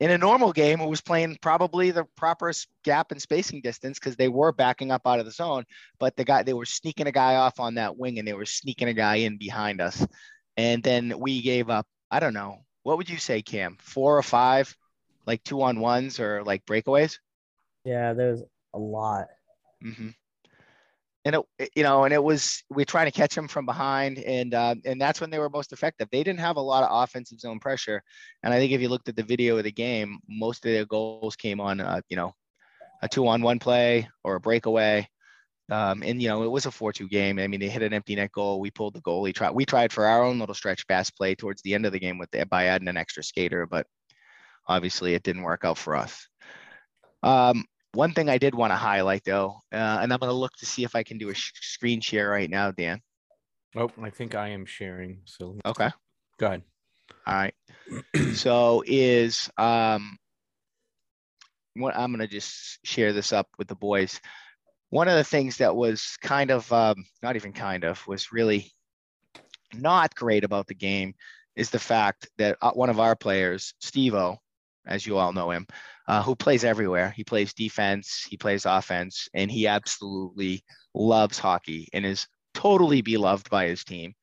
in 0.00 0.10
a 0.12 0.18
normal 0.18 0.52
game 0.52 0.78
who 0.80 0.88
was 0.88 1.02
playing 1.02 1.38
probably 1.42 1.90
the 1.90 2.04
proper 2.16 2.52
gap 2.84 3.12
and 3.12 3.22
spacing 3.22 3.62
distance 3.62 3.98
because 3.98 4.16
they 4.16 4.28
were 4.28 4.52
backing 4.52 4.92
up 4.92 5.02
out 5.06 5.20
of 5.20 5.26
the 5.26 5.32
zone, 5.32 5.64
but 6.00 6.16
the 6.16 6.24
guy 6.24 6.42
they 6.44 6.54
were 6.54 6.66
sneaking 6.66 7.08
a 7.08 7.12
guy 7.12 7.36
off 7.36 7.60
on 7.60 7.74
that 7.76 7.98
wing 7.98 8.18
and 8.18 8.28
they 8.28 8.34
were 8.34 8.46
sneaking 8.46 8.88
a 8.88 8.94
guy 8.94 9.16
in 9.16 9.38
behind 9.38 9.80
us, 9.82 10.06
and 10.56 10.82
then 10.82 11.14
we 11.18 11.42
gave 11.42 11.70
up 11.70 11.86
I 12.10 12.20
don't 12.20 12.34
know. 12.34 12.64
What 12.82 12.98
would 12.98 13.10
you 13.10 13.18
say, 13.18 13.42
Cam? 13.42 13.76
Four 13.80 14.18
or 14.18 14.22
five, 14.22 14.76
like 15.26 15.44
two 15.44 15.62
on 15.62 15.80
ones 15.80 16.20
or 16.20 16.42
like 16.44 16.66
breakaways? 16.66 17.18
Yeah, 17.84 18.14
there's 18.14 18.42
a 18.74 18.78
lot. 18.78 19.28
hmm 19.82 20.10
And 21.26 21.36
it, 21.58 21.70
you 21.76 21.82
know, 21.82 22.04
and 22.04 22.14
it 22.14 22.22
was 22.22 22.62
we 22.70 22.86
trying 22.86 23.04
to 23.04 23.12
catch 23.12 23.34
them 23.34 23.46
from 23.46 23.66
behind, 23.66 24.18
and 24.18 24.54
uh, 24.54 24.74
and 24.86 24.98
that's 24.98 25.20
when 25.20 25.28
they 25.28 25.38
were 25.38 25.50
most 25.50 25.70
effective. 25.70 26.08
They 26.10 26.22
didn't 26.22 26.40
have 26.40 26.56
a 26.56 26.62
lot 26.62 26.82
of 26.82 27.02
offensive 27.02 27.40
zone 27.40 27.60
pressure, 27.60 28.02
and 28.42 28.54
I 28.54 28.58
think 28.58 28.72
if 28.72 28.80
you 28.80 28.88
looked 28.88 29.10
at 29.10 29.16
the 29.16 29.22
video 29.22 29.58
of 29.58 29.64
the 29.64 29.70
game, 29.70 30.18
most 30.26 30.64
of 30.64 30.72
their 30.72 30.86
goals 30.86 31.36
came 31.36 31.60
on, 31.60 31.80
uh, 31.80 32.00
you 32.08 32.16
know, 32.16 32.32
a 33.02 33.08
two-on-one 33.08 33.58
play 33.58 34.08
or 34.24 34.36
a 34.36 34.40
breakaway. 34.40 35.06
Um, 35.70 36.02
and 36.02 36.20
you 36.20 36.28
know, 36.28 36.42
it 36.42 36.50
was 36.50 36.66
a 36.66 36.70
four-two 36.70 37.08
game. 37.08 37.38
I 37.38 37.46
mean, 37.46 37.60
they 37.60 37.68
hit 37.68 37.82
an 37.82 37.92
empty 37.92 38.16
net 38.16 38.32
goal. 38.32 38.58
We 38.58 38.70
pulled 38.70 38.94
the 38.94 39.00
goal. 39.02 39.20
We 39.20 39.32
tried. 39.32 39.52
We 39.52 39.64
tried 39.64 39.92
for 39.92 40.06
our 40.06 40.24
own 40.24 40.38
little 40.38 40.54
stretch 40.54 40.86
pass 40.88 41.10
play 41.10 41.34
towards 41.34 41.62
the 41.62 41.74
end 41.74 41.86
of 41.86 41.92
the 41.92 42.00
game 42.00 42.18
with 42.18 42.30
the, 42.30 42.46
by 42.46 42.64
adding 42.64 42.88
an 42.88 42.96
extra 42.96 43.22
skater, 43.22 43.66
but 43.66 43.86
obviously 44.66 45.14
it 45.14 45.22
didn't 45.22 45.42
work 45.42 45.64
out 45.64 45.78
for 45.78 45.96
us. 45.96 46.26
Um, 47.22 47.66
one 47.92 48.12
thing 48.12 48.28
I 48.28 48.38
did 48.38 48.54
want 48.54 48.70
to 48.72 48.76
highlight 48.76 49.24
though, 49.24 49.60
uh, 49.72 49.98
and 50.00 50.12
I'm 50.12 50.18
going 50.18 50.30
to 50.30 50.32
look 50.32 50.54
to 50.58 50.66
see 50.66 50.84
if 50.84 50.94
I 50.94 51.02
can 51.02 51.18
do 51.18 51.30
a 51.30 51.34
sh- 51.34 51.52
screen 51.60 52.00
share 52.00 52.30
right 52.30 52.48
now, 52.48 52.70
Dan. 52.70 53.00
Oh, 53.76 53.90
I 54.02 54.10
think 54.10 54.34
I 54.34 54.48
am 54.48 54.66
sharing. 54.66 55.20
So 55.24 55.58
Okay. 55.64 55.90
go 56.38 56.46
ahead. 56.46 56.62
All 57.26 57.34
right. 57.34 57.54
so 58.34 58.82
is 58.86 59.50
um 59.56 60.16
what 61.74 61.96
I'm 61.96 62.12
gonna 62.12 62.26
just 62.26 62.78
share 62.84 63.12
this 63.12 63.32
up 63.32 63.48
with 63.58 63.68
the 63.68 63.74
boys. 63.74 64.20
One 64.90 65.08
of 65.08 65.16
the 65.16 65.24
things 65.24 65.58
that 65.58 65.74
was 65.76 66.16
kind 66.20 66.50
of 66.50 66.70
um, 66.72 67.04
not 67.22 67.36
even 67.36 67.52
kind 67.52 67.84
of 67.84 68.04
was 68.08 68.32
really 68.32 68.72
not 69.72 70.14
great 70.16 70.42
about 70.42 70.66
the 70.66 70.74
game 70.74 71.14
is 71.54 71.70
the 71.70 71.78
fact 71.78 72.28
that 72.38 72.56
uh, 72.60 72.72
one 72.72 72.90
of 72.90 72.98
our 72.98 73.14
players, 73.14 73.74
Stevo, 73.80 74.38
as 74.90 75.06
you 75.06 75.16
all 75.18 75.32
know 75.32 75.50
him, 75.50 75.66
uh, 76.08 76.22
who 76.22 76.36
plays 76.36 76.64
everywhere. 76.64 77.10
He 77.16 77.24
plays 77.24 77.54
defense, 77.54 78.26
he 78.28 78.36
plays 78.36 78.66
offense, 78.66 79.28
and 79.34 79.50
he 79.50 79.66
absolutely 79.68 80.64
loves 80.94 81.38
hockey 81.38 81.88
and 81.92 82.04
is 82.04 82.26
totally 82.54 83.02
beloved 83.02 83.48
by 83.50 83.66
his 83.68 83.84
team. 83.84 84.14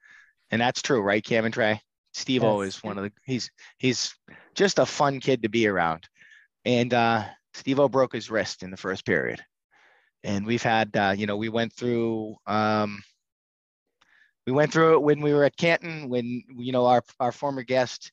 And 0.52 0.62
that's 0.62 0.82
true, 0.82 1.02
right, 1.02 1.24
Cam 1.24 1.46
and 1.46 1.54
Trey? 1.54 1.82
Steve 2.14 2.44
O 2.44 2.62
Yes. 2.62 2.76
is 2.78 2.84
one 2.84 2.98
of 2.98 3.04
the 3.04 3.12
he's 3.26 3.52
he's 3.78 4.14
just 4.56 4.80
a 4.80 4.86
fun 4.86 5.20
kid 5.20 5.44
to 5.44 5.50
be 5.50 5.68
around. 5.68 6.08
And 6.66 6.94
uh 6.94 7.26
Steve 7.54 7.80
O 7.80 7.88
broke 7.90 8.14
his 8.14 8.30
wrist 8.32 8.64
in 8.64 8.72
the 8.72 8.78
first 8.78 9.06
period. 9.06 9.42
And 10.24 10.46
we've 10.46 10.64
had 10.64 10.96
uh, 10.96 11.14
you 11.18 11.28
know, 11.28 11.38
we 11.38 11.50
went 11.50 11.74
through 11.74 12.36
um 12.48 13.04
we 14.48 14.54
went 14.54 14.72
through 14.72 14.94
it 14.96 15.02
when 15.02 15.22
we 15.22 15.34
were 15.34 15.44
at 15.44 15.58
Canton, 15.58 16.10
when 16.10 16.44
you 16.50 16.72
know 16.72 16.86
our 16.86 17.04
our 17.20 17.32
former 17.32 17.64
guest 17.64 18.12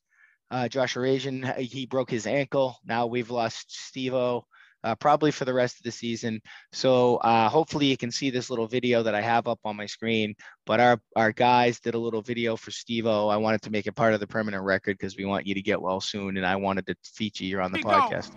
uh, 0.55 0.69
Josh 0.69 0.95
Arasian, 0.95 1.57
he 1.57 1.85
broke 1.85 2.09
his 2.09 2.29
ankle. 2.29 2.79
Now 2.87 3.07
we've 3.07 3.31
lost 3.31 3.75
Steve 3.89 4.15
O, 4.15 4.47
uh, 4.85 4.95
probably 4.95 5.33
for 5.33 5.45
the 5.45 5.53
rest 5.53 5.79
of 5.79 5.83
the 5.83 5.91
season. 5.91 6.41
So 6.71 7.17
uh, 7.17 7.49
hopefully 7.49 7.87
you 7.87 7.97
can 7.97 8.13
see 8.13 8.31
this 8.31 8.51
little 8.51 8.69
video 8.69 9.03
that 9.03 9.17
I 9.17 9.21
have 9.21 9.49
up 9.49 9.59
on 9.65 9.75
my 9.75 9.87
screen. 9.87 10.37
But 10.65 10.79
our 10.79 11.01
our 11.17 11.33
guys 11.33 11.81
did 11.81 11.95
a 11.95 11.99
little 11.99 12.23
video 12.23 12.55
for 12.57 12.71
Steve 12.71 13.07
O. 13.07 13.29
I 13.29 13.37
wanted 13.37 13.63
to 13.63 13.71
make 13.71 13.89
it 13.89 13.97
part 13.97 14.15
of 14.15 14.21
the 14.21 14.29
permanent 14.29 14.63
record 14.63 14.97
because 14.97 15.17
we 15.17 15.25
want 15.25 15.45
you 15.45 15.55
to 15.55 15.63
get 15.63 15.83
well 15.83 16.01
soon, 16.01 16.37
and 16.37 16.47
I 16.47 16.55
wanted 16.55 16.87
to 16.87 16.95
feature 17.03 17.45
you 17.45 17.61
on 17.61 17.73
the 17.73 17.81
podcast. 17.81 18.31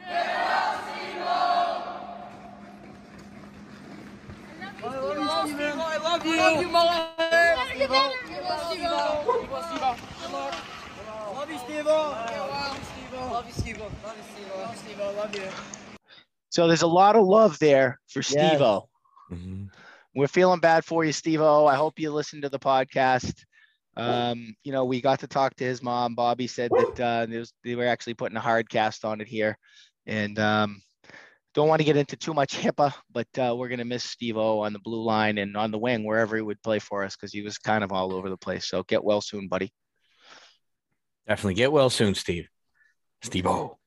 I 4.79 5.97
love 6.01 6.25
you. 6.25 6.37
Love 6.37 6.61
you, 6.61 6.67
Mullen. 6.69 7.05
Steve-O. 7.75 8.11
Love 8.49 8.73
you, 8.73 8.87
Steve-O. 9.69 10.76
Love 11.47 11.55
you, 11.55 11.75
Steve-O. 11.75 11.91
Love 11.93 12.77
you, 12.77 12.83
Steve-O. 12.83 13.43
you, 13.47 13.53
Steve. 13.53 13.79
Love 13.79 14.71
you, 14.73 14.77
Steve. 14.77 14.99
Love 14.99 15.35
you. 15.35 15.49
So 16.49 16.67
there's 16.67 16.81
a 16.81 16.87
lot 16.87 17.15
of 17.15 17.25
love 17.25 17.57
there 17.59 17.99
for 18.09 18.19
Yes. 18.19 18.27
Steve-O. 18.31 18.89
Mhm. 19.31 19.69
We're 20.13 20.27
feeling 20.27 20.59
bad 20.59 20.83
for 20.83 21.05
you, 21.05 21.13
Steve-O. 21.13 21.65
I 21.65 21.75
hope 21.75 21.99
you 21.99 22.11
listen 22.11 22.41
to 22.41 22.49
the 22.49 22.59
podcast. 22.59 23.45
Um, 23.95 24.55
you 24.65 24.73
know, 24.73 24.83
we 24.83 24.99
got 24.99 25.21
to 25.21 25.27
talk 25.27 25.55
to 25.55 25.63
his 25.63 25.81
mom. 25.81 26.15
Bobby 26.15 26.47
said 26.47 26.69
that 26.71 26.99
uh, 26.99 27.25
there 27.27 27.39
was, 27.39 27.53
they 27.63 27.75
were 27.75 27.87
actually 27.87 28.15
putting 28.15 28.37
a 28.37 28.41
hard 28.41 28.69
cast 28.69 29.05
on 29.05 29.21
it 29.21 29.27
here. 29.29 29.57
And 30.05 30.37
um, 30.39 30.81
don't 31.53 31.69
want 31.69 31.79
to 31.79 31.85
get 31.85 31.95
into 31.95 32.17
too 32.17 32.33
much 32.33 32.57
HIPAA, 32.57 32.93
but 33.09 33.27
uh, 33.39 33.55
we're 33.55 33.69
going 33.69 33.79
to 33.79 33.85
miss 33.85 34.03
Steve-O 34.03 34.59
on 34.59 34.73
the 34.73 34.79
blue 34.79 35.01
line 35.01 35.37
and 35.37 35.55
on 35.55 35.71
the 35.71 35.79
wing, 35.79 36.03
wherever 36.03 36.35
he 36.35 36.41
would 36.41 36.61
play 36.61 36.79
for 36.79 37.05
us, 37.05 37.15
because 37.15 37.31
he 37.31 37.41
was 37.41 37.57
kind 37.57 37.85
of 37.85 37.93
all 37.93 38.13
over 38.13 38.29
the 38.29 38.37
place. 38.37 38.67
So 38.67 38.83
get 38.83 39.01
well 39.01 39.21
soon, 39.21 39.47
buddy. 39.47 39.71
Definitely 41.27 41.55
get 41.55 41.71
well 41.71 41.89
soon, 41.89 42.15
Steve. 42.15 42.47
Steve 43.23 43.47
O. 43.47 43.77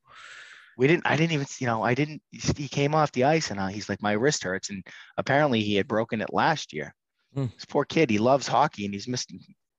we 0.77 0.87
didn't 0.89 1.07
i 1.07 1.15
didn't 1.17 1.33
even 1.33 1.47
you 1.61 1.67
know 1.67 1.83
i 1.85 1.95
didn't 1.95 2.21
he 2.33 2.67
came 2.67 2.97
off 2.97 3.13
the 3.13 3.23
ice 3.25 3.51
and 3.53 3.61
uh, 3.61 3.69
he's 3.69 3.89
like 3.89 4.03
my 4.03 4.13
wrist 4.13 4.43
hurts 4.43 4.71
and 4.71 4.85
apparently 5.19 5.61
he 5.61 5.77
had 5.77 5.87
broken 5.87 6.21
it 6.21 6.33
last 6.33 6.73
year 6.73 6.93
Hmm. 7.33 7.47
this 7.55 7.65
poor 7.65 7.85
kid 7.85 8.11
he 8.11 8.19
loves 8.19 8.49
hockey 8.49 8.85
and 8.87 8.93
he's 8.93 9.07
missed 9.07 9.33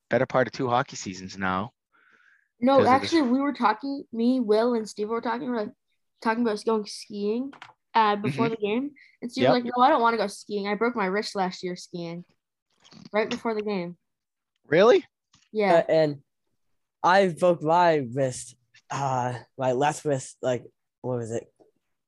better 0.09 0.25
part 0.25 0.47
of 0.47 0.53
two 0.53 0.69
hockey 0.69 0.95
seasons 0.95 1.37
now 1.37 1.71
No, 2.61 2.77
Because 2.77 2.93
of 2.95 3.01
this- 3.01 3.13
actually, 3.13 3.29
we 3.29 3.39
were 3.41 3.53
talking. 3.53 4.03
Me, 4.13 4.39
Will, 4.39 4.73
and 4.75 4.87
Steve 4.87 5.09
were 5.09 5.19
talking. 5.19 5.49
We 5.51 5.57
are 5.57 5.63
like 5.65 5.73
talking 6.21 6.43
about 6.47 6.63
going 6.63 6.85
skiing 6.85 7.51
uh, 7.93 8.15
before 8.15 8.47
the 8.49 8.55
game, 8.55 8.91
and 9.21 9.29
Steve 9.31 9.43
Yep. 9.43 9.49
was 9.53 9.63
like, 9.63 9.73
"No, 9.75 9.83
I 9.83 9.89
don't 9.89 10.01
want 10.01 10.13
to 10.13 10.17
go 10.17 10.27
skiing. 10.27 10.67
I 10.67 10.75
broke 10.75 10.95
my 10.95 11.07
wrist 11.07 11.35
last 11.35 11.61
year 11.63 11.75
skiing, 11.75 12.23
right 13.11 13.29
before 13.29 13.53
the 13.53 13.63
game." 13.63 13.97
really 14.67 15.03
Yeah, 15.51 15.73
Uh, 15.79 15.91
and 15.91 16.21
I 17.03 17.27
broke 17.29 17.63
my 17.63 18.07
wrist, 18.13 18.55
uh, 18.89 19.33
my 19.57 19.71
left 19.71 20.05
wrist, 20.05 20.37
like 20.41 20.63
what 21.01 21.17
was 21.17 21.31
it, 21.31 21.45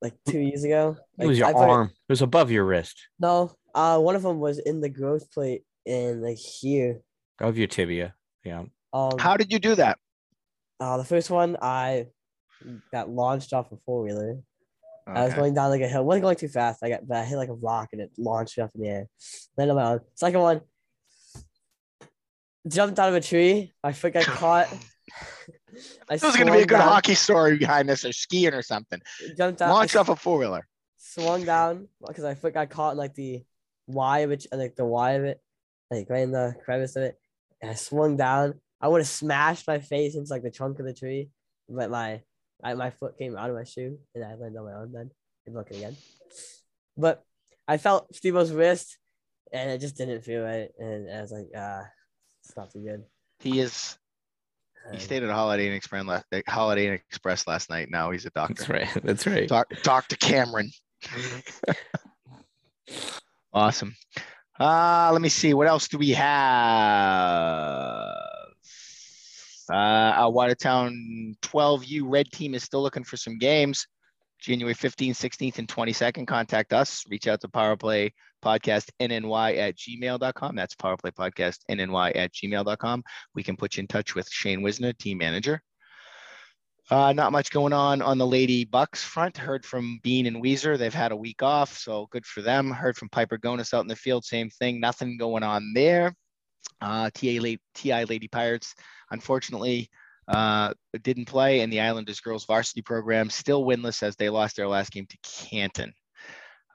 like 0.01 0.13
two 0.27 0.39
years 0.39 0.63
ago? 0.63 0.97
It 1.19 1.25
was 1.25 1.37
your 1.39 1.47
I 1.47 1.53
arm. 1.53 1.87
It 1.87 2.11
was 2.11 2.21
above 2.21 2.51
your 2.51 2.65
wrist, 2.65 3.07
No, 3.19 3.55
uh, 3.73 3.99
one 3.99 4.15
of 4.15 4.21
them 4.23 4.39
was 4.39 4.59
in 4.59 4.81
the 4.81 4.89
growth 4.89 5.31
plate 5.31 5.63
in 5.85 6.21
like 6.21 6.37
here. 6.37 7.01
of 7.39 7.57
your 7.57 7.67
tibia. 7.67 8.13
Yeah. 8.43 8.65
Um, 8.93 9.17
how 9.17 9.37
did 9.37 9.51
you 9.51 9.59
do 9.59 9.75
that 9.75 9.97
uh, 10.83 10.97
the 10.97 11.05
first 11.05 11.29
one 11.29 11.55
I 11.61 12.07
got 12.91 13.09
launched 13.09 13.53
off 13.53 13.71
a 13.71 13.77
four 13.85 14.03
wheeler. 14.03 14.39
I 15.05 15.25
was 15.25 15.33
going 15.33 15.53
down 15.53 15.69
like 15.69 15.81
a 15.81 15.87
hill, 15.87 16.05
wasn't 16.05 16.23
going 16.23 16.37
too 16.37 16.47
fast. 16.47 16.81
I 16.81 16.89
got, 16.89 17.07
but 17.07 17.17
I 17.17 17.25
hit 17.25 17.35
like 17.35 17.49
a 17.49 17.53
rock 17.53 17.89
and 17.91 18.01
it 18.01 18.11
launched 18.17 18.57
me 18.57 18.63
up 18.63 18.71
in 18.75 18.81
the 18.81 18.87
air. 18.87 19.07
Then 19.57 19.69
on 19.69 19.75
my 19.75 19.91
own. 19.91 19.99
Second 20.15 20.39
one, 20.39 20.61
jumped 22.67 22.99
out 22.99 23.09
of 23.09 23.15
a 23.15 23.21
tree. 23.21 23.73
My 23.83 23.93
foot 23.93 24.13
got 24.13 24.25
caught. 24.25 24.67
I 26.09 26.17
this 26.17 26.23
is 26.23 26.35
going 26.35 26.47
to 26.47 26.53
be 26.53 26.59
a 26.59 26.65
good 26.65 26.77
down- 26.77 26.87
hockey 26.87 27.15
story 27.15 27.57
behind 27.57 27.89
this 27.89 28.05
or 28.05 28.13
skiing 28.13 28.53
or 28.53 28.61
something 28.61 29.01
Jumped 29.35 29.61
out. 29.61 29.71
I 29.71 29.99
off 29.99 30.09
a 30.09 30.15
four-wheeler 30.15 30.67
swung 31.13 31.43
down 31.45 31.87
because 32.05 32.23
my 32.23 32.35
foot 32.35 32.53
got 32.53 32.69
caught 32.69 32.93
in 32.93 32.97
like 32.97 33.13
the 33.13 33.43
Y 33.87 34.19
of 34.19 34.31
it, 34.31 34.45
like 34.51 34.75
the 34.75 34.85
Y 34.85 35.11
of 35.11 35.23
it, 35.25 35.39
like 35.91 36.09
right 36.09 36.23
in 36.23 36.31
the 36.31 36.55
crevice 36.63 36.95
of 36.95 37.03
it. 37.03 37.15
And 37.61 37.71
I 37.71 37.75
swung 37.75 38.17
down. 38.17 38.55
I 38.81 38.87
would 38.87 39.01
have 39.01 39.07
smashed 39.07 39.67
my 39.67 39.79
face 39.79 40.15
into 40.15 40.31
like 40.31 40.43
the 40.43 40.51
trunk 40.51 40.79
of 40.79 40.85
the 40.85 40.93
tree, 40.93 41.29
but 41.69 41.89
my 41.89 42.21
I, 42.63 42.73
my 42.75 42.91
foot 42.91 43.17
came 43.17 43.37
out 43.37 43.49
of 43.49 43.55
my 43.55 43.63
shoe 43.63 43.97
and 44.15 44.23
I 44.23 44.35
landed 44.35 44.57
on 44.57 44.65
my 44.65 44.73
own 44.73 44.91
then. 44.93 45.11
And 45.45 45.55
looking 45.55 45.77
again. 45.77 45.97
But 46.95 47.21
I 47.67 47.77
felt 47.77 48.15
Steve-O's 48.15 48.51
wrist 48.51 48.97
and 49.51 49.69
it 49.69 49.81
just 49.81 49.97
didn't 49.97 50.23
feel 50.23 50.41
right. 50.41 50.69
And 50.79 51.11
I 51.11 51.21
was 51.21 51.31
like, 51.31 51.47
ah, 51.55 51.83
it's 52.43 52.75
again. 52.75 53.03
he 53.39 53.59
is 53.59 53.97
he 54.91 54.99
stayed 54.99 55.23
at 55.23 55.29
a 55.29 55.33
holiday 55.33 55.67
inn 55.67 55.73
express 55.73 56.05
last 56.05 56.25
holiday 56.47 56.87
inn 56.87 56.93
express 56.93 57.47
last 57.47 57.69
night 57.69 57.89
now 57.89 58.11
he's 58.11 58.25
a 58.25 58.29
doctor 58.31 58.53
That's 58.55 58.69
right. 58.69 59.03
That's 59.03 59.25
right. 59.25 59.47
Doc, 59.47 59.67
Dr. 59.81 60.17
Cameron. 60.17 60.69
awesome. 63.53 63.95
Uh, 64.59 65.09
let 65.11 65.21
me 65.21 65.29
see. 65.29 65.53
What 65.53 65.67
else 65.67 65.87
do 65.87 65.97
we 65.97 66.11
have? 66.11 68.13
Uh, 69.71 69.75
our 69.75 70.31
Watertown 70.31 71.35
12U 71.41 72.01
red 72.03 72.29
team 72.31 72.53
is 72.53 72.63
still 72.63 72.81
looking 72.81 73.03
for 73.03 73.17
some 73.17 73.37
games. 73.37 73.87
January 74.39 74.75
15th, 74.75 75.11
16th, 75.11 75.59
and 75.59 75.67
22nd. 75.67 76.27
Contact 76.27 76.73
us. 76.73 77.03
Reach 77.09 77.27
out 77.27 77.41
to 77.41 77.47
Powerplay 77.47 78.11
Podcast 78.43 78.89
NNY 78.99 79.57
at 79.57 79.75
gmail.com. 79.75 80.55
That's 80.55 80.75
Powerplay 80.75 81.13
Podcast 81.13 81.59
NNY 81.69 82.15
at 82.15 82.33
gmail.com. 82.33 83.03
We 83.33 83.43
can 83.43 83.55
put 83.55 83.77
you 83.77 83.81
in 83.81 83.87
touch 83.87 84.15
with 84.15 84.27
Shane 84.29 84.61
Wisner, 84.61 84.93
team 84.93 85.17
manager. 85.17 85.61
Uh, 86.91 87.13
not 87.13 87.31
much 87.31 87.49
going 87.49 87.71
on 87.71 88.01
on 88.01 88.17
the 88.17 88.27
Lady 88.27 88.65
Bucks 88.65 89.01
front. 89.01 89.37
Heard 89.37 89.65
from 89.65 89.99
Bean 90.03 90.25
and 90.25 90.43
Weezer. 90.43 90.77
They've 90.77 90.93
had 90.93 91.13
a 91.13 91.15
week 91.15 91.41
off, 91.41 91.77
so 91.77 92.07
good 92.11 92.25
for 92.25 92.41
them. 92.41 92.69
Heard 92.69 92.97
from 92.97 93.09
Piper 93.09 93.37
Gonus 93.37 93.73
out 93.73 93.81
in 93.81 93.87
the 93.87 93.95
field. 93.95 94.25
Same 94.25 94.49
thing. 94.49 94.81
Nothing 94.81 95.17
going 95.17 95.43
on 95.43 95.71
there. 95.73 96.13
Uh, 96.81 97.09
TA 97.11 97.55
TI 97.73 98.05
Lady 98.05 98.27
Pirates, 98.27 98.75
unfortunately, 99.11 99.89
uh, 100.27 100.73
didn't 101.01 101.25
play, 101.25 101.61
and 101.61 101.71
the 101.71 101.79
Islanders 101.79 102.19
girls 102.19 102.45
varsity 102.45 102.81
program 102.81 103.29
still 103.29 103.65
winless 103.65 104.03
as 104.03 104.17
they 104.17 104.29
lost 104.29 104.57
their 104.57 104.67
last 104.67 104.91
game 104.91 105.05
to 105.07 105.17
Canton. 105.23 105.93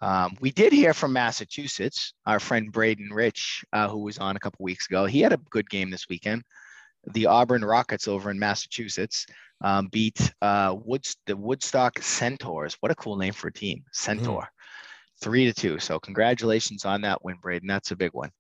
Um, 0.01 0.37
we 0.41 0.51
did 0.51 0.73
hear 0.73 0.95
from 0.95 1.13
Massachusetts, 1.13 2.13
our 2.27 2.39
friend 2.39 2.71
Braden 2.71 3.11
Rich, 3.13 3.65
uh, 3.73 3.89
who 3.89 3.99
was 3.99 4.19
on 4.19 4.37
a 4.37 4.41
couple 4.41 4.65
weeks 4.65 4.87
ago. 4.87 5.07
He 5.07 5.21
had 5.21 5.33
a 5.33 5.41
good 5.51 5.69
game 5.69 5.91
this 5.91 6.09
weekend. 6.09 6.43
The 7.13 7.27
Auburn 7.27 7.65
Rockets 7.65 8.07
over 8.07 8.31
in 8.31 8.39
Massachusetts 8.39 9.27
um, 9.61 9.89
beat 9.89 10.33
uh, 10.43 10.77
Woods 10.85 11.17
the 11.27 11.37
Woodstock 11.37 12.01
Centaurs. 12.03 12.77
What 12.81 12.93
a 12.93 12.97
cool 12.97 13.17
name 13.17 13.33
for 13.33 13.49
a 13.49 13.53
team, 13.53 13.85
Centaur. 13.93 14.49
Three 15.21 15.47
to 15.47 15.53
two. 15.53 15.79
So 15.81 15.99
congratulations 15.99 16.85
on 16.85 17.01
that 17.03 17.25
win, 17.25 17.37
Braden. 17.43 17.67
That's 17.67 17.91
a 17.91 17.97
big 17.97 18.13
one. 18.13 18.31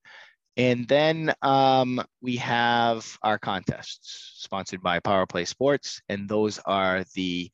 And 0.56 0.86
then 0.88 1.32
um, 1.42 2.02
we 2.20 2.36
have 2.36 3.18
our 3.22 3.38
contests 3.38 4.34
sponsored 4.38 4.82
by 4.82 4.98
Power 5.00 5.26
Play 5.26 5.44
Sports, 5.44 6.00
and 6.08 6.28
those 6.28 6.58
are 6.66 7.04
the 7.14 7.50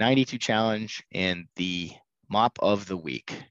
92 0.00 0.38
Challenge 0.38 1.02
and 1.12 1.46
the 1.56 1.92
Mop 2.28 2.58
of 2.60 2.86
the 2.86 2.96
Week. 2.96 3.42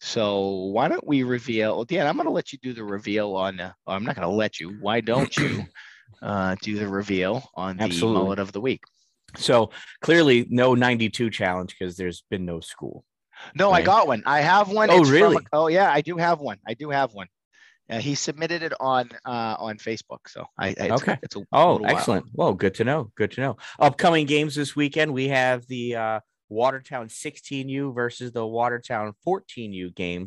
So 0.00 0.48
why 0.72 0.88
don't 0.88 1.06
we 1.06 1.22
reveal? 1.22 1.76
Well, 1.76 1.84
Dan, 1.84 2.06
I'm 2.06 2.16
going 2.16 2.26
to 2.26 2.32
let 2.32 2.52
you 2.52 2.58
do 2.60 2.72
the 2.72 2.82
reveal 2.82 3.36
on. 3.36 3.60
Uh, 3.60 3.72
I'm 3.86 4.04
not 4.04 4.16
going 4.16 4.28
to 4.28 4.34
let 4.34 4.58
you. 4.58 4.76
Why 4.80 5.00
don't 5.00 5.34
you 5.36 5.64
uh, 6.22 6.56
do 6.60 6.76
the 6.78 6.88
reveal 6.88 7.48
on 7.54 7.76
the 7.76 7.84
Absolutely. 7.84 8.22
mullet 8.22 8.38
of 8.40 8.50
the 8.52 8.60
week? 8.60 8.82
So 9.36 9.70
clearly, 10.00 10.46
no 10.50 10.74
92 10.74 11.30
challenge 11.30 11.76
because 11.78 11.96
there's 11.96 12.24
been 12.30 12.44
no 12.44 12.60
school. 12.60 13.04
No, 13.54 13.70
I 13.70 13.82
got 13.82 14.06
one. 14.06 14.22
I 14.26 14.40
have 14.40 14.68
one. 14.68 14.90
Oh, 14.90 15.00
It's 15.00 15.08
from 15.08 15.14
really? 15.14 15.36
oh, 15.52 15.68
yeah, 15.68 15.90
I 15.90 16.00
do 16.00 16.16
have 16.16 16.40
one. 16.40 16.58
I 16.66 16.74
do 16.74 16.90
have 16.90 17.14
one. 17.14 17.28
Uh, 17.90 17.98
he 17.98 18.14
submitted 18.14 18.62
it 18.62 18.72
on 18.80 19.10
uh, 19.24 19.56
on 19.58 19.76
Facebook, 19.76 20.20
so 20.28 20.46
I, 20.58 20.68
I 20.68 20.70
it's, 20.70 21.02
Okay. 21.02 21.18
It's 21.22 21.36
a 21.36 21.42
Oh, 21.52 21.78
excellent. 21.84 22.26
Well, 22.32 22.54
good 22.54 22.74
to 22.74 22.84
know. 22.84 23.10
Good 23.16 23.32
to 23.32 23.40
know. 23.40 23.56
Upcoming 23.78 24.26
games 24.26 24.54
this 24.54 24.76
weekend, 24.76 25.12
we 25.12 25.28
have 25.28 25.66
the 25.66 25.96
uh, 25.96 26.20
Watertown 26.52 27.08
16U 27.08 27.94
versus 27.94 28.32
the 28.32 28.46
Watertown 28.46 29.14
14U 29.26 29.94
game 29.94 30.26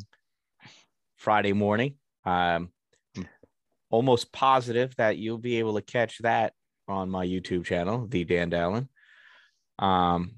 Friday 1.17 1.53
morning. 1.53 1.95
Um, 2.25 2.69
I'm 3.15 3.27
almost 3.89 4.31
positive 4.31 4.95
that 4.97 5.17
you'll 5.17 5.37
be 5.37 5.59
able 5.59 5.75
to 5.75 5.81
catch 5.81 6.17
that 6.19 6.53
on 6.87 7.09
my 7.09 7.25
YouTube 7.25 7.65
channel, 7.65 8.07
the 8.07 8.23
Dan 8.23 8.49
Dallin. 8.49 8.87
Um, 9.79 10.35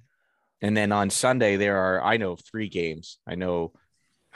and 0.61 0.75
then 0.75 0.91
on 0.91 1.09
Sunday, 1.09 1.55
there 1.55 1.77
are, 1.77 2.03
I 2.03 2.17
know, 2.17 2.35
three 2.35 2.67
games. 2.67 3.19
I 3.27 3.35
know 3.35 3.73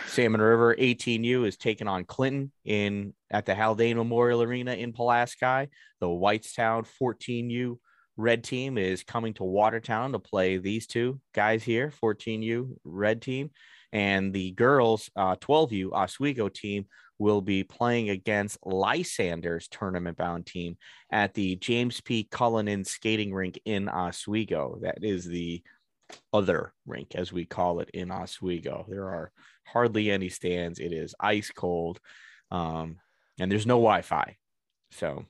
Salmon 0.07 0.41
River 0.41 0.75
18U 0.75 1.45
is 1.45 1.57
taking 1.57 1.87
on 1.87 2.05
Clinton 2.05 2.51
in 2.63 3.13
at 3.29 3.45
the 3.45 3.55
Haldane 3.55 3.97
Memorial 3.97 4.41
Arena 4.41 4.73
in 4.73 4.93
Pulaski. 4.93 5.69
The 5.99 6.07
Whitestown 6.07 6.87
14U 7.01 7.77
red 8.21 8.43
team 8.43 8.77
is 8.77 9.03
coming 9.03 9.33
to 9.35 9.43
Watertown 9.43 10.11
to 10.11 10.19
play 10.19 10.57
these 10.57 10.87
two 10.87 11.19
guys 11.33 11.63
here, 11.63 11.91
14U 12.01 12.77
red 12.83 13.21
team. 13.21 13.51
And 13.91 14.31
the 14.31 14.51
girls 14.51 15.09
uh, 15.15 15.35
12U 15.35 15.91
Oswego 15.91 16.47
team 16.47 16.85
will 17.19 17.41
be 17.41 17.63
playing 17.63 18.09
against 18.09 18.57
Lysander's 18.65 19.67
tournament 19.67 20.17
bound 20.17 20.45
team 20.45 20.77
at 21.11 21.33
the 21.33 21.55
James 21.57 22.01
P. 22.01 22.23
Cullinan 22.23 22.83
skating 22.83 23.33
rink 23.33 23.59
in 23.65 23.89
Oswego. 23.89 24.79
That 24.81 25.03
is 25.03 25.25
the 25.25 25.61
other 26.33 26.73
rink, 26.85 27.13
as 27.15 27.31
we 27.31 27.45
call 27.45 27.79
it 27.79 27.89
in 27.93 28.11
Oswego. 28.11 28.85
There 28.89 29.05
are 29.05 29.31
hardly 29.65 30.09
any 30.09 30.29
stands. 30.29 30.79
It 30.79 30.93
is 30.93 31.13
ice 31.19 31.51
cold, 31.51 31.99
um, 32.49 32.97
and 33.39 33.51
there's 33.51 33.67
no 33.67 33.75
Wi-Fi. 33.75 34.37
So, 34.91 35.25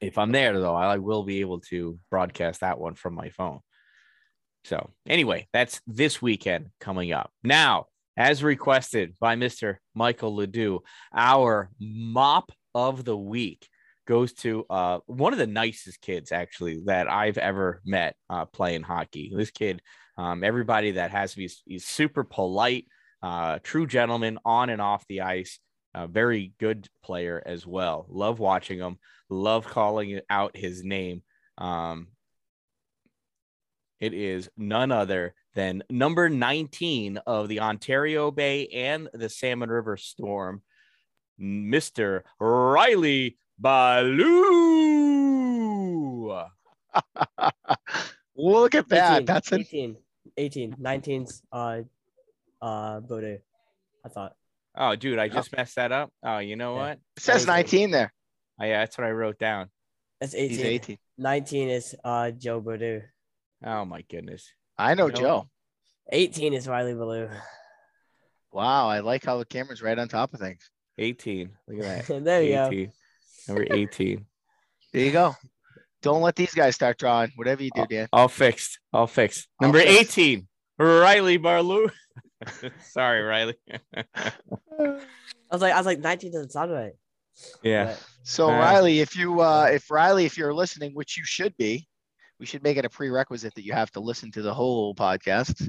if 0.00 0.18
I'm 0.18 0.32
there 0.32 0.58
though, 0.58 0.74
I 0.74 0.98
will 0.98 1.22
be 1.22 1.40
able 1.40 1.60
to 1.60 1.98
broadcast 2.10 2.60
that 2.60 2.78
one 2.78 2.94
from 2.94 3.14
my 3.14 3.30
phone. 3.30 3.60
So, 4.64 4.90
anyway, 5.08 5.46
that's 5.52 5.80
this 5.86 6.20
weekend 6.20 6.70
coming 6.80 7.12
up. 7.12 7.30
Now, 7.44 7.86
as 8.16 8.42
requested 8.42 9.14
by 9.20 9.36
Mr. 9.36 9.76
Michael 9.94 10.34
Ledoux, 10.34 10.82
our 11.14 11.70
mop 11.78 12.50
of 12.74 13.04
the 13.04 13.16
week. 13.16 13.68
goes 14.06 14.32
to 14.32 14.64
uh, 14.70 15.00
one 15.06 15.32
of 15.32 15.38
the 15.38 15.46
nicest 15.46 16.00
kids 16.00 16.30
actually 16.30 16.80
that 16.84 17.10
I've 17.10 17.38
ever 17.38 17.80
met 17.84 18.14
uh, 18.30 18.44
playing 18.44 18.82
hockey. 18.82 19.32
This 19.34 19.50
kid, 19.50 19.82
um, 20.16 20.44
everybody 20.44 20.92
that 20.92 21.10
has 21.10 21.36
me, 21.36 21.48
he's, 21.64 21.84
super 21.84 22.22
polite, 22.22 22.86
uh, 23.22 23.58
true 23.62 23.86
gentleman 23.86 24.38
on 24.44 24.70
and 24.70 24.80
off 24.80 25.04
the 25.08 25.22
ice. 25.22 25.58
A 25.96 26.06
very 26.06 26.52
good 26.58 26.88
player 27.02 27.42
as 27.44 27.66
well. 27.66 28.04
Love 28.10 28.38
watching 28.38 28.78
him. 28.78 28.98
Love 29.30 29.66
calling 29.66 30.20
out 30.28 30.54
his 30.54 30.84
name. 30.84 31.22
Um, 31.56 32.08
it 33.98 34.12
is 34.12 34.50
none 34.58 34.92
other 34.92 35.34
than 35.54 35.82
number 35.88 36.28
19 36.28 37.16
of 37.26 37.48
the 37.48 37.60
Ontario 37.60 38.30
Bay 38.30 38.66
and 38.66 39.08
the 39.14 39.30
Salmon 39.30 39.70
River 39.70 39.96
Storm, 39.96 40.60
Mr. 41.40 42.24
Riley 42.38 43.38
Baloo. 43.58 44.36
Look 48.36 48.74
at 48.74 48.88
that. 48.90 49.22
18, 49.22 49.24
That's 49.24 49.52
an 49.52 49.60
18, 49.62 49.96
18, 50.36 50.74
19's 50.74 51.42
uh, 51.50 51.80
uh, 52.60 53.00
Bodie. 53.00 53.38
I 54.04 54.08
thought. 54.10 54.36
Oh, 54.76 54.94
dude, 54.96 55.18
I 55.18 55.28
just 55.28 55.56
messed 55.56 55.76
that 55.76 55.90
up. 55.92 56.10
Oh, 56.22 56.38
you 56.38 56.56
know 56.56 56.74
Yeah. 56.74 56.80
what? 56.80 56.92
it 57.16 57.22
says 57.22 57.46
19 57.46 57.90
there. 57.90 58.12
Oh, 58.60 58.64
yeah, 58.64 58.80
that's 58.80 58.98
what 58.98 59.06
I 59.06 59.10
wrote 59.10 59.38
down. 59.38 59.68
That's 60.20 60.32
He's 60.32 60.58
18. 60.60 60.66
18. 60.66 60.98
19 61.18 61.68
is 61.70 61.94
uh, 62.04 62.30
Joe 62.30 62.60
Bodie. 62.60 63.02
Oh 63.64 63.84
my 63.84 64.02
goodness. 64.02 64.50
I 64.78 64.94
know 64.94 65.06
You 65.06 65.12
know- 65.12 65.20
Joe. 65.20 65.48
18 66.12 66.52
is 66.54 66.68
Riley 66.68 66.94
Baloo. 66.94 67.28
Wow, 68.52 68.88
I 68.88 69.00
like 69.00 69.24
how 69.24 69.38
the 69.38 69.44
camera's 69.44 69.82
right 69.82 69.98
on 69.98 70.08
top 70.08 70.32
of 70.34 70.40
things. 70.40 70.70
18. 70.98 71.50
Look 71.68 71.84
at 71.84 72.06
that. 72.06 72.24
there 72.24 72.42
you 72.42 72.52
go. 72.54 72.66
18. 72.68 72.92
Number 73.48 73.66
18. 73.70 74.26
There 74.92 75.02
you 75.02 75.12
go. 75.12 75.34
Don't 76.02 76.22
let 76.22 76.36
these 76.36 76.54
guys 76.54 76.74
start 76.74 76.98
drawing. 76.98 77.32
Whatever 77.36 77.62
you 77.62 77.70
do, 77.74 77.86
Dan. 77.86 78.08
All 78.12 78.28
fixed. 78.28 78.78
All 78.92 79.06
fixed. 79.06 79.48
All 79.60 79.66
Number 79.66 79.80
fixed. 79.80 80.18
18. 80.18 80.46
Riley 80.78 81.38
Barloo. 81.38 81.90
Sorry, 82.82 83.22
Riley. 83.22 83.56
I 83.96 85.00
was 85.50 85.62
like, 85.62 85.72
I 85.72 85.78
was 85.78 85.86
like, 85.86 86.00
19 86.00 86.32
doesn't 86.32 86.52
sound 86.52 86.72
right. 86.72 86.92
yeah. 87.62 87.86
But 87.86 88.02
So 88.22 88.48
Uh, 88.48 88.58
Riley, 88.58 89.00
if 89.00 89.16
you 89.16 89.40
uh 89.40 89.68
if 89.72 89.90
Riley, 89.90 90.24
if 90.24 90.36
you're 90.36 90.54
listening, 90.54 90.92
which 90.94 91.16
you 91.16 91.24
should 91.24 91.56
be, 91.56 91.86
we 92.38 92.46
should 92.46 92.62
make 92.62 92.76
it 92.76 92.84
a 92.84 92.90
prerequisite 92.90 93.54
that 93.54 93.64
you 93.64 93.72
have 93.72 93.90
to 93.92 94.00
listen 94.00 94.30
to 94.32 94.42
the 94.42 94.54
whole 94.54 94.94
podcast. 94.94 95.68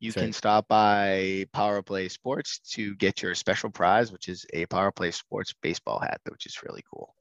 You 0.00 0.10
That's 0.12 0.14
can 0.14 0.26
right. 0.26 0.34
stop 0.34 0.68
by 0.68 1.46
Power 1.52 1.82
Play 1.82 2.08
Sports 2.08 2.60
to 2.74 2.94
get 2.96 3.20
your 3.20 3.34
special 3.34 3.70
prize, 3.70 4.12
which 4.12 4.28
is 4.28 4.46
a 4.54 4.66
Power 4.66 4.92
Play 4.92 5.10
Sports 5.10 5.54
baseball 5.60 5.98
hat, 5.98 6.20
which 6.30 6.46
is 6.46 6.62
really 6.62 6.84
cool. 6.92 7.14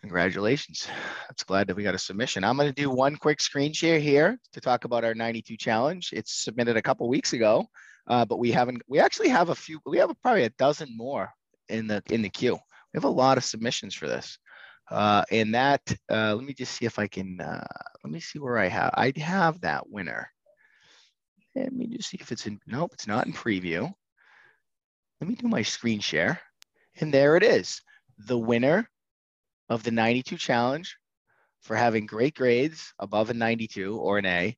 Congratulations. 0.00 0.86
That's 1.28 1.42
glad 1.42 1.66
that 1.66 1.76
we 1.76 1.82
got 1.82 1.94
a 1.94 1.98
submission. 1.98 2.44
I'm 2.44 2.56
going 2.56 2.72
to 2.72 2.82
do 2.82 2.90
one 2.90 3.16
quick 3.16 3.40
screen 3.40 3.72
share 3.72 3.98
here 3.98 4.38
to 4.52 4.60
talk 4.60 4.84
about 4.84 5.04
our 5.04 5.14
92 5.14 5.56
challenge. 5.56 6.10
It's 6.12 6.44
submitted 6.44 6.76
a 6.76 6.82
couple 6.82 7.08
weeks 7.08 7.32
ago, 7.32 7.66
uh, 8.06 8.24
but 8.24 8.38
we 8.38 8.52
haven't, 8.52 8.82
we 8.86 9.00
actually 9.00 9.28
have 9.28 9.48
a 9.48 9.54
few, 9.54 9.80
we 9.86 9.98
have 9.98 10.10
probably 10.22 10.44
a 10.44 10.50
dozen 10.50 10.96
more 10.96 11.30
in 11.68 11.88
the, 11.88 12.02
in 12.10 12.22
the 12.22 12.28
queue. 12.28 12.54
We 12.54 12.96
have 12.96 13.04
a 13.04 13.08
lot 13.08 13.38
of 13.38 13.44
submissions 13.44 13.94
for 13.94 14.06
this. 14.06 14.38
Uh, 14.90 15.24
and 15.32 15.54
that, 15.54 15.82
uh, 16.10 16.34
let 16.34 16.44
me 16.44 16.54
just 16.54 16.74
see 16.74 16.86
if 16.86 16.98
I 16.98 17.08
can, 17.08 17.40
uh, 17.40 17.66
let 18.04 18.12
me 18.12 18.20
see 18.20 18.38
where 18.38 18.58
I 18.58 18.68
have, 18.68 18.94
I 18.94 19.12
have 19.16 19.60
that 19.62 19.88
winner. 19.90 20.30
Let 21.56 21.72
me 21.72 21.88
just 21.88 22.10
see 22.10 22.18
if 22.20 22.30
it's 22.30 22.46
in, 22.46 22.60
nope, 22.66 22.92
it's 22.94 23.08
not 23.08 23.26
in 23.26 23.32
preview. 23.32 23.92
Let 25.20 25.28
me 25.28 25.34
do 25.34 25.48
my 25.48 25.62
screen 25.62 25.98
share. 25.98 26.40
And 27.00 27.12
there 27.12 27.36
it 27.36 27.42
is. 27.42 27.82
The 28.26 28.38
winner 28.38 28.88
of 29.68 29.82
the 29.82 29.90
92 29.90 30.36
challenge 30.36 30.96
for 31.60 31.76
having 31.76 32.06
great 32.06 32.34
grades 32.34 32.92
above 32.98 33.30
a 33.30 33.34
92 33.34 33.96
or 33.96 34.18
an 34.18 34.26
A 34.26 34.56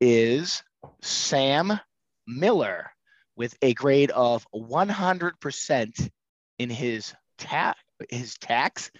is 0.00 0.62
Sam 1.02 1.78
Miller 2.26 2.90
with 3.36 3.56
a 3.62 3.74
grade 3.74 4.10
of 4.10 4.46
100% 4.54 6.10
in 6.58 6.70
his 6.70 7.14
ta- 7.38 7.74
his 8.08 8.36
tax 8.38 8.90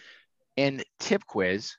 and 0.57 0.85
tip 0.99 1.25
quiz, 1.27 1.77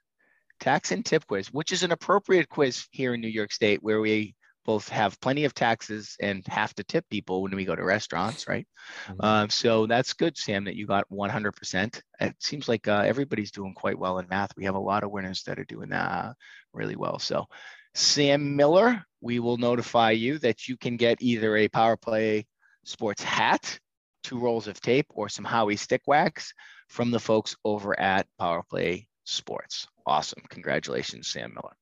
tax 0.60 0.92
and 0.92 1.06
tip 1.06 1.26
quiz, 1.28 1.48
which 1.52 1.72
is 1.72 1.84
an 1.84 1.92
appropriate 1.92 2.50
quiz 2.50 2.88
here 2.92 3.14
in 3.14 3.22
New 3.22 3.28
York 3.28 3.52
State 3.52 3.82
where 3.82 4.02
we 4.02 4.36
both 4.66 4.88
have 4.90 5.20
plenty 5.22 5.46
of 5.46 5.54
taxes 5.54 6.16
and 6.20 6.46
have 6.48 6.74
to 6.76 6.84
tip 6.84 7.06
people 7.10 7.42
when 7.42 7.56
we 7.56 7.66
go 7.66 7.76
to 7.76 7.84
restaurants, 7.84 8.48
right? 8.48 8.68
Mhm. 9.08 9.24
Um, 9.24 9.50
so 9.50 9.86
that's 9.86 10.14
good, 10.14 10.38
Sam, 10.38 10.66
that 10.66 10.76
you 10.76 10.86
got 10.86 11.10
100%. 11.10 12.02
It 12.20 12.36
seems 12.40 12.68
like 12.68 12.88
uh, 12.88 13.04
everybody's 13.06 13.52
doing 13.52 13.74
quite 13.74 13.98
well 13.98 14.20
in 14.20 14.28
math. 14.30 14.56
We 14.56 14.66
have 14.66 14.76
a 14.76 14.80
lot 14.80 15.04
of 15.04 15.12
winners 15.12 15.44
that 15.44 15.60
are 15.60 15.66
doing 15.66 15.90
that 15.90 16.36
really 16.74 16.96
well. 16.96 17.20
So, 17.20 17.48
Sam 17.94 18.56
Miller, 18.56 19.04
we 19.20 19.40
will 19.40 19.58
notify 19.58 20.12
you 20.12 20.38
that 20.40 20.68
you 20.68 20.78
can 20.78 20.98
get 20.98 21.22
either 21.22 21.58
a 21.58 21.68
Power 21.68 21.98
Play 21.98 22.46
Sports 22.86 23.24
hat, 23.24 23.80
two 24.24 24.40
rolls 24.40 24.68
of 24.68 24.80
tape, 24.80 25.08
or 25.10 25.28
some 25.28 25.46
Howie 25.46 25.76
stick 25.76 26.02
wax 26.06 26.54
from 26.88 27.12
the 27.12 27.20
folks 27.20 27.56
over 27.66 28.00
at 28.00 28.28
Power 28.40 28.64
Play 28.70 29.08
Sports. 29.26 29.88
Awesome. 30.06 30.42
Congratulations, 30.50 31.28
Sam 31.28 31.54
Miller. 31.54 31.76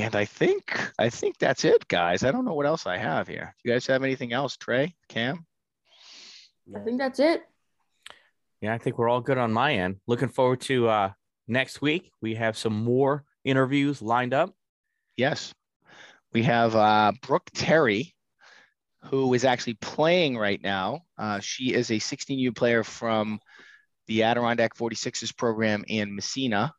And 0.00 0.16
I 0.16 0.24
think 0.24 0.78
I 0.98 1.10
think 1.10 1.38
that's 1.38 1.64
it, 1.64 1.86
guys. 1.88 2.24
I 2.24 2.32
don't 2.32 2.44
know 2.44 2.54
what 2.54 2.66
else 2.66 2.86
I 2.86 2.96
have 2.96 3.28
here. 3.28 3.54
Do 3.62 3.68
you 3.68 3.74
guys 3.74 3.86
have 3.86 4.02
anything 4.02 4.32
else, 4.32 4.56
Trey, 4.56 4.94
Cam? 5.08 5.46
I 6.74 6.80
think 6.80 6.98
that's 6.98 7.20
it. 7.20 7.42
Yeah, 8.60 8.74
I 8.74 8.78
think 8.78 8.98
we're 8.98 9.08
all 9.08 9.20
good 9.20 9.38
on 9.38 9.52
my 9.52 9.74
end. 9.74 9.96
Looking 10.06 10.28
forward 10.28 10.60
to 10.62 10.88
uh 10.88 11.10
next 11.46 11.80
week. 11.80 12.10
We 12.20 12.34
have 12.36 12.56
some 12.56 12.84
more 12.84 13.24
interviews 13.44 14.02
lined 14.02 14.34
up. 14.34 14.54
Yes. 15.16 15.54
We 16.32 16.42
have 16.42 16.74
uh, 16.74 17.12
Brooke 17.22 17.48
Terry, 17.54 18.14
who 19.04 19.32
is 19.34 19.44
actually 19.44 19.74
playing 19.74 20.36
right 20.36 20.60
now. 20.60 21.02
Uh, 21.16 21.38
she 21.40 21.72
is 21.72 21.90
a 21.90 21.94
16U 21.94 22.56
player 22.56 22.82
from 22.82 23.38
the 24.06 24.24
Adirondack 24.24 24.76
46ers 24.76 25.36
program 25.36 25.84
in 25.86 26.14
Massena. 26.14 26.72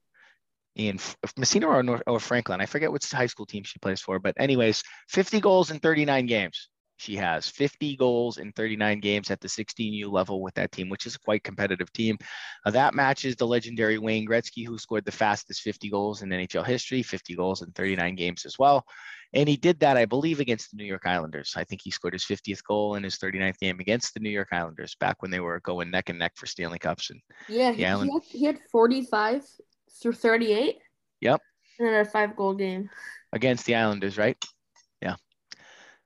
In 0.76 0.99
Massena 1.38 1.68
or, 1.68 2.02
or 2.06 2.19
Franklin. 2.19 2.60
I 2.61 2.65
forget 2.65 2.91
which 2.91 3.10
high 3.10 3.27
school 3.27 3.45
team 3.45 3.64
she 3.64 3.80
plays 3.80 4.02
for. 4.02 4.19
But, 4.19 4.35
anyways, 4.38 4.84
50 5.10 5.39
goals 5.39 5.72
in 5.72 5.80
39 5.80 6.26
games. 6.26 6.69
She 6.97 7.15
has 7.18 7.47
50 7.47 7.97
goals 7.97 8.38
in 8.38 8.52
39 8.53 8.99
games 8.99 9.30
at 9.30 9.41
the 9.41 9.47
16U 9.47 10.10
level 10.11 10.41
with 10.41 10.53
that 10.56 10.72
team, 10.72 10.89
which 10.89 11.06
is 11.06 11.15
a 11.15 11.19
quite 11.19 11.43
competitive 11.43 11.91
team. 11.91 12.18
Uh, 12.65 12.72
that 12.72 12.93
matches 12.93 13.35
the 13.35 13.47
legendary 13.47 13.97
Wayne 13.97 14.26
Gretzky, 14.26 14.65
who 14.65 14.77
scored 14.77 15.06
the 15.06 15.11
fastest 15.11 15.61
50 15.61 15.89
goals 15.89 16.22
in 16.22 16.30
NHL 16.30 16.65
history, 16.65 17.03
50 17.03 17.35
goals 17.35 17.61
in 17.61 17.72
39 17.72 18.15
games 18.15 18.45
as 18.45 18.57
well. 18.57 18.85
And 19.34 19.49
he 19.49 19.57
did 19.57 19.81
that, 19.81 19.97
I 19.97 20.06
believe, 20.06 20.39
against 20.39 20.72
the 20.72 20.77
New 20.77 20.85
York 20.85 21.06
Islanders. 21.06 21.53
I 21.57 21.65
think 21.65 21.81
he 21.84 21.91
scored 21.91 22.14
his 22.14 22.23
50th 22.23 22.64
goal 22.64 22.95
in 22.95 23.03
his 23.03 23.18
39th 23.18 23.60
game 23.60 23.80
against 23.81 24.14
the 24.14 24.22
New 24.22 24.30
York 24.30 24.49
Islanders 24.53 24.95
back 24.99 25.22
when 25.22 25.31
they 25.31 25.41
were 25.41 25.60
going 25.60 25.91
neck 25.91 26.10
and 26.10 26.18
neck 26.18 26.34
for 26.35 26.45
Stanley 26.45 26.80
Cups. 26.80 27.10
And 27.10 27.19
Yeah, 27.49 27.73
he, 27.73 27.84
had, 27.84 28.07
he 28.30 28.45
had 28.45 28.60
45 28.72 29.43
through 30.01 30.13
38. 30.13 30.77
Yep. 31.22 31.41
And 31.80 31.88
then 31.88 32.01
a 32.01 32.05
five 32.05 32.35
goal 32.35 32.53
game. 32.53 32.89
against 33.34 33.65
the 33.65 33.76
Islanders, 33.76 34.17
right? 34.17 34.38
Yeah. 35.01 35.15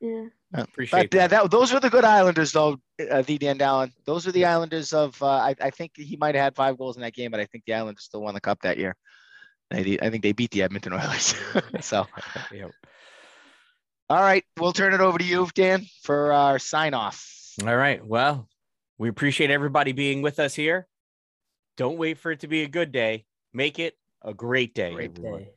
Yeah. 0.02 0.26
Appreciate 0.54 1.12
But 1.12 1.18
uh, 1.18 1.28
that. 1.28 1.30
that, 1.44 1.52
those 1.52 1.72
were 1.72 1.80
the 1.80 1.90
good 1.92 2.04
Islanders, 2.06 2.52
though, 2.52 2.78
uh, 3.12 3.22
the 3.22 3.38
Dan 3.38 3.60
Dallin. 3.60 3.92
Those 4.06 4.26
are 4.28 4.32
the 4.32 4.46
Islanders 4.46 4.94
of. 4.94 5.22
Uh, 5.22 5.28
I, 5.28 5.56
I 5.62 5.70
think 5.70 5.92
he 5.96 6.18
might 6.18 6.34
have 6.36 6.44
had 6.44 6.56
five 6.56 6.78
goals 6.78 6.96
in 6.96 7.04
that 7.04 7.14
game, 7.14 7.30
but 7.30 7.40
I 7.40 7.46
think 7.46 7.66
the 7.66 7.76
Islanders 7.76 8.06
still 8.06 8.22
won 8.24 8.34
the 8.34 8.42
cup 8.42 8.60
that 8.64 8.78
year. 8.80 8.96
I, 9.72 9.98
I 10.02 10.10
think 10.10 10.24
they 10.24 10.32
beat 10.32 10.50
the 10.50 10.64
Edmonton 10.64 10.94
Oilers. 10.94 11.36
so, 11.82 12.08
Yep. 12.52 12.72
all 14.10 14.22
right, 14.22 14.44
we'll 14.60 14.74
turn 14.74 14.96
it 14.96 15.02
over 15.02 15.20
to 15.20 15.24
you, 15.24 15.48
Dan, 15.54 15.86
for 16.02 16.34
our 16.34 16.58
sign 16.58 16.96
off. 16.96 17.24
All 17.62 17.76
right. 17.76 18.04
Well, 18.04 18.48
we 18.98 19.10
appreciate 19.10 19.52
everybody 19.52 19.92
being 19.92 20.24
with 20.24 20.40
us 20.40 20.56
here. 20.56 20.88
Don't 21.78 21.98
wait 21.98 22.18
for 22.18 22.32
it 22.32 22.40
to 22.40 22.48
be 22.48 22.64
a 22.64 22.68
good 22.68 22.92
day. 22.92 23.26
Make 23.54 23.80
it 23.80 23.98
a 24.22 24.34
great 24.34 24.74
day. 24.74 24.94
Great 24.94 25.16
everyone. 25.16 25.42
day. 25.42 25.50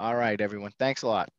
All 0.00 0.14
right, 0.14 0.40
everyone. 0.40 0.72
Thanks 0.78 1.02
a 1.02 1.08
lot. 1.08 1.30